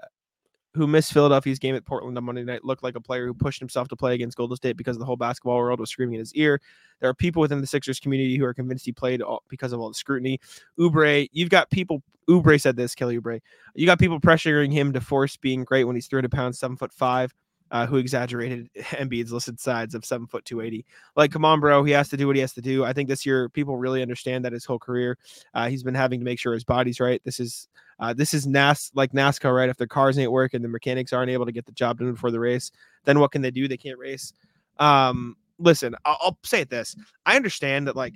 who 0.74 0.86
missed 0.86 1.12
Philadelphia's 1.12 1.58
game 1.58 1.74
at 1.74 1.84
Portland 1.84 2.16
on 2.16 2.24
Monday 2.24 2.44
night, 2.44 2.64
looked 2.64 2.82
like 2.82 2.96
a 2.96 3.00
player 3.00 3.26
who 3.26 3.34
pushed 3.34 3.60
himself 3.60 3.88
to 3.88 3.96
play 3.96 4.14
against 4.14 4.36
Golden 4.36 4.56
State 4.56 4.76
because 4.76 4.98
the 4.98 5.04
whole 5.04 5.16
basketball 5.16 5.58
world 5.58 5.80
was 5.80 5.90
screaming 5.90 6.14
in 6.14 6.20
his 6.20 6.34
ear. 6.34 6.60
There 7.00 7.10
are 7.10 7.14
people 7.14 7.40
within 7.40 7.60
the 7.60 7.66
Sixers 7.66 8.00
community 8.00 8.36
who 8.36 8.44
are 8.44 8.54
convinced 8.54 8.86
he 8.86 8.92
played 8.92 9.20
all, 9.20 9.42
because 9.48 9.72
of 9.72 9.80
all 9.80 9.88
the 9.88 9.94
scrutiny. 9.94 10.40
Oubre, 10.78 11.28
you've 11.32 11.50
got 11.50 11.70
people. 11.70 12.02
Oubre 12.30 12.60
said 12.60 12.76
this. 12.76 12.94
Kelly 12.94 13.18
Oubre, 13.18 13.40
you 13.74 13.84
got 13.84 13.98
people 13.98 14.20
pressuring 14.20 14.72
him 14.72 14.92
to 14.92 15.00
force 15.00 15.36
being 15.36 15.64
great 15.64 15.84
when 15.84 15.96
he's 15.96 16.06
300 16.06 16.30
pounds, 16.30 16.58
seven 16.58 16.76
foot 16.76 16.92
five. 16.92 17.34
Uh, 17.72 17.86
who 17.86 17.96
exaggerated 17.96 18.70
Embiid's 18.76 19.32
listed 19.32 19.58
size 19.58 19.94
of 19.94 20.04
seven 20.04 20.26
foot 20.28 20.44
two 20.44 20.60
eighty. 20.60 20.84
Like, 21.16 21.32
come 21.32 21.44
on, 21.44 21.58
bro, 21.58 21.82
he 21.82 21.90
has 21.92 22.08
to 22.10 22.16
do 22.16 22.26
what 22.28 22.36
he 22.36 22.40
has 22.40 22.52
to 22.52 22.60
do. 22.60 22.84
I 22.84 22.92
think 22.92 23.08
this 23.08 23.26
year 23.26 23.48
people 23.48 23.76
really 23.76 24.02
understand 24.02 24.44
that 24.44 24.52
his 24.52 24.64
whole 24.64 24.78
career, 24.78 25.18
uh, 25.54 25.68
he's 25.68 25.82
been 25.82 25.94
having 25.94 26.20
to 26.20 26.24
make 26.24 26.38
sure 26.38 26.52
his 26.52 26.64
body's 26.64 27.00
right. 27.00 27.20
This 27.24 27.40
is 27.40 27.68
uh, 27.98 28.12
this 28.12 28.34
is 28.34 28.46
NAS 28.46 28.90
like 28.94 29.12
NASCAR, 29.12 29.56
right? 29.56 29.68
If 29.68 29.78
their 29.78 29.86
cars 29.86 30.18
ain't 30.18 30.30
working, 30.30 30.62
the 30.62 30.68
mechanics 30.68 31.12
aren't 31.12 31.30
able 31.30 31.46
to 31.46 31.52
get 31.52 31.66
the 31.66 31.72
job 31.72 31.98
done 31.98 32.12
before 32.12 32.30
the 32.30 32.40
race, 32.40 32.70
then 33.04 33.18
what 33.18 33.32
can 33.32 33.42
they 33.42 33.50
do? 33.50 33.66
They 33.66 33.76
can't 33.76 33.98
race. 33.98 34.32
Um, 34.78 35.36
listen, 35.58 35.94
I'll, 36.04 36.18
I'll 36.20 36.38
say 36.44 36.60
it 36.60 36.70
this: 36.70 36.94
I 37.26 37.36
understand 37.36 37.86
that, 37.88 37.96
like, 37.96 38.14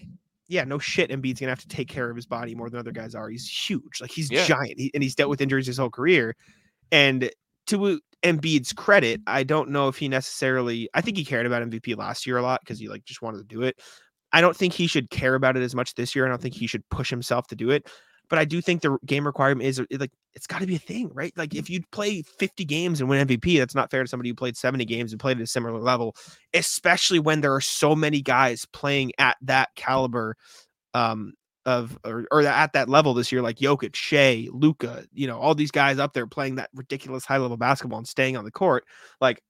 yeah, 0.48 0.64
no 0.64 0.78
shit, 0.78 1.10
Embiid's 1.10 1.40
gonna 1.40 1.50
have 1.50 1.60
to 1.60 1.68
take 1.68 1.88
care 1.88 2.10
of 2.10 2.16
his 2.16 2.26
body 2.26 2.54
more 2.54 2.68
than 2.68 2.78
other 2.78 2.92
guys 2.92 3.14
are. 3.14 3.28
He's 3.28 3.48
huge, 3.48 4.00
like 4.00 4.10
he's 4.10 4.30
Yeah. 4.30 4.44
giant, 4.44 4.78
he, 4.78 4.90
and 4.92 5.02
he's 5.02 5.14
dealt 5.14 5.30
with 5.30 5.40
injuries 5.40 5.66
his 5.66 5.78
whole 5.78 5.90
career. 5.90 6.36
And 6.92 7.30
to 7.66 8.00
Embiid's 8.22 8.72
credit, 8.72 9.20
I 9.26 9.42
don't 9.42 9.70
know 9.70 9.88
if 9.88 9.96
he 9.96 10.08
necessarily. 10.08 10.88
I 10.94 11.00
think 11.00 11.16
he 11.16 11.24
cared 11.24 11.46
about 11.46 11.62
MVP 11.62 11.96
last 11.96 12.26
year 12.26 12.38
a 12.38 12.42
lot 12.42 12.60
because 12.60 12.78
he 12.78 12.88
like 12.88 13.04
just 13.04 13.22
wanted 13.22 13.38
to 13.38 13.44
do 13.44 13.62
it. 13.62 13.80
I 14.32 14.40
don't 14.40 14.56
think 14.56 14.72
he 14.72 14.86
should 14.86 15.10
care 15.10 15.34
about 15.34 15.56
it 15.56 15.62
as 15.62 15.74
much 15.74 15.94
this 15.94 16.14
year. 16.14 16.26
I 16.26 16.28
don't 16.28 16.40
think 16.40 16.54
he 16.54 16.66
should 16.66 16.88
push 16.90 17.10
himself 17.10 17.46
to 17.48 17.56
do 17.56 17.70
it. 17.70 17.88
But 18.28 18.40
I 18.40 18.44
do 18.44 18.60
think 18.60 18.82
the 18.82 18.98
game 19.06 19.24
requirement 19.24 19.68
is 19.68 19.80
like 19.98 20.10
it's 20.34 20.48
got 20.48 20.60
to 20.60 20.66
be 20.66 20.74
a 20.74 20.80
thing, 20.80 21.10
right? 21.14 21.32
Like 21.36 21.54
if 21.54 21.70
you 21.70 21.80
play 21.92 22.22
50 22.22 22.64
games 22.64 23.00
and 23.00 23.08
win 23.08 23.26
MVP, 23.26 23.58
that's 23.58 23.74
not 23.74 23.90
fair 23.90 24.02
to 24.02 24.08
somebody 24.08 24.30
who 24.30 24.34
played 24.34 24.56
70 24.56 24.84
games 24.84 25.12
and 25.12 25.20
played 25.20 25.36
at 25.36 25.44
a 25.44 25.46
similar 25.46 25.78
level, 25.78 26.16
especially 26.52 27.20
when 27.20 27.40
there 27.40 27.54
are 27.54 27.60
so 27.60 27.94
many 27.94 28.20
guys 28.20 28.66
playing 28.72 29.12
at 29.18 29.36
that 29.42 29.68
caliber 29.76 30.34
um 30.94 31.34
of 31.66 31.98
or, 32.04 32.26
or 32.30 32.42
at 32.42 32.72
that 32.72 32.88
level 32.88 33.12
this 33.12 33.30
year, 33.30 33.42
like 33.42 33.58
Jokic, 33.58 33.94
Shai, 33.94 34.48
Luka, 34.52 35.04
you 35.12 35.26
know, 35.26 35.38
all 35.38 35.54
these 35.54 35.72
guys 35.72 35.98
up 35.98 36.14
there 36.14 36.26
playing 36.26 36.54
that 36.54 36.70
ridiculous 36.74 37.24
high 37.24 37.38
level 37.38 37.56
basketball 37.56 37.98
and 37.98 38.08
staying 38.08 38.36
on 38.36 38.44
the 38.44 38.50
court. 38.52 38.84
Like 39.20 39.42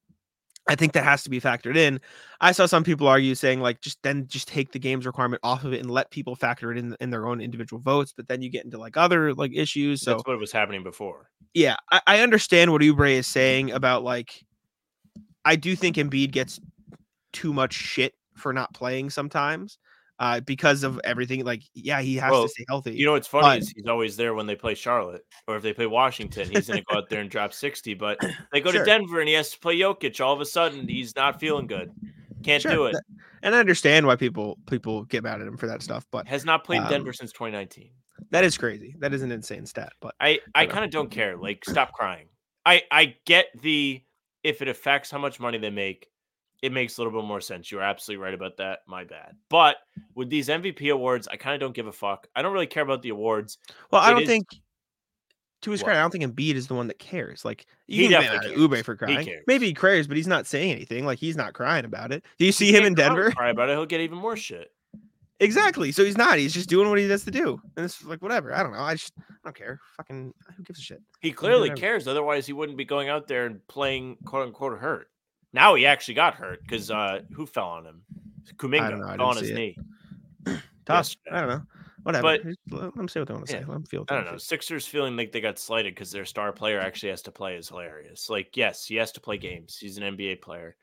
I 0.68 0.74
think 0.74 0.94
that 0.94 1.04
has 1.04 1.22
to 1.22 1.30
be 1.30 1.40
factored 1.40 1.76
in. 1.76 2.00
I 2.40 2.52
saw 2.52 2.66
some 2.66 2.82
people 2.82 3.06
argue 3.06 3.34
saying 3.34 3.60
like 3.60 3.82
just 3.82 4.02
then 4.02 4.26
just 4.26 4.48
take 4.48 4.72
the 4.72 4.78
games 4.78 5.06
requirement 5.06 5.40
off 5.44 5.64
of 5.64 5.72
it 5.74 5.80
and 5.80 5.90
let 5.90 6.10
people 6.10 6.34
factor 6.34 6.72
it 6.72 6.78
in 6.78 6.96
in 7.00 7.10
their 7.10 7.28
own 7.28 7.40
individual 7.40 7.80
votes. 7.80 8.12
But 8.16 8.28
then 8.28 8.42
you 8.42 8.48
get 8.48 8.64
into 8.64 8.78
like 8.78 8.96
other 8.96 9.34
like 9.34 9.52
issues. 9.54 10.02
So 10.02 10.12
That's 10.12 10.26
what 10.26 10.40
was 10.40 10.52
happening 10.52 10.82
before. 10.82 11.30
yeah, 11.54 11.76
I, 11.92 12.00
I 12.06 12.20
understand 12.20 12.72
what 12.72 12.82
Oubre 12.82 13.12
is 13.12 13.26
saying 13.26 13.70
about 13.70 14.02
like 14.02 14.42
I 15.44 15.54
do 15.56 15.76
think 15.76 15.96
Embiid 15.96 16.32
gets 16.32 16.58
too 17.32 17.52
much 17.52 17.74
shit 17.74 18.14
for 18.34 18.52
not 18.52 18.72
playing 18.72 19.10
sometimes. 19.10 19.78
Uh, 20.18 20.40
because 20.40 20.82
of 20.82 20.98
everything, 21.04 21.44
like 21.44 21.62
yeah, 21.74 22.00
he 22.00 22.16
has 22.16 22.30
Well, 22.30 22.44
to 22.44 22.48
stay 22.48 22.64
healthy. 22.68 22.94
You 22.96 23.04
know 23.04 23.12
what's 23.12 23.28
funny 23.28 23.42
but- 23.46 23.58
is 23.58 23.68
he's 23.76 23.86
always 23.86 24.16
there 24.16 24.32
when 24.34 24.46
they 24.46 24.54
play 24.56 24.74
Charlotte, 24.74 25.22
or 25.46 25.56
if 25.56 25.62
they 25.62 25.74
play 25.74 25.86
Washington, 25.86 26.48
he's 26.50 26.68
going 26.68 26.78
to 26.78 26.84
go 26.90 26.96
out 26.96 27.10
there 27.10 27.20
and 27.20 27.28
drop 27.28 27.52
sixty. 27.52 27.92
But 27.92 28.18
they 28.52 28.60
go 28.62 28.70
Sure. 28.72 28.80
to 28.82 28.86
Denver 28.90 29.20
and 29.20 29.28
he 29.28 29.34
has 29.34 29.50
to 29.50 29.58
play 29.58 29.76
Jokic. 29.78 30.18
All 30.24 30.32
of 30.32 30.40
a 30.40 30.46
sudden, 30.46 30.88
he's 30.88 31.14
not 31.16 31.38
feeling 31.38 31.66
good. 31.66 31.92
Can't 32.42 32.62
Sure, 32.62 32.72
do 32.72 32.86
it. 32.86 32.96
and 33.42 33.54
I 33.54 33.58
understand 33.60 34.06
why 34.06 34.16
people 34.16 34.56
people 34.70 35.04
get 35.04 35.22
mad 35.22 35.42
at 35.42 35.46
him 35.46 35.58
for 35.58 35.66
that 35.66 35.82
stuff, 35.82 36.06
but 36.10 36.26
Has 36.28 36.46
not 36.46 36.64
played 36.64 36.80
um, 36.80 36.88
Denver 36.88 37.12
since 37.12 37.30
2019. 37.32 37.90
that 38.30 38.42
is 38.42 38.56
crazy. 38.56 38.94
That 39.00 39.12
is 39.12 39.20
an 39.22 39.30
insane 39.32 39.66
stat. 39.66 39.92
But 40.00 40.14
I 40.18 40.40
I 40.54 40.64
know. 40.64 40.72
kind 40.72 40.84
of 40.86 40.90
don't 40.90 41.10
care. 41.10 41.36
Like, 41.36 41.62
stop 41.66 41.92
crying. 41.92 42.28
I 42.64 42.84
I 42.90 43.16
get 43.26 43.48
the 43.60 44.02
if 44.42 44.62
it 44.62 44.68
affects 44.68 45.10
how 45.10 45.18
much 45.18 45.40
money 45.40 45.58
they 45.58 45.68
make, 45.70 46.08
it 46.62 46.72
makes 46.72 46.96
a 46.96 47.02
little 47.02 47.20
bit 47.20 47.26
more 47.26 47.40
sense. 47.40 47.70
You're 47.70 47.82
absolutely 47.82 48.22
right 48.24 48.34
about 48.34 48.56
that. 48.58 48.80
My 48.86 49.04
bad. 49.04 49.36
But 49.48 49.76
with 50.14 50.30
these 50.30 50.48
MVP 50.48 50.92
awards, 50.92 51.28
I 51.28 51.36
kind 51.36 51.54
of 51.54 51.60
don't 51.60 51.74
give 51.74 51.86
a 51.86 51.92
fuck. 51.92 52.26
I 52.34 52.42
don't 52.42 52.52
really 52.52 52.66
care 52.66 52.82
about 52.82 53.02
the 53.02 53.10
awards. 53.10 53.58
well, 53.90 54.02
I 54.02 54.10
don't 54.10 54.22
is- 54.22 54.28
think 54.28 54.46
to 55.62 55.70
his 55.70 55.82
credit, 55.82 55.98
I 55.98 56.02
don't 56.02 56.10
think 56.10 56.24
Embiid 56.24 56.54
is 56.54 56.66
the 56.66 56.74
one 56.74 56.86
that 56.88 56.98
cares. 56.98 57.44
Like 57.44 57.66
He 57.86 58.02
you 58.02 58.08
be 58.08 58.14
definitely 58.14 58.38
uh, 58.38 58.42
cares. 58.42 58.60
Ube 58.60 58.84
for 58.84 58.92
He 58.94 58.98
crying. 58.98 59.26
cares. 59.26 59.44
Maybe 59.46 59.66
he 59.66 59.74
cares, 59.74 60.06
but 60.06 60.16
he's 60.16 60.26
not 60.26 60.46
saying 60.46 60.70
anything. 60.70 61.04
Like 61.06 61.18
he's 61.18 61.36
not 61.36 61.54
crying 61.54 61.84
about 61.84 62.12
it. 62.12 62.24
Do 62.38 62.44
you 62.46 62.52
see 62.52 62.66
He 62.66 62.76
him 62.76 62.84
in 62.84 62.94
can't 62.94 62.96
come 62.96 63.04
out 63.04 63.10
and 63.10 63.16
Denver? 63.24 63.34
Cry 63.36 63.50
about 63.50 63.68
it. 63.68 63.72
He'll 63.72 63.86
get 63.86 64.00
even 64.00 64.18
more 64.18 64.36
shit. 64.36 64.70
Exactly. 65.40 65.92
So 65.92 66.02
he's 66.04 66.16
not. 66.16 66.38
He's 66.38 66.54
just 66.54 66.68
doing 66.68 66.88
what 66.88 66.98
he 66.98 67.08
has 67.10 67.24
to 67.24 67.30
do. 67.30 67.60
And 67.76 67.84
it's 67.84 68.02
like 68.04 68.22
whatever. 68.22 68.54
I 68.54 68.62
don't 68.62 68.72
know. 68.72 68.80
I 68.80 68.94
just 68.94 69.12
I 69.18 69.34
don't 69.44 69.56
care. 69.56 69.80
Fucking 69.98 70.32
who 70.56 70.62
gives 70.62 70.78
a 70.78 70.82
shit? 70.82 71.02
He 71.20 71.30
clearly 71.32 71.70
cares. 71.70 72.08
Otherwise, 72.08 72.46
he 72.46 72.54
wouldn't 72.54 72.78
be 72.78 72.84
going 72.86 73.08
out 73.10 73.26
there 73.28 73.44
and 73.46 73.66
playing 73.68 74.16
quote 74.24 74.46
unquote 74.46 74.78
hurt. 74.78 75.08
Now 75.56 75.74
he 75.74 75.86
actually 75.86 76.14
got 76.14 76.34
hurt 76.34 76.60
because 76.62 76.90
uh, 76.90 77.20
who 77.32 77.46
fell 77.46 77.68
on 77.68 77.86
him? 77.86 78.02
Kuminga 78.56 78.98
know, 78.98 79.16
fell 79.16 79.26
on 79.28 79.38
his 79.38 79.48
see 79.48 79.54
knee. 79.54 79.78
Toss. 80.84 81.16
I 81.32 81.40
don't 81.40 81.48
know. 81.48 81.62
Whatever. 82.02 82.22
But- 82.22 82.80
let 82.82 82.94
them 82.94 83.08
say 83.08 83.20
what 83.20 83.26
they 83.28 83.32
want 83.34 83.46
to 83.46 83.52
Yeah. 83.54 83.60
say. 83.60 83.64
Let 83.64 83.72
them 83.72 83.84
feel. 83.84 84.04
I 84.10 84.16
don't 84.16 84.24
know. 84.26 84.32
feel. 84.32 84.38
Sixers 84.38 84.86
feeling 84.86 85.16
like 85.16 85.32
they 85.32 85.40
got 85.40 85.58
slighted 85.58 85.94
because 85.94 86.10
their 86.10 86.26
star 86.26 86.52
player 86.52 86.78
actually 86.78 87.08
has 87.08 87.22
to 87.22 87.32
play 87.32 87.56
is 87.56 87.70
hilarious. 87.70 88.28
Like, 88.28 88.54
yes, 88.54 88.84
he 88.84 88.96
has 88.96 89.12
to 89.12 89.20
play 89.20 89.38
games. 89.38 89.78
He's 89.78 89.96
an 89.96 90.04
NBA 90.04 90.42
player. 90.42 90.76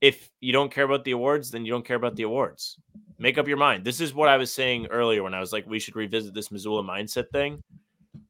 If 0.00 0.30
you 0.40 0.52
don't 0.52 0.70
care 0.70 0.84
about 0.84 1.02
the 1.02 1.10
awards, 1.10 1.50
then 1.50 1.64
you 1.66 1.72
don't 1.72 1.84
care 1.84 1.96
about 1.96 2.14
the 2.14 2.22
awards. 2.22 2.78
Make 3.18 3.38
up 3.38 3.48
your 3.48 3.56
mind. 3.56 3.84
This 3.84 4.00
is 4.00 4.14
what 4.14 4.28
I 4.28 4.36
was 4.36 4.52
saying 4.52 4.86
earlier 4.86 5.24
when 5.24 5.34
I 5.34 5.40
was 5.40 5.52
like, 5.52 5.66
we 5.66 5.80
should 5.80 5.96
revisit 5.96 6.32
this 6.32 6.50
Mazzulla 6.50 6.84
mindset 6.88 7.28
thing. 7.32 7.60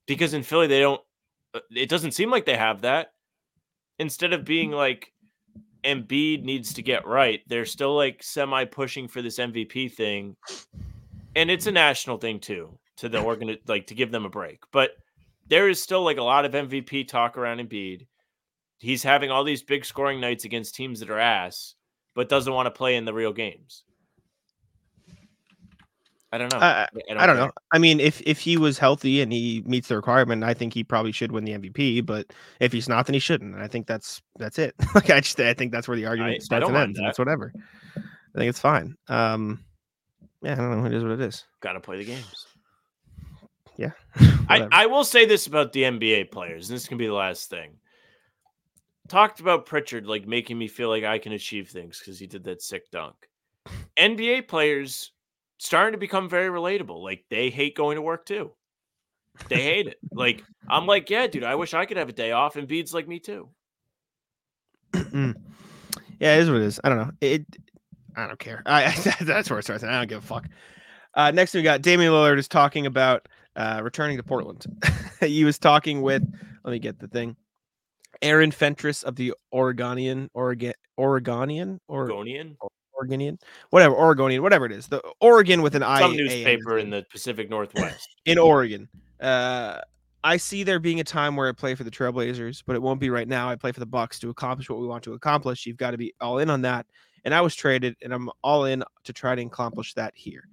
Because 0.06 0.32
in 0.32 0.42
Philly, 0.42 0.68
they 0.68 0.80
don't, 0.80 1.02
uh, 1.52 1.60
it 1.70 1.90
doesn't 1.90 2.12
seem 2.12 2.30
like 2.30 2.46
they 2.46 2.56
have 2.56 2.80
that. 2.80 3.12
Instead 3.98 4.32
of 4.32 4.44
being 4.46 4.70
like, 4.70 5.12
Embiid 5.84 6.44
needs 6.44 6.72
to 6.74 6.82
get 6.82 7.06
right, 7.06 7.40
they're 7.48 7.64
still 7.64 7.96
like 7.96 8.22
semi 8.22 8.64
pushing 8.64 9.08
for 9.08 9.22
this 9.22 9.38
MVP 9.38 9.92
thing. 9.92 10.36
And 11.34 11.50
it's 11.50 11.66
a 11.66 11.72
national 11.72 12.18
thing 12.18 12.40
too, 12.40 12.78
to 12.98 13.08
the 13.08 13.20
organ 13.20 13.56
like 13.66 13.86
to 13.88 13.94
give 13.94 14.10
them 14.10 14.24
a 14.24 14.30
break. 14.30 14.60
But 14.72 14.92
there 15.48 15.68
is 15.68 15.82
still 15.82 16.02
like 16.02 16.18
a 16.18 16.22
lot 16.22 16.44
of 16.44 16.52
MVP 16.52 17.08
talk 17.08 17.36
around 17.36 17.58
Embiid. 17.58 18.06
He's 18.78 19.02
having 19.02 19.30
all 19.30 19.44
these 19.44 19.62
big 19.62 19.84
scoring 19.84 20.20
nights 20.20 20.44
against 20.44 20.74
teams 20.74 21.00
that 21.00 21.10
are 21.10 21.18
ass, 21.18 21.74
but 22.14 22.28
doesn't 22.28 22.52
want 22.52 22.66
to 22.66 22.70
play 22.70 22.96
in 22.96 23.04
the 23.04 23.14
real 23.14 23.32
games. 23.32 23.84
I 26.32 26.38
don't 26.38 26.50
know. 26.50 26.58
I, 26.60 26.88
I 27.14 27.26
don't 27.26 27.36
know. 27.36 27.50
I 27.72 27.78
mean, 27.78 28.00
if 28.00 28.22
if 28.22 28.38
he 28.38 28.56
was 28.56 28.78
healthy 28.78 29.20
and 29.20 29.30
he 29.30 29.62
meets 29.66 29.88
the 29.88 29.96
requirement, 29.96 30.42
I 30.42 30.54
think 30.54 30.72
he 30.72 30.82
probably 30.82 31.12
should 31.12 31.30
win 31.30 31.44
the 31.44 31.52
MVP. 31.52 32.06
But 32.06 32.32
if 32.58 32.72
he's 32.72 32.88
not, 32.88 33.04
then 33.04 33.12
he 33.12 33.20
shouldn't. 33.20 33.54
And 33.54 33.62
I 33.62 33.68
think 33.68 33.86
that's 33.86 34.22
that's 34.38 34.58
it. 34.58 34.74
like 34.94 35.10
I 35.10 35.20
just 35.20 35.38
I 35.38 35.52
think 35.52 35.72
that's 35.72 35.86
where 35.86 35.96
the 35.96 36.06
argument 36.06 36.36
I 36.36 36.38
starts 36.38 36.66
don't 36.66 36.74
and 36.74 36.84
ends. 36.84 36.98
and 36.98 37.06
that. 37.06 37.10
It's 37.10 37.18
whatever. 37.18 37.52
I 37.94 38.38
think 38.38 38.48
it's 38.48 38.60
fine. 38.60 38.96
Um, 39.08 39.62
yeah, 40.42 40.54
I 40.54 40.56
don't 40.56 40.80
know. 40.80 40.86
It 40.86 40.94
is 40.94 41.02
what 41.02 41.12
it 41.12 41.20
is. 41.20 41.44
Got 41.60 41.74
to 41.74 41.80
play 41.80 41.98
the 41.98 42.04
games. 42.04 42.46
Yeah. 43.76 43.90
I, 44.48 44.68
I 44.72 44.86
will 44.86 45.04
say 45.04 45.26
this 45.26 45.46
about 45.46 45.72
the 45.72 45.82
NBA 45.82 46.30
players, 46.30 46.68
and 46.68 46.76
this 46.76 46.88
can 46.88 46.98
be 46.98 47.06
the 47.06 47.12
last 47.12 47.50
thing. 47.50 47.74
Talked 49.08 49.40
about 49.40 49.66
Pritchard 49.66 50.06
like 50.06 50.26
making 50.26 50.58
me 50.58 50.68
feel 50.68 50.88
like 50.88 51.04
I 51.04 51.18
can 51.18 51.32
achieve 51.32 51.68
things 51.68 51.98
because 51.98 52.18
he 52.18 52.26
did 52.26 52.44
that 52.44 52.62
sick 52.62 52.90
dunk. 52.90 53.14
NBA 53.98 54.48
players 54.48 55.11
starting 55.62 55.92
to 55.92 55.98
become 55.98 56.28
very 56.28 56.48
relatable. 56.48 57.02
Like 57.02 57.24
they 57.30 57.50
hate 57.50 57.76
going 57.76 57.96
to 57.96 58.02
work 58.02 58.26
too. 58.26 58.52
They 59.48 59.62
hate 59.62 59.86
it. 59.86 59.98
Like 60.10 60.42
I'm 60.68 60.86
like, 60.86 61.08
yeah, 61.08 61.26
dude, 61.26 61.44
I 61.44 61.54
wish 61.54 61.72
I 61.72 61.86
could 61.86 61.96
have 61.96 62.08
a 62.08 62.12
day 62.12 62.32
off. 62.32 62.56
And 62.56 62.68
Bede's 62.68 62.92
like 62.92 63.08
me 63.08 63.20
too. 63.20 63.48
Yeah, 64.94 66.36
it 66.36 66.40
is 66.40 66.50
what 66.50 66.58
it 66.58 66.64
is. 66.64 66.80
I 66.84 66.88
don't 66.88 66.98
know. 66.98 67.10
It. 67.20 67.46
I 68.14 68.26
don't 68.26 68.38
care. 68.38 68.62
I, 68.66 68.94
that's 69.22 69.48
where 69.48 69.58
it 69.58 69.62
starts. 69.62 69.84
I 69.84 69.90
don't 69.90 70.08
give 70.08 70.22
a 70.22 70.26
fuck. 70.26 70.48
Uh, 71.14 71.30
next, 71.30 71.54
we 71.54 71.62
got 71.62 71.82
Damian 71.82 72.12
Lillard 72.12 72.38
is 72.38 72.48
talking 72.48 72.86
about 72.86 73.28
uh, 73.56 73.80
returning 73.82 74.16
to 74.18 74.22
Portland. 74.22 74.64
he 75.20 75.44
was 75.44 75.58
talking 75.58 76.02
with. 76.02 76.22
Let 76.64 76.70
me 76.72 76.78
get 76.78 76.98
the 76.98 77.08
thing. 77.08 77.36
Aaron 78.20 78.50
Fentress 78.50 79.02
of 79.02 79.16
the 79.16 79.34
Oregonian, 79.52 80.30
Oregon, 80.32 80.74
Oregonian, 80.98 81.80
or 81.88 82.08
Gonian, 82.08 82.56
Oregonian, 83.02 83.38
whatever, 83.70 83.94
Oregonian, 83.96 84.42
whatever 84.42 84.64
it 84.66 84.72
is. 84.72 84.86
The 84.86 85.02
Oregon 85.20 85.62
with 85.62 85.74
an 85.74 85.82
I. 85.82 86.00
some 86.00 86.12
A 86.12 86.14
in 86.14 86.18
his 86.18 86.34
newspaper 86.34 86.78
in 86.78 86.90
the 86.90 87.04
Pacific 87.10 87.50
Northwest. 87.50 88.08
in 88.26 88.38
Oregon. 88.38 88.88
Uh, 89.20 89.78
I 90.24 90.36
see 90.36 90.62
there 90.62 90.78
being 90.78 91.00
a 91.00 91.04
time 91.04 91.34
where 91.34 91.48
I 91.48 91.52
play 91.52 91.74
for 91.74 91.82
the 91.82 91.90
Trailblazers, 91.90 92.62
but 92.64 92.76
it 92.76 92.82
won't 92.82 93.00
be 93.00 93.10
right 93.10 93.26
now. 93.26 93.50
I 93.50 93.56
play 93.56 93.72
for 93.72 93.80
the 93.80 93.86
Bucks 93.86 94.20
to 94.20 94.30
accomplish 94.30 94.70
what 94.70 94.80
we 94.80 94.86
want 94.86 95.02
to 95.04 95.14
accomplish. 95.14 95.66
You've 95.66 95.76
got 95.76 95.90
to 95.90 95.98
be 95.98 96.14
all 96.20 96.38
in 96.38 96.48
on 96.48 96.62
that. 96.62 96.86
And 97.24 97.34
I 97.34 97.40
was 97.40 97.54
traded, 97.56 97.96
and 98.02 98.12
I'm 98.12 98.30
all 98.42 98.66
in 98.66 98.84
to 99.04 99.12
try 99.12 99.34
to 99.34 99.42
accomplish 99.42 99.94
that 99.94 100.12
here. 100.14 100.44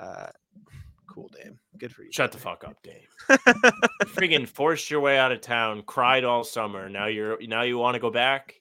Uh, 0.00 0.28
cool, 1.08 1.30
Dame. 1.42 1.58
Good 1.78 1.92
for 1.92 2.04
you. 2.04 2.10
Shut 2.12 2.30
the 2.30 2.38
fuck 2.38 2.64
up, 2.64 2.76
Dave. 2.82 3.08
Friggin' 4.06 4.48
forced 4.48 4.90
your 4.90 5.00
way 5.00 5.18
out 5.18 5.32
of 5.32 5.40
town, 5.40 5.82
cried 5.86 6.24
all 6.24 6.44
summer. 6.44 6.88
Now 6.88 7.06
you're 7.06 7.38
now 7.42 7.62
you 7.62 7.78
want 7.78 7.94
to 7.94 8.00
go 8.00 8.10
back. 8.10 8.57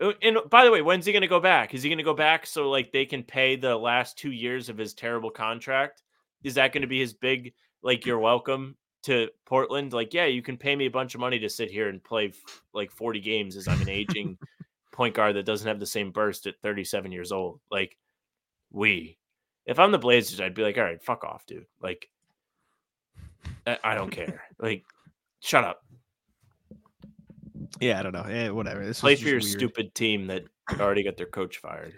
Uh, 0.00 0.12
And 0.22 0.38
by 0.50 0.64
the 0.64 0.70
way, 0.70 0.82
when's 0.82 1.06
he 1.06 1.12
going 1.12 1.22
to 1.22 1.28
go 1.28 1.40
back? 1.40 1.74
Is 1.74 1.82
he 1.82 1.88
going 1.88 1.98
to 1.98 2.04
go 2.04 2.14
back 2.14 2.46
so 2.46 2.70
like 2.70 2.92
they 2.92 3.06
can 3.06 3.22
pay 3.22 3.56
the 3.56 3.76
last 3.76 4.18
two 4.18 4.32
years 4.32 4.68
of 4.68 4.78
his 4.78 4.94
terrible 4.94 5.30
contract? 5.30 6.02
Is 6.44 6.54
that 6.54 6.72
going 6.72 6.82
to 6.82 6.88
be 6.88 7.00
his 7.00 7.12
big 7.12 7.52
like 7.82 8.06
you're 8.06 8.18
welcome 8.18 8.76
to 9.04 9.28
Portland? 9.44 9.92
Like, 9.92 10.14
yeah, 10.14 10.26
you 10.26 10.42
can 10.42 10.56
pay 10.56 10.76
me 10.76 10.86
a 10.86 10.90
bunch 10.90 11.14
of 11.14 11.20
money 11.20 11.38
to 11.40 11.48
sit 11.48 11.70
here 11.70 11.88
and 11.88 12.02
play 12.02 12.32
like 12.72 12.90
40 12.90 13.20
games 13.20 13.56
as 13.56 13.68
I'm 13.68 13.80
an 13.82 13.88
aging 13.88 14.38
point 14.92 15.14
guard 15.14 15.36
that 15.36 15.46
doesn't 15.46 15.68
have 15.68 15.80
the 15.80 15.86
same 15.86 16.10
burst 16.10 16.46
at 16.46 16.60
37 16.62 17.12
years 17.12 17.32
old. 17.32 17.60
Like, 17.70 17.96
we. 18.70 19.18
If 19.66 19.78
I'm 19.78 19.92
the 19.92 19.98
Blazers, 19.98 20.40
I'd 20.40 20.54
be 20.54 20.62
like, 20.62 20.78
all 20.78 20.84
right, 20.84 21.02
fuck 21.02 21.24
off, 21.24 21.44
dude. 21.46 21.66
Like, 21.80 22.08
I, 23.66 23.78
I 23.84 23.94
don't 23.94 24.10
care. 24.10 24.42
Like, 24.58 24.84
shut 25.40 25.64
up. 25.64 25.84
Yeah, 27.80 27.98
I 27.98 28.02
don't 28.02 28.12
know. 28.12 28.22
Eh, 28.22 28.48
whatever. 28.50 28.84
This 28.84 29.00
Play 29.00 29.16
for 29.16 29.24
your 29.24 29.32
weird. 29.34 29.44
stupid 29.44 29.94
team 29.94 30.26
that 30.28 30.44
already 30.78 31.02
got 31.02 31.16
their 31.16 31.26
coach 31.26 31.58
fired. 31.58 31.94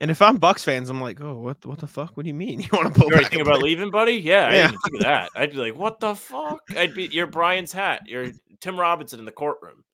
And 0.00 0.10
if 0.10 0.20
I'm 0.20 0.36
Bucks 0.36 0.64
fans, 0.64 0.90
I'm 0.90 1.00
like, 1.00 1.20
oh, 1.20 1.36
what? 1.38 1.60
the- 1.60 1.68
What 1.68 1.78
the 1.78 1.86
fuck? 1.86 2.16
What 2.16 2.24
do 2.24 2.28
you 2.28 2.34
mean? 2.34 2.60
You 2.60 2.68
want 2.72 2.92
to 2.94 3.00
pull 3.00 3.10
You 3.10 3.16
about 3.18 3.30
player? 3.30 3.56
leaving, 3.58 3.90
buddy? 3.90 4.14
Yeah, 4.14 4.48
I 4.48 4.54
Yeah. 4.54 4.66
didn't 4.68 4.80
think 4.82 4.94
of 4.96 5.00
that. 5.02 5.30
I'd 5.36 5.50
be 5.52 5.56
like, 5.58 5.76
what 5.76 6.00
the 6.00 6.14
fuck? 6.14 6.60
I'd 6.76 6.94
be 6.94 7.04
you're 7.06 7.26
Brian's 7.26 7.72
hat. 7.72 8.02
You're 8.06 8.32
Tim 8.60 8.78
Robinson 8.78 9.18
in 9.18 9.24
the 9.24 9.32
courtroom. 9.32 9.84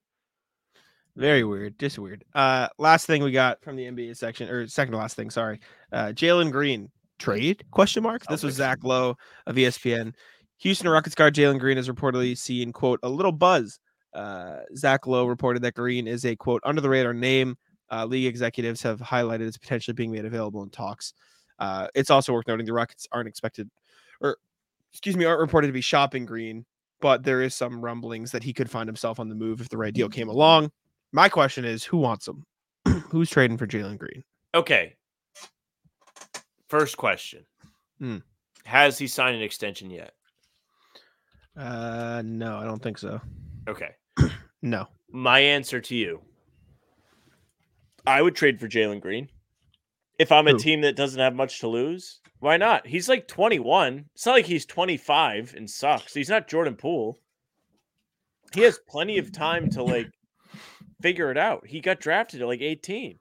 Very 1.17 1.45
weird. 1.45 1.79
Just 1.79 1.99
weird. 1.99 2.25
Uh, 2.35 2.69
last 2.79 3.07
thing 3.07 3.23
we 3.23 3.33
got 3.33 3.63
from 3.63 3.77
the 3.77 3.85
NBA 3.85 4.17
section, 4.17 4.49
or 4.49 4.67
second 4.69 4.93
to 4.93 4.99
last 4.99 5.17
thing. 5.17 5.29
Sorry. 5.31 5.61
Uh, 5.93 6.07
Jalen 6.09 6.51
Green 6.53 6.89
trade? 7.19 7.63
Question 7.71 8.03
mark. 8.03 8.23
This 8.27 8.43
was 8.43 8.55
Zach 8.55 8.79
Lowe 8.83 9.17
of 9.47 9.57
ESPN. 9.57 10.15
Houston 10.59 10.89
Rockets 10.89 11.15
guard 11.15 11.35
Jalen 11.35 11.59
Green 11.59 11.79
is 11.79 11.89
reportedly 11.89 12.37
seeing 12.39 12.73
quote 12.73 13.01
a 13.03 13.09
little 13.09 13.33
buzz. 13.33 13.79
Uh, 14.13 14.61
Zach 14.77 15.07
Lowe 15.07 15.27
reported 15.27 15.63
that 15.63 15.75
Green 15.75 16.07
is 16.07 16.25
a 16.25 16.37
quote 16.37 16.63
under 16.65 16.81
the 16.81 16.89
radar 16.89 17.15
name. 17.15 17.57
Uh, 17.91 18.05
league 18.05 18.27
executives 18.27 18.83
have 18.83 19.01
highlighted 19.01 19.49
as 19.49 19.59
potentially 19.59 19.95
being 19.95 20.13
made 20.13 20.25
available 20.25 20.63
in 20.63 20.71
talks. 20.71 21.13
Uh, 21.59 21.89
it's 21.95 22.11
also 22.11 22.33
worth 22.33 22.47
noting 22.47 22.65
the 22.65 22.73
Rockets 22.73 23.07
aren't 23.13 23.29
expected, 23.29 23.69
or 24.21 24.37
excuse 24.93 25.17
me, 25.17 25.25
aren't 25.25 25.41
reported 25.41 25.67
to 25.67 25.73
be 25.73 25.81
shopping 25.81 26.25
Green, 26.25 26.65
but 27.01 27.23
there 27.23 27.43
is 27.43 27.55
some 27.55 27.81
rumblings 27.81 28.33
that 28.33 28.43
he 28.43 28.53
could 28.53 28.71
find 28.71 28.89
himself 28.89 29.21
on 29.21 29.29
the 29.29 29.35
move 29.35 29.61
if 29.61 29.69
the 29.69 29.77
right 29.77 29.93
deal 29.93 30.09
came 30.09 30.29
along. 30.29 30.71
My 31.13 31.29
question 31.29 31.65
is, 31.65 31.85
who 31.85 31.99
wants 31.99 32.29
him? 32.29 32.45
Who's 33.11 33.31
trading 33.31 33.59
for 33.59 33.67
Jalen 33.67 33.99
Green? 33.99 34.23
Okay. 34.55 34.95
First 36.69 36.97
question. 36.97 37.45
Hmm. 37.99 38.19
Has 38.65 38.99
he 38.99 39.07
signed 39.07 39.37
an 39.37 39.43
extension 39.43 39.91
yet? 39.91 40.13
Uh, 41.57 42.23
no, 42.25 42.57
I 42.57 42.65
don't 42.65 42.83
think 42.83 42.99
so. 42.99 43.21
Okay. 43.69 43.91
No. 44.63 44.89
My 45.11 45.41
answer 45.41 45.81
to 45.81 45.95
you. 45.95 46.21
I 48.07 48.23
would 48.23 48.35
trade 48.35 48.59
for 48.61 48.69
Jalen 48.69 49.01
Green. 49.01 49.29
If 50.19 50.33
I'm 50.33 50.47
a 50.49 50.53
Who? 50.53 50.59
team 50.59 50.83
that 50.83 50.97
doesn't 50.97 51.21
have 51.21 51.35
much 51.35 51.61
to 51.61 51.69
lose, 51.69 52.21
why 52.41 52.57
not? 52.57 52.87
He's 52.87 53.09
like 53.09 53.27
21. 53.29 54.07
It's 54.15 54.27
not 54.27 54.33
like 54.33 54.47
he's 54.47 54.67
25 54.67 55.55
and 55.57 55.69
sucks. 55.69 56.15
He's 56.15 56.29
not 56.29 56.49
Jordan 56.49 56.77
Poole. 56.77 57.19
He 58.55 58.63
has 58.63 58.79
plenty 58.89 59.19
of 59.19 59.33
time 59.33 59.71
to 59.71 59.83
like 59.83 60.11
figure 61.01 61.31
it 61.31 61.39
out. 61.39 61.67
He 61.67 61.81
got 61.81 62.01
drafted 62.01 62.43
at 62.43 62.49
like 62.49 62.61
18. 62.63 63.19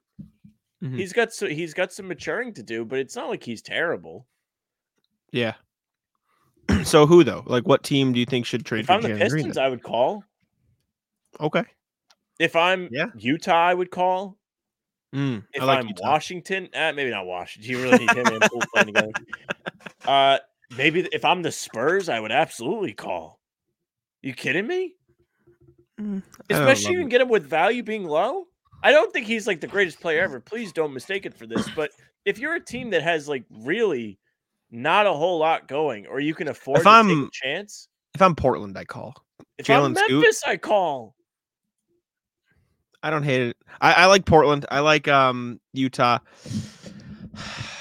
Mhm. 0.82 0.96
He's 0.96 1.12
got 1.12 1.32
so 1.32 1.46
he's 1.46 1.74
got 1.74 1.92
some 1.92 2.08
maturing 2.08 2.54
to 2.54 2.62
do, 2.62 2.84
but 2.84 2.98
it's 2.98 3.14
not 3.16 3.28
like 3.28 3.44
he's 3.44 3.62
terrible. 3.62 4.26
Yeah. 5.30 5.54
so 6.84 7.06
who 7.06 7.22
though? 7.24 7.42
Like, 7.46 7.66
what 7.68 7.82
team 7.82 8.12
do 8.12 8.18
you 8.20 8.26
think 8.26 8.46
should 8.46 8.64
trade 8.64 8.80
If 8.80 8.86
for 8.86 8.92
I'm 8.94 9.02
the 9.02 9.08
Jalen 9.10 9.18
Green? 9.18 9.30
Pistons, 9.44 9.54
then? 9.56 9.64
I 9.64 9.68
would 9.68 9.82
call. 9.82 10.24
Okay. 11.40 11.64
If 12.38 12.56
I'm 12.56 12.88
Yeah. 12.90 13.06
Utah, 13.16 13.66
I 13.66 13.74
would 13.74 13.90
call. 13.90 14.38
Mm, 15.14 15.44
If 15.52 15.62
like 15.62 15.80
I'm 15.80 15.88
Utah. 15.88 16.10
Washington, 16.10 16.68
eh, 16.72 16.92
maybe 16.92 17.10
not 17.10 17.26
Washington. 17.26 17.70
You 17.70 17.82
really 17.82 17.98
need 17.98 18.10
him 18.16 18.26
and 18.26 18.40
Poole 18.42 18.62
playing 18.72 18.86
together. 18.88 19.12
Uh, 20.06 20.38
maybe 20.76 21.06
if 21.12 21.24
I'm 21.24 21.42
the 21.42 21.52
Spurs, 21.52 22.08
I 22.08 22.18
would 22.20 22.32
absolutely 22.32 22.92
call. 22.94 23.38
You 24.22 24.32
kidding 24.34 24.66
me? 24.66 24.94
Mm, 26.00 26.22
Especially 26.48 26.92
you 26.94 26.98
can 27.00 27.08
get 27.10 27.20
him 27.20 27.28
with 27.28 27.44
value 27.44 27.82
being 27.82 28.04
low. 28.04 28.46
I 28.82 28.92
don't 28.92 29.12
think 29.12 29.26
he's 29.26 29.46
like 29.46 29.60
the 29.60 29.66
greatest 29.66 30.00
player 30.00 30.22
ever. 30.22 30.40
Please 30.40 30.72
don't 30.72 30.94
mistake 30.94 31.26
it 31.26 31.34
for 31.34 31.46
this. 31.46 31.68
But 31.76 31.90
if 32.24 32.38
you're 32.38 32.54
a 32.54 32.64
team 32.64 32.90
that 32.90 33.02
has 33.02 33.28
like 33.28 33.44
really 33.50 34.18
not 34.70 35.06
a 35.06 35.12
whole 35.12 35.38
lot 35.38 35.68
going, 35.68 36.06
or 36.06 36.18
you 36.20 36.34
can 36.34 36.48
afford 36.48 36.78
If 36.78 36.84
to 36.84 36.88
take 36.88 36.94
a 36.94 36.96
I'm- 37.10 37.30
chance, 37.32 37.88
If 38.14 38.22
I'm 38.22 38.34
Portland, 38.34 38.76
I 38.78 38.84
call. 38.86 39.14
if 39.58 39.68
I'm 39.68 39.94
Jalen 39.94 39.98
Scoot? 39.98 40.10
Memphis, 40.12 40.42
I 40.46 40.56
call. 40.56 41.14
I 43.02 43.10
don't 43.10 43.22
hate 43.22 43.42
it. 43.42 43.56
I, 43.80 43.92
I 43.92 44.06
like 44.06 44.24
Portland. 44.26 44.66
I 44.70 44.80
like 44.80 45.08
um 45.08 45.60
Utah. 45.72 46.18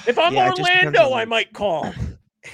If 0.08 0.18
I'm 0.18 0.34
Yeah, 0.34 0.50
it 0.50 0.56
just 0.56 0.72
depends 0.72 0.98
Orlando, 0.98 1.14
on 1.14 1.20
I 1.20 1.26
might 1.26 1.54
call. 1.54 1.94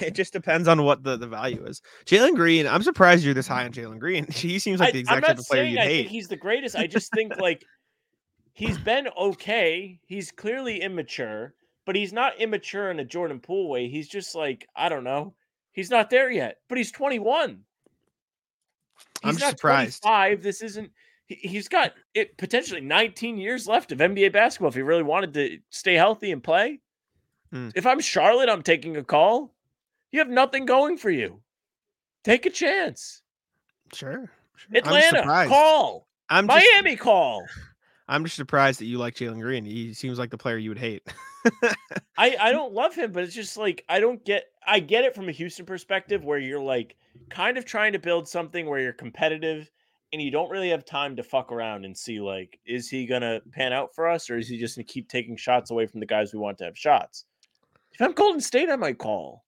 It 0.00 0.14
just 0.14 0.32
depends 0.32 0.68
on 0.68 0.82
what 0.82 1.04
the, 1.04 1.16
the 1.16 1.28
value 1.28 1.64
is. 1.64 1.80
Jalen 2.06 2.34
Green, 2.34 2.66
I'm 2.66 2.82
surprised 2.82 3.24
you're 3.24 3.34
this 3.34 3.46
high 3.46 3.64
on 3.64 3.72
Jalen 3.72 3.98
Green. 3.98 4.26
He 4.30 4.58
seems 4.58 4.80
like 4.80 4.92
the 4.92 4.98
I, 4.98 5.00
exact 5.00 5.16
am 5.16 5.22
type 5.22 5.38
of 5.38 5.46
player 5.46 5.62
I 5.62 5.84
hate. 5.84 5.96
think 5.98 6.08
he's 6.08 6.28
the 6.28 6.36
greatest. 6.36 6.76
I 6.76 6.86
just 6.86 7.12
think 7.12 7.36
like 7.40 7.64
he's 8.52 8.76
been 8.78 9.08
okay. 9.16 9.98
He's 10.06 10.32
clearly 10.32 10.82
immature, 10.82 11.54
but 11.86 11.94
he's 11.96 12.12
not 12.12 12.38
immature 12.38 12.90
in 12.90 12.98
a 12.98 13.04
Jordan 13.04 13.40
Poole 13.40 13.68
way. 13.70 13.88
He's 13.88 14.08
just 14.08 14.34
like 14.34 14.66
I 14.74 14.88
don't 14.88 15.04
know. 15.04 15.34
He's 15.72 15.90
not 15.90 16.10
there 16.10 16.30
yet, 16.30 16.58
but 16.68 16.78
he's 16.78 16.90
21. 16.90 17.60
I'm 19.22 19.36
not 19.36 19.50
surprised. 19.50 20.02
25. 20.02 20.42
This 20.42 20.62
isn't. 20.62 20.90
He, 21.26 21.34
he's 21.34 21.68
got 21.68 21.92
it 22.14 22.36
potentially 22.36 22.80
19 22.80 23.38
years 23.38 23.66
left 23.66 23.92
of 23.92 23.98
NBA 23.98 24.32
basketball 24.32 24.68
if 24.68 24.74
he 24.74 24.82
really 24.82 25.02
wanted 25.02 25.34
to 25.34 25.58
stay 25.70 25.94
healthy 25.94 26.32
and 26.32 26.42
play. 26.42 26.80
Hmm. 27.52 27.68
If 27.74 27.86
I'm 27.86 28.00
Charlotte, 28.00 28.48
I'm 28.48 28.62
taking 28.62 28.96
a 28.96 29.04
call. 29.04 29.54
You 30.12 30.20
have 30.20 30.28
nothing 30.28 30.66
going 30.66 30.96
for 30.96 31.10
you. 31.10 31.40
Take 32.24 32.46
a 32.46 32.50
chance. 32.50 33.22
Sure. 33.92 34.12
sure. 34.12 34.30
I'm 34.70 34.76
Atlanta, 34.76 35.48
call. 35.48 36.08
I'm 36.28 36.48
just, 36.48 36.66
Miami, 36.72 36.96
call. 36.96 37.44
I'm 38.08 38.24
just 38.24 38.36
surprised 38.36 38.80
that 38.80 38.86
you 38.86 38.98
like 38.98 39.14
Jalen 39.14 39.40
Green. 39.40 39.64
He 39.64 39.94
seems 39.94 40.18
like 40.18 40.30
the 40.30 40.38
player 40.38 40.56
you 40.56 40.70
would 40.70 40.78
hate. 40.78 41.06
I 42.18 42.36
I 42.40 42.52
don't 42.52 42.72
love 42.72 42.94
him, 42.94 43.12
but 43.12 43.24
it's 43.24 43.34
just 43.34 43.56
like 43.56 43.84
I 43.88 44.00
don't 44.00 44.24
get. 44.24 44.44
I 44.66 44.80
get 44.80 45.04
it 45.04 45.14
from 45.14 45.28
a 45.28 45.32
Houston 45.32 45.66
perspective 45.66 46.24
where 46.24 46.38
you're 46.38 46.60
like 46.60 46.96
kind 47.30 47.58
of 47.58 47.64
trying 47.64 47.92
to 47.92 47.98
build 47.98 48.28
something 48.28 48.66
where 48.66 48.80
you're 48.80 48.92
competitive 48.92 49.70
and 50.16 50.22
you 50.22 50.30
don't 50.30 50.48
really 50.48 50.70
have 50.70 50.86
time 50.86 51.14
to 51.14 51.22
fuck 51.22 51.52
around 51.52 51.84
and 51.84 51.94
see 51.94 52.20
like 52.20 52.58
is 52.64 52.88
he 52.88 53.04
gonna 53.04 53.38
pan 53.52 53.74
out 53.74 53.94
for 53.94 54.08
us 54.08 54.30
or 54.30 54.38
is 54.38 54.48
he 54.48 54.56
just 54.56 54.74
gonna 54.74 54.84
keep 54.84 55.10
taking 55.10 55.36
shots 55.36 55.70
away 55.70 55.86
from 55.86 56.00
the 56.00 56.06
guys 56.06 56.32
we 56.32 56.38
want 56.38 56.56
to 56.56 56.64
have 56.64 56.78
shots? 56.78 57.26
If 57.92 58.00
I'm 58.00 58.12
Golden 58.12 58.40
State, 58.40 58.70
I 58.70 58.76
might 58.76 58.96
call. 58.96 59.44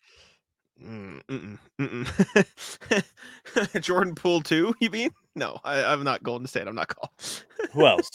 Mm, 0.84 1.22
mm-mm, 1.24 1.58
mm-mm. 1.80 3.80
Jordan 3.80 4.14
Poole 4.14 4.42
too? 4.42 4.74
You 4.78 4.90
mean? 4.90 5.10
No, 5.34 5.58
I, 5.64 5.84
I'm 5.84 6.04
not 6.04 6.22
Golden 6.22 6.46
State. 6.46 6.68
I'm 6.68 6.74
not 6.74 6.88
call. 6.88 7.14
Who 7.72 7.86
else? 7.86 8.10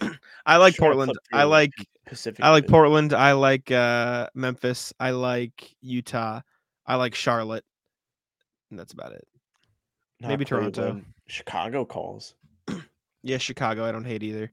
I 0.46 0.56
like 0.56 0.74
Sure, 0.74 0.86
Portland. 0.86 1.12
I 1.34 1.44
like 1.44 1.72
Pacific. 2.06 2.42
I 2.42 2.50
like. 2.50 2.66
Portland. 2.66 3.12
I 3.12 3.32
like 3.32 3.70
uh, 3.70 4.28
Memphis. 4.34 4.94
I 4.98 5.10
like 5.10 5.76
Utah. 5.82 6.40
I 6.86 6.94
like 6.94 7.14
Charlotte. 7.14 7.64
And 8.70 8.78
that's 8.78 8.94
about 8.94 9.12
it. 9.12 9.28
Not 10.20 10.28
maybe 10.28 10.44
Toronto. 10.44 11.00
Chicago 11.26 11.84
calls. 11.84 12.34
Yeah, 13.24 13.38
Chicago. 13.38 13.84
I 13.84 13.90
don't 13.90 14.04
hate 14.04 14.22
either. 14.22 14.50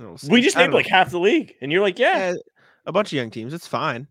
I 0.00 0.02
don't 0.02 0.22
We 0.24 0.40
just 0.40 0.56
I 0.56 0.60
named 0.60 0.72
don't 0.72 0.78
like 0.78 0.86
half 0.86 1.10
the 1.10 1.20
league, 1.20 1.54
and 1.60 1.70
you're 1.70 1.82
like, 1.82 1.98
yeah, 1.98 2.30
Yeah, 2.30 2.34
a 2.86 2.90
bunch 2.90 3.08
of 3.12 3.16
young 3.18 3.30
teams. 3.30 3.52
It's 3.52 3.66
fine. 3.66 4.08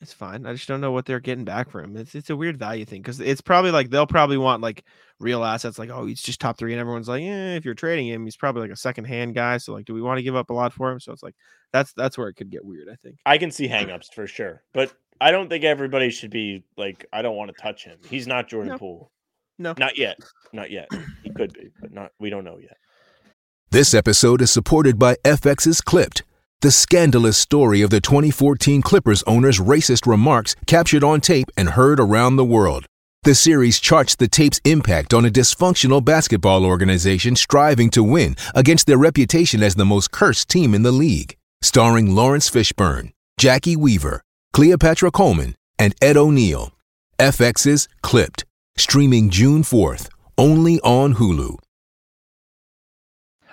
It's 0.00 0.12
fine. 0.12 0.44
I 0.44 0.52
just 0.52 0.68
don't 0.68 0.80
know 0.80 0.92
what 0.92 1.06
they're 1.06 1.20
getting 1.20 1.44
back 1.44 1.70
for 1.70 1.80
him. 1.80 1.96
It's 1.96 2.14
it's 2.16 2.30
a 2.30 2.36
weird 2.36 2.58
value 2.58 2.84
thing 2.84 3.00
because 3.00 3.20
it's 3.20 3.40
probably 3.40 3.70
like 3.70 3.90
they'll 3.90 4.06
probably 4.06 4.38
want 4.38 4.60
like 4.62 4.84
real 5.18 5.44
assets, 5.44 5.78
like 5.78 5.90
oh 5.90 6.06
he's 6.06 6.20
just 6.22 6.40
top 6.40 6.58
three, 6.58 6.72
and 6.72 6.80
everyone's 6.80 7.08
like, 7.08 7.22
yeah, 7.22 7.54
if 7.54 7.64
you're 7.64 7.74
trading 7.74 8.06
him, 8.08 8.24
he's 8.24 8.36
probably 8.36 8.62
like 8.62 8.70
a 8.70 8.76
second 8.76 9.04
hand 9.06 9.34
guy. 9.34 9.56
So 9.58 9.72
like, 9.72 9.86
do 9.86 9.94
we 9.94 10.02
want 10.02 10.18
to 10.18 10.22
give 10.22 10.36
up 10.36 10.50
a 10.50 10.54
lot 10.54 10.72
for 10.72 10.90
him? 10.90 11.00
So 11.00 11.12
it's 11.12 11.22
like 11.22 11.34
that's 11.72 11.92
that's 11.94 12.18
where 12.18 12.28
it 12.28 12.34
could 12.34 12.50
get 12.50 12.64
weird. 12.64 12.88
I 12.90 12.96
think. 12.96 13.18
I 13.24 13.38
can 13.38 13.50
see 13.50 13.68
hangups 13.68 14.12
for 14.12 14.26
sure, 14.26 14.62
but 14.72 14.92
I 15.20 15.30
don't 15.32 15.48
think 15.48 15.64
everybody 15.64 16.10
should 16.10 16.30
be 16.30 16.64
like, 16.76 17.06
I 17.12 17.22
don't 17.22 17.36
want 17.36 17.54
to 17.54 17.60
touch 17.60 17.84
him. 17.84 17.98
He's 18.08 18.26
not 18.26 18.48
Jordan 18.48 18.72
No. 18.72 18.78
Poole. 18.78 19.12
No. 19.58 19.74
Not 19.78 19.98
yet. 19.98 20.18
Not 20.52 20.70
yet. 20.70 20.88
He 21.22 21.30
could 21.30 21.52
be, 21.52 21.70
but 21.80 21.92
not. 21.92 22.12
We 22.20 22.30
don't 22.30 22.44
know 22.44 22.58
yet. 22.58 22.76
This 23.70 23.92
episode 23.92 24.40
is 24.40 24.50
supported 24.50 24.98
by 24.98 25.16
FX's 25.24 25.80
Clipped, 25.80 26.22
the 26.62 26.70
scandalous 26.70 27.36
story 27.36 27.82
of 27.82 27.90
the 27.90 28.00
2014 28.00 28.82
Clippers 28.82 29.22
owner's 29.24 29.58
racist 29.58 30.06
remarks 30.06 30.56
captured 30.66 31.04
on 31.04 31.20
tape 31.20 31.48
and 31.56 31.70
heard 31.70 32.00
around 32.00 32.36
the 32.36 32.44
world. 32.44 32.86
The 33.24 33.34
series 33.34 33.78
charts 33.78 34.16
the 34.16 34.28
tape's 34.28 34.60
impact 34.64 35.12
on 35.12 35.26
a 35.26 35.30
dysfunctional 35.30 36.04
basketball 36.04 36.64
organization 36.64 37.36
striving 37.36 37.90
to 37.90 38.02
win 38.02 38.36
against 38.54 38.86
their 38.86 38.96
reputation 38.96 39.62
as 39.62 39.74
the 39.74 39.84
most 39.84 40.12
cursed 40.12 40.48
team 40.48 40.72
in 40.72 40.82
the 40.82 40.92
league. 40.92 41.36
Starring 41.60 42.14
Laurence 42.14 42.48
Fishburne, 42.48 43.12
Jacki 43.38 43.76
Weaver, 43.76 44.22
Cleopatra 44.52 45.10
Coleman, 45.10 45.56
and 45.78 45.94
Ed 46.00 46.16
O'Neill. 46.16 46.72
FX's 47.18 47.88
Clipped, 48.02 48.44
streaming 48.78 49.30
June 49.30 49.62
4th, 49.62 50.08
only 50.36 50.80
on 50.80 51.14
Hulu. 51.14 51.56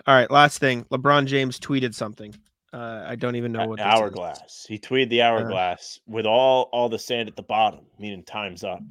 All 0.08 0.14
right, 0.14 0.30
last 0.30 0.60
thing. 0.60 0.84
LeBron 0.92 1.26
James 1.26 1.60
tweeted 1.60 1.96
something. 1.96 2.36
Uh, 2.72 3.06
I 3.08 3.16
don't 3.16 3.36
even 3.36 3.52
know 3.52 3.68
what 3.68 3.78
this 3.78 3.86
is. 3.86 3.92
hourglass. 3.92 4.66
He 4.68 4.78
tweeted 4.78 5.10
the 5.10 5.22
hourglass 5.22 6.00
with 6.08 6.26
all 6.26 6.70
all 6.74 6.90
the 6.90 7.00
sand 7.00 7.30
at 7.30 7.36
the 7.36 7.42
bottom, 7.42 7.86
meaning 7.98 8.24
time's 8.24 8.64
up. 8.64 8.84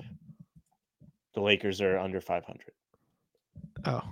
The 1.35 1.41
Lakers 1.41 1.81
are 1.81 1.99
under 1.99 2.21
500. 2.21 2.61
Oh, 3.85 4.03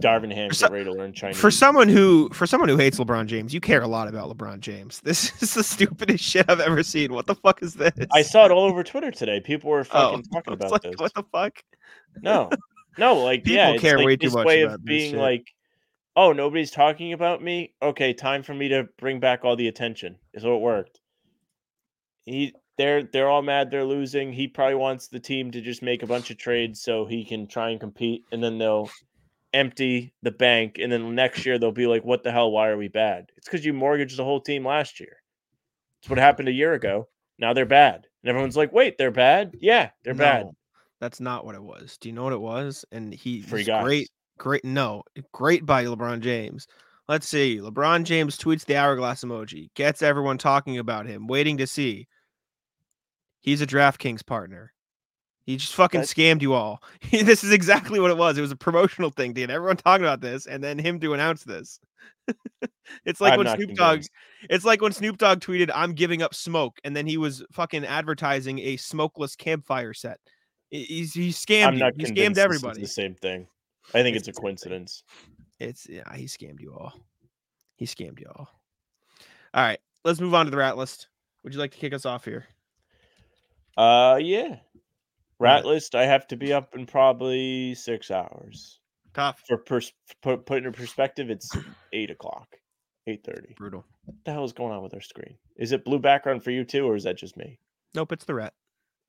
Darvin 0.00 0.32
Ham 0.34 0.52
so- 0.52 0.68
ready 0.68 0.84
to 0.84 0.92
learn 0.92 1.12
Chinese. 1.12 1.38
for 1.38 1.50
someone 1.50 1.88
who 1.88 2.28
for 2.32 2.46
someone 2.46 2.68
who 2.68 2.76
hates 2.76 2.98
LeBron 2.98 3.26
James, 3.26 3.54
you 3.54 3.60
care 3.60 3.80
a 3.82 3.86
lot 3.86 4.08
about 4.08 4.28
LeBron 4.36 4.60
James. 4.60 5.00
This 5.04 5.30
is 5.42 5.54
the 5.54 5.62
stupidest 5.62 6.24
shit 6.24 6.46
I've 6.48 6.60
ever 6.60 6.82
seen. 6.82 7.12
What 7.12 7.26
the 7.26 7.34
fuck 7.34 7.62
is 7.62 7.74
this? 7.74 7.92
I 8.12 8.22
saw 8.22 8.44
it 8.44 8.50
all 8.50 8.64
over 8.64 8.82
Twitter 8.82 9.10
today. 9.10 9.40
People 9.40 9.70
were 9.70 9.80
Oh, 9.92 10.10
fucking 10.16 10.22
talking 10.24 10.52
about 10.54 10.70
like, 10.72 10.82
this. 10.82 10.94
What 10.96 11.14
the 11.14 11.24
fuck? 11.32 11.62
No, 12.20 12.50
No, 12.98 13.14
like 13.16 13.44
People 13.44 13.56
yeah, 13.56 13.70
it's 13.70 13.82
care 13.82 13.96
like 13.98 14.06
way 14.06 14.16
too 14.16 14.30
much 14.30 14.46
way 14.46 14.62
of 14.62 14.84
being 14.84 15.16
like, 15.16 15.46
oh, 16.16 16.32
nobody's 16.32 16.70
talking 16.70 17.12
about 17.12 17.42
me. 17.42 17.74
Okay, 17.82 18.12
time 18.14 18.42
for 18.42 18.54
me 18.54 18.68
to 18.68 18.88
bring 18.98 19.20
back 19.20 19.44
all 19.44 19.56
the 19.56 19.68
attention. 19.68 20.16
So 20.38 20.56
it 20.56 20.60
worked. 20.60 21.00
He, 22.24 22.54
they're 22.78 23.04
they're 23.04 23.28
all 23.28 23.42
mad. 23.42 23.70
They're 23.70 23.84
losing. 23.84 24.32
He 24.32 24.48
probably 24.48 24.74
wants 24.76 25.08
the 25.08 25.20
team 25.20 25.50
to 25.52 25.60
just 25.60 25.82
make 25.82 26.02
a 26.02 26.06
bunch 26.06 26.30
of 26.30 26.38
trades 26.38 26.80
so 26.82 27.04
he 27.06 27.24
can 27.24 27.46
try 27.46 27.70
and 27.70 27.78
compete, 27.78 28.24
and 28.32 28.42
then 28.42 28.58
they'll 28.58 28.90
empty 29.54 30.12
the 30.22 30.30
bank, 30.30 30.78
and 30.78 30.92
then 30.92 31.14
next 31.14 31.46
year 31.46 31.58
they'll 31.58 31.72
be 31.72 31.86
like, 31.86 32.04
"What 32.04 32.22
the 32.22 32.32
hell? 32.32 32.50
Why 32.50 32.68
are 32.68 32.76
we 32.76 32.88
bad?" 32.88 33.30
It's 33.36 33.46
because 33.46 33.64
you 33.64 33.72
mortgaged 33.72 34.18
the 34.18 34.24
whole 34.24 34.40
team 34.40 34.66
last 34.66 35.00
year. 35.00 35.16
It's 36.00 36.10
what 36.10 36.18
happened 36.18 36.48
a 36.48 36.52
year 36.52 36.74
ago. 36.74 37.08
Now 37.38 37.54
they're 37.54 37.64
bad, 37.64 38.06
and 38.22 38.28
everyone's 38.28 38.56
like, 38.56 38.72
"Wait, 38.72 38.98
they're 38.98 39.10
bad? 39.10 39.54
Yeah, 39.60 39.90
they're 40.02 40.14
bad." 40.14 40.50
That's 41.00 41.20
not 41.20 41.44
what 41.44 41.54
it 41.54 41.62
was. 41.62 41.96
Do 41.98 42.08
you 42.08 42.14
know 42.14 42.24
what 42.24 42.32
it 42.32 42.40
was? 42.40 42.84
And 42.92 43.14
he 43.14 43.42
Free 43.42 43.64
guys. 43.64 43.82
great, 43.84 44.10
great. 44.38 44.64
No, 44.64 45.02
great 45.32 45.64
by 45.64 45.84
LeBron 45.84 46.20
James. 46.20 46.66
Let's 47.08 47.28
see. 47.28 47.58
LeBron 47.58 48.04
James 48.04 48.38
tweets 48.38 48.64
the 48.64 48.76
hourglass 48.76 49.24
emoji, 49.24 49.72
gets 49.74 50.02
everyone 50.02 50.38
talking 50.38 50.78
about 50.78 51.06
him, 51.06 51.26
waiting 51.26 51.58
to 51.58 51.66
see. 51.66 52.08
He's 53.40 53.60
a 53.60 53.66
DraftKings 53.66 54.24
partner. 54.24 54.73
He 55.44 55.56
just 55.56 55.74
fucking 55.74 56.00
That- 56.00 56.06
scammed 56.08 56.42
you 56.42 56.54
all. 56.54 56.82
this 57.10 57.44
is 57.44 57.52
exactly 57.52 58.00
what 58.00 58.10
it 58.10 58.16
was. 58.16 58.38
It 58.38 58.40
was 58.40 58.50
a 58.52 58.56
promotional 58.56 59.10
thing 59.10 59.32
dude. 59.34 59.50
everyone 59.50 59.76
talking 59.76 60.04
about 60.04 60.20
this, 60.20 60.46
and 60.46 60.62
then 60.64 60.78
him 60.78 60.98
to 61.00 61.12
announce 61.14 61.44
this. 61.44 61.78
it's 63.04 63.20
like 63.20 63.34
I'm 63.34 63.38
when 63.44 63.54
Snoop 63.56 63.74
Dogg. 63.74 64.02
It's 64.48 64.64
like 64.64 64.80
when 64.80 64.92
Snoop 64.92 65.18
Dogg 65.18 65.40
tweeted, 65.40 65.70
"I'm 65.74 65.92
giving 65.92 66.22
up 66.22 66.34
smoke," 66.34 66.78
and 66.84 66.96
then 66.96 67.06
he 67.06 67.18
was 67.18 67.44
fucking 67.52 67.84
advertising 67.84 68.58
a 68.60 68.76
smokeless 68.78 69.36
campfire 69.36 69.92
set. 69.92 70.18
He's 70.70 71.12
he 71.12 71.28
scammed 71.28 71.78
not 71.78 71.92
He 71.96 72.04
scammed 72.06 72.38
everybody. 72.38 72.80
the 72.80 72.86
same 72.88 73.14
thing. 73.14 73.46
I 73.94 74.02
think 74.02 74.16
It's 74.16 74.26
it's, 74.26 74.28
a 74.28 74.30
the 74.30 74.34
same 74.34 74.34
thing. 74.34 74.42
coincidence. 74.42 75.02
It's 75.60 75.86
yeah, 75.88 76.14
he 76.16 76.24
scammed 76.24 76.60
you 76.60 76.72
all. 76.74 76.94
He 77.76 77.84
scammed 77.86 78.18
you 78.20 78.26
all. 78.34 78.48
All 79.52 79.62
right, 79.62 79.78
let's 80.04 80.20
move 80.20 80.34
on 80.34 80.46
to 80.46 80.50
the 80.50 80.56
rat 80.56 80.76
list. 80.78 81.08
Would 81.42 81.52
you 81.52 81.60
like 81.60 81.72
to 81.72 81.78
kick 81.78 81.92
us 81.92 82.06
off 82.06 82.24
here? 82.24 82.46
Uh, 83.76 84.18
yeah. 84.20 84.56
Rat 85.38 85.64
list. 85.66 85.94
I 85.94 86.06
have 86.06 86.26
to 86.28 86.36
be 86.36 86.52
up 86.52 86.74
in 86.74 86.86
probably 86.86 87.74
six 87.74 88.10
hours. 88.10 88.80
Tough, 89.14 89.42
For 89.46 89.58
pers- 89.58 89.92
put 90.22 90.44
put 90.46 90.64
in 90.64 90.72
perspective, 90.72 91.30
it's 91.30 91.56
eight 91.92 92.10
o'clock, 92.10 92.48
eight 93.06 93.24
thirty. 93.24 93.54
brutal. 93.56 93.84
What 94.04 94.16
the 94.24 94.32
hell 94.32 94.44
is 94.44 94.52
going 94.52 94.72
on 94.72 94.82
with 94.82 94.94
our 94.94 95.00
screen? 95.00 95.36
Is 95.56 95.72
it 95.72 95.84
blue 95.84 95.98
background 96.00 96.42
for 96.42 96.50
you 96.50 96.64
too, 96.64 96.86
or 96.86 96.96
is 96.96 97.04
that 97.04 97.16
just 97.18 97.36
me? 97.36 97.58
Nope, 97.94 98.12
it's 98.12 98.24
the 98.24 98.34
rat. 98.34 98.54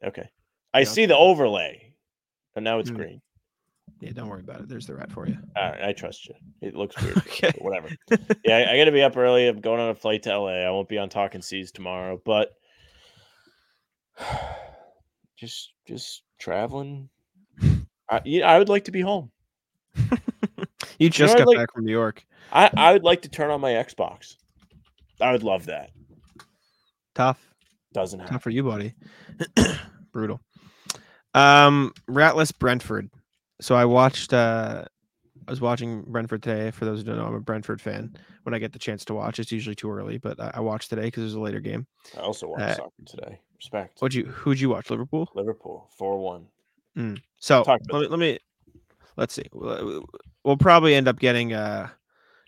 Okay, 0.04 0.30
I 0.74 0.80
Yeah. 0.80 0.86
see 0.86 1.06
the 1.08 1.18
overlay, 1.18 1.94
and 2.56 2.64
now 2.64 2.80
it's 2.80 2.92
Mm. 2.92 2.96
green. 2.96 3.22
Yeah, 4.02 4.12
don't 4.12 4.28
worry 4.30 4.42
about 4.42 4.60
it. 4.62 4.68
There's 4.70 4.86
the 4.88 4.96
rat 4.96 5.12
for 5.12 5.28
you. 5.28 5.38
All 5.56 5.70
right, 5.72 5.82
I 5.86 5.94
trust 5.94 6.28
you. 6.28 6.36
It 6.62 6.76
looks 6.76 7.02
weird, 7.02 7.18
Okay. 7.28 7.52
whatever. 7.60 7.90
Yeah, 8.44 8.58
I, 8.58 8.74
I 8.74 8.78
got 8.78 8.86
to 8.86 8.92
be 8.92 9.02
up 9.04 9.16
early. 9.18 9.48
I'm 9.48 9.62
going 9.62 9.80
on 9.80 9.90
a 9.90 9.96
flight 9.96 10.24
to 10.24 10.38
LA. 10.38 10.66
I 10.66 10.70
won't 10.70 10.90
be 10.90 10.98
on 10.98 11.10
Talking 11.10 11.42
C's 11.42 11.72
tomorrow, 11.72 12.22
but 12.24 12.52
just 15.38 15.74
just 15.88 16.24
traveling. 16.40 17.10
I, 18.10 18.22
yeah, 18.26 18.50
I 18.52 18.58
would 18.60 18.70
like 18.70 18.86
to 18.86 18.92
be 18.92 19.02
home. 19.02 19.32
You 20.98 21.10
just 21.10 21.34
know, 21.34 21.40
got 21.40 21.48
like- 21.50 21.58
back 21.58 21.74
from 21.74 21.84
New 21.86 21.92
York. 21.92 22.26
I, 22.54 22.70
I 22.78 22.94
would 22.94 23.04
like 23.04 23.24
to 23.24 23.30
turn 23.30 23.50
on 23.52 23.60
my 23.60 23.72
Xbox. 23.72 24.36
I 25.20 25.32
would 25.34 25.44
love 25.44 25.66
that. 25.66 25.90
Tough. 27.16 27.54
Doesn't 27.94 28.20
happen. 28.20 28.34
Tough 28.34 28.44
for 28.44 28.50
you, 28.50 28.64
buddy. 28.64 28.94
Brutal. 30.14 30.40
Um, 31.34 31.94
Ratless 32.10 32.58
Brentford. 32.58 33.10
So 33.60 33.76
I 33.76 33.84
watched. 33.86 34.32
uh 34.34 34.86
I 35.48 35.52
was 35.52 35.62
watching 35.62 36.04
Brentford 36.04 36.42
today. 36.44 36.72
For 36.72 36.86
those 36.86 37.00
who 37.00 37.04
don't 37.06 37.18
know, 37.18 37.26
I'm 37.26 37.36
a 37.36 37.40
Brentford 37.42 37.82
fan. 37.82 38.16
When 38.44 38.54
I 38.56 38.60
get 38.60 38.72
the 38.74 38.80
chance 38.80 39.04
to 39.06 39.14
watch, 39.14 39.40
it's 39.40 39.52
usually 39.52 39.76
too 39.76 39.92
early, 39.92 40.18
but 40.18 40.40
I, 40.40 40.52
I 40.56 40.60
watched 40.62 40.90
today 40.90 41.04
because 41.04 41.24
it 41.24 41.26
was 41.26 41.34
a 41.36 41.40
later 41.42 41.60
game. 41.60 41.86
I 42.18 42.22
also 42.22 42.48
watched 42.48 42.62
Uh, 42.64 42.76
soccer 42.76 42.92
today. 43.06 43.40
Respect. 43.58 44.02
What'd 44.02 44.14
you? 44.14 44.26
Who'd 44.26 44.60
you 44.60 44.70
watch? 44.70 44.90
Liverpool. 44.90 45.30
Liverpool 45.34 45.90
four 45.98 46.20
one. 46.20 46.48
Mm. 46.98 47.22
So 47.38 47.64
let 47.68 47.82
me, 47.92 48.08
let 48.08 48.20
me 48.20 48.40
let's 49.18 49.34
see. 49.34 49.46
We'll, 49.54 50.06
we'll 50.44 50.58
probably 50.58 50.96
end 50.96 51.08
up 51.08 51.20
getting 51.20 51.54
a 51.54 51.92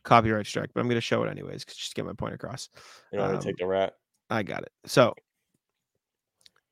copyright 0.04 0.46
strike, 0.46 0.70
but 0.74 0.80
I'm 0.80 0.88
going 0.88 0.96
to 0.96 1.02
show 1.02 1.24
it 1.24 1.30
anyways, 1.30 1.66
just 1.66 1.90
to 1.90 1.96
get 1.96 2.06
my 2.06 2.14
point 2.14 2.34
across. 2.34 2.70
You 3.12 3.20
want 3.20 3.34
Um, 3.34 3.40
to 3.40 3.46
take 3.46 3.58
the 3.58 3.68
rat? 3.68 3.96
I 4.30 4.44
got 4.44 4.64
it. 4.64 4.72
So 4.86 5.14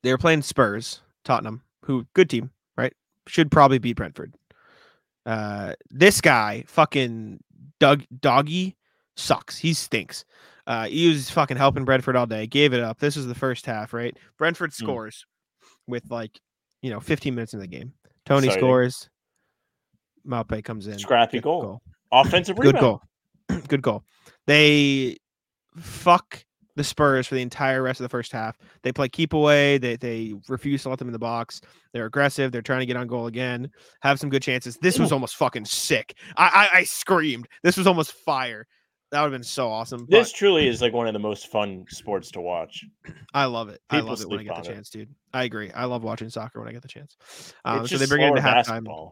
they 0.04 0.12
were 0.12 0.18
playing 0.18 0.42
Spurs, 0.42 1.02
Tottenham, 1.24 1.62
who 1.84 2.06
good 2.14 2.30
team, 2.30 2.52
right? 2.78 2.94
Should 3.28 3.52
probably 3.52 3.78
beat 3.78 3.98
Brentford. 3.98 4.34
Uh, 5.26 5.74
this 5.90 6.22
guy, 6.22 6.64
fucking 6.68 7.40
Doug 7.80 8.04
Doggy, 8.20 8.78
sucks. 9.16 9.58
He 9.58 9.74
stinks. 9.74 10.24
Uh, 10.68 10.88
he 10.88 11.10
was 11.10 11.30
fucking 11.30 11.58
helping 11.58 11.86
Brentford 11.86 12.16
all 12.16 12.26
day. 12.26 12.48
Gave 12.48 12.74
it 12.74 12.82
up. 12.82 13.00
This 13.00 13.18
is 13.18 13.28
the 13.28 13.36
first 13.36 13.66
half, 13.66 13.94
right? 13.94 14.18
Brentford 14.38 14.72
Hmm. 14.78 14.84
scores 14.84 15.26
with 15.88 16.10
like 16.10 16.40
you 16.82 16.90
know 16.90 17.00
15 17.00 17.36
minutes 17.36 17.54
in 17.54 17.60
the 17.60 17.68
game. 17.68 17.94
Toney 18.26 18.48
Exciting. 18.48 18.60
scores. 18.62 19.10
Maupay 20.28 20.64
comes 20.64 20.88
in. 20.88 20.98
Scrappy 20.98 21.38
the 21.38 21.44
goal. 21.44 21.82
Offensive 22.12 22.58
rebound. 22.58 22.74
Good 22.76 22.84
rebound. 22.84 23.00
goal. 23.50 23.62
Good 23.68 23.82
goal. 23.82 24.04
They 24.48 25.18
fuck 25.78 26.44
the 26.76 26.84
Spurs 26.84 27.26
for 27.28 27.36
the 27.36 27.42
entire 27.42 27.82
rest 27.82 28.00
of 28.00 28.04
the 28.06 28.10
first 28.10 28.32
half. 28.32 28.58
They 28.84 28.92
play 28.92 29.08
keep 29.08 29.34
away. 29.34 29.78
They 29.78 29.96
they 29.98 30.34
refuse 30.48 30.84
to 30.84 30.90
let 30.90 31.00
them 31.00 31.08
in 31.08 31.14
the 31.14 31.20
box. 31.20 31.62
They're 31.94 32.06
aggressive. 32.06 32.52
They're 32.52 32.62
trying 32.62 32.80
to 32.82 32.86
get 32.86 32.98
on 32.98 33.08
goal 33.08 33.28
again. 33.28 33.70
Have 34.02 34.20
some 34.20 34.30
good 34.30 34.42
chances. 34.42 34.78
This 34.82 34.98
was 35.00 35.12
almost 35.12 35.36
fucking 35.36 35.66
sick. 35.66 36.16
I 36.38 36.70
I, 36.74 36.78
I 36.80 36.84
screamed. 36.84 37.48
This 37.64 37.78
was 37.78 37.88
almost 37.88 38.14
fire. 38.14 38.68
That 39.16 39.22
would 39.22 39.32
have 39.32 39.40
been 39.40 39.44
so 39.46 39.70
awesome. 39.70 40.08
This 40.10 40.34
but 40.34 40.38
truly 40.38 40.68
is 40.68 40.82
like 40.82 40.92
one 40.92 41.08
of 41.08 41.14
the 41.14 41.20
most 41.20 41.48
fun 41.48 41.86
sports 41.88 42.32
to 42.32 42.42
watch. 42.42 42.84
I 43.34 43.46
love 43.46 43.70
it. 43.70 43.80
I 43.90 44.02
love 44.02 44.20
it 44.20 44.28
when 44.28 44.42
I 44.42 44.44
get 44.44 44.56
the 44.56 44.70
it. 44.70 44.74
chance, 44.74 44.90
dude. 44.90 45.08
I 45.34 45.46
agree. 45.46 45.72
I 45.72 45.86
love 45.86 46.04
watching 46.04 46.30
soccer 46.30 46.60
when 46.60 46.68
I 46.68 46.74
get 46.74 46.82
the 46.82 46.90
chance. 46.90 47.16
Um, 47.64 47.88
so 47.88 47.98
they 47.98 48.08
bring 48.08 48.24
it 48.24 48.28
into 48.28 48.42
halftime. 48.42 49.12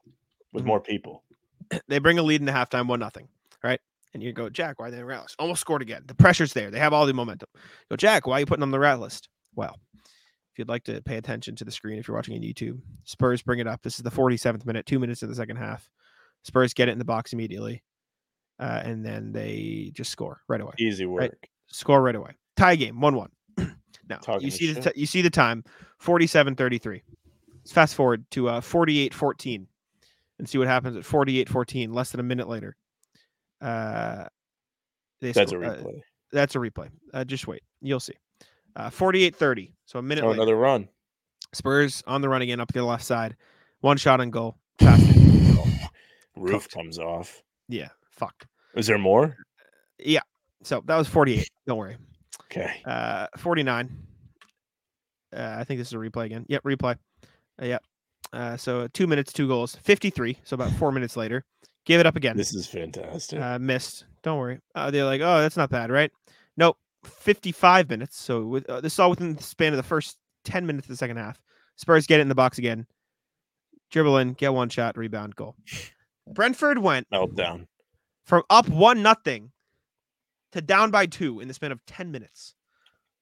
with 0.51 0.66
Mhm. 0.66 0.68
more 0.68 0.82
people. 0.82 1.24
they 1.88 1.99
bring 1.99 2.20
a 2.20 2.22
lead 2.22 2.41
into 2.41 2.51
halftime, 2.51 2.88
one 2.88 2.99
nothing, 2.99 3.30
right? 3.64 3.80
And 4.14 4.22
you 4.22 4.34
go, 4.34 4.49
Jack, 4.49 4.78
why 4.78 4.89
are 4.89 4.91
they 4.91 5.01
rallies? 5.01 5.38
Almost 5.39 5.62
scored 5.62 5.82
again. 5.82 6.04
The 6.06 6.16
pressure's 6.16 6.51
there. 6.51 6.70
They 6.70 6.80
have 6.80 6.91
all 6.91 7.06
the 7.06 7.14
momentum. 7.14 7.47
You 7.56 7.62
go, 7.91 7.95
Jack, 7.95 8.28
why 8.28 8.36
are 8.36 8.39
you 8.41 8.45
putting 8.45 8.60
them 8.60 8.68
on 8.68 8.72
the 8.72 8.80
rat 8.80 8.99
list? 8.99 9.30
Well, 9.56 9.80
if 10.04 10.60
you'd 10.60 10.68
like 10.68 10.84
to 10.84 11.01
pay 11.01 11.16
attention 11.16 11.56
to 11.56 11.64
the 11.64 11.72
screen, 11.72 11.97
if 11.97 12.10
you're 12.10 12.18
watching 12.18 12.36
on 12.36 12.41
YouTube, 12.41 12.82
Spurs 13.06 13.41
bring 13.41 13.60
it 13.60 13.68
up. 13.68 13.82
This 13.84 13.95
is 13.95 14.04
the 14.04 14.12
47th 14.12 14.66
minute, 14.66 14.86
two 14.86 14.99
minutes 14.99 15.24
of 15.24 15.30
the 15.30 15.36
second 15.36 15.56
half. 15.56 15.89
Spurs 16.43 16.74
get 16.74 16.89
it 16.89 16.91
in 16.91 16.99
the 16.99 17.06
box 17.06 17.32
immediately, 17.32 17.82
uh, 18.60 18.82
and 18.84 19.06
then 19.06 19.32
they 19.32 19.91
just 19.93 20.12
score 20.12 20.41
right 20.47 20.62
away. 20.62 20.74
Easy 20.80 21.06
work. 21.06 21.22
Right. 21.22 21.34
Score 21.68 22.01
right 22.01 22.16
away. 22.16 22.32
Tie 22.58 22.76
game, 22.76 22.99
one 23.01 23.16
one. 23.16 23.30
now 24.10 24.18
Talking 24.18 24.45
you 24.45 24.51
see 24.51 24.72
the 24.74 24.82
ti- 24.91 24.99
you 24.99 25.06
see 25.06 25.22
the 25.22 25.30
time, 25.30 25.64
47-33. 26.01 27.01
Let's 27.56 27.72
fast 27.72 27.95
forward 27.95 28.26
to 28.32 28.49
uh 28.49 28.62
48-14 28.62 29.66
and 30.39 30.49
see 30.49 30.58
what 30.58 30.68
happens 30.68 30.97
at 30.97 31.04
48-14, 31.04 31.93
less 31.93 32.12
than 32.12 32.20
a 32.20 32.24
minute 32.24 32.47
later. 32.49 32.76
Uh 33.62 34.26
they 35.22 35.32
That's 35.32 35.51
a 35.51 35.56
score- 35.56 35.66
uh, 35.66 35.76
replay. 35.78 36.01
that's 36.32 36.56
a 36.56 36.60
replay. 36.60 36.89
Uh, 37.14 37.24
just 37.24 37.47
wait. 37.47 37.64
You'll 37.82 37.99
see. 38.01 38.16
Uh 38.76 38.89
48-30. 38.89 39.72
So 39.86 39.99
a 39.99 40.01
minute 40.01 40.24
Oh, 40.24 40.28
later. 40.28 40.41
another 40.41 40.56
run. 40.58 40.89
Spurs 41.54 42.04
on 42.08 42.22
the 42.22 42.30
run 42.30 42.41
again 42.41 42.60
up 42.60 42.68
to 42.74 42.80
the 42.80 42.86
left 42.86 43.04
side. 43.06 43.36
One 43.82 43.97
shot 43.97 44.20
on 44.22 44.30
goal. 44.32 44.58
Roof 46.36 46.64
Cooked. 46.64 46.74
comes 46.74 46.99
off. 46.99 47.41
Yeah, 47.70 47.89
fucked. 48.16 48.45
Is 48.76 48.88
there 48.88 48.97
more? 48.97 49.36
Yeah. 49.99 50.22
So 50.64 50.82
that 50.86 50.97
was 50.97 51.07
48. 51.07 51.47
Don't 51.68 51.78
worry. 51.78 51.97
Okay. 52.45 52.82
Uh, 52.86 53.28
49. 53.38 53.89
Uh, 55.35 55.56
I 55.60 55.64
think 55.64 55.80
this 55.80 55.88
is 55.88 55.94
a 55.94 55.98
replay 55.98 56.26
again. 56.26 56.45
Yep, 56.48 56.64
replay. 56.64 56.95
Uh, 57.61 57.65
yep. 57.65 57.84
Uh, 58.31 58.57
so 58.57 58.88
two 58.88 59.07
minutes, 59.07 59.34
two 59.34 59.48
goals, 59.48 59.77
53. 59.84 60.38
So 60.44 60.56
about 60.56 60.72
four 60.73 60.91
minutes 60.91 61.15
later, 61.15 61.44
give 61.85 61.99
it 61.99 62.06
up 62.06 62.15
again. 62.15 62.38
This 62.38 62.53
is 62.53 62.68
fantastic. 62.68 63.40
Uh, 63.40 63.60
missed. 63.60 64.06
Don't 64.23 64.40
worry. 64.40 64.60
Uh, 64.76 64.91
they're 64.91 65.06
like, 65.06 65.22
oh, 65.22 65.41
that's 65.41 65.57
not 65.57 65.69
bad, 65.69 65.91
right? 65.91 66.11
Nope. 66.57 66.77
55 67.03 67.90
minutes. 67.90 68.19
So 68.19 68.44
with 68.45 68.69
uh, 68.69 68.81
this 68.81 68.94
is 68.94 68.99
all 68.99 69.10
within 69.10 69.35
the 69.35 69.44
span 69.44 69.73
of 69.73 69.77
the 69.77 69.84
first 69.84 70.18
10 70.45 70.65
minutes 70.65 70.85
of 70.85 70.90
the 70.90 70.98
second 70.98 71.18
half. 71.18 71.40
Spurs 71.76 72.07
get 72.07 72.19
it 72.19 72.22
in 72.22 72.30
the 72.30 72.35
box 72.35 72.57
again. 72.57 72.85
Dribble 73.91 74.18
in, 74.18 74.34
get 74.34 74.53
one 74.53 74.69
shot, 74.69 74.98
rebound, 74.98 75.35
goal. 75.35 75.56
Brentford 76.34 76.80
went 76.80 77.07
Meltdown. 77.11 77.68
From 78.26 78.44
up 78.50 78.68
one 78.70 79.02
nothing 79.02 79.52
to 80.54 80.62
down 80.62 80.91
by 80.91 81.06
two 81.06 81.40
in 81.40 81.48
the 81.48 81.54
span 81.54 81.72
of 81.72 81.86
10 81.86 82.12
minutes. 82.12 82.56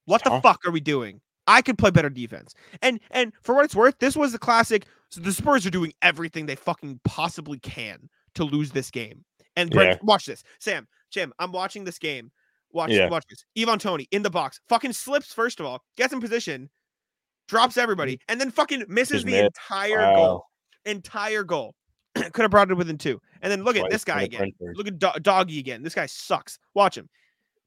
What 0.05 0.23
the 0.23 0.39
fuck 0.41 0.65
are 0.65 0.71
we 0.71 0.79
doing? 0.79 1.21
I 1.47 1.61
could 1.61 1.77
play 1.77 1.89
better 1.91 2.09
defense. 2.09 2.53
And 2.81 2.99
and 3.11 3.33
for 3.41 3.55
what 3.55 3.65
it's 3.65 3.75
worth, 3.75 3.97
this 3.99 4.15
was 4.15 4.31
the 4.31 4.39
classic. 4.39 4.85
So 5.09 5.21
the 5.21 5.33
Spurs 5.33 5.65
are 5.65 5.69
doing 5.71 5.93
everything 6.01 6.45
they 6.45 6.55
fucking 6.55 6.99
possibly 7.03 7.59
can 7.59 8.09
to 8.35 8.43
lose 8.43 8.71
this 8.71 8.91
game. 8.91 9.25
And 9.55 9.69
Brent, 9.71 9.99
Yeah. 10.01 10.05
watch 10.05 10.25
this. 10.25 10.43
Sam, 10.59 10.87
Jim, 11.09 11.33
I'm 11.39 11.51
watching 11.51 11.83
this 11.83 11.97
game. 11.99 12.31
Watch 12.71 12.91
Yeah. 12.91 13.09
watch 13.09 13.25
this. 13.29 13.43
Ivan 13.57 13.79
Toney 13.79 14.07
in 14.11 14.21
the 14.23 14.29
box. 14.29 14.59
Fucking 14.69 14.93
slips 14.93 15.33
first 15.33 15.59
of 15.59 15.65
all, 15.65 15.83
gets 15.97 16.13
in 16.13 16.21
position, 16.21 16.69
drops 17.47 17.75
everybody, 17.75 18.19
and 18.29 18.39
then 18.39 18.51
fucking 18.51 18.85
misses 18.87 19.23
Just 19.23 19.25
the 19.25 19.31
missed. 19.33 19.45
entire 19.69 20.15
goal. 20.15 20.45
Entire 20.85 21.43
goal. 21.43 21.75
Could 22.33 22.41
have 22.43 22.51
brought 22.51 22.69
it 22.71 22.75
within 22.75 22.97
two. 22.97 23.21
And 23.41 23.51
then 23.51 23.63
look 23.63 23.75
at 23.75 23.81
Twice 23.81 23.91
this 23.91 24.03
guy 24.05 24.23
again. 24.23 24.39
Brentford. 24.59 24.77
Look 24.77 24.87
at 24.87 24.99
Do- 24.99 25.19
Doggy 25.21 25.59
again. 25.59 25.81
This 25.83 25.95
guy 25.95 26.05
sucks. 26.05 26.59
Watch 26.73 26.97
him. 26.97 27.09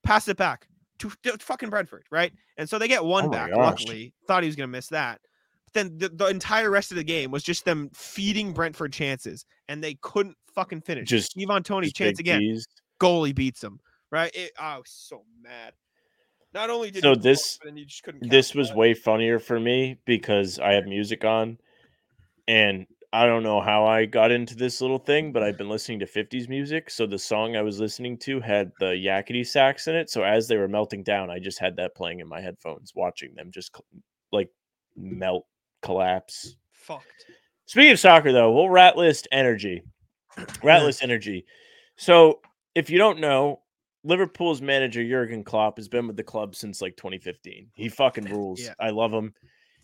Pass 0.02 0.28
it 0.28 0.36
back 0.36 0.66
to, 0.98 1.10
to 1.22 1.38
fucking 1.38 1.70
Brentford, 1.70 2.04
right? 2.10 2.32
And 2.58 2.68
so 2.68 2.78
they 2.78 2.88
get 2.88 3.04
one 3.04 3.26
Oh 3.26 3.30
back. 3.30 3.50
gosh. 3.50 3.80
Luckily, 3.80 4.12
thought 4.26 4.42
he 4.42 4.48
was 4.48 4.56
gonna 4.56 4.68
miss 4.68 4.88
that. 4.88 5.20
But 5.64 5.72
then 5.74 5.98
the, 5.98 6.08
the 6.10 6.26
entire 6.26 6.70
rest 6.70 6.90
of 6.92 6.96
the 6.98 7.04
game 7.04 7.30
was 7.30 7.42
just 7.42 7.64
them 7.64 7.90
feeding 7.94 8.52
Brentford 8.52 8.92
chances, 8.92 9.46
and 9.68 9.82
they 9.82 9.94
couldn't 10.02 10.36
fucking 10.54 10.82
finish. 10.82 11.08
Just- 11.08 11.34
Ivan 11.40 11.62
Toney 11.62 11.90
chance 11.90 12.18
again. 12.20 12.40
T's. 12.40 12.66
Goalie 13.00 13.34
beats 13.34 13.62
him. 13.64 13.80
Right? 14.10 14.30
It, 14.34 14.52
I 14.60 14.76
was 14.76 14.90
so 14.90 15.24
mad. 15.42 15.72
Not 16.52 16.70
only 16.70 16.92
did 16.92 17.02
So 17.02 17.16
this- 17.16 17.58
but 17.58 17.66
then 17.66 17.76
you 17.76 17.84
just 17.86 18.04
couldn't 18.04 18.28
This 18.30 18.54
was 18.54 18.68
that. 18.68 18.76
way 18.76 18.94
funnier 18.94 19.40
for 19.40 19.58
me 19.58 19.98
because 20.04 20.60
I 20.60 20.74
have 20.74 20.84
music 20.84 21.24
on, 21.24 21.58
and 22.46 22.86
I 23.14 23.26
don't 23.26 23.44
know 23.44 23.60
how 23.60 23.86
I 23.86 24.06
got 24.06 24.32
into 24.32 24.56
this 24.56 24.80
little 24.80 24.98
thing, 24.98 25.30
but 25.30 25.44
I've 25.44 25.56
been 25.56 25.68
listening 25.68 26.00
to 26.00 26.04
50s 26.04 26.48
music. 26.48 26.90
So 26.90 27.06
the 27.06 27.16
song 27.16 27.54
I 27.54 27.62
was 27.62 27.78
listening 27.78 28.18
to 28.18 28.40
had 28.40 28.72
the 28.80 28.86
yakety 28.86 29.46
sax 29.46 29.86
in 29.86 29.94
it. 29.94 30.10
So 30.10 30.24
as 30.24 30.48
they 30.48 30.56
were 30.56 30.66
melting 30.66 31.04
down, 31.04 31.30
I 31.30 31.38
just 31.38 31.60
had 31.60 31.76
that 31.76 31.94
playing 31.94 32.18
in 32.18 32.26
my 32.26 32.40
headphones, 32.40 32.92
watching 32.92 33.32
them 33.36 33.52
just 33.52 33.72
like 34.32 34.50
melt, 34.96 35.46
collapse. 35.80 36.56
fucked. 36.72 37.26
Speaking 37.66 37.92
of 37.92 38.00
soccer, 38.00 38.32
though, 38.32 38.50
we'll 38.50 38.68
rat 38.68 38.96
list 38.96 39.28
energy. 39.30 39.84
Rat 40.64 40.82
list 40.82 41.00
energy. 41.00 41.46
So, 41.94 42.40
if 42.74 42.90
you 42.90 42.98
don't 42.98 43.20
know, 43.20 43.60
Liverpool's 44.02 44.60
manager 44.60 45.08
Jurgen 45.08 45.44
Klopp 45.44 45.76
has 45.76 45.86
been 45.86 46.08
with 46.08 46.16
the 46.16 46.24
club 46.24 46.56
since 46.56 46.82
like 46.82 46.96
2015. 46.96 47.68
He 47.74 47.88
fucking 47.88 48.24
rules. 48.24 48.60
Yeah. 48.60 48.74
I 48.80 48.90
love 48.90 49.12
him. 49.12 49.32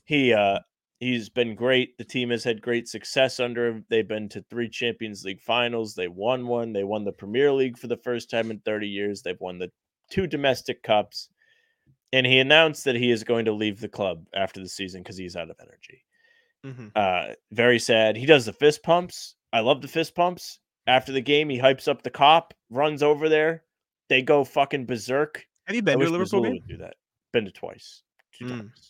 He 0.02 0.32
uh 0.32 0.58
he's 1.00 1.28
been 1.28 1.54
great. 1.54 1.98
The 1.98 2.04
team 2.04 2.30
has 2.30 2.44
had 2.44 2.62
great 2.62 2.86
success 2.88 3.40
under 3.40 3.66
him. 3.66 3.84
They've 3.88 4.06
been 4.06 4.28
to 4.30 4.42
three 4.50 4.68
Champions 4.68 5.24
League 5.24 5.40
finals. 5.42 5.94
They 5.94 6.08
won 6.08 6.46
one. 6.46 6.72
They 6.72 6.84
won 6.84 7.04
the 7.04 7.12
Premier 7.12 7.50
League 7.52 7.76
for 7.78 7.88
the 7.88 7.96
first 7.96 8.30
time 8.30 8.50
in 8.50 8.60
30 8.60 8.86
years. 8.88 9.22
They've 9.22 9.40
won 9.40 9.58
the 9.58 9.70
two 10.10 10.26
domestic 10.26 10.82
cups. 10.82 11.28
And 12.12 12.26
he 12.26 12.38
announced 12.38 12.84
that 12.84 12.96
he 12.96 13.10
is 13.10 13.22
going 13.24 13.44
to 13.46 13.52
leave 13.52 13.80
the 13.80 13.88
club 13.88 14.26
after 14.34 14.60
the 14.60 14.68
season 14.68 15.02
because 15.02 15.16
he's 15.16 15.36
out 15.36 15.50
of 15.50 15.56
energy 15.60 16.04
Mhm. 16.66 16.90
uh 16.94 17.34
very 17.52 17.78
sad 17.78 18.16
he 18.16 18.26
does 18.26 18.44
the 18.44 18.52
fist 18.52 18.82
pumps 18.82 19.34
i 19.54 19.60
love 19.60 19.80
the 19.80 19.88
fist 19.88 20.14
pumps 20.14 20.58
after 20.86 21.10
the 21.10 21.20
game 21.22 21.48
he 21.48 21.58
hypes 21.58 21.88
up 21.88 22.02
the 22.02 22.10
cop 22.10 22.52
runs 22.68 23.02
over 23.02 23.30
there 23.30 23.64
they 24.10 24.20
go 24.20 24.44
fucking 24.44 24.84
berserk 24.84 25.46
Have 25.64 25.74
you 25.74 25.80
I 25.80 25.84
been 25.86 25.92
to 25.94 25.98
wish 26.00 26.08
a 26.08 26.12
Liverpool 26.12 26.40
Missoula 26.42 26.50
game? 26.58 26.64
do 26.68 26.76
that 26.76 26.96
been 27.32 27.46
to 27.46 27.50
twice 27.50 28.02
two 28.34 28.44
Mm. 28.44 28.48
times 28.58 28.89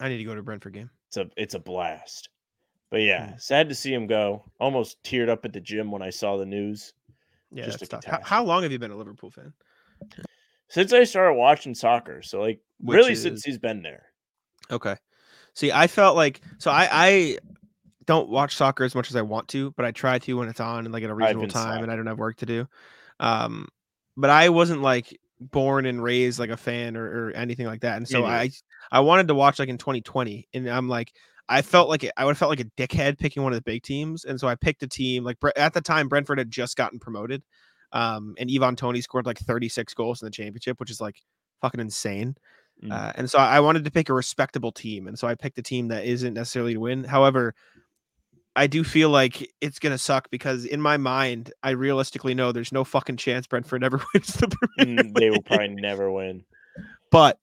I 0.00 0.08
need 0.08 0.18
to 0.18 0.24
go 0.24 0.34
to 0.34 0.42
Brentford 0.42 0.72
game. 0.74 0.90
it's 1.08 1.16
a 1.16 1.28
it's 1.36 1.54
a 1.54 1.58
blast 1.58 2.28
but 2.90 3.00
yeah 3.00 3.32
Mm. 3.34 3.40
sad 3.40 3.68
to 3.68 3.74
see 3.74 3.92
him 3.92 4.06
go 4.06 4.44
almost 4.60 5.02
teared 5.02 5.28
up 5.28 5.44
at 5.44 5.52
the 5.52 5.60
gym 5.60 5.90
when 5.90 6.02
i 6.02 6.10
saw 6.10 6.36
the 6.36 6.46
news 6.46 6.92
Yeah, 7.52 7.66
Just 7.66 7.80
that's 7.80 8.04
tough. 8.06 8.22
How, 8.22 8.44
long 8.44 8.62
have 8.62 8.72
you 8.72 8.78
been 8.78 8.90
a 8.90 8.96
Liverpool 8.96 9.30
fan? 9.30 9.52
since 10.68 10.92
i 10.92 11.04
started 11.04 11.34
watching 11.34 11.74
soccer 11.74 12.22
so 12.22 12.40
like 12.40 12.60
Which 12.80 12.96
really 12.96 13.14
since 13.14 13.44
he's 13.44 13.58
been 13.58 13.82
there 13.82 14.06
Okay. 14.70 14.96
See, 15.52 15.70
I 15.70 15.86
felt 15.86 16.16
like 16.16 16.40
so 16.58 16.70
I 16.70 16.88
I 16.90 17.38
don't 18.06 18.28
watch 18.28 18.56
soccer 18.56 18.84
as 18.84 18.94
much 18.94 19.10
as 19.10 19.16
I 19.16 19.22
want 19.22 19.48
to, 19.48 19.70
but 19.72 19.84
I 19.84 19.92
try 19.92 20.18
to 20.18 20.38
when 20.38 20.48
it's 20.48 20.60
on 20.60 20.84
and 20.86 20.92
like 20.92 21.04
at 21.04 21.10
a 21.10 21.14
reasonable 21.14 21.48
time 21.48 21.82
and 21.82 21.92
I 21.92 21.96
don't 21.96 22.06
have 22.06 22.18
work 22.18 22.36
to 22.38 22.46
do. 22.46 22.66
Um, 23.20 23.68
but 24.16 24.30
I 24.30 24.48
wasn't 24.48 24.82
like 24.82 25.18
born 25.50 25.86
and 25.86 26.02
raised 26.02 26.38
like 26.38 26.50
a 26.50 26.56
fan 26.56 26.96
or, 26.96 27.04
or 27.04 27.30
anything 27.32 27.66
like 27.66 27.80
that, 27.80 27.96
and 27.96 28.08
so 28.08 28.20
neither. 28.20 28.50
I 28.90 28.98
I 28.98 29.00
wanted 29.00 29.28
to 29.28 29.34
watch 29.34 29.58
like 29.58 29.68
in 29.68 29.78
2020, 29.78 30.48
and 30.54 30.68
I'm 30.68 30.88
like 30.88 31.12
I 31.48 31.62
felt 31.62 31.88
like 31.88 32.04
it, 32.04 32.12
I 32.16 32.24
would 32.24 32.32
have 32.32 32.38
felt 32.38 32.50
like 32.50 32.60
a 32.60 32.64
dickhead 32.80 33.18
picking 33.18 33.42
one 33.42 33.52
of 33.52 33.58
the 33.58 33.62
big 33.62 33.82
teams, 33.82 34.24
and 34.24 34.40
so 34.40 34.48
I 34.48 34.54
picked 34.54 34.82
a 34.82 34.88
team 34.88 35.24
like 35.24 35.36
at 35.56 35.74
the 35.74 35.80
time 35.80 36.08
Brentford 36.08 36.38
had 36.38 36.50
just 36.50 36.76
gotten 36.76 36.98
promoted, 36.98 37.42
um, 37.92 38.34
and 38.38 38.50
Ivan 38.52 38.76
Toney 38.76 39.00
scored 39.00 39.26
like 39.26 39.38
36 39.38 39.92
goals 39.94 40.22
in 40.22 40.26
the 40.26 40.30
championship, 40.30 40.80
which 40.80 40.90
is 40.90 41.00
like 41.00 41.16
fucking 41.60 41.80
insane. 41.80 42.36
Mm. 42.82 42.92
Uh, 42.92 43.12
and 43.14 43.30
so 43.30 43.38
I 43.38 43.60
wanted 43.60 43.84
to 43.84 43.90
pick 43.90 44.08
a 44.08 44.14
respectable 44.14 44.72
team, 44.72 45.06
and 45.06 45.18
so 45.18 45.28
I 45.28 45.34
picked 45.34 45.58
a 45.58 45.62
team 45.62 45.88
that 45.88 46.04
isn't 46.04 46.34
necessarily 46.34 46.74
to 46.74 46.80
win. 46.80 47.04
However, 47.04 47.54
I 48.56 48.66
do 48.66 48.84
feel 48.84 49.10
like 49.10 49.50
it's 49.60 49.78
gonna 49.78 49.98
suck 49.98 50.30
because 50.30 50.64
in 50.64 50.80
my 50.80 50.96
mind, 50.96 51.52
I 51.62 51.70
realistically 51.70 52.34
know 52.34 52.52
there's 52.52 52.72
no 52.72 52.84
fucking 52.84 53.16
chance 53.16 53.46
Brentford 53.46 53.82
ever 53.82 54.00
wins 54.14 54.34
the 54.34 54.48
Premier 54.48 55.04
Mm, 55.04 55.14
they 55.14 55.30
will 55.30 55.42
probably 55.42 55.68
never 55.68 56.10
win 56.10 56.44
But 57.10 57.38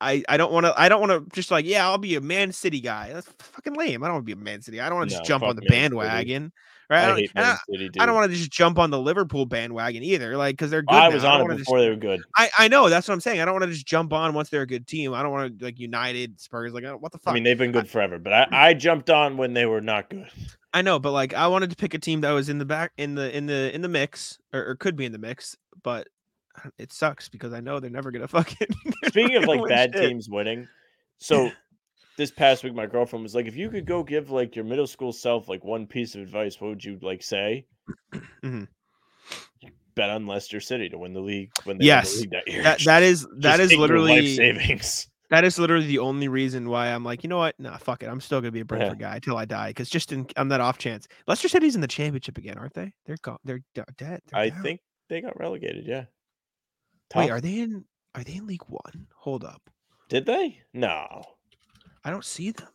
I 0.00 0.24
I 0.28 0.36
don't 0.36 0.52
want 0.52 0.66
to 0.66 0.80
I 0.80 0.88
don't 0.88 1.00
want 1.00 1.30
to 1.30 1.34
just 1.34 1.50
like 1.50 1.66
yeah 1.66 1.86
I'll 1.86 1.98
be 1.98 2.14
a 2.14 2.20
Man 2.20 2.52
City 2.52 2.80
guy. 2.80 3.12
That's 3.12 3.28
fucking 3.38 3.74
lame. 3.74 4.02
I 4.02 4.06
don't 4.06 4.14
want 4.14 4.26
to 4.26 4.34
be 4.34 4.40
a 4.40 4.42
Man 4.44 4.62
City. 4.62 4.80
I 4.80 4.88
don't 4.88 4.98
want 4.98 5.10
to 5.10 5.14
No, 5.16 5.18
just 5.18 5.28
jump 5.28 5.44
on 5.44 5.56
the 5.56 5.62
Man 5.62 5.90
City. 5.90 6.40
Right? 6.90 7.00
I, 7.00 7.02
i 7.02 7.06
don't, 7.08 7.18
hate 7.18 7.34
Man 7.34 7.44
I, 7.44 7.56
City, 7.70 7.88
dude. 7.90 8.02
I 8.02 8.06
don't 8.06 8.14
want 8.14 8.30
to 8.30 8.36
just 8.36 8.50
jump 8.50 8.78
on 8.78 8.90
the 8.90 8.98
Liverpool 8.98 9.44
bandwagon 9.44 10.02
either. 10.02 10.36
Like 10.36 10.54
because 10.54 10.70
they're 10.70 10.82
good. 10.82 10.94
I 10.94 11.08
was 11.08 11.22
I 11.22 11.32
on 11.32 11.32
don't 11.32 11.40
it 11.40 11.44
wanna 11.44 11.56
just- 11.56 11.66
before 11.66 11.80
they 11.80 11.90
were 11.90 11.96
good 11.96 12.22
I, 12.36 12.50
I 12.58 12.68
know 12.68 12.88
that's 12.88 13.06
what 13.06 13.14
I'm 13.14 13.20
saying. 13.20 13.40
I 13.40 13.44
don't 13.44 13.54
want 13.54 13.64
to 13.64 13.72
just 13.72 13.86
jump 13.86 14.12
on 14.12 14.32
once 14.34 14.48
they're 14.48 14.62
a 14.62 14.66
good 14.66 14.86
team. 14.86 15.12
I 15.12 15.22
don't 15.22 15.32
want 15.32 15.58
to 15.58 15.64
like 15.64 15.78
United, 15.78 16.40
Spurs. 16.40 16.72
Like, 16.72 16.84
what 17.00 17.12
the 17.12 17.18
fuck? 17.18 17.32
I 17.32 17.34
mean, 17.34 17.42
they've 17.42 17.58
been 17.58 17.72
good 17.72 17.88
forever, 17.88 18.18
but 18.18 18.32
I, 18.32 18.44
mm. 18.44 18.52
I 18.52 18.74
jumped 18.74 19.10
on 19.10 19.36
when 19.36 19.54
they 19.54 19.66
were 19.66 19.80
not 19.80 20.08
good. 20.08 20.28
I 20.72 20.82
know, 20.82 20.98
but 20.98 21.12
like, 21.12 21.34
I 21.34 21.46
wanted 21.46 21.70
to 21.70 21.76
pick 21.76 21.94
a 21.94 21.98
team 21.98 22.20
that 22.22 22.32
was 22.32 22.48
in 22.48 22.58
the 22.58 22.64
back, 22.64 22.92
in 22.96 23.14
the 23.14 23.34
in 23.36 23.46
the 23.46 23.74
in 23.74 23.82
the 23.82 23.88
mix, 23.88 24.38
or, 24.52 24.64
or 24.66 24.76
could 24.76 24.96
be 24.96 25.04
in 25.04 25.12
the 25.12 25.18
mix. 25.18 25.56
But 25.82 26.08
it 26.78 26.92
sucks 26.92 27.28
because 27.28 27.52
I 27.52 27.60
know 27.60 27.80
they're 27.80 27.90
never 27.90 28.10
gonna 28.10 28.28
fucking. 28.28 28.68
Speaking 29.06 29.36
of 29.36 29.44
like 29.46 29.66
bad 29.68 29.92
shit. 29.94 30.08
teams 30.08 30.28
winning, 30.28 30.68
so 31.18 31.50
this 32.18 32.30
past 32.30 32.62
week 32.64 32.74
my 32.74 32.84
girlfriend 32.86 33.22
was 33.22 33.34
like, 33.34 33.46
if 33.46 33.56
you 33.56 33.70
could 33.70 33.86
go 33.86 34.02
give 34.02 34.30
like 34.30 34.54
your 34.54 34.66
middle 34.66 34.86
school 34.86 35.12
self 35.12 35.48
like 35.48 35.64
one 35.64 35.86
piece 35.86 36.14
of 36.14 36.20
advice, 36.20 36.60
what 36.60 36.68
would 36.68 36.84
you 36.84 36.98
like 37.00 37.22
say? 37.22 37.64
Mhm. 38.44 38.68
Bet 39.94 40.10
on 40.10 40.26
Leicester 40.26 40.60
City 40.60 40.88
to 40.90 40.98
win 40.98 41.12
the 41.12 41.20
league 41.20 41.50
when 41.64 41.78
they 41.78 41.86
Yes, 41.86 42.12
the 42.14 42.20
league 42.20 42.30
that 42.30 42.46
year. 42.48 42.62
That 42.62 42.80
that 42.84 43.02
is 43.02 43.26
that 43.38 43.58
is 43.60 43.74
literally 43.74 44.36
savings. 44.36 45.08
that 45.30 45.44
is 45.44 45.58
literally 45.58 45.86
the 45.86 45.98
only 45.98 46.28
reason 46.28 46.68
why 46.68 46.88
I'm 46.88 47.04
like, 47.04 47.24
you 47.24 47.28
know 47.28 47.38
what? 47.38 47.58
Nah, 47.58 47.76
fuck 47.78 48.02
it. 48.04 48.06
I'm 48.08 48.20
still 48.20 48.40
gonna 48.40 48.52
be 48.52 48.60
a 48.60 48.64
Brentford 48.64 49.00
guy 49.00 49.18
till 49.18 49.36
I 49.36 49.44
die. 49.44 49.70
Because 49.70 49.88
just 49.90 50.12
in 50.12 50.26
I'm 50.36 50.48
that 50.50 50.60
off 50.60 50.78
chance, 50.78 51.08
Leicester 51.26 51.48
City's 51.48 51.74
in 51.74 51.80
the 51.80 51.88
championship 51.88 52.38
again, 52.38 52.58
aren't 52.58 52.74
they? 52.74 52.92
They're 53.06 53.16
gone. 53.22 53.38
They're 53.44 53.60
dead. 53.74 53.86
They're 53.98 54.20
I 54.34 54.50
down. 54.50 54.62
think 54.62 54.80
they 55.08 55.20
got 55.20 55.38
relegated. 55.38 55.86
Yeah. 55.86 56.04
Wait, 57.16 57.30
are 57.30 57.40
they 57.40 57.58
in? 57.60 57.84
Are 58.14 58.22
they 58.22 58.34
in 58.36 58.46
League 58.46 58.64
One? 58.68 59.06
Hold 59.16 59.42
up. 59.44 59.62
Did 60.08 60.26
they? 60.26 60.60
No. 60.72 61.24
I 62.04 62.10
don't 62.10 62.24
see 62.24 62.50
them. 62.50 62.68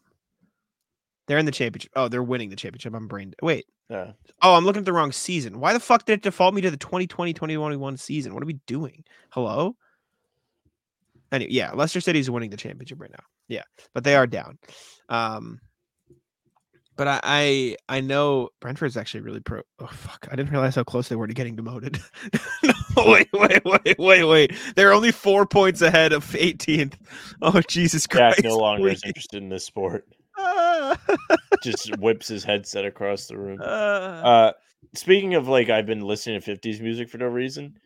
They're 1.28 1.38
in 1.38 1.46
the 1.46 1.52
championship. 1.52 1.92
Oh, 1.96 2.08
they're 2.08 2.24
winning 2.24 2.50
the 2.50 2.56
championship. 2.56 2.94
I'm 2.94 3.08
brain. 3.08 3.34
Wait. 3.42 3.66
Yeah. 3.90 4.12
Oh, 4.42 4.56
I'm 4.56 4.66
looking 4.66 4.82
at 4.82 4.86
the 4.86 4.94
wrong 4.94 5.12
season. 5.12 5.60
Why 5.60 5.74
the 5.74 5.80
fuck 5.80 6.06
did 6.06 6.14
it 6.14 6.22
default 6.24 6.54
me 6.54 6.62
to 6.62 6.72
the 6.72 6.78
2020 6.78 7.34
2021 7.34 7.98
season? 7.98 8.34
What 8.34 8.44
are 8.44 8.48
we 8.48 8.60
doing? 8.66 9.04
Hello? 9.30 9.76
Anyway, 11.32 11.52
yeah, 11.52 11.72
Leicester 11.72 12.02
City's 12.02 12.30
winning 12.30 12.50
the 12.50 12.58
championship 12.58 13.02
right 13.02 13.12
now. 13.12 13.24
Yeah, 13.48 13.64
but 13.94 14.04
they 14.04 14.16
are 14.16 14.28
down. 14.28 14.58
Um, 15.10 15.60
but 16.96 17.08
I, 17.08 17.20
I 17.24 17.78
I 17.90 18.02
know 18.02 18.50
Brentford's 18.60 18.98
actually 18.98 19.22
really 19.22 19.40
pro. 19.40 19.62
Oh 19.80 19.88
fuck! 19.88 20.28
I 20.32 20.36
didn't 20.36 20.52
realize 20.52 20.76
how 20.76 20.84
close 20.84 21.10
they 21.10 21.16
were 21.16 21.28
to 21.28 21.34
getting 21.34 21.56
demoted. 21.56 22.00
no, 22.64 22.74
wait, 22.98 23.30
wait, 23.34 23.66
wait, 23.66 23.98
wait, 23.98 24.24
wait! 24.24 24.54
They're 24.76 24.94
only 24.94 25.12
four 25.12 25.46
points 25.46 25.82
ahead 25.82 26.14
of 26.14 26.26
18th. 26.26 26.94
Oh 27.42 27.62
Jesus 27.68 28.08
Jack 28.08 28.36
Christ! 28.36 28.44
no 28.44 28.58
longer 28.58 28.88
is 28.90 29.04
interested 29.04 29.42
in 29.42 29.50
this 29.50 29.66
sport. 29.66 30.08
Ah. 30.38 30.98
Just 31.62 31.98
whips 31.98 32.28
his 32.28 32.44
headset 32.44 32.86
across 32.86 33.28
the 33.28 33.38
room. 33.38 33.60
Ah. 33.62 34.22
Uh, 34.22 34.52
speaking 34.96 35.36
of 35.36 35.48
like, 35.48 35.70
I've 35.70 35.86
been 35.86 36.02
listening 36.02 36.40
to 36.40 36.58
50s 36.58 36.80
music 36.80 37.10
for 37.10 37.18
no 37.18 37.28
reason. 37.28 37.78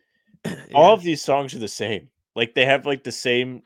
All 0.74 0.94
of 0.94 1.02
these 1.02 1.22
songs 1.22 1.54
are 1.54 1.58
the 1.58 1.68
same. 1.68 2.08
Like 2.36 2.54
they 2.54 2.64
have 2.64 2.86
like 2.86 3.04
the 3.04 3.12
same 3.12 3.62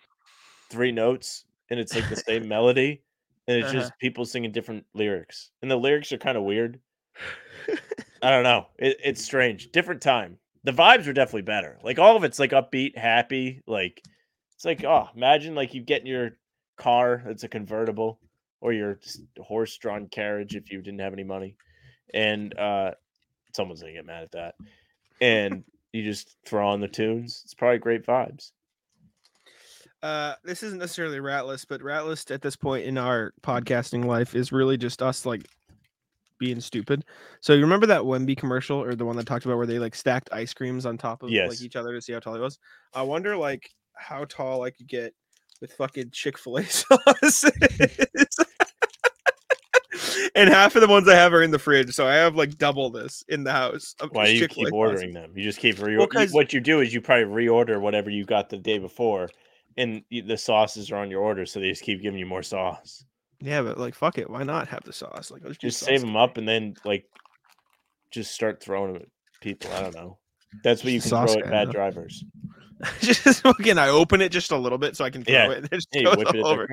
three 0.70 0.92
notes, 0.92 1.44
and 1.70 1.78
it's 1.78 1.94
like 1.94 2.08
the 2.08 2.16
same 2.16 2.48
melody, 2.48 3.02
and 3.48 3.58
it's 3.58 3.68
Uh-huh. 3.70 3.80
just 3.80 3.98
people 3.98 4.24
singing 4.24 4.52
different 4.52 4.84
lyrics, 4.94 5.50
and 5.62 5.70
the 5.70 5.76
lyrics 5.76 6.12
are 6.12 6.18
kind 6.18 6.36
of 6.36 6.44
weird. 6.44 6.80
I 8.22 8.30
don't 8.30 8.44
know. 8.44 8.66
It, 8.78 8.98
it's 9.04 9.24
strange. 9.24 9.72
Different 9.72 10.00
time. 10.00 10.38
The 10.64 10.72
vibes 10.72 11.06
are 11.08 11.12
definitely 11.12 11.42
better. 11.42 11.78
Like 11.82 11.98
all 11.98 12.16
of 12.16 12.24
it's 12.24 12.38
like 12.38 12.52
upbeat, 12.52 12.96
happy. 12.96 13.62
Like 13.66 14.00
it's 14.54 14.64
like 14.64 14.84
oh, 14.84 15.08
imagine 15.16 15.54
like 15.54 15.74
you 15.74 15.82
get 15.82 16.02
in 16.02 16.06
your 16.06 16.30
car 16.76 17.22
that's 17.26 17.42
a 17.44 17.48
convertible 17.48 18.20
or 18.60 18.72
your 18.72 18.98
horse-drawn 19.40 20.06
carriage 20.06 20.54
if 20.54 20.70
you 20.70 20.80
didn't 20.80 21.00
have 21.00 21.12
any 21.12 21.24
money, 21.24 21.56
and 22.14 22.56
uh, 22.56 22.92
someone's 23.54 23.80
gonna 23.80 23.92
get 23.92 24.06
mad 24.06 24.22
at 24.22 24.32
that, 24.32 24.54
and 25.20 25.64
you 25.92 26.04
just 26.04 26.36
throw 26.46 26.68
on 26.68 26.80
the 26.80 26.86
tunes. 26.88 27.42
It's 27.44 27.54
probably 27.54 27.78
great 27.78 28.06
vibes. 28.06 28.52
Uh 30.02 30.34
this 30.44 30.62
isn't 30.62 30.78
necessarily 30.78 31.20
rat 31.20 31.46
list 31.46 31.68
but 31.68 31.82
rat 31.82 32.06
list 32.06 32.30
at 32.30 32.42
this 32.42 32.56
point 32.56 32.84
in 32.84 32.98
our 32.98 33.32
podcasting 33.42 34.04
life 34.04 34.34
is 34.34 34.50
really 34.52 34.76
just 34.76 35.00
us 35.02 35.24
like 35.24 35.46
being 36.38 36.60
stupid 36.60 37.04
so 37.40 37.52
you 37.52 37.60
remember 37.60 37.86
that 37.86 38.00
wemby 38.02 38.36
commercial 38.36 38.82
or 38.82 38.94
the 38.96 39.04
one 39.04 39.16
that 39.16 39.26
talked 39.26 39.44
about 39.44 39.56
where 39.56 39.66
they 39.66 39.78
like 39.78 39.94
stacked 39.94 40.28
ice 40.32 40.52
creams 40.52 40.84
on 40.86 40.98
top 40.98 41.22
of 41.22 41.30
Yes. 41.30 41.48
like 41.48 41.62
each 41.62 41.76
other 41.76 41.92
to 41.94 42.02
see 42.02 42.12
how 42.12 42.18
tall 42.18 42.34
he 42.34 42.40
was 42.40 42.58
i 42.94 43.02
wonder 43.02 43.36
like 43.36 43.70
how 43.94 44.24
tall 44.24 44.62
i 44.64 44.70
could 44.70 44.88
get 44.88 45.14
with 45.60 45.72
fucking 45.74 46.10
chick-fil-a 46.10 46.64
sauce 46.68 47.44
and 50.34 50.48
half 50.48 50.74
of 50.74 50.80
the 50.80 50.88
ones 50.88 51.06
I 51.08 51.14
have 51.14 51.32
are 51.34 51.42
in 51.42 51.50
the 51.50 51.58
fridge, 51.58 51.94
so 51.94 52.06
I 52.06 52.14
have 52.14 52.34
like 52.34 52.56
double 52.56 52.90
this 52.90 53.22
in 53.28 53.44
the 53.44 53.52
house. 53.52 53.94
Why 54.10 54.26
do 54.26 54.32
you 54.32 54.40
Chick-fil-A 54.40 54.66
keep 54.66 54.74
ordering 54.74 55.12
them? 55.12 55.32
You 55.36 55.42
just 55.44 55.58
keep 55.58 55.78
re- 55.80 55.96
Well, 55.96 56.08
what 56.30 56.52
you 56.52 56.60
do 56.60 56.80
is 56.80 56.92
you 56.94 57.00
probably 57.00 57.24
reorder 57.46 57.80
whatever 57.80 58.08
you 58.10 58.24
got 58.24 58.48
the 58.48 58.56
day 58.56 58.78
before, 58.78 59.28
and 59.76 60.02
the 60.10 60.36
sauces 60.36 60.90
are 60.90 60.96
on 60.96 61.10
your 61.10 61.22
order, 61.22 61.46
so 61.46 61.60
they 61.60 61.70
just 61.70 61.82
keep 61.82 62.02
giving 62.02 62.18
you 62.18 62.26
more 62.26 62.42
sauce. 62.42 63.04
Yeah, 63.40 63.62
but 63.62 63.78
like 63.78 63.94
fuck 63.94 64.18
it, 64.18 64.30
why 64.30 64.42
not 64.44 64.68
have 64.68 64.84
the 64.84 64.92
sauce? 64.92 65.30
Like 65.30 65.42
let's 65.44 65.58
Just 65.58 65.80
save 65.80 66.00
them 66.00 66.16
up 66.16 66.36
and 66.36 66.46
then 66.48 66.74
like 66.84 67.04
just 68.10 68.32
start 68.32 68.62
throwing 68.62 68.92
them 68.92 69.02
at 69.02 69.08
people. 69.40 69.70
I 69.72 69.82
don't 69.82 69.94
know. 69.94 70.18
That's 70.62 70.84
what 70.84 70.92
you 70.92 71.00
can 71.00 71.08
sauce 71.08 71.32
throw 71.32 71.42
at 71.42 71.50
bad 71.50 71.70
drivers. 71.70 72.24
just 73.00 73.42
fucking 73.42 73.78
I 73.78 73.88
open 73.88 74.20
it 74.20 74.30
just 74.30 74.50
a 74.50 74.56
little 74.56 74.78
bit 74.78 74.96
so 74.96 75.04
I 75.04 75.10
can 75.10 75.24
throw 75.24 75.34
Yeah. 75.34 75.50
it 75.50 75.56
and 75.58 75.66
it 75.66 75.72
just 75.72 75.88
Yeah, 75.92 76.14
goes 76.14 76.24
all 76.24 76.46
over. 76.46 76.68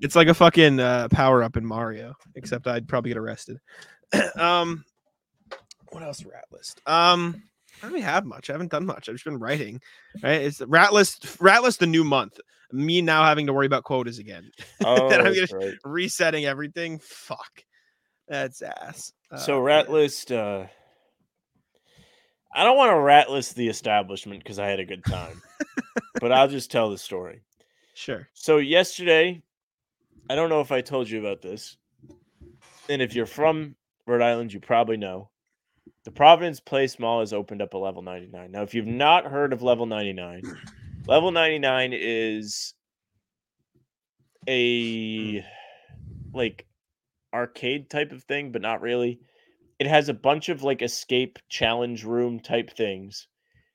It's 0.00 0.14
like 0.14 0.28
a 0.28 0.34
fucking 0.34 0.80
uh, 0.80 1.08
power 1.10 1.42
up 1.42 1.56
in 1.56 1.64
Mario, 1.66 2.14
except 2.34 2.66
I'd 2.66 2.86
probably 2.88 3.10
get 3.10 3.18
arrested. 3.18 3.58
um, 4.36 4.84
what 5.92 6.02
else? 6.02 6.24
Rat 6.24 6.44
list. 6.50 6.80
Um, 6.86 7.42
I 7.78 7.82
don't 7.82 7.92
really 7.92 8.02
have 8.04 8.24
much. 8.24 8.48
I 8.50 8.54
haven't 8.54 8.70
done 8.70 8.86
much. 8.86 9.08
I've 9.08 9.14
just 9.14 9.24
been 9.24 9.38
writing. 9.38 9.80
Right? 10.22 10.42
It's 10.42 10.58
the 10.58 10.66
rat 10.66 10.92
list. 10.92 11.36
Rat 11.40 11.62
list. 11.62 11.80
The 11.80 11.86
new 11.86 12.04
month. 12.04 12.38
Me 12.72 13.00
now 13.00 13.22
having 13.24 13.46
to 13.46 13.52
worry 13.52 13.66
about 13.66 13.84
quotas 13.84 14.18
again. 14.18 14.50
Oh, 14.84 15.08
Then 15.08 15.20
I'm 15.26 15.34
gonna- 15.34 15.46
right. 15.52 15.74
resetting 15.84 16.44
everything. 16.46 16.98
Fuck. 17.00 17.64
That's 18.28 18.60
ass. 18.62 19.12
So 19.44 19.58
Uh, 19.58 19.60
rat 19.60 19.86
yeah. 19.88 19.92
list. 19.94 20.32
uh 20.32 20.66
I 22.54 22.64
don't 22.64 22.76
want 22.76 22.90
to 22.90 22.98
rat 22.98 23.30
list 23.30 23.54
the 23.54 23.68
establishment 23.68 24.42
because 24.42 24.58
I 24.58 24.66
had 24.68 24.80
a 24.80 24.84
good 24.84 25.04
time, 25.04 25.42
but 26.20 26.32
I'll 26.32 26.48
just 26.48 26.70
tell 26.70 26.90
the 26.90 26.98
story. 26.98 27.42
Sure. 27.98 28.28
So 28.34 28.58
yesterday, 28.58 29.42
I 30.28 30.34
don't 30.34 30.50
know 30.50 30.60
if 30.60 30.70
I 30.70 30.82
told 30.82 31.08
you 31.08 31.18
about 31.18 31.40
this, 31.40 31.78
and 32.90 33.00
if 33.00 33.14
you're 33.14 33.24
from 33.24 33.74
Rhode 34.06 34.20
Island, 34.20 34.52
you 34.52 34.60
probably 34.60 34.98
know. 34.98 35.30
The 36.06 36.12
Providence 36.12 36.60
Place 36.60 37.00
Mall 37.00 37.18
has 37.18 37.32
opened 37.32 37.60
up 37.60 37.74
a 37.74 37.78
level 37.78 38.00
99. 38.00 38.52
Now, 38.52 38.62
if 38.62 38.74
you've 38.74 38.86
not 38.86 39.26
heard 39.26 39.52
of 39.52 39.60
level 39.60 39.86
99, 39.86 40.40
level 41.08 41.32
99 41.32 41.92
is 41.92 42.74
a 44.48 45.44
like 46.32 46.64
arcade 47.34 47.90
type 47.90 48.12
of 48.12 48.22
thing, 48.22 48.52
but 48.52 48.62
not 48.62 48.82
really. 48.82 49.18
It 49.80 49.88
has 49.88 50.08
a 50.08 50.14
bunch 50.14 50.48
of 50.48 50.62
like 50.62 50.80
escape 50.80 51.40
challenge 51.48 52.04
room 52.04 52.38
type 52.38 52.70
things 52.70 53.26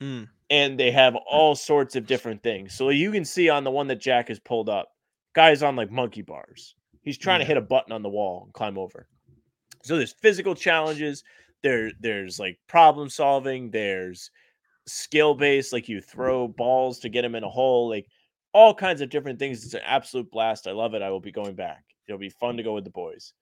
Mm. 0.01 0.29
and 0.49 0.79
they 0.79 0.89
have 0.89 1.15
all 1.29 1.53
sorts 1.53 1.97
of 1.97 2.07
different 2.07 2.41
things. 2.41 2.73
So 2.73 2.89
you 2.89 3.11
can 3.11 3.25
see 3.25 3.49
on 3.49 3.65
the 3.65 3.71
one 3.71 3.87
that 3.87 3.99
Jack 3.99 4.29
has 4.29 4.39
pulled 4.39 4.69
up, 4.69 4.87
guy's 5.35 5.61
on 5.61 5.75
like 5.75 5.91
monkey 5.91 6.21
bars. 6.21 6.75
He's 7.03 7.17
trying 7.17 7.41
to 7.41 7.45
hit 7.45 7.57
a 7.57 7.61
button 7.61 7.91
on 7.91 8.01
the 8.03 8.09
wall 8.09 8.43
and 8.45 8.53
climb 8.53 8.77
over. 8.77 9.07
So 9.83 9.97
there's 9.97 10.13
physical 10.13 10.55
challenges. 10.55 11.23
There, 11.63 11.91
there's 11.99 12.39
like 12.39 12.59
problem 12.67 13.09
solving. 13.09 13.69
There's 13.71 14.31
skill 14.87 15.35
based, 15.35 15.73
like 15.73 15.87
you 15.87 15.97
mm. 15.99 16.05
throw 16.05 16.47
balls 16.47 16.99
to 16.99 17.09
get 17.09 17.25
him 17.25 17.35
in 17.35 17.43
a 17.43 17.49
hole. 17.49 17.89
Like 17.89 18.07
all 18.53 18.73
kinds 18.73 19.01
of 19.01 19.09
different 19.09 19.39
things. 19.39 19.63
It's 19.63 19.73
an 19.73 19.81
absolute 19.85 20.29
blast. 20.31 20.67
I 20.67 20.71
love 20.71 20.93
it. 20.93 21.01
I 21.01 21.09
will 21.09 21.19
be 21.19 21.31
going 21.31 21.55
back. 21.55 21.83
It'll 22.07 22.19
be 22.19 22.29
fun 22.29 22.57
to 22.57 22.63
go 22.63 22.73
with 22.73 22.83
the 22.83 22.89
boys. 22.89 23.33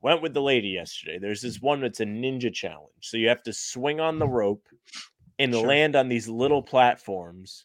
Went 0.00 0.22
with 0.22 0.34
the 0.34 0.42
lady 0.42 0.68
yesterday. 0.68 1.18
There's 1.18 1.40
this 1.40 1.60
one 1.60 1.80
that's 1.80 2.00
a 2.00 2.04
ninja 2.04 2.52
challenge. 2.52 2.90
So 3.00 3.16
you 3.16 3.28
have 3.28 3.42
to 3.44 3.52
swing 3.52 4.00
on 4.00 4.18
the 4.18 4.26
rope 4.26 4.66
and 5.38 5.54
Sure. 5.54 5.66
land 5.66 5.96
on 5.96 6.08
these 6.08 6.28
little 6.28 6.62
platforms. 6.62 7.64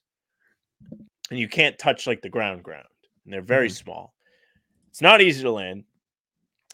And 1.29 1.39
you 1.39 1.49
can't 1.49 1.77
touch 1.77 2.07
like 2.07 2.21
the 2.21 2.29
ground 2.29 2.63
ground. 2.63 2.87
And 3.25 3.33
they're 3.33 3.41
very 3.41 3.67
mm-hmm. 3.67 3.83
small. 3.83 4.13
It's 4.89 5.01
not 5.01 5.21
easy 5.21 5.41
to 5.43 5.51
land. 5.51 5.83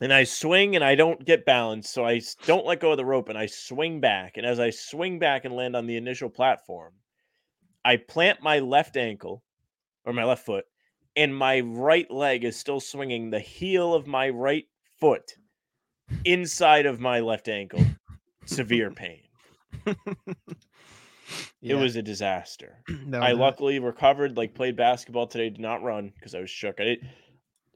And 0.02 0.14
I 0.14 0.24
swing 0.24 0.76
and 0.76 0.84
I 0.84 0.96
don't 0.96 1.24
get 1.24 1.46
balanced. 1.46 1.94
So 1.94 2.06
I 2.06 2.22
don't 2.46 2.66
let 2.66 2.80
go 2.80 2.92
of 2.92 2.98
the 2.98 3.06
rope 3.06 3.30
and 3.30 3.38
I 3.38 3.46
swing 3.46 4.00
back. 4.00 4.38
And 4.38 4.46
as 4.46 4.60
I 4.60 4.70
swing 4.70 5.20
back 5.20 5.46
and 5.46 5.56
land 5.56 5.76
on 5.76 5.86
the 5.86 5.98
initial 5.98 6.30
platform, 6.30 6.94
I 7.86 7.98
plant 7.98 8.42
my 8.42 8.60
left 8.60 8.98
ankle 8.98 9.44
or 10.06 10.14
my 10.14 10.24
left 10.24 10.46
foot, 10.46 10.66
and 11.16 11.36
my 11.36 11.62
right 11.62 12.10
leg 12.10 12.44
is 12.44 12.58
still 12.58 12.80
swinging 12.80 13.30
the 13.30 13.40
heel 13.40 13.94
of 13.94 14.08
my 14.08 14.30
right 14.30 14.66
foot 15.00 15.36
inside 16.26 16.86
of 16.86 17.00
my 17.00 17.20
left 17.20 17.48
ankle. 17.48 17.86
Severe 18.46 18.92
pain. 18.96 19.22
Yeah. 21.62 21.76
It 21.76 21.80
was 21.80 21.96
a 21.96 22.02
disaster. 22.02 22.84
That 23.08 23.24
I 23.24 23.32
it. 23.32 23.38
luckily 23.38 23.80
recovered, 23.80 24.38
like 24.38 24.54
played 24.54 24.76
basketball 24.76 25.28
today, 25.28 25.50
did 25.50 25.62
not 25.62 25.84
run 25.84 26.12
because 26.16 26.36
I 26.36 26.42
was 26.42 26.50
shook. 26.50 26.80
I 26.80 26.98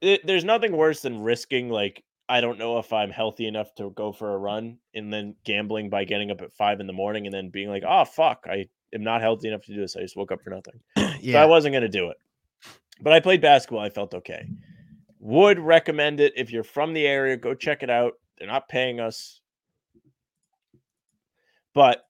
it, 0.01 0.27
there's 0.27 0.43
nothing 0.43 0.73
worse 0.73 1.01
than 1.01 1.21
risking 1.21 1.69
like 1.69 2.03
I 2.29 2.41
don't 2.41 2.59
know 2.59 2.77
if 2.77 2.91
I'm 2.91 3.09
healthy 3.09 3.47
enough 3.47 3.73
to 3.75 3.89
go 3.91 4.11
for 4.11 4.33
a 4.33 4.37
run 4.37 4.79
and 4.93 5.13
then 5.13 5.35
gambling 5.45 5.89
by 5.89 6.03
getting 6.03 6.29
up 6.29 6.41
at 6.41 6.53
five 6.53 6.79
in 6.79 6.87
the 6.87 6.93
morning 6.93 7.25
and 7.25 7.33
then 7.33 7.49
being 7.49 7.69
like, 7.69 7.83
oh 7.87 8.03
fuck, 8.05 8.45
I 8.49 8.67
am 8.93 9.03
not 9.03 9.21
healthy 9.21 9.47
enough 9.47 9.61
to 9.63 9.73
do 9.73 9.79
this. 9.79 9.95
I 9.95 10.01
just 10.01 10.17
woke 10.17 10.31
up 10.31 10.41
for 10.41 10.49
nothing. 10.49 10.79
So 11.23 11.39
I 11.39 11.45
wasn't 11.45 11.73
gonna 11.73 11.89
do 11.89 12.09
it. 12.09 12.17
But 13.01 13.13
I 13.13 13.19
played 13.19 13.41
basketball, 13.41 13.79
I 13.79 13.89
felt 13.89 14.13
okay. 14.13 14.47
Would 15.19 15.59
recommend 15.59 16.19
it 16.19 16.33
if 16.35 16.51
you're 16.51 16.63
from 16.63 16.93
the 16.93 17.07
area, 17.07 17.35
go 17.37 17.53
check 17.55 17.81
it 17.81 17.89
out. 17.89 18.13
They're 18.37 18.47
not 18.47 18.69
paying 18.69 18.99
us. 18.99 19.41
But 21.73 22.05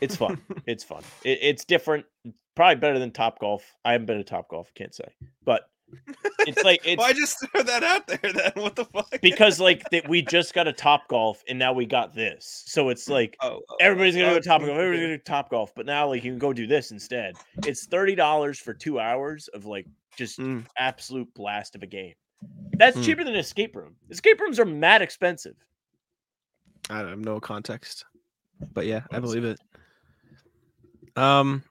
it's 0.00 0.16
fun. 0.16 0.40
it's 0.66 0.84
fun. 0.84 1.02
It, 1.24 1.38
it's 1.40 1.64
different. 1.64 2.04
Probably 2.54 2.76
better 2.76 2.98
than 2.98 3.12
Top 3.12 3.38
Golf. 3.38 3.64
I 3.84 3.92
haven't 3.92 4.06
been 4.06 4.18
to 4.18 4.24
Top 4.24 4.48
Golf, 4.48 4.72
can't 4.74 4.94
say. 4.94 5.08
But 5.44 5.62
it's 6.46 6.62
like 6.64 6.80
it's 6.84 6.98
Why 6.98 7.12
just 7.12 7.38
throw 7.52 7.62
that 7.62 7.82
out 7.82 8.06
there 8.06 8.20
then? 8.22 8.52
What 8.54 8.76
the 8.76 8.84
fuck? 8.84 9.20
because 9.20 9.60
like 9.60 9.88
that 9.90 10.08
we 10.08 10.22
just 10.22 10.54
got 10.54 10.66
a 10.68 10.72
Top 10.72 11.08
Golf 11.08 11.42
and 11.48 11.58
now 11.58 11.72
we 11.72 11.86
got 11.86 12.14
this. 12.14 12.64
So 12.66 12.88
it's 12.88 13.08
like 13.08 13.36
oh, 13.42 13.60
oh, 13.68 13.76
everybody's 13.80 14.14
gonna 14.14 14.28
oh, 14.28 14.34
go 14.34 14.40
Top 14.40 14.62
mm, 14.62 14.66
Golf. 14.66 14.78
Everybody's 14.78 15.00
gonna 15.02 15.16
do 15.18 15.22
Top 15.24 15.50
Golf. 15.50 15.72
But 15.74 15.86
now 15.86 16.08
like 16.08 16.24
you 16.24 16.30
can 16.32 16.38
go 16.38 16.52
do 16.52 16.66
this 16.66 16.90
instead. 16.90 17.34
It's 17.64 17.86
thirty 17.86 18.14
dollars 18.14 18.58
for 18.58 18.74
two 18.74 19.00
hours 19.00 19.48
of 19.48 19.64
like 19.64 19.86
just 20.16 20.38
Mm. 20.38 20.66
absolute 20.76 21.32
blast 21.34 21.74
of 21.76 21.82
a 21.82 21.86
game. 21.86 22.14
That's 22.76 22.96
Mm. 22.96 23.04
cheaper 23.04 23.24
than 23.24 23.34
an 23.34 23.40
escape 23.40 23.76
room. 23.76 23.96
Escape 24.10 24.40
rooms 24.40 24.58
are 24.58 24.64
mad 24.64 25.02
expensive. 25.02 25.54
I 26.90 26.98
have 26.98 27.18
no 27.18 27.38
context, 27.40 28.04
but 28.72 28.86
yeah, 28.86 29.02
I 29.12 29.20
believe 29.20 29.44
it. 29.44 29.60
Um, 31.16 31.62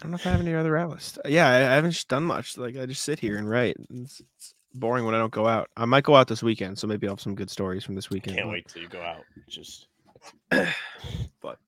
I 0.00 0.02
don't 0.02 0.10
know 0.10 0.16
if 0.16 0.26
I 0.26 0.30
have 0.30 0.40
any 0.40 0.54
other 0.54 0.72
rat 0.72 0.90
list. 0.90 1.18
Yeah, 1.24 1.48
I, 1.48 1.56
I 1.56 1.74
haven't 1.74 2.06
done 2.08 2.24
much. 2.24 2.58
Like 2.58 2.76
I 2.76 2.86
just 2.86 3.02
sit 3.02 3.18
here 3.18 3.38
and 3.38 3.48
write. 3.48 3.76
It's, 3.90 4.20
it's 4.20 4.54
boring 4.74 5.04
when 5.04 5.14
I 5.14 5.18
don't 5.18 5.32
go 5.32 5.46
out. 5.46 5.70
I 5.76 5.86
might 5.86 6.04
go 6.04 6.14
out 6.14 6.28
this 6.28 6.42
weekend, 6.42 6.78
so 6.78 6.86
maybe 6.86 7.06
I'll 7.06 7.14
have 7.14 7.20
some 7.20 7.34
good 7.34 7.50
stories 7.50 7.82
from 7.82 7.94
this 7.94 8.10
weekend. 8.10 8.36
I 8.36 8.40
Can't 8.40 8.50
wait 8.50 8.68
till 8.68 8.82
you 8.82 8.88
go 8.88 9.00
out. 9.00 9.22
Just 9.48 9.86
But 10.50 11.58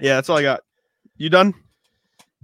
yeah, 0.00 0.14
that's 0.14 0.28
all 0.28 0.38
I 0.38 0.42
got. 0.42 0.62
You 1.16 1.30
done? 1.30 1.54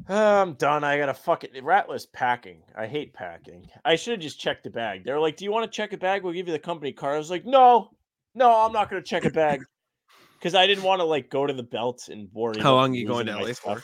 I'm 0.08 0.54
done. 0.54 0.84
I 0.84 0.98
got 0.98 1.06
to 1.06 1.14
fucking 1.14 1.50
ratless 1.62 2.06
packing. 2.12 2.62
I 2.76 2.86
hate 2.86 3.12
packing. 3.12 3.68
I 3.84 3.96
should 3.96 4.12
have 4.12 4.20
just 4.20 4.40
checked 4.40 4.64
the 4.64 4.70
bag. 4.70 5.04
They 5.04 5.12
were 5.12 5.20
like, 5.20 5.36
"Do 5.36 5.44
you 5.44 5.52
want 5.52 5.70
to 5.70 5.74
check 5.74 5.92
a 5.92 5.96
bag? 5.96 6.22
We'll 6.22 6.32
give 6.32 6.46
you 6.46 6.52
the 6.52 6.58
company 6.58 6.92
card." 6.92 7.14
I 7.14 7.18
was 7.18 7.30
like, 7.30 7.44
"No, 7.44 7.90
no, 8.34 8.50
I'm 8.64 8.72
not 8.72 8.90
going 8.90 9.02
to 9.02 9.08
check 9.08 9.24
a 9.24 9.30
bag," 9.30 9.62
because 10.38 10.54
I 10.54 10.66
didn't 10.66 10.84
want 10.84 11.00
to 11.00 11.04
like 11.04 11.30
go 11.30 11.46
to 11.46 11.52
the 11.52 11.62
belt 11.62 12.08
and 12.08 12.28
worry. 12.32 12.60
How 12.60 12.74
long 12.74 12.92
are 12.92 12.96
you 12.96 13.06
going 13.06 13.26
to 13.26 13.36
LA 13.36 13.52
for? 13.52 13.82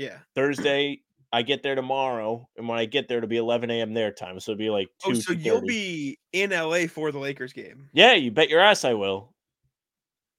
Yeah. 0.00 0.16
Thursday, 0.34 1.02
I 1.30 1.42
get 1.42 1.62
there 1.62 1.74
tomorrow, 1.74 2.48
and 2.56 2.66
when 2.66 2.78
I 2.78 2.86
get 2.86 3.06
there, 3.06 3.18
it'll 3.18 3.28
be 3.28 3.36
11 3.36 3.70
a.m. 3.70 3.92
their 3.92 4.10
time, 4.10 4.40
so 4.40 4.52
it'll 4.52 4.58
be 4.58 4.70
like 4.70 4.88
oh, 5.04 5.10
two. 5.10 5.18
Oh, 5.18 5.20
so 5.20 5.32
you'll 5.34 5.60
be 5.60 6.18
in 6.32 6.50
LA 6.52 6.86
for 6.86 7.12
the 7.12 7.18
Lakers 7.18 7.52
game. 7.52 7.90
Yeah, 7.92 8.14
you 8.14 8.30
bet 8.30 8.48
your 8.48 8.60
ass 8.60 8.86
I 8.86 8.94
will. 8.94 9.34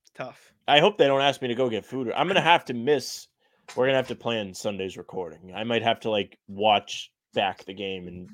It's 0.02 0.12
tough. 0.16 0.52
I 0.68 0.80
hope 0.80 0.98
they 0.98 1.06
don't 1.06 1.22
ask 1.22 1.44
me 1.44 1.48
to 1.48 1.54
go 1.54 1.70
get 1.70 1.86
food. 1.86 2.12
I'm 2.16 2.26
gonna 2.26 2.42
have 2.56 2.66
to 2.66 2.74
miss. 2.74 3.28
We're 3.76 3.86
gonna 3.86 3.98
have 3.98 4.08
to 4.08 4.16
plan 4.16 4.52
Sunday's 4.56 4.98
recording. 4.98 5.54
I 5.56 5.64
might 5.64 5.84
have 5.84 6.00
to 6.02 6.10
like 6.10 6.40
watch 6.48 7.12
back 7.36 7.64
the 7.66 7.74
game 7.76 8.08
and 8.08 8.32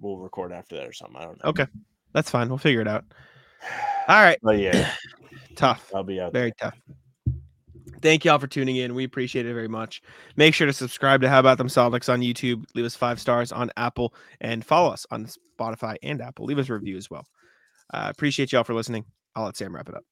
we'll 0.00 0.18
record 0.18 0.50
after 0.50 0.74
that 0.74 0.88
or 0.88 0.92
something. 0.92 1.16
I 1.16 1.24
don't 1.24 1.42
know. 1.44 1.50
Okay, 1.50 1.66
that's 2.12 2.32
fine. 2.32 2.48
We'll 2.48 2.58
figure 2.58 2.80
it 2.80 2.88
out. 2.88 3.04
All 4.08 4.22
right. 4.22 4.38
But 4.42 4.58
yeah, 4.58 4.90
tough. 5.54 5.92
I'll 5.94 6.02
be 6.02 6.20
out. 6.20 6.32
Very 6.32 6.50
tough. 6.60 6.76
Thank 8.06 8.24
y'all 8.24 8.38
for 8.38 8.46
tuning 8.46 8.76
in. 8.76 8.94
We 8.94 9.02
appreciate 9.02 9.46
it 9.46 9.52
very 9.52 9.66
much. 9.66 10.00
Make 10.36 10.54
sure 10.54 10.68
to 10.68 10.72
subscribe 10.72 11.22
to 11.22 11.28
How 11.28 11.40
About 11.40 11.58
Them 11.58 11.66
Celtics 11.66 12.08
on 12.08 12.20
YouTube. 12.20 12.64
Leave 12.76 12.84
us 12.84 12.94
five 12.94 13.18
stars 13.18 13.50
on 13.50 13.68
Apple 13.76 14.14
and 14.40 14.64
follow 14.64 14.92
us 14.92 15.04
on 15.10 15.26
Spotify 15.58 15.96
and 16.04 16.22
Apple. 16.22 16.44
Leave 16.44 16.60
us 16.60 16.68
a 16.68 16.74
review 16.74 16.96
as 16.96 17.10
well. 17.10 17.26
Uh, 17.92 18.06
appreciate 18.08 18.52
y'all 18.52 18.62
for 18.62 18.74
listening. 18.74 19.04
I'll 19.34 19.46
let 19.46 19.56
Sam 19.56 19.74
wrap 19.74 19.88
it 19.88 19.96
up. 19.96 20.04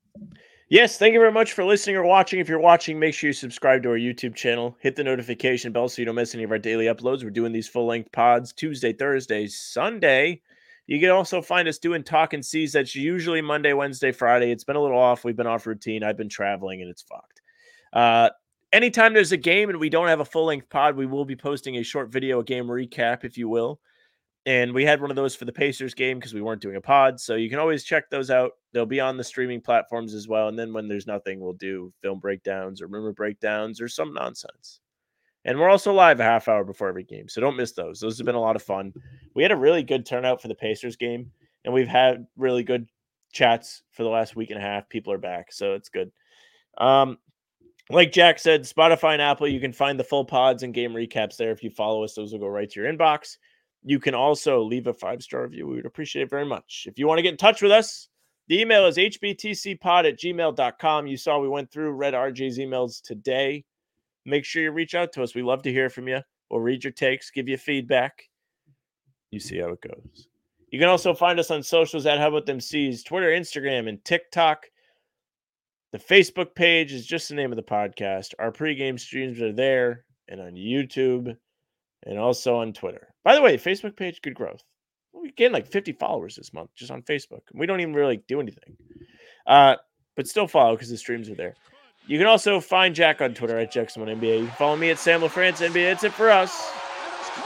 Yes, 0.69 0.99
thank 0.99 1.13
you 1.13 1.21
very 1.21 1.31
much 1.31 1.53
for 1.53 1.63
listening 1.63 1.95
or 1.95 2.03
watching. 2.03 2.41
If 2.41 2.49
you're 2.49 2.59
watching, 2.59 2.99
make 2.99 3.15
sure 3.15 3.29
you 3.29 3.33
subscribe 3.33 3.85
to 3.85 3.91
our 3.91 3.97
YouTube 3.97 4.35
channel. 4.35 4.77
Hit 4.81 4.97
the 4.97 5.05
notification 5.05 5.71
bell 5.71 5.89
so 5.89 6.03
you 6.03 6.07
don't 6.07 6.17
miss 6.17 6.35
any 6.35 6.43
of 6.43 6.51
our 6.51 6.59
daily 6.59 6.87
uploads. 6.87 7.23
We're 7.23 7.31
doing 7.31 7.53
these 7.53 7.69
full 7.69 7.87
length 7.87 8.11
pods 8.11 8.53
Tuesday, 8.53 8.93
Thursday, 8.93 9.47
Sunday. 9.47 10.41
You 10.89 10.99
can 10.99 11.11
also 11.11 11.41
find 11.41 11.69
us 11.69 11.79
doing 11.79 12.03
Talking 12.03 12.43
C's. 12.43 12.73
That's 12.73 12.97
usually 12.97 13.41
Monday, 13.41 13.73
Wednesday, 13.73 14.11
Friday. 14.11 14.51
It's 14.51 14.65
been 14.65 14.75
a 14.75 14.83
little 14.83 14.99
off. 14.99 15.25
We've 15.25 15.37
been 15.37 15.47
off 15.47 15.65
routine. 15.65 16.03
I've 16.03 16.17
been 16.17 16.29
traveling 16.29 16.83
and 16.83 16.91
it's 16.91 17.03
fucked. 17.03 17.34
Uh, 17.95 18.29
anytime 18.73 19.15
there's 19.15 19.33
a 19.33 19.37
game 19.37 19.71
and 19.71 19.79
we 19.79 19.89
don't 19.89 20.09
have 20.09 20.21
a 20.21 20.25
full 20.25 20.47
length 20.47 20.69
pod, 20.69 20.97
we 20.97 21.07
will 21.07 21.25
be 21.25 21.37
posting 21.37 21.77
a 21.77 21.83
short 21.83 22.11
video, 22.11 22.41
a 22.41 22.45
game 22.45 22.67
recap, 22.67 23.25
if 23.25 23.39
you 23.39 23.49
will. 23.49 23.81
And 24.47 24.75
we 24.75 24.85
had 24.85 25.01
one 25.01 25.09
of 25.09 25.17
those 25.17 25.35
for 25.35 25.47
the 25.47 25.53
Pacers 25.53 25.95
game 25.95 26.19
because 26.19 26.35
we 26.35 26.43
weren't 26.43 26.61
doing 26.61 26.77
a 26.77 26.81
pod. 26.81 27.19
So 27.19 27.35
you 27.35 27.49
can 27.49 27.59
always 27.59 27.83
check 27.83 28.11
those 28.11 28.31
out. 28.31 28.53
They'll 28.73 28.85
be 28.85 29.01
on 29.01 29.17
the 29.17 29.25
streaming 29.25 29.63
platforms 29.63 30.13
as 30.13 30.29
well. 30.29 30.49
And 30.49 30.59
then 30.59 30.73
when 30.75 30.87
there's 30.87 31.07
nothing, 31.07 31.41
we'll 31.41 31.55
do 31.55 31.93
film 32.03 32.19
breakdowns 32.19 32.83
or 32.83 32.89
rumor 32.89 33.13
breakdowns 33.13 33.81
or 33.81 33.89
some 33.89 34.13
nonsense. 34.13 34.81
And 35.47 35.59
we're 35.59 35.71
also 35.71 35.93
live 35.95 36.21
a 36.21 36.25
half 36.25 36.49
hour 36.49 36.65
before 36.65 36.89
every 36.89 37.05
game. 37.05 37.29
So 37.29 37.41
don't 37.41 37.57
miss 37.57 37.73
those. 37.73 38.01
Those 38.01 38.19
have 38.19 38.27
been 38.27 38.35
a 38.35 38.41
lot 38.41 38.57
of 38.57 38.63
fun. 38.63 38.93
We 39.35 39.43
had 39.43 39.53
a 39.53 39.57
really 39.57 39.83
good 39.83 40.05
turnout 40.05 40.43
for 40.43 40.49
the 40.49 40.55
Pacers 40.55 40.97
game. 40.97 41.31
And 41.65 41.73
we've 41.73 41.89
had 41.89 42.27
really 42.37 42.65
good 42.65 42.91
chats 43.33 43.83
for 43.93 44.03
the 44.03 44.11
last 44.11 44.37
week 44.37 44.51
and 44.51 44.59
a 44.59 44.63
half. 44.63 44.89
People 44.91 45.13
are 45.15 45.19
back. 45.19 45.53
So 45.53 45.73
it's 45.73 45.89
good. 45.89 46.13
Um, 46.77 47.19
like 47.91 48.13
Jack 48.13 48.39
said, 48.39 48.63
Spotify 48.63 49.13
and 49.13 49.23
Apple, 49.23 49.49
you 49.49 49.61
can 49.61 49.73
find 49.73 49.99
the 49.99 50.05
full 50.05 50.25
pods 50.25 50.63
and 50.63 50.73
game 50.73 50.93
recaps 50.93 51.37
there. 51.37 51.51
If 51.51 51.63
you 51.63 51.71
follow 51.71 52.05
us, 52.05 52.15
those 52.15 52.33
will 52.33 52.41
go 52.41 52.47
right 52.47 52.71
to 52.71 52.81
your 52.81 52.93
inbox. 52.93 53.37
You 53.83 54.01
can 54.01 54.15
also 54.15 54.63
leave 54.63 54.87
a 54.87 54.95
five 54.95 55.23
star 55.23 55.43
review. 55.43 55.67
We 55.67 55.77
would 55.77 55.87
appreciate 55.87 56.23
it 56.23 56.31
very 56.31 56.47
much. 56.47 56.87
If 56.89 56.99
you 56.99 57.07
want 57.07 57.19
to 57.19 57.23
get 57.23 57.33
in 57.33 57.37
touch 57.37 57.61
with 57.61 57.73
us, 57.73 58.09
the 58.49 58.61
email 58.61 58.87
is 58.87 58.97
hbtcpod 58.97 60.09
at 60.09 60.19
gmail.com. 60.19 61.07
You 61.07 61.17
saw 61.17 61.39
we 61.39 61.49
went 61.49 61.71
through, 61.71 61.93
Red 61.93 62.15
RJ's 62.15 62.59
emails 62.59 63.03
today. 63.03 63.65
Make 64.27 64.45
sure 64.45 64.63
you 64.63 64.71
reach 64.71 64.95
out 64.95 65.13
to 65.13 65.23
us. 65.23 65.35
We 65.35 65.43
love 65.43 65.63
to 65.63 65.73
hear 65.73 65.91
from 65.91 66.09
you. 66.09 66.21
We'll 66.51 66.61
read 66.61 66.85
your 66.85 66.93
takes, 66.93 67.31
give 67.31 67.49
you 67.49 67.59
feedback. 67.59 68.23
You 69.31 69.41
see 69.41 69.59
how 69.59 69.69
it 69.69 69.81
goes. 69.81 70.29
You 70.71 70.79
can 70.79 70.89
also 70.89 71.15
find 71.15 71.39
us 71.39 71.51
on 71.51 71.63
socials 71.63 72.07
at 72.07 72.19
How 72.19 72.29
About 72.29 72.47
Them 72.47 72.61
C's, 72.61 73.03
Twitter, 73.03 73.29
Instagram, 73.29 73.89
and 73.89 74.05
TikTok. 74.05 74.67
The 75.95 76.01
Facebook 76.01 76.57
page 76.57 76.93
is 76.93 77.07
just 77.07 77.29
the 77.29 77.37
name 77.37 77.53
of 77.53 77.57
the 77.57 77.63
podcast. 77.63 78.35
Our 78.41 78.51
pregame 78.51 78.99
streams 78.99 79.41
are 79.41 79.53
there 79.53 80.05
and 80.27 80.41
on 80.41 80.55
YouTube 80.55 81.37
and 82.05 82.19
also 82.19 82.57
on 82.57 82.73
Twitter. 82.73 83.15
By 83.23 83.37
the 83.37 83.41
way, 83.41 83.57
Facebook 83.57 83.97
page, 83.97 84.21
good 84.21 84.35
growth. 84.35 84.65
We 85.13 85.31
gained 85.31 85.53
like 85.53 85.69
50 85.69 85.93
followers 85.93 86.35
this 86.35 86.53
month 86.53 86.71
just 86.75 86.91
on 86.91 87.03
Facebook. 87.03 87.43
We 87.53 87.67
don't 87.67 87.81
even 87.81 87.95
really 87.95 88.25
do 88.27 88.41
anything. 88.41 88.77
Uh, 89.47 89.77
but 90.17 90.27
still 90.27 90.49
follow 90.49 90.75
because 90.75 90.91
the 90.91 90.97
streams 90.97 91.31
are 91.31 91.37
there. 91.37 91.55
You 92.09 92.19
can 92.19 92.27
also 92.27 92.59
find 92.59 92.93
Jack 92.93 93.21
on 93.21 93.33
Twitter 93.33 93.57
at 93.57 93.73
JackSimone 93.73 94.21
You 94.21 94.49
can 94.49 94.57
follow 94.57 94.75
me 94.75 94.91
at 94.91 94.99
Sam 94.99 95.21
LaFrance 95.21 95.65
NBA. 95.65 95.93
That's 95.93 96.03
it 96.03 96.13
for 96.13 96.29
us. 96.29 96.73
Tic 97.25 97.45